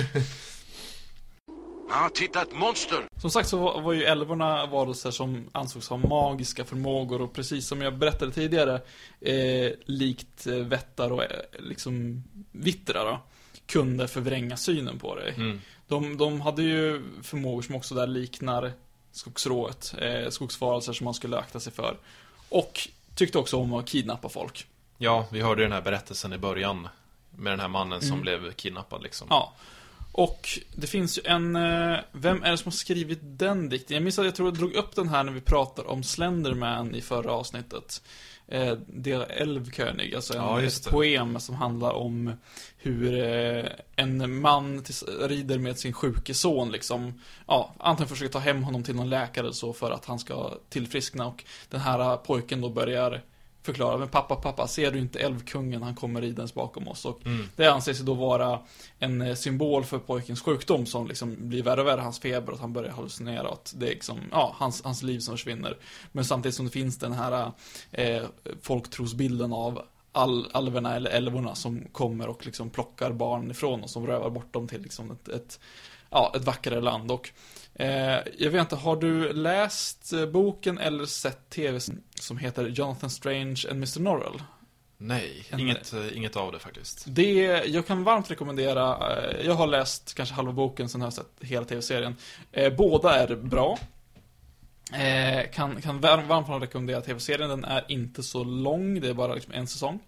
Ja, 1.90 2.10
titta 2.14 2.42
ett 2.42 2.56
monster! 2.56 2.98
Som 3.18 3.30
sagt 3.30 3.50
så 3.50 3.58
var, 3.58 3.82
var 3.82 3.94
ju 3.94 4.04
älvorna 4.04 4.66
varelser 4.66 5.12
som 5.12 5.50
ansågs 5.52 5.90
ha 5.90 5.98
magiska 5.98 6.66
förmågor 6.66 7.22
och 7.22 7.34
precis 7.34 7.68
som 7.68 7.82
jag 7.82 7.98
berättade 7.98 8.32
tidigare, 8.32 8.82
eh, 9.22 9.72
likt 9.86 10.48
eh, 10.48 10.54
vättar 10.56 11.12
och 11.12 11.24
eh, 11.24 11.30
liksom 11.60 12.24
vittrar 12.52 13.06
då, 13.06 13.20
kunde 13.68 14.08
förvränga 14.08 14.58
synen 14.58 15.00
på 15.00 15.16
dig. 15.16 15.34
mm. 15.38 15.62
De, 15.88 16.18
de 16.18 16.42
hade 16.42 16.64
ju 16.64 17.02
förmågor 17.24 17.62
som 17.62 17.76
också 17.76 17.96
där 17.96 18.08
liknar 18.08 18.72
skogsrået, 19.12 19.94
eh, 20.02 20.30
skogsvarelser 20.30 20.94
som 20.94 21.06
man 21.06 21.14
skulle 21.14 21.38
akta 21.38 21.60
sig 21.60 21.74
för. 21.74 21.98
Och 22.50 22.88
tyckte 23.16 23.38
också 23.38 23.58
om 23.58 23.74
att 23.74 23.86
kidnappa 23.88 24.30
folk. 24.30 24.68
Ja, 24.98 25.26
vi 25.32 25.42
hörde 25.42 25.62
ju 25.62 25.66
den 25.66 25.72
här 25.74 25.82
berättelsen 25.82 26.34
i 26.34 26.38
början 26.38 26.88
Med 27.38 27.54
den 27.54 27.60
här 27.60 27.68
mannen 27.68 28.02
som 28.02 28.10
Mm. 28.10 28.22
blev 28.22 28.52
kidnappad 28.54 29.04
liksom 29.04 29.28
Ja. 29.30 29.54
Och 30.12 30.60
det 30.76 30.88
finns 30.88 31.18
ju 31.18 31.22
en, 31.26 31.56
eh, 31.56 32.00
vem 32.12 32.44
är 32.44 32.52
det 32.52 32.58
som 32.58 32.66
har 32.66 32.72
skrivit 32.72 33.20
den 33.22 33.70
dikten? 33.70 33.94
Jag 33.96 34.04
minns 34.04 34.20
att 34.20 34.26
jag 34.26 34.36
tror 34.36 34.48
jag 34.48 34.58
drog 34.58 34.74
upp 34.74 34.96
den 34.96 35.10
här 35.10 35.24
när 35.24 35.32
vi 35.32 35.42
pratade 35.42 35.88
om 35.88 36.04
Slenderman 36.04 36.96
i 36.96 37.02
förra 37.02 37.32
avsnittet. 37.32 38.02
Eh, 38.54 38.78
det 38.88 39.12
är 39.12 39.20
Älvkönig, 39.20 40.16
alltså 40.16 40.34
en, 40.34 40.40
Ja, 40.40 40.62
ett 40.62 40.90
poem 40.90 41.40
som 41.40 41.56
handlar 41.56 41.92
om 41.92 42.34
hur 42.78 43.24
eh, 43.24 43.66
en 43.96 44.42
man 44.42 44.84
tills, 44.84 45.04
rider 45.22 45.58
med 45.58 45.80
sin 45.80 45.94
sjuke 45.94 46.34
son 46.34 46.72
liksom, 46.72 47.22
ja, 47.48 47.74
antingen 47.78 48.10
försöker 48.10 48.32
ta 48.32 48.40
hem 48.40 48.64
honom 48.64 48.84
till 48.84 48.96
någon 48.96 49.10
läkare 49.10 49.54
så 49.54 49.74
för 49.74 49.92
att 49.92 50.06
han 50.06 50.20
ska 50.20 50.58
tillfriskna 50.70 51.28
och 51.28 51.44
den 51.70 51.80
här 51.80 52.00
eh, 52.00 52.16
pojken 52.16 52.62
då 52.62 52.70
börjar 52.70 53.22
förklara, 53.64 53.98
men 53.98 54.08
pappa, 54.08 54.36
pappa, 54.36 54.68
ser 54.68 54.92
du 54.92 55.00
inte 55.00 55.20
älvkungen, 55.20 55.84
han 55.84 55.96
kommer 55.96 56.22
ridens 56.22 56.54
bakom 56.54 56.88
oss 56.88 57.06
och 57.06 57.20
Mm. 57.26 57.50
det 57.56 57.68
anses 57.68 58.00
då 58.00 58.14
vara 58.14 58.60
en 59.00 59.22
eh, 59.22 59.36
symbol 59.36 59.84
för 59.84 60.00
pojkens 60.00 60.42
sjukdom 60.42 60.86
som 60.86 61.08
liksom 61.08 61.36
blir 61.40 61.64
värre 61.64 61.82
och 61.82 61.88
värre, 61.88 62.02
hans 62.02 62.20
feber 62.20 62.48
och 62.48 62.54
att 62.54 62.62
han 62.62 62.74
börjar 62.74 62.92
hallucinera 62.92 63.48
och 63.48 63.54
att 63.54 63.74
det 63.78 63.86
är 63.86 63.90
liksom, 63.90 64.20
ja, 64.32 64.56
hans, 64.58 64.84
hans 64.84 65.04
liv 65.04 65.20
som 65.20 65.38
försvinner. 65.38 65.78
Men 66.12 66.26
samtidigt 66.26 66.56
som 66.56 66.66
det 66.66 66.72
finns 66.72 66.98
den 66.98 67.14
här 67.14 67.52
eh, 67.92 68.24
folktrosbilden 68.62 69.54
av 69.54 69.82
all, 70.12 70.48
alverna 70.54 70.96
eller 70.96 71.10
älvorna 71.12 71.56
som 71.56 71.88
kommer 71.92 72.28
och 72.28 72.46
liksom 72.46 72.70
plockar 72.70 73.12
barn 73.12 73.52
ifrån 73.52 73.84
och 73.84 73.90
som 73.90 74.08
rövar 74.08 74.30
bort 74.30 74.54
dem 74.54 74.68
till 74.68 74.82
liksom 74.82 75.12
ett, 75.12 75.28
ett, 75.28 75.60
ja, 76.10 76.34
ett 76.36 76.46
vackrare 76.46 76.82
land. 76.82 77.12
Och 77.12 77.30
jag 78.38 78.50
vet 78.52 78.62
inte, 78.62 78.76
har 78.76 78.96
du 78.96 79.34
läst 79.34 80.14
eh, 80.14 80.26
boken 80.26 80.78
eller 80.78 81.06
sett 81.06 81.50
tv 81.50 81.80
som 82.20 82.38
heter 82.38 82.68
Jonathan 82.68 83.10
Strange 83.10 83.62
and 83.70 83.78
Mr. 83.78 84.00
Norrell? 84.00 84.42
Nej, 84.98 85.46
En- 85.50 85.60
inget, 85.60 85.94
eh, 85.94 86.18
inget 86.18 86.36
av 86.36 86.52
det 86.52 86.60
faktiskt 86.60 87.04
Det, 87.08 87.34
jag 87.66 87.88
kan 87.88 88.04
varmt 88.04 88.32
rekommendera, 88.32 89.14
eh, 89.18 89.46
jag 89.46 89.54
har 89.54 89.68
läst 89.68 90.14
kanske 90.14 90.36
halva 90.36 90.52
boken, 90.52 90.90
sen 90.90 91.02
har 91.02 91.06
jag 91.06 91.14
sett 91.14 91.32
hela 91.40 91.66
tv-serien. 91.66 92.16
Eh, 92.52 92.74
Båda 92.74 93.16
är 93.16 93.36
bra. 93.36 93.78
Eh, 94.94 95.50
Kan, 95.52 95.82
kan 95.82 96.02
var- 96.02 96.18
varmt 96.24 96.64
rekommendera 96.64 97.02
tv-serien, 97.02 97.50
den 97.50 97.64
är 97.66 97.86
inte 97.88 98.24
så 98.24 98.44
lång, 98.44 99.00
det 99.02 99.10
är 99.10 99.14
bara 99.14 99.34
liksom 99.34 99.54
en 99.54 99.68
säsong. 99.68 100.00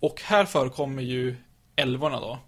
Och 0.00 0.20
här 0.24 0.44
förekommer 0.44 1.02
ju 1.02 1.36
älvorna 1.76 2.20
då. 2.20 2.38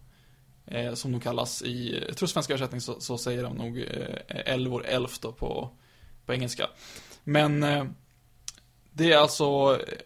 Eh, 0.70 0.95
som 0.95 1.12
de 1.12 1.20
kallas 1.20 1.62
i, 1.62 2.05
jag 2.09 2.16
tror 2.16 2.27
svenska 2.27 2.53
översättning 2.53 2.81
så, 2.81 3.01
så 3.01 3.19
säger 3.19 3.43
de 3.43 3.57
nog 3.57 3.78
eh, 3.78 4.53
älvor, 4.53 4.86
elf 4.86 5.19
då 5.19 5.32
på, 5.32 5.70
på 6.27 6.32
engelska. 6.35 6.66
Men 7.24 7.62
eh, 7.62 7.85
det 8.93 9.12
är 9.12 9.19
alltså 9.19 9.45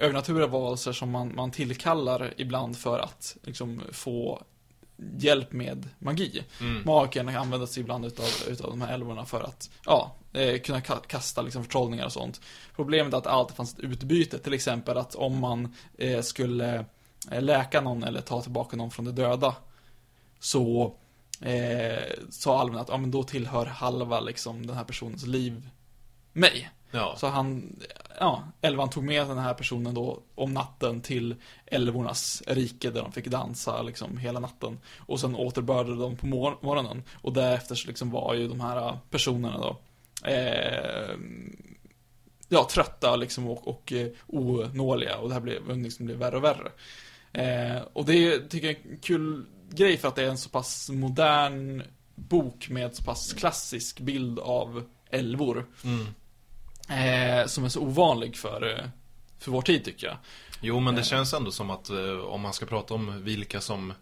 övernaturliga 0.00 0.46
varelser 0.46 0.92
som 0.92 1.10
man, 1.10 1.34
man 1.34 1.50
tillkallar 1.50 2.34
ibland 2.36 2.78
för 2.78 2.98
att 2.98 3.36
liksom 3.42 3.82
få 3.92 4.42
hjälp 5.18 5.52
med 5.52 5.88
magi. 5.98 6.42
Magikerna 6.84 7.32
kan 7.32 7.66
sig 7.66 7.80
ibland 7.80 8.04
utav, 8.04 8.26
utav 8.48 8.70
de 8.70 8.82
här 8.82 8.94
älvorna 8.94 9.24
för 9.24 9.40
att, 9.40 9.70
ja, 9.84 10.14
eh, 10.32 10.60
kunna 10.60 10.80
ka- 10.80 11.06
kasta 11.06 11.42
liksom 11.42 11.64
förtrollningar 11.64 12.04
och 12.04 12.12
sånt. 12.12 12.40
Problemet 12.76 13.12
är 13.14 13.18
att 13.18 13.24
det 13.24 13.30
alltid 13.30 13.56
fanns 13.56 13.74
ett 13.74 13.80
utbyte, 13.80 14.38
till 14.38 14.52
exempel 14.52 14.98
att 14.98 15.14
om 15.14 15.38
man 15.38 15.74
eh, 15.98 16.20
skulle 16.20 16.84
eh, 17.30 17.42
läka 17.42 17.80
någon 17.80 18.04
eller 18.04 18.20
ta 18.20 18.42
tillbaka 18.42 18.76
någon 18.76 18.90
från 18.90 19.04
de 19.04 19.10
döda, 19.12 19.54
så 20.42 20.94
eh, 21.40 22.02
sa 22.30 22.60
alven 22.60 22.78
att, 22.78 22.88
ja 22.88 22.96
men 22.96 23.10
då 23.10 23.22
tillhör 23.22 23.66
halva 23.66 24.20
liksom 24.20 24.66
den 24.66 24.76
här 24.76 24.84
personens 24.84 25.26
liv 25.26 25.68
mig. 26.32 26.70
Ja. 26.90 27.14
Så 27.18 27.26
han, 27.26 27.76
ja, 28.20 28.42
Elvan 28.60 28.90
tog 28.90 29.04
med 29.04 29.26
den 29.26 29.38
här 29.38 29.54
personen 29.54 29.94
då 29.94 30.22
om 30.34 30.54
natten 30.54 31.00
till 31.00 31.34
älvornas 31.66 32.42
rike 32.46 32.90
där 32.90 33.02
de 33.02 33.12
fick 33.12 33.26
dansa 33.26 33.82
liksom 33.82 34.18
hela 34.18 34.40
natten. 34.40 34.78
Och 34.98 35.20
sen 35.20 35.36
återbördade 35.36 35.96
de 35.96 36.16
på 36.16 36.26
mor- 36.26 36.58
morgonen. 36.60 37.02
Och 37.14 37.32
därefter 37.32 37.74
så 37.74 37.88
liksom 37.88 38.10
var 38.10 38.34
ju 38.34 38.48
de 38.48 38.60
här 38.60 38.98
personerna 39.10 39.58
då, 39.58 39.76
eh, 40.28 41.16
ja, 42.48 42.68
trötta 42.70 43.16
liksom 43.16 43.48
och, 43.48 43.68
och 43.68 43.92
eh, 43.92 44.08
onåliga. 44.26 45.16
Och 45.16 45.28
det 45.28 45.34
här 45.34 45.40
blev, 45.40 45.76
liksom 45.76 46.06
blev 46.06 46.18
värre 46.18 46.36
och 46.36 46.44
värre. 46.44 46.72
Eh, 47.32 47.82
och 47.92 48.04
det 48.04 48.14
är, 48.14 48.48
tycker 48.48 48.66
jag 48.66 48.76
är 48.76 48.90
en 48.90 48.98
kul 48.98 49.46
grej 49.72 49.96
för 49.96 50.08
att 50.08 50.14
det 50.14 50.22
är 50.22 50.28
en 50.28 50.38
så 50.38 50.48
pass 50.48 50.90
modern 50.90 51.82
bok 52.14 52.68
med 52.68 52.94
så 52.94 53.04
pass 53.04 53.32
klassisk 53.32 54.00
bild 54.00 54.38
av 54.38 54.84
älvor. 55.10 55.66
Mm. 55.84 56.06
Eh, 56.88 57.46
som 57.46 57.64
är 57.64 57.68
så 57.68 57.80
ovanlig 57.80 58.36
för, 58.36 58.78
eh, 58.78 58.84
för 59.38 59.50
vår 59.50 59.62
tid 59.62 59.84
tycker 59.84 60.06
jag. 60.06 60.16
Jo, 60.60 60.80
men 60.80 60.94
det 60.94 61.04
känns 61.04 61.34
ändå 61.34 61.50
som 61.50 61.70
att 61.70 61.90
eh, 61.90 62.18
om 62.18 62.40
man 62.40 62.52
ska 62.52 62.66
prata 62.66 62.94
om 62.94 63.24
vilka 63.24 63.60
som 63.60 63.92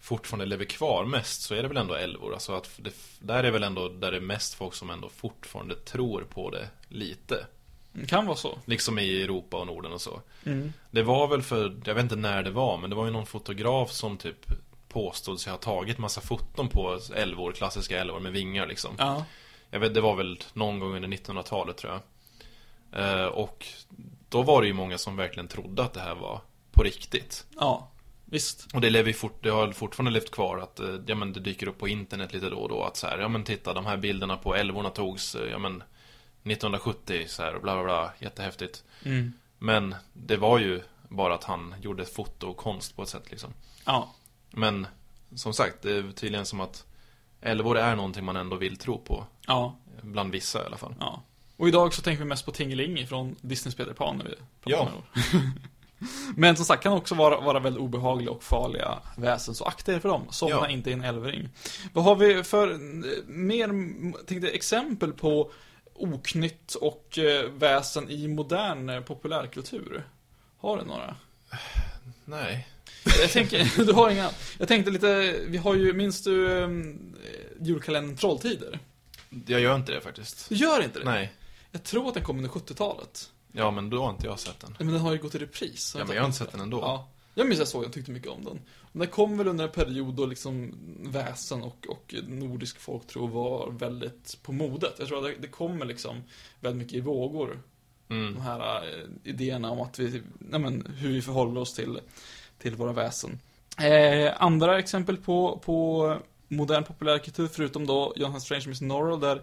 fortfarande 0.00 0.46
lever 0.46 0.64
kvar 0.64 1.04
mest 1.04 1.42
så 1.42 1.54
är 1.54 1.62
det 1.62 1.68
väl 1.68 1.76
ändå 1.76 1.94
älvor. 1.94 2.34
Alltså 2.34 2.52
att 2.52 2.70
det, 2.76 2.94
där 3.18 3.44
är 3.44 3.50
väl 3.50 3.62
ändå 3.62 3.88
där 3.88 4.10
det 4.10 4.16
är 4.16 4.20
mest 4.20 4.54
folk 4.54 4.74
som 4.74 4.90
ändå 4.90 5.08
fortfarande 5.08 5.74
tror 5.74 6.22
på 6.22 6.50
det 6.50 6.68
lite. 6.88 7.46
Det 7.92 8.06
kan 8.06 8.26
vara 8.26 8.36
så. 8.36 8.58
Liksom 8.64 8.98
i 8.98 9.22
Europa 9.22 9.56
och 9.56 9.66
Norden 9.66 9.92
och 9.92 10.00
så. 10.00 10.20
Mm. 10.44 10.72
Det 10.90 11.02
var 11.02 11.28
väl 11.28 11.42
för, 11.42 11.76
jag 11.84 11.94
vet 11.94 12.02
inte 12.02 12.16
när 12.16 12.42
det 12.42 12.50
var, 12.50 12.78
men 12.78 12.90
det 12.90 12.96
var 12.96 13.04
ju 13.04 13.10
någon 13.10 13.26
fotograf 13.26 13.90
som 13.90 14.16
typ 14.16 14.46
påstod 14.94 15.40
sig 15.40 15.50
ha 15.50 15.58
tagit 15.58 15.98
massa 15.98 16.20
foton 16.20 16.68
på 16.68 16.98
älvor, 17.14 17.52
klassiska 17.52 18.00
älvor 18.00 18.20
med 18.20 18.32
vingar 18.32 18.66
liksom. 18.66 18.94
Ja. 18.98 19.24
Jag 19.70 19.80
vet, 19.80 19.94
det 19.94 20.00
var 20.00 20.16
väl 20.16 20.38
någon 20.52 20.78
gång 20.78 20.96
under 20.96 21.08
1900-talet 21.08 21.76
tror 21.76 21.92
jag. 21.92 22.00
Eh, 22.92 23.26
och 23.26 23.66
då 24.28 24.42
var 24.42 24.60
det 24.60 24.66
ju 24.66 24.72
många 24.72 24.98
som 24.98 25.16
verkligen 25.16 25.48
trodde 25.48 25.82
att 25.82 25.92
det 25.92 26.00
här 26.00 26.14
var 26.14 26.40
på 26.72 26.82
riktigt. 26.82 27.46
Ja, 27.60 27.90
visst. 28.24 28.74
Och 28.74 28.80
det, 28.80 28.90
lever 28.90 29.12
fort, 29.12 29.42
det 29.42 29.50
har 29.50 29.72
fortfarande 29.72 30.10
levt 30.10 30.30
kvar 30.30 30.58
att 30.58 30.80
eh, 30.80 30.96
ja, 31.06 31.14
men 31.14 31.32
det 31.32 31.40
dyker 31.40 31.68
upp 31.68 31.78
på 31.78 31.88
internet 31.88 32.32
lite 32.32 32.50
då 32.50 32.56
och 32.56 32.68
då 32.68 32.82
att 32.82 32.96
så 32.96 33.06
här, 33.06 33.18
ja 33.18 33.28
men 33.28 33.44
titta 33.44 33.74
de 33.74 33.86
här 33.86 33.96
bilderna 33.96 34.36
på 34.36 34.54
älvorna 34.54 34.90
togs, 34.90 35.34
eh, 35.34 35.50
ja 35.50 35.58
men 35.58 35.76
1970 35.76 37.24
så 37.28 37.42
här, 37.42 37.52
bla 37.52 37.74
bla 37.74 37.84
bla, 37.84 38.12
jättehäftigt. 38.18 38.84
Mm. 39.04 39.32
Men 39.58 39.94
det 40.12 40.36
var 40.36 40.58
ju 40.58 40.82
bara 41.08 41.34
att 41.34 41.44
han 41.44 41.74
gjorde 41.82 42.04
fotokonst 42.04 42.96
på 42.96 43.02
ett 43.02 43.08
sätt 43.08 43.30
liksom. 43.30 43.54
Ja. 43.84 44.14
Men 44.56 44.86
som 45.34 45.54
sagt, 45.54 45.82
det 45.82 45.90
är 45.96 46.12
tydligen 46.12 46.46
som 46.46 46.60
att 46.60 46.86
älvor 47.40 47.78
är 47.78 47.96
någonting 47.96 48.24
man 48.24 48.36
ändå 48.36 48.56
vill 48.56 48.76
tro 48.76 48.98
på. 48.98 49.26
Ja. 49.46 49.76
Bland 50.02 50.32
vissa 50.32 50.62
i 50.62 50.66
alla 50.66 50.76
fall. 50.76 50.94
Ja. 51.00 51.22
Och 51.56 51.68
idag 51.68 51.94
så 51.94 52.02
tänker 52.02 52.22
vi 52.22 52.28
mest 52.28 52.44
på 52.44 52.52
Tingeling 52.52 53.06
från 53.06 53.36
Disneys 53.40 53.74
Peter 53.76 53.92
Pan 53.92 54.16
när 54.16 54.24
vi 54.24 54.34
pratar 54.60 54.92
Ja. 54.92 55.40
Men 56.36 56.56
som 56.56 56.64
sagt 56.64 56.82
kan 56.82 56.92
också 56.92 57.14
vara, 57.14 57.40
vara 57.40 57.60
väldigt 57.60 57.82
obehagliga 57.82 58.30
och 58.30 58.42
farliga 58.42 58.98
väsen, 59.16 59.54
så 59.54 59.64
akta 59.64 59.92
er 59.94 59.98
för 59.98 60.08
dem. 60.08 60.26
Somna 60.30 60.54
Ja. 60.56 60.68
inte 60.68 60.90
i 60.90 60.92
en 60.92 61.04
älvring. 61.04 61.48
Vad 61.92 62.04
har 62.04 62.16
vi 62.16 62.44
för 62.44 62.78
mer, 63.26 63.68
tänkte 64.26 64.48
exempel 64.48 65.12
på 65.12 65.50
oknytt 65.94 66.74
och 66.74 67.18
eh, 67.18 67.50
väsen 67.50 68.10
i 68.10 68.28
modern 68.28 68.88
eh, 68.88 69.00
populärkultur? 69.00 70.04
Har 70.58 70.76
du 70.76 70.84
några? 70.84 71.16
Nej. 72.24 72.68
Jag 73.04 73.30
tänker, 73.30 73.84
du 73.86 73.92
har 73.92 74.10
inga. 74.10 74.30
Jag 74.58 74.68
tänkte 74.68 74.90
lite, 74.90 75.40
vi 75.46 75.56
har 75.56 75.74
ju, 75.74 75.92
minns 75.92 76.22
du 76.22 76.46
um, 76.48 77.16
julkalendern 77.60 78.16
Trolltider? 78.16 78.78
Jag 79.46 79.60
gör 79.60 79.76
inte 79.76 79.92
det 79.92 80.00
faktiskt. 80.00 80.48
Du 80.48 80.54
gör 80.54 80.82
inte 80.82 80.98
det? 80.98 81.04
Nej. 81.04 81.32
Jag 81.70 81.84
tror 81.84 82.08
att 82.08 82.14
den 82.14 82.24
kom 82.24 82.36
under 82.36 82.50
70-talet. 82.50 83.30
Ja, 83.52 83.70
men 83.70 83.90
då 83.90 84.02
har 84.02 84.10
inte 84.10 84.26
jag 84.26 84.38
sett 84.38 84.60
den. 84.60 84.76
Men 84.78 84.86
den 84.86 85.00
har 85.00 85.12
ju 85.12 85.18
gått 85.18 85.34
i 85.34 85.38
repris. 85.38 85.94
Ja, 85.98 86.04
men 86.04 86.14
jag 86.14 86.22
har 86.22 86.26
inte 86.26 86.38
sett 86.38 86.52
den 86.52 86.60
ändå. 86.60 86.78
Ja. 86.78 87.08
Jag 87.34 87.46
minns 87.46 87.58
jag 87.58 87.68
såg 87.68 87.82
den 87.82 87.92
tyckte 87.92 88.10
mycket 88.10 88.30
om 88.30 88.44
den. 88.44 88.60
Och 88.92 88.98
den 88.98 89.08
kom 89.08 89.38
väl 89.38 89.48
under 89.48 89.64
en 89.64 89.70
period 89.70 90.14
då 90.14 90.26
liksom 90.26 90.74
väsen 91.02 91.62
och, 91.62 91.86
och 91.88 92.14
nordisk 92.28 92.80
folktro 92.80 93.26
var 93.26 93.70
väldigt 93.70 94.38
på 94.42 94.52
modet. 94.52 94.94
Jag 94.98 95.08
tror 95.08 95.18
att 95.18 95.24
det, 95.24 95.40
det 95.40 95.48
kommer 95.48 95.86
liksom 95.86 96.22
väldigt 96.60 96.78
mycket 96.78 96.94
i 96.94 97.00
vågor. 97.00 97.62
Mm. 98.08 98.34
De 98.34 98.40
här 98.40 98.86
eh, 98.88 99.04
idéerna 99.24 99.70
om 99.70 99.80
att 99.80 99.98
vi, 99.98 100.22
nej 100.38 100.60
men, 100.60 100.86
hur 100.96 101.12
vi 101.12 101.22
förhåller 101.22 101.60
oss 101.60 101.74
till, 101.74 102.00
till 102.58 102.76
våra 102.76 102.92
väsen. 102.92 103.40
Eh, 103.78 104.32
andra 104.38 104.78
exempel 104.78 105.16
på, 105.16 105.60
på 105.64 106.16
modern 106.48 106.84
populärkultur, 106.84 107.48
förutom 107.52 107.86
då 107.86 108.12
Jonathan 108.16 108.40
Strange 108.40 108.68
Miss 108.68 108.80
Norrell, 108.80 109.20
där 109.20 109.42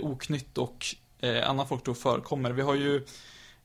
oknytt 0.00 0.58
och 0.58 0.86
eh, 1.20 1.50
annan 1.50 1.68
folktro 1.68 1.94
förekommer. 1.94 2.50
Vi 2.50 2.62
har 2.62 2.74
ju, 2.74 2.96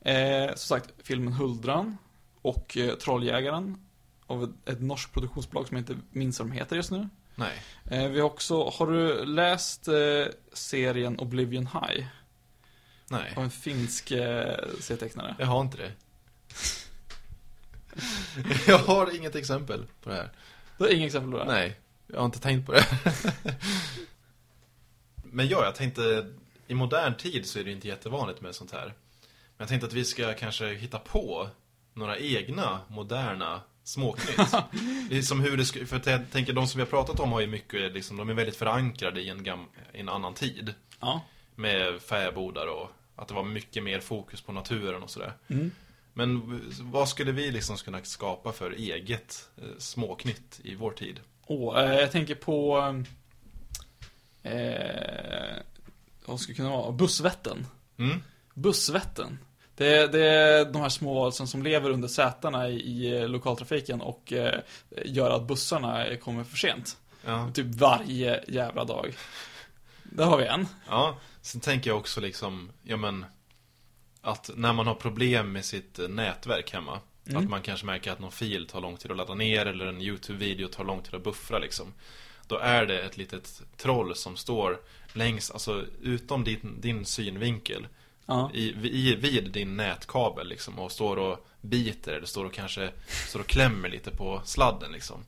eh, 0.00 0.48
som 0.48 0.56
sagt, 0.56 0.90
filmen 1.04 1.32
Huldran 1.32 1.98
och 2.42 2.76
eh, 2.76 2.94
Trolljägaren 2.94 3.86
av 4.26 4.44
ett, 4.44 4.68
ett 4.68 4.80
norskt 4.80 5.12
produktionsbolag 5.12 5.68
som 5.68 5.76
jag 5.76 5.82
inte 5.82 5.96
minns 6.10 6.38
vad 6.38 6.48
de 6.48 6.52
heter 6.52 6.76
just 6.76 6.90
nu. 6.90 7.08
Nej. 7.34 7.62
Eh, 7.90 8.08
vi 8.08 8.20
har 8.20 8.26
också, 8.26 8.68
har 8.68 8.86
du 8.86 9.24
läst 9.24 9.88
eh, 9.88 9.94
serien 10.52 11.18
Oblivion 11.18 11.66
High? 11.66 12.06
Nej. 13.10 13.32
Av 13.36 13.42
en 13.42 13.50
finsk 13.50 14.10
eh, 14.10 14.56
serietecknare. 14.80 15.36
Jag 15.38 15.46
har 15.46 15.60
inte 15.60 15.76
det. 15.76 15.92
jag 18.66 18.78
har 18.78 19.16
inget 19.16 19.34
exempel 19.34 19.86
på 20.02 20.10
det 20.10 20.16
här. 20.16 20.30
Du 20.78 20.84
har 20.84 20.90
inget 20.90 21.06
exempel 21.06 21.32
på 21.32 21.38
det? 21.38 21.52
Nej, 21.52 21.76
jag 22.06 22.18
har 22.18 22.26
inte 22.26 22.40
tänkt 22.40 22.66
på 22.66 22.72
det. 22.72 22.86
Men 25.22 25.48
ja, 25.48 25.64
jag 25.64 25.74
tänkte 25.74 26.32
i 26.66 26.74
modern 26.74 27.14
tid 27.16 27.46
så 27.46 27.58
är 27.58 27.64
det 27.64 27.72
inte 27.72 27.88
jättevanligt 27.88 28.40
med 28.40 28.54
sånt 28.54 28.72
här. 28.72 28.84
Men 28.86 28.94
jag 29.58 29.68
tänkte 29.68 29.86
att 29.86 29.92
vi 29.92 30.04
ska 30.04 30.34
kanske 30.34 30.74
hitta 30.74 30.98
på 30.98 31.48
några 31.94 32.18
egna 32.18 32.80
moderna 32.88 33.60
småknytt. 33.84 34.36
det 35.10 35.18
är 35.18 35.22
som 35.22 35.40
hur 35.40 35.56
det 35.56 35.64
skulle, 35.64 35.86
för 35.86 36.10
jag 36.10 36.30
tänker 36.30 36.52
de 36.52 36.66
som 36.66 36.78
vi 36.78 36.82
har 36.82 36.90
pratat 36.90 37.20
om 37.20 37.32
har 37.32 37.40
ju 37.40 37.46
mycket, 37.46 37.92
liksom, 37.92 38.16
de 38.16 38.28
är 38.28 38.34
väldigt 38.34 38.56
förankrade 38.56 39.20
i 39.20 39.28
en, 39.28 39.42
gam, 39.42 39.66
i 39.94 40.00
en 40.00 40.08
annan 40.08 40.34
tid. 40.34 40.74
Ja. 41.00 41.20
Med 41.54 42.02
fäbodar 42.02 42.66
och 42.66 42.90
att 43.16 43.28
det 43.28 43.34
var 43.34 43.44
mycket 43.44 43.82
mer 43.82 44.00
fokus 44.00 44.40
på 44.40 44.52
naturen 44.52 45.02
och 45.02 45.10
sådär. 45.10 45.32
Mm. 45.48 45.70
Men 46.14 46.60
vad 46.80 47.08
skulle 47.08 47.32
vi 47.32 47.50
liksom 47.50 47.76
kunna 47.76 48.00
skapa 48.02 48.52
för 48.52 48.70
eget 48.70 49.48
eh, 49.56 49.64
småknytt 49.78 50.60
i 50.64 50.74
vår 50.74 50.90
tid? 50.90 51.20
Åh, 51.46 51.80
eh, 51.80 52.00
jag 52.00 52.12
tänker 52.12 52.34
på... 52.34 52.78
Eh, 54.42 55.56
vad 56.26 56.40
skulle 56.40 56.56
kunna 56.56 56.70
vara? 56.70 56.92
Bussvätten. 56.92 57.66
Mm? 57.98 58.22
Bussvätten. 58.54 59.38
Det 59.76 59.96
är, 59.96 60.08
det 60.08 60.26
är 60.26 60.64
de 60.64 60.82
här 60.82 60.88
små 60.88 61.14
varelserna 61.14 61.46
som 61.46 61.62
lever 61.62 61.90
under 61.90 62.08
sätena 62.08 62.68
i, 62.68 62.74
i 62.74 63.20
eh, 63.20 63.28
lokaltrafiken 63.28 64.00
och 64.00 64.32
eh, 64.32 64.60
gör 65.04 65.30
att 65.30 65.46
bussarna 65.46 66.16
kommer 66.16 66.44
för 66.44 66.56
sent. 66.56 66.96
Ja. 67.24 67.50
Typ 67.54 67.66
varje 67.66 68.44
jävla 68.48 68.84
dag. 68.84 69.16
Där 70.02 70.24
har 70.24 70.38
vi 70.38 70.46
en. 70.46 70.68
ja. 70.88 71.18
Sen 71.42 71.60
tänker 71.60 71.90
jag 71.90 71.98
också 71.98 72.20
liksom, 72.20 72.70
ja 72.82 72.96
men 72.96 73.24
att 74.22 74.50
när 74.56 74.72
man 74.72 74.86
har 74.86 74.94
problem 74.94 75.52
med 75.52 75.64
sitt 75.64 75.98
eh, 75.98 76.08
nätverk 76.08 76.72
hemma 76.72 77.00
Mm. 77.26 77.42
Att 77.42 77.50
man 77.50 77.62
kanske 77.62 77.86
märker 77.86 78.12
att 78.12 78.18
någon 78.18 78.32
fil 78.32 78.66
tar 78.66 78.80
lång 78.80 78.96
tid 78.96 79.10
att 79.10 79.16
ladda 79.16 79.34
ner 79.34 79.66
eller 79.66 79.86
en 79.86 80.00
YouTube-video 80.00 80.68
tar 80.68 80.84
lång 80.84 81.02
tid 81.02 81.14
att 81.14 81.24
buffra 81.24 81.58
liksom 81.58 81.92
Då 82.46 82.58
är 82.58 82.86
det 82.86 83.02
ett 83.02 83.16
litet 83.16 83.62
troll 83.76 84.16
som 84.16 84.36
står 84.36 84.80
längs, 85.12 85.50
alltså 85.50 85.84
utom 86.02 86.44
din, 86.44 86.80
din 86.80 87.04
synvinkel 87.04 87.86
Ja. 88.26 88.50
i, 88.54 88.68
i, 88.68 89.14
vid 89.14 89.50
din 89.50 89.76
nätkabel 89.76 90.48
liksom 90.48 90.78
och 90.78 90.92
står 90.92 91.16
och 91.16 91.46
biter 91.60 92.12
eller 92.12 92.26
står 92.26 92.44
och 92.44 92.52
kanske 92.52 92.90
står 93.28 93.40
och 93.40 93.46
klämmer 93.46 93.88
lite 93.88 94.10
på 94.10 94.42
sladden 94.44 94.92
liksom. 94.92 95.24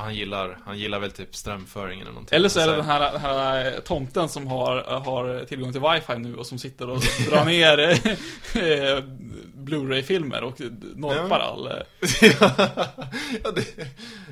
Han 0.00 0.14
gillar, 0.14 0.58
han 0.64 0.78
gillar 0.78 0.98
väl 0.98 1.10
typ 1.12 1.36
strömföringen 1.36 2.02
eller 2.02 2.12
någonting. 2.12 2.36
Eller 2.36 2.48
så 2.48 2.60
är 2.60 2.66
det 2.66 2.76
den 2.76 2.84
här, 2.84 3.12
den 3.12 3.20
här 3.20 3.72
eh, 3.74 3.80
tomten 3.80 4.28
som 4.28 4.46
har, 4.46 4.82
har 4.82 5.44
tillgång 5.44 5.72
till 5.72 5.80
wifi 5.80 6.18
nu 6.18 6.36
och 6.36 6.46
som 6.46 6.58
sitter 6.58 6.90
och 6.90 7.00
drar 7.30 7.44
ner 7.44 7.78
eh, 8.98 9.04
Blu-ray-filmer 9.54 10.42
och 10.42 10.60
norpar 10.94 11.38
Ja. 11.38 11.44
all... 11.44 11.66
eh, 11.66 11.82
ja, 13.44 13.50
det, 13.54 13.88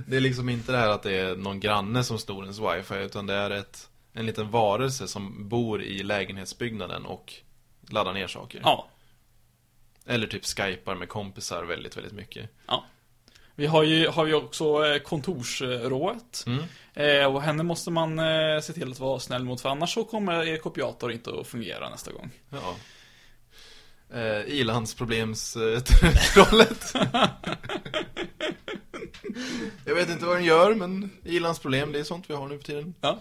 det 0.07 0.16
är 0.16 0.20
liksom 0.20 0.49
inte 0.49 0.73
det 0.73 0.78
här 0.78 0.89
att 0.89 1.03
det 1.03 1.16
är 1.20 1.36
någon 1.36 1.61
granne 1.61 2.05
som 2.05 2.19
snor 2.19 2.43
ens 2.43 2.59
wifi 2.59 2.95
utan 3.05 3.27
det 3.27 3.35
är 3.35 3.51
ett, 3.51 3.89
en 4.12 4.27
liten 4.27 4.51
varelse 4.51 5.09
som 5.09 5.49
bor 5.49 5.82
i 5.82 6.03
lägenhetsbyggnaden 6.03 7.05
och 7.07 7.32
laddar 7.91 8.12
ner 8.12 8.27
saker. 8.27 8.61
Ja. 8.65 8.89
Eller 10.07 10.27
typ 10.27 10.45
skypar 10.45 10.95
med 10.95 11.09
kompisar 11.09 11.65
väldigt, 11.65 11.97
väldigt 11.97 12.12
mycket. 12.12 12.51
Ja. 12.66 12.85
Vi 13.56 13.66
har 13.66 13.82
ju, 13.82 14.09
har 14.09 14.26
ju 14.26 14.35
också 14.35 14.86
eh, 14.86 14.98
kontorsrået. 14.98 16.44
Mm. 16.47 16.64
Eh, 16.94 17.35
och 17.35 17.43
henne 17.43 17.62
måste 17.62 17.90
man 17.90 18.18
eh, 18.18 18.60
se 18.60 18.72
till 18.72 18.90
att 18.90 19.01
vara 19.01 19.20
snäll 19.20 19.44
mot, 19.44 19.60
för 19.60 19.68
annars 19.68 19.94
så 19.94 20.05
kommer 20.05 20.44
er 20.44 20.56
kopiator 20.56 21.12
inte 21.12 21.31
att 21.40 21.47
fungera 21.47 21.90
nästa 21.90 22.12
gång. 22.12 22.31
Ja. 22.51 22.74
Eh, 24.18 24.40
Ilandsproblems-trollet. 24.47 26.94
Jag 29.85 29.94
vet 29.94 30.10
inte 30.10 30.24
vad 30.24 30.36
den 30.36 30.44
gör, 30.44 30.74
men 30.74 31.10
ilandsproblem, 31.24 31.93
det 31.93 31.98
är 31.98 32.05
sånt 32.05 32.31
vi 32.31 32.35
har 32.35 32.48
nu 32.48 32.59
för 32.59 32.64
tiden. 32.64 32.94
Ja. 33.01 33.18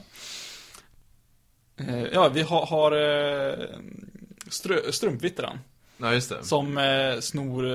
Eh, 1.77 2.03
ja, 2.03 2.30
vi 2.30 2.41
har, 2.41 2.65
har 2.65 2.91
eh, 2.91 3.53
strö, 4.47 4.91
strumpvittran. 4.91 5.60
Ja, 5.97 6.14
just 6.14 6.30
det. 6.30 6.43
Som 6.43 6.77
eh, 6.77 7.19
snor 7.19 7.65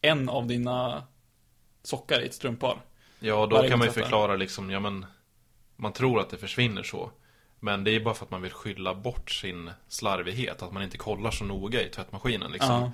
en 0.00 0.28
av 0.28 0.46
dina 0.46 1.02
sockar 1.82 2.20
i 2.20 2.26
ett 2.26 2.34
strumpar. 2.34 2.82
Ja, 3.20 3.46
då 3.46 3.56
Varje 3.56 3.70
kan 3.70 3.78
man 3.78 3.88
ju 3.88 3.92
förklara 3.92 4.36
liksom, 4.36 4.70
ja 4.70 4.80
men 4.80 5.06
Man 5.76 5.92
tror 5.92 6.20
att 6.20 6.30
det 6.30 6.36
försvinner 6.36 6.82
så 6.82 7.10
Men 7.60 7.84
det 7.84 7.90
är 7.90 8.00
bara 8.00 8.14
för 8.14 8.24
att 8.24 8.30
man 8.30 8.42
vill 8.42 8.52
skylla 8.52 8.94
bort 8.94 9.30
sin 9.30 9.70
slarvighet 9.88 10.62
Att 10.62 10.72
man 10.72 10.82
inte 10.82 10.98
kollar 10.98 11.30
så 11.30 11.44
noga 11.44 11.82
i 11.82 11.88
tvättmaskinen 11.88 12.52
liksom 12.52 12.92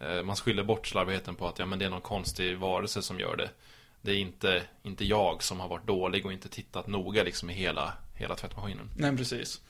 Eh, 0.00 0.22
Man 0.22 0.36
skyller 0.36 0.64
bort 0.64 0.86
slarvigheten 0.86 1.34
på 1.34 1.48
att 1.48 1.58
ja 1.58 1.66
men 1.66 1.78
det 1.78 1.84
är 1.84 1.90
någon 1.90 2.00
konstig 2.00 2.58
varelse 2.58 3.02
som 3.02 3.20
gör 3.20 3.36
det 3.36 3.50
Det 4.02 4.12
är 4.12 4.16
inte, 4.16 4.62
inte 4.82 5.04
jag 5.04 5.42
som 5.42 5.60
har 5.60 5.68
varit 5.68 5.86
dålig 5.86 6.26
och 6.26 6.32
inte 6.32 6.48
tittat 6.48 6.86
noga 6.86 7.22
liksom 7.22 7.50
i 7.50 7.52
hela, 7.52 7.92
hela 8.14 8.34
tvättmaskinen 8.34 8.90
Nej, 8.96 9.16
precis. 9.16 9.60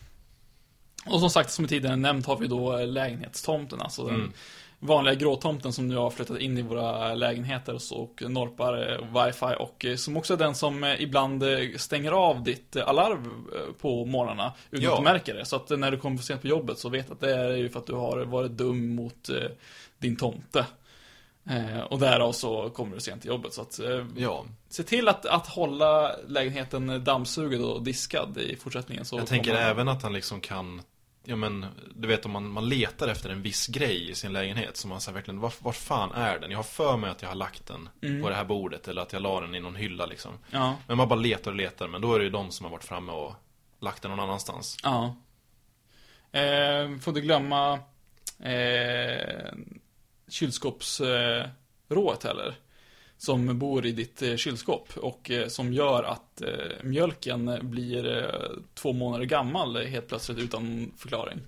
Och 1.06 1.20
som 1.20 1.30
sagt, 1.30 1.50
som 1.50 1.68
tidigare 1.68 1.96
nämnt 1.96 2.26
har 2.26 2.36
vi 2.36 2.46
då 2.46 2.78
eh, 2.78 2.86
lägenhetstomten, 2.86 3.80
alltså 3.80 4.04
den 4.04 4.14
Mm. 4.14 4.32
Vanliga 4.80 5.14
gråtomten 5.14 5.72
som 5.72 5.88
nu 5.88 5.96
har 5.96 6.10
flyttat 6.10 6.38
in 6.40 6.58
i 6.58 6.62
våra 6.62 7.14
lägenheter 7.14 7.74
och, 7.74 7.82
så, 7.82 7.96
och 7.96 8.22
norpar 8.30 8.92
eh, 8.92 9.24
wifi 9.24 9.54
och 9.58 9.84
eh, 9.84 9.96
som 9.96 10.16
också 10.16 10.32
är 10.34 10.38
den 10.38 10.54
som 10.54 10.84
eh, 10.84 11.02
ibland 11.02 11.44
stänger 11.76 12.12
av 12.12 12.42
ditt 12.42 12.76
alarm 12.76 13.46
på 13.80 14.04
morgnarna 14.04 14.52
utan 14.70 14.84
Ja. 14.84 14.92
att 14.92 14.98
du 14.98 15.04
märker 15.04 15.34
det. 15.34 15.44
Så 15.44 15.56
att 15.56 15.70
när 15.70 15.90
du 15.90 15.96
kommer 15.98 16.16
för 16.16 16.24
sent 16.24 16.40
på 16.42 16.48
jobbet 16.48 16.78
så 16.78 16.88
vet 16.88 17.10
att 17.10 17.20
det 17.20 17.34
är 17.36 17.56
ju 17.56 17.68
för 17.68 17.78
att 17.78 17.86
du 17.86 17.92
har 17.94 18.24
varit 18.24 18.50
dum 18.50 18.94
mot 18.94 19.28
din 19.98 20.16
tomte. 20.16 20.66
Och 21.88 21.98
därav 21.98 22.32
så 22.32 22.70
kommer 22.70 22.94
du 22.94 23.00
sent 23.00 23.22
till 23.22 23.28
jobbet. 23.28 23.52
Så 23.52 23.62
att, 23.62 23.80
Ja, 24.16 24.44
se 24.68 24.82
till 24.82 25.08
att, 25.08 25.26
att 25.26 25.46
hålla 25.46 26.12
lägenheten 26.28 27.04
dammsugad 27.04 27.60
och 27.62 27.82
diskad 27.82 28.38
i 28.38 28.56
fortsättningen. 28.56 29.04
Så 29.04 29.16
jag 29.18 29.26
tänker 29.26 29.50
kommer- 29.50 29.70
även 29.70 29.88
att 29.88 30.02
han 30.02 30.12
liksom 30.12 30.40
kan 30.40 30.82
Ja 31.30 31.36
men, 31.36 31.66
du 31.94 32.08
vet 32.08 32.26
om 32.26 32.32
man, 32.32 32.50
man 32.52 32.68
letar 32.68 33.08
efter 33.08 33.30
en 33.30 33.42
viss 33.42 33.66
grej 33.66 34.10
i 34.10 34.14
sin 34.14 34.32
lägenhet 34.32 34.76
som 34.76 34.90
man 34.90 35.00
säger 35.00 35.14
verkligen, 35.14 35.40
var, 35.40 35.52
var 35.60 35.72
fan 35.72 36.12
är 36.12 36.38
den? 36.38 36.50
Jag 36.50 36.58
har 36.58 36.62
för 36.62 36.96
mig 36.96 37.10
att 37.10 37.22
jag 37.22 37.28
har 37.28 37.34
lagt 37.36 37.66
den 37.66 37.88
Mm. 38.02 38.22
på 38.22 38.28
det 38.28 38.34
här 38.34 38.44
bordet 38.44 38.88
eller 38.88 39.02
att 39.02 39.12
jag 39.12 39.22
la 39.22 39.40
den 39.40 39.54
i 39.54 39.60
någon 39.60 39.76
hylla 39.76 40.06
liksom 40.06 40.32
Ja. 40.50 40.76
Men 40.86 40.96
man 40.96 41.08
bara 41.08 41.18
letar 41.20 41.50
och 41.50 41.56
letar, 41.56 41.88
men 41.88 42.00
då 42.00 42.14
är 42.14 42.18
det 42.18 42.24
ju 42.24 42.30
de 42.30 42.50
som 42.50 42.64
har 42.64 42.70
varit 42.70 42.84
framme 42.84 43.12
och 43.12 43.34
lagt 43.80 44.02
den 44.02 44.10
någon 44.10 44.20
annanstans 44.20 44.76
Ja. 44.82 45.16
Eh, 46.32 46.98
får 47.00 47.12
du 47.12 47.20
glömma 47.20 47.78
eh, 48.42 49.52
kylskåpsrået 50.28 52.24
eh, 52.24 52.28
heller. 52.28 52.54
Som 53.18 53.58
bor 53.58 53.86
i 53.86 53.92
ditt 53.92 54.22
eh, 54.22 54.36
kylskåp 54.36 54.96
och 54.96 55.30
eh, 55.30 55.48
som 55.48 55.72
gör 55.72 56.02
att 56.02 56.40
eh, 56.40 56.48
mjölken 56.82 57.58
blir 57.62 58.30
två 58.74 58.92
månader 58.92 59.24
gammal 59.24 59.76
helt 59.76 60.08
plötsligt 60.08 60.38
utan 60.38 60.92
förklaring. 60.96 61.40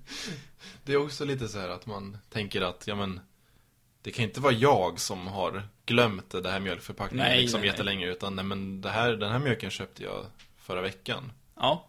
Det 0.84 0.92
är 0.92 0.97
också 0.97 1.24
lite 1.24 1.48
så 1.48 1.59
här 1.59 1.68
att 1.68 1.86
man 1.86 2.18
tänker 2.30 2.60
att, 2.60 2.86
ja 2.86 2.94
men 2.94 3.20
Det 4.02 4.10
kan 4.10 4.24
inte 4.24 4.40
vara 4.40 4.52
jag 4.52 5.01
som 5.01 5.26
har 5.26 5.62
glömt 5.86 6.30
det 6.30 6.51
här 6.51 6.60
mjölkförpackningen 6.60 7.26
Nej, 7.26 7.40
liksom 7.40 7.60
nej, 7.60 7.68
nej. 7.68 7.70
jättelänge 7.70 8.06
utan 8.06 8.36
nej 8.36 8.44
men 8.44 8.80
det 8.80 8.90
här, 8.90 9.12
den 9.12 9.32
här 9.32 9.38
mjölken 9.38 9.70
köpte 9.70 10.02
jag 10.02 10.26
förra 10.56 10.80
veckan 10.80 11.32
Ja. 11.56 11.86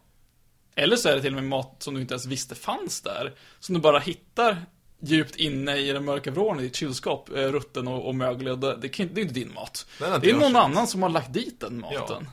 Eller 0.75 0.95
så 0.95 1.09
är 1.09 1.15
det 1.15 1.21
till 1.21 1.33
och 1.33 1.41
med 1.41 1.49
mat 1.49 1.75
som 1.83 1.93
du 1.93 2.01
inte 2.01 2.13
ens 2.13 2.25
visste 2.25 2.55
fanns 2.55 3.01
där. 3.01 3.33
Som 3.59 3.75
du 3.75 3.81
bara 3.81 3.99
hittar 3.99 4.65
djupt 5.01 5.35
inne 5.35 5.77
i 5.77 5.91
den 5.91 6.05
mörka 6.05 6.31
vrån 6.31 6.59
i 6.59 6.63
ditt 6.63 6.75
kylskåp, 6.75 7.29
eh, 7.29 7.35
rutten 7.35 7.87
och, 7.87 8.07
och 8.07 8.15
möglig. 8.15 8.59
Det, 8.59 8.77
det, 8.77 8.89
kan, 8.89 9.09
det 9.13 9.21
är 9.21 9.23
inte 9.23 9.33
din 9.33 9.53
mat. 9.53 9.87
Inte 10.01 10.19
Det 10.19 10.29
är 10.29 10.35
någon 10.35 10.55
annan 10.55 10.87
som 10.87 11.03
har 11.03 11.09
lagt 11.09 11.33
dit 11.33 11.59
den 11.59 11.79
maten. 11.79 12.27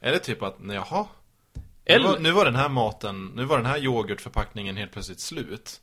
Eller 0.00 0.18
typ 0.18 0.42
att, 0.42 0.56
nej, 0.58 0.76
jaha 0.76 1.06
nu 1.84 1.94
Eller, 1.94 2.08
var, 2.08 2.18
nu 2.18 2.32
var 2.32 2.44
den 2.44 2.56
här 2.56 2.68
maten, 2.68 3.32
nu 3.34 3.44
var 3.44 3.56
den 3.56 3.66
här 3.66 3.78
yoghurtförpackningen 3.78 4.76
helt 4.76 4.92
plötsligt 4.92 5.20
slut 5.20 5.80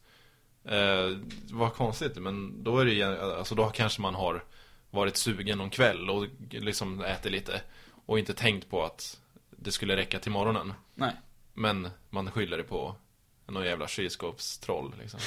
eh, 0.65 1.17
Vad 1.51 1.73
konstigt, 1.73 2.17
men 2.17 2.63
då 2.63 2.79
är 2.79 2.85
det 2.85 2.91
ju, 2.91 3.03
alltså 3.03 3.55
då 3.55 3.69
kanske 3.69 4.01
man 4.01 4.15
har 4.15 4.43
varit 4.91 5.17
sugen 5.17 5.57
någon 5.57 5.69
kväll 5.69 6.09
och 6.09 6.25
liksom 6.49 7.01
ätit 7.01 7.31
lite 7.31 7.61
Och 8.05 8.19
inte 8.19 8.33
tänkt 8.33 8.69
på 8.69 8.83
att 8.83 9.19
det 9.49 9.71
skulle 9.71 9.97
räcka 9.97 10.19
till 10.19 10.31
morgonen 10.31 10.73
nej. 10.95 11.13
Men 11.53 11.89
man 12.09 12.31
skyller 12.31 12.57
det 12.57 12.63
på 12.63 12.95
någon 13.47 13.65
jävla 13.65 13.87
kylskåpstroll 13.87 14.95
liksom 14.99 15.19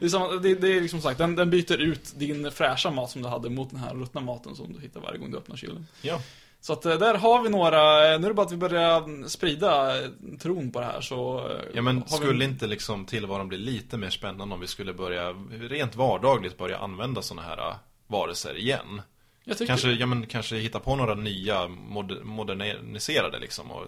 Det 0.00 0.06
är, 0.06 0.08
samma, 0.08 0.28
det, 0.28 0.54
det 0.54 0.76
är 0.76 0.80
liksom 0.80 1.00
sagt, 1.00 1.18
den, 1.18 1.36
den 1.36 1.50
byter 1.50 1.76
ut 1.76 2.12
din 2.18 2.50
fräscha 2.50 2.90
mat 2.90 3.10
som 3.10 3.22
du 3.22 3.28
hade 3.28 3.50
mot 3.50 3.70
den 3.70 3.78
här 3.80 3.94
ruttna 3.94 4.20
maten 4.20 4.54
som 4.56 4.72
du 4.72 4.80
hittar 4.80 5.00
varje 5.00 5.18
gång 5.18 5.30
du 5.30 5.36
öppnar 5.38 5.56
kylen. 5.56 5.86
Ja, 6.02 6.20
Så 6.60 6.72
att 6.72 6.86
eh, 6.86 6.98
där 6.98 7.14
har 7.14 7.42
vi 7.42 7.48
några, 7.48 8.12
eh, 8.14 8.20
nu 8.20 8.26
är 8.26 8.30
det 8.30 8.34
bara 8.34 8.46
att 8.46 8.52
vi 8.52 8.56
börjar 8.56 9.28
sprida 9.28 9.98
eh, 10.04 10.10
tron 10.40 10.70
på 10.72 10.80
det 10.80 10.86
här 10.86 11.00
så... 11.00 11.50
ja 11.74 11.82
men 11.82 11.96
har 11.96 12.18
vi- 12.18 12.24
skulle 12.26 12.44
inte 12.44 12.66
liksom 12.66 13.04
tillvaron 13.04 13.48
bli 13.48 13.58
lite 13.58 13.96
mer 13.96 14.10
spännande 14.10 14.54
om 14.54 14.60
vi 14.60 14.66
skulle 14.66 14.92
börja 14.92 15.30
rent 15.60 15.96
vardagligt 15.96 16.58
börja 16.58 16.78
använda 16.78 17.22
sådana 17.22 17.48
här 17.48 17.74
varelser 18.06 18.56
igen? 18.58 19.02
Jag 19.44 19.58
tycker, 19.58 19.66
Kanske, 19.66 19.90
ja, 19.90 20.06
men, 20.06 20.26
kanske 20.26 20.56
hitta 20.56 20.80
på 20.80 20.96
några 20.96 21.14
nya 21.14 21.68
moder, 21.68 22.20
moderniserade 22.22 23.38
liksom 23.38 23.70
och, 23.70 23.84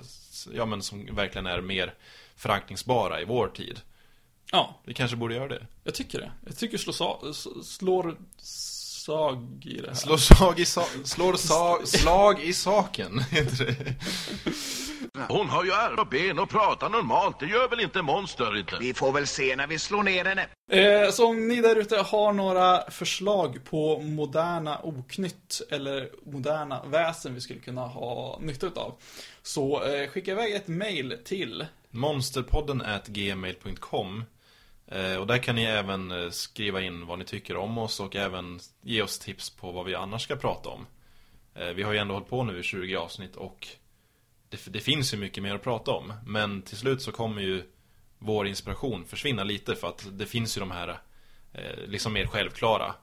Ja 0.54 0.66
men 0.66 0.82
som 0.82 1.06
verkligen 1.14 1.46
är 1.46 1.60
mer 1.60 1.94
förankringsbara 2.36 3.20
i 3.20 3.24
vår 3.24 3.48
tid 3.48 3.80
Ja, 4.52 4.80
Vi 4.84 4.94
kanske 4.94 5.16
borde 5.16 5.34
göra 5.34 5.48
det 5.48 5.66
jag 5.84 5.94
tycker 5.94 6.18
det. 6.18 6.32
Jag 6.46 6.56
tycker 6.56 6.78
slå 6.78 6.92
sa, 6.92 7.20
slår 7.64 8.16
sag 9.00 9.66
i 9.66 9.80
det 9.80 9.88
här. 9.88 9.94
Slå 9.94 10.18
slag 10.18 10.60
i, 10.60 10.64
sa, 10.64 10.84
slår 11.04 11.34
sa, 11.34 11.80
slag 11.84 12.42
i 12.42 12.52
saken, 12.52 13.18
heter 13.30 13.64
det 13.66 13.94
Hon 15.28 15.48
har 15.48 15.64
ju 15.64 15.72
armar 15.72 16.00
och 16.00 16.08
ben 16.08 16.38
och 16.38 16.50
pratar 16.50 16.88
normalt. 16.88 17.40
Det 17.40 17.46
gör 17.46 17.68
väl 17.68 17.80
inte 17.80 18.02
monster 18.02 18.58
inte? 18.58 18.76
Vi 18.80 18.94
får 18.94 19.12
väl 19.12 19.26
se 19.26 19.56
när 19.56 19.66
vi 19.66 19.78
slår 19.78 20.02
ner 20.02 20.24
henne. 20.24 20.46
Eh, 20.70 21.10
så 21.10 21.26
om 21.26 21.48
ni 21.48 21.60
där 21.60 21.76
ute 21.76 21.96
har 21.96 22.32
några 22.32 22.90
förslag 22.90 23.64
på 23.64 23.98
moderna 23.98 24.80
oknytt 24.82 25.62
eller 25.70 26.10
moderna 26.22 26.84
väsen 26.84 27.34
vi 27.34 27.40
skulle 27.40 27.60
kunna 27.60 27.86
ha 27.86 28.38
nytta 28.40 28.66
utav 28.66 28.94
Så 29.42 29.84
eh, 29.84 30.08
skicka 30.08 30.30
iväg 30.30 30.54
ett 30.54 30.68
mail 30.68 31.18
till 31.24 31.66
Monsterpodden 31.90 32.82
at 32.82 33.06
gmail.com 33.06 34.24
Och 35.20 35.26
där 35.26 35.38
kan 35.38 35.54
ni 35.54 35.62
även 35.64 36.10
eh, 36.10 36.30
skriva 36.30 36.80
in 36.80 37.06
vad 37.06 37.18
ni 37.18 37.24
tycker 37.24 37.56
om 37.56 37.78
oss 37.78 38.00
och 38.00 38.16
även 38.16 38.60
ge 38.82 39.02
oss 39.02 39.18
tips 39.18 39.50
på 39.50 39.72
vad 39.72 39.86
vi 39.86 39.94
annars 39.94 40.22
ska 40.22 40.36
prata 40.36 40.68
om. 40.68 40.86
Eh, 41.54 41.66
Vi 41.68 41.82
har 41.82 41.92
ju 41.92 41.98
ändå 41.98 42.14
hållit 42.14 42.28
på 42.28 42.44
nu 42.44 42.58
i 42.58 42.62
20 42.62 42.96
avsnitt 42.96 43.36
och 43.36 43.66
det, 44.48 44.60
det 44.66 44.80
finns 44.80 45.14
ju 45.14 45.18
mycket 45.18 45.42
mer 45.42 45.54
att 45.54 45.62
prata 45.62 45.90
om. 45.90 46.12
Men 46.26 46.62
till 46.62 46.76
slut 46.76 47.02
så 47.02 47.12
kommer 47.12 47.42
ju 47.42 47.62
vår 48.18 48.46
inspiration 48.46 49.04
försvinna 49.04 49.44
lite 49.44 49.74
för 49.74 49.88
att 49.88 50.08
det 50.12 50.26
finns 50.26 50.56
ju 50.56 50.60
de 50.60 50.70
här 50.70 50.88
eh, 51.52 51.76
liksom 51.86 52.12
mer 52.12 52.26
självklara. 52.26 52.94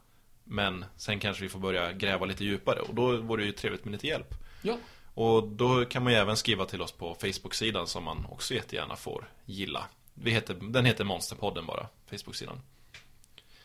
Men 0.44 0.86
sen 0.96 1.20
kanske 1.20 1.44
vi 1.44 1.50
får 1.50 1.60
börja 1.60 1.92
gräva 1.92 2.26
lite 2.26 2.44
djupare 2.46 2.80
och 2.80 2.96
då 2.96 3.18
vore 3.18 3.42
det 3.42 3.46
ju 3.46 3.52
trevligt 3.52 3.86
med 3.86 3.92
lite 3.92 4.08
hjälp. 4.08 4.34
Ja, 4.62 4.78
och 5.14 5.44
då 5.48 5.86
kan 5.86 6.04
man 6.04 6.14
ju 6.14 6.20
även 6.20 6.38
skriva 6.38 6.66
till 6.66 6.82
oss 6.82 6.92
på 6.92 7.16
Facebook-sidan 7.16 7.88
som 7.88 8.04
man 8.04 8.26
också 8.30 8.54
jättegärna 8.54 8.96
får 8.96 9.30
gilla. 9.46 9.86
Vi 10.22 10.32
heter, 10.32 10.54
den 10.54 10.86
heter 10.86 11.04
Monsterpodden 11.04 11.66
bara, 11.66 11.88
Facebook-sidan. 12.10 12.62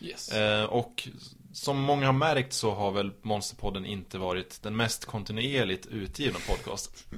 yes. 0.00 0.28
Eh, 0.32 0.64
och 0.64 1.08
som 1.52 1.80
många 1.80 2.06
har 2.06 2.12
märkt 2.12 2.52
så 2.52 2.74
har 2.74 2.90
väl 2.92 3.12
Monsterpodden 3.22 3.86
inte 3.86 4.18
varit 4.18 4.62
den 4.62 4.76
mest 4.76 5.04
kontinuerligt 5.04 5.86
utgivna 5.86 6.38
podcast. 6.48 7.06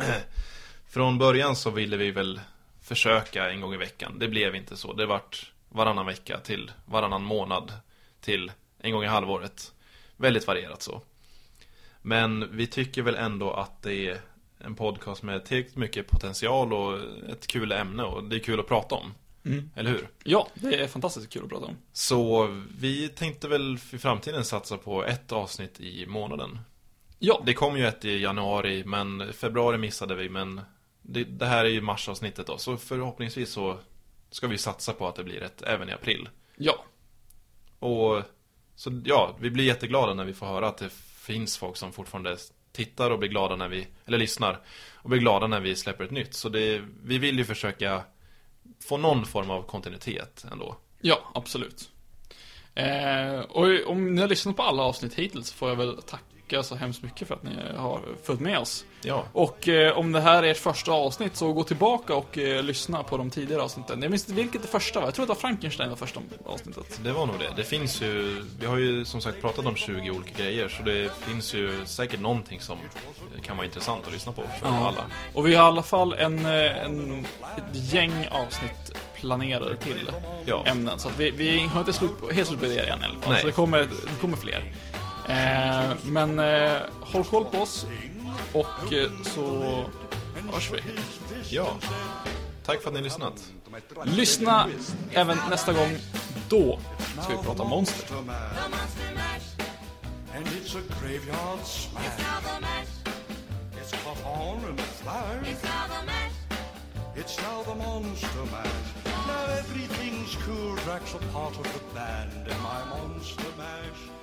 Eh, 0.00 0.14
Från 0.88 1.18
början 1.18 1.56
så 1.56 1.70
ville 1.70 1.96
vi 1.96 2.10
väl 2.10 2.40
försöka 2.82 3.50
en 3.50 3.60
gång 3.60 3.74
i 3.74 3.76
veckan. 3.76 4.18
Det 4.18 4.28
blev 4.28 4.54
inte 4.54 4.76
så. 4.76 4.92
Det 4.92 5.06
vart 5.06 5.52
varannan 5.68 6.06
vecka 6.06 6.40
till 6.40 6.70
varannan 6.84 7.22
månad 7.24 7.72
till 8.20 8.52
en 8.78 8.92
gång 8.92 9.04
i 9.04 9.06
halvåret. 9.06 9.72
Väldigt 10.16 10.46
varierat 10.46 10.82
så. 10.82 11.02
Men 12.02 12.56
vi 12.56 12.66
tycker 12.66 13.02
väl 13.02 13.14
ändå 13.14 13.52
att 13.52 13.82
det 13.82 13.94
är 13.94 14.20
en 14.66 14.74
podcast 14.74 15.22
med 15.22 15.44
tillräckligt 15.44 15.76
mycket 15.76 16.08
potential 16.08 16.72
och 16.72 16.98
ett 17.30 17.46
kul 17.46 17.72
ämne 17.72 18.02
och 18.02 18.24
det 18.24 18.36
är 18.36 18.40
kul 18.40 18.60
att 18.60 18.68
prata 18.68 18.94
om. 18.94 19.14
Mm. 19.44 19.70
Eller 19.74 19.90
hur? 19.90 20.08
Ja, 20.24 20.48
det 20.54 20.82
är 20.82 20.86
fantastiskt 20.88 21.32
kul 21.32 21.42
att 21.42 21.48
prata 21.48 21.66
om. 21.66 21.76
Så 21.92 22.46
vi 22.78 23.08
tänkte 23.08 23.48
väl 23.48 23.78
för 23.78 23.98
framtiden 23.98 24.44
satsa 24.44 24.76
på 24.78 25.04
ett 25.04 25.32
avsnitt 25.32 25.80
i 25.80 26.06
månaden. 26.06 26.58
Ja, 27.18 27.42
Det 27.46 27.54
kom 27.54 27.78
ju 27.78 27.86
ett 27.86 28.04
i 28.04 28.18
januari, 28.18 28.84
men 28.84 29.32
februari 29.32 29.78
missade 29.78 30.14
vi, 30.14 30.28
men 30.28 30.60
det, 31.02 31.24
det 31.24 31.46
här 31.46 31.64
är 31.64 31.68
ju 31.68 31.80
marsavsnittet 31.80 32.46
då, 32.46 32.58
så 32.58 32.76
förhoppningsvis 32.76 33.50
så 33.50 33.78
ska 34.30 34.46
vi 34.46 34.58
satsa 34.58 34.92
på 34.92 35.08
att 35.08 35.14
det 35.14 35.24
blir 35.24 35.42
ett 35.42 35.62
även 35.62 35.88
i 35.88 35.92
april. 35.92 36.28
ja, 36.56 36.84
Och 37.78 38.22
så 38.74 39.00
ja, 39.04 39.36
vi 39.40 39.50
blir 39.50 39.64
jätteglada 39.64 40.14
när 40.14 40.24
vi 40.24 40.34
får 40.34 40.46
höra 40.46 40.68
att 40.68 40.78
det 40.78 40.92
finns 41.26 41.58
folk 41.58 41.76
som 41.76 41.92
fortfarande 41.92 42.36
tittar 42.74 43.10
och 43.10 43.18
blir 43.18 43.28
glada 43.28 43.56
när 43.56 43.68
vi, 43.68 43.86
eller 44.06 44.18
lyssnar 44.18 44.60
och 44.94 45.10
blir 45.10 45.20
glada 45.20 45.46
när 45.46 45.60
vi 45.60 45.76
släpper 45.76 46.04
ett 46.04 46.10
nytt. 46.10 46.34
Så 46.34 46.48
det, 46.48 46.82
vi 47.04 47.18
vill 47.18 47.38
ju 47.38 47.44
försöka 47.44 48.02
få 48.80 48.96
någon 48.96 49.26
form 49.26 49.50
av 49.50 49.62
kontinuitet 49.62 50.44
ändå. 50.52 50.76
Ja, 51.00 51.30
absolut. 51.34 51.90
Eh, 52.74 53.38
och 53.38 53.90
om 53.90 54.14
ni 54.14 54.20
har 54.20 54.28
lyssnat 54.28 54.56
på 54.56 54.62
alla 54.62 54.82
avsnitt 54.82 55.14
hittills 55.14 55.48
så 55.48 55.54
får 55.54 55.68
jag 55.68 55.76
väl 55.76 56.02
tacka 56.02 56.33
så 56.62 56.74
hemskt 56.74 57.02
mycket 57.02 57.28
för 57.28 57.34
att 57.34 57.42
ni 57.42 57.50
har 57.76 58.00
följt 58.22 58.40
med 58.40 58.58
oss. 58.58 58.84
Ja, 59.02 59.24
Och 59.32 59.68
eh, 59.68 59.98
om 59.98 60.12
det 60.12 60.20
här 60.20 60.42
är 60.42 60.50
ert 60.50 60.56
första 60.56 60.92
avsnitt 60.92 61.36
så 61.36 61.52
gå 61.52 61.64
tillbaka 61.64 62.14
och 62.14 62.38
eh, 62.38 62.62
lyssna 62.62 63.02
på 63.02 63.16
de 63.16 63.30
tidigare 63.30 63.62
avsnitten. 63.62 64.02
Jag 64.02 64.10
minns 64.10 64.28
inte 64.28 64.42
vilket 64.42 64.62
det 64.62 64.68
första 64.68 65.00
var. 65.00 65.06
Jag 65.06 65.14
tror 65.14 65.22
att 65.22 65.28
det 65.28 65.34
var 65.34 65.40
Frankenstein 65.40 65.88
var 65.90 65.96
första 65.96 66.20
avsnittet. 66.46 67.00
det 67.04 67.12
var 67.12 67.26
nog 67.26 67.38
det. 67.38 67.52
Det 67.56 67.64
finns 67.64 68.02
ju, 68.02 68.42
vi 68.60 68.66
har 68.66 68.76
ju 68.76 69.04
som 69.04 69.20
sagt 69.20 69.40
pratat 69.40 69.66
om 69.66 69.74
20 69.76 70.10
olika 70.10 70.42
grejer 70.42 70.68
så 70.68 70.82
det 70.82 71.10
finns 71.14 71.54
ju 71.54 71.86
säkert 71.86 72.20
någonting 72.20 72.60
som 72.60 72.78
kan 73.42 73.56
vara 73.56 73.66
intressant 73.66 74.06
att 74.06 74.12
lyssna 74.12 74.32
på 74.32 74.42
för 74.60 74.66
alla. 74.68 75.04
Och 75.34 75.46
vi 75.46 75.54
har 75.54 75.64
i 75.64 75.66
alla 75.66 75.82
fall 75.82 76.12
en, 76.12 76.46
eh, 76.46 76.84
en, 76.84 77.26
ett 77.56 77.64
gäng 77.92 78.28
avsnitt 78.30 78.92
planerade 79.20 79.76
till 79.76 80.10
Ja. 80.46 80.64
ämnen. 80.66 80.98
Så 80.98 81.08
vi, 81.18 81.30
vi 81.30 81.58
har 81.58 81.80
inte 81.80 81.92
slut, 81.92 82.10
helt 82.32 82.48
slut 82.48 82.60
på 82.60 82.66
idéer 82.66 82.86
än 82.86 83.00
i 83.00 83.04
alla 83.04 83.20
fall. 83.20 83.32
Nej. 83.32 83.40
Så 83.40 83.46
det 83.46 83.52
kommer, 83.52 83.78
det 83.78 84.20
kommer 84.20 84.36
fler. 84.36 84.72
Eh, 85.28 85.96
men 86.04 86.38
eh, 86.38 86.80
håll 87.00 87.24
koll 87.24 87.44
på 87.44 87.58
oss. 87.58 87.86
Och 88.52 88.92
eh, 88.92 89.10
så 89.22 89.84
hörs 90.52 90.70
vi. 90.70 90.80
Ja, 91.48 91.76
tack 92.66 92.82
för 92.82 92.88
att 92.88 92.94
ni 92.94 93.00
har 93.00 93.04
lyssnat. 93.04 93.52
Lyssna 94.04 94.68
även 95.12 95.38
nästa 95.50 95.72
gång. 95.72 95.96
Då 96.48 96.78
ska 97.22 97.36
vi 97.36 97.42
prata 97.42 97.64
monster. 97.64 98.16
And 100.36 100.46
it's 100.46 100.74
a 100.74 100.82
graveyard 101.00 101.64
smash. 101.64 102.02
It's 103.80 103.92
caught 104.04 104.24
on 104.26 104.58
in 104.70 104.78
a 104.78 104.82
flash. 104.82 105.48
It's 107.16 107.38
now 107.42 107.62
the 107.62 107.74
monster 107.74 108.44
mash. 108.50 109.04
Now 109.26 109.46
everything's 109.58 110.36
cool. 110.44 110.74
Drax 110.84 111.14
a 111.14 111.18
part 111.32 111.56
of 111.56 111.62
the 111.62 111.94
band. 111.94 112.48
And 112.50 112.62
my 112.62 112.82
monster 112.90 113.50
mash 113.56 114.13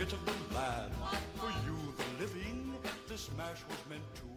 of 0.00 0.24
the 0.24 0.54
land. 0.54 0.92
For 1.40 1.50
you, 1.66 1.76
the 1.96 2.22
living, 2.22 2.72
this 3.08 3.28
mash 3.36 3.58
was 3.68 3.78
meant 3.90 4.14
to 4.14 4.27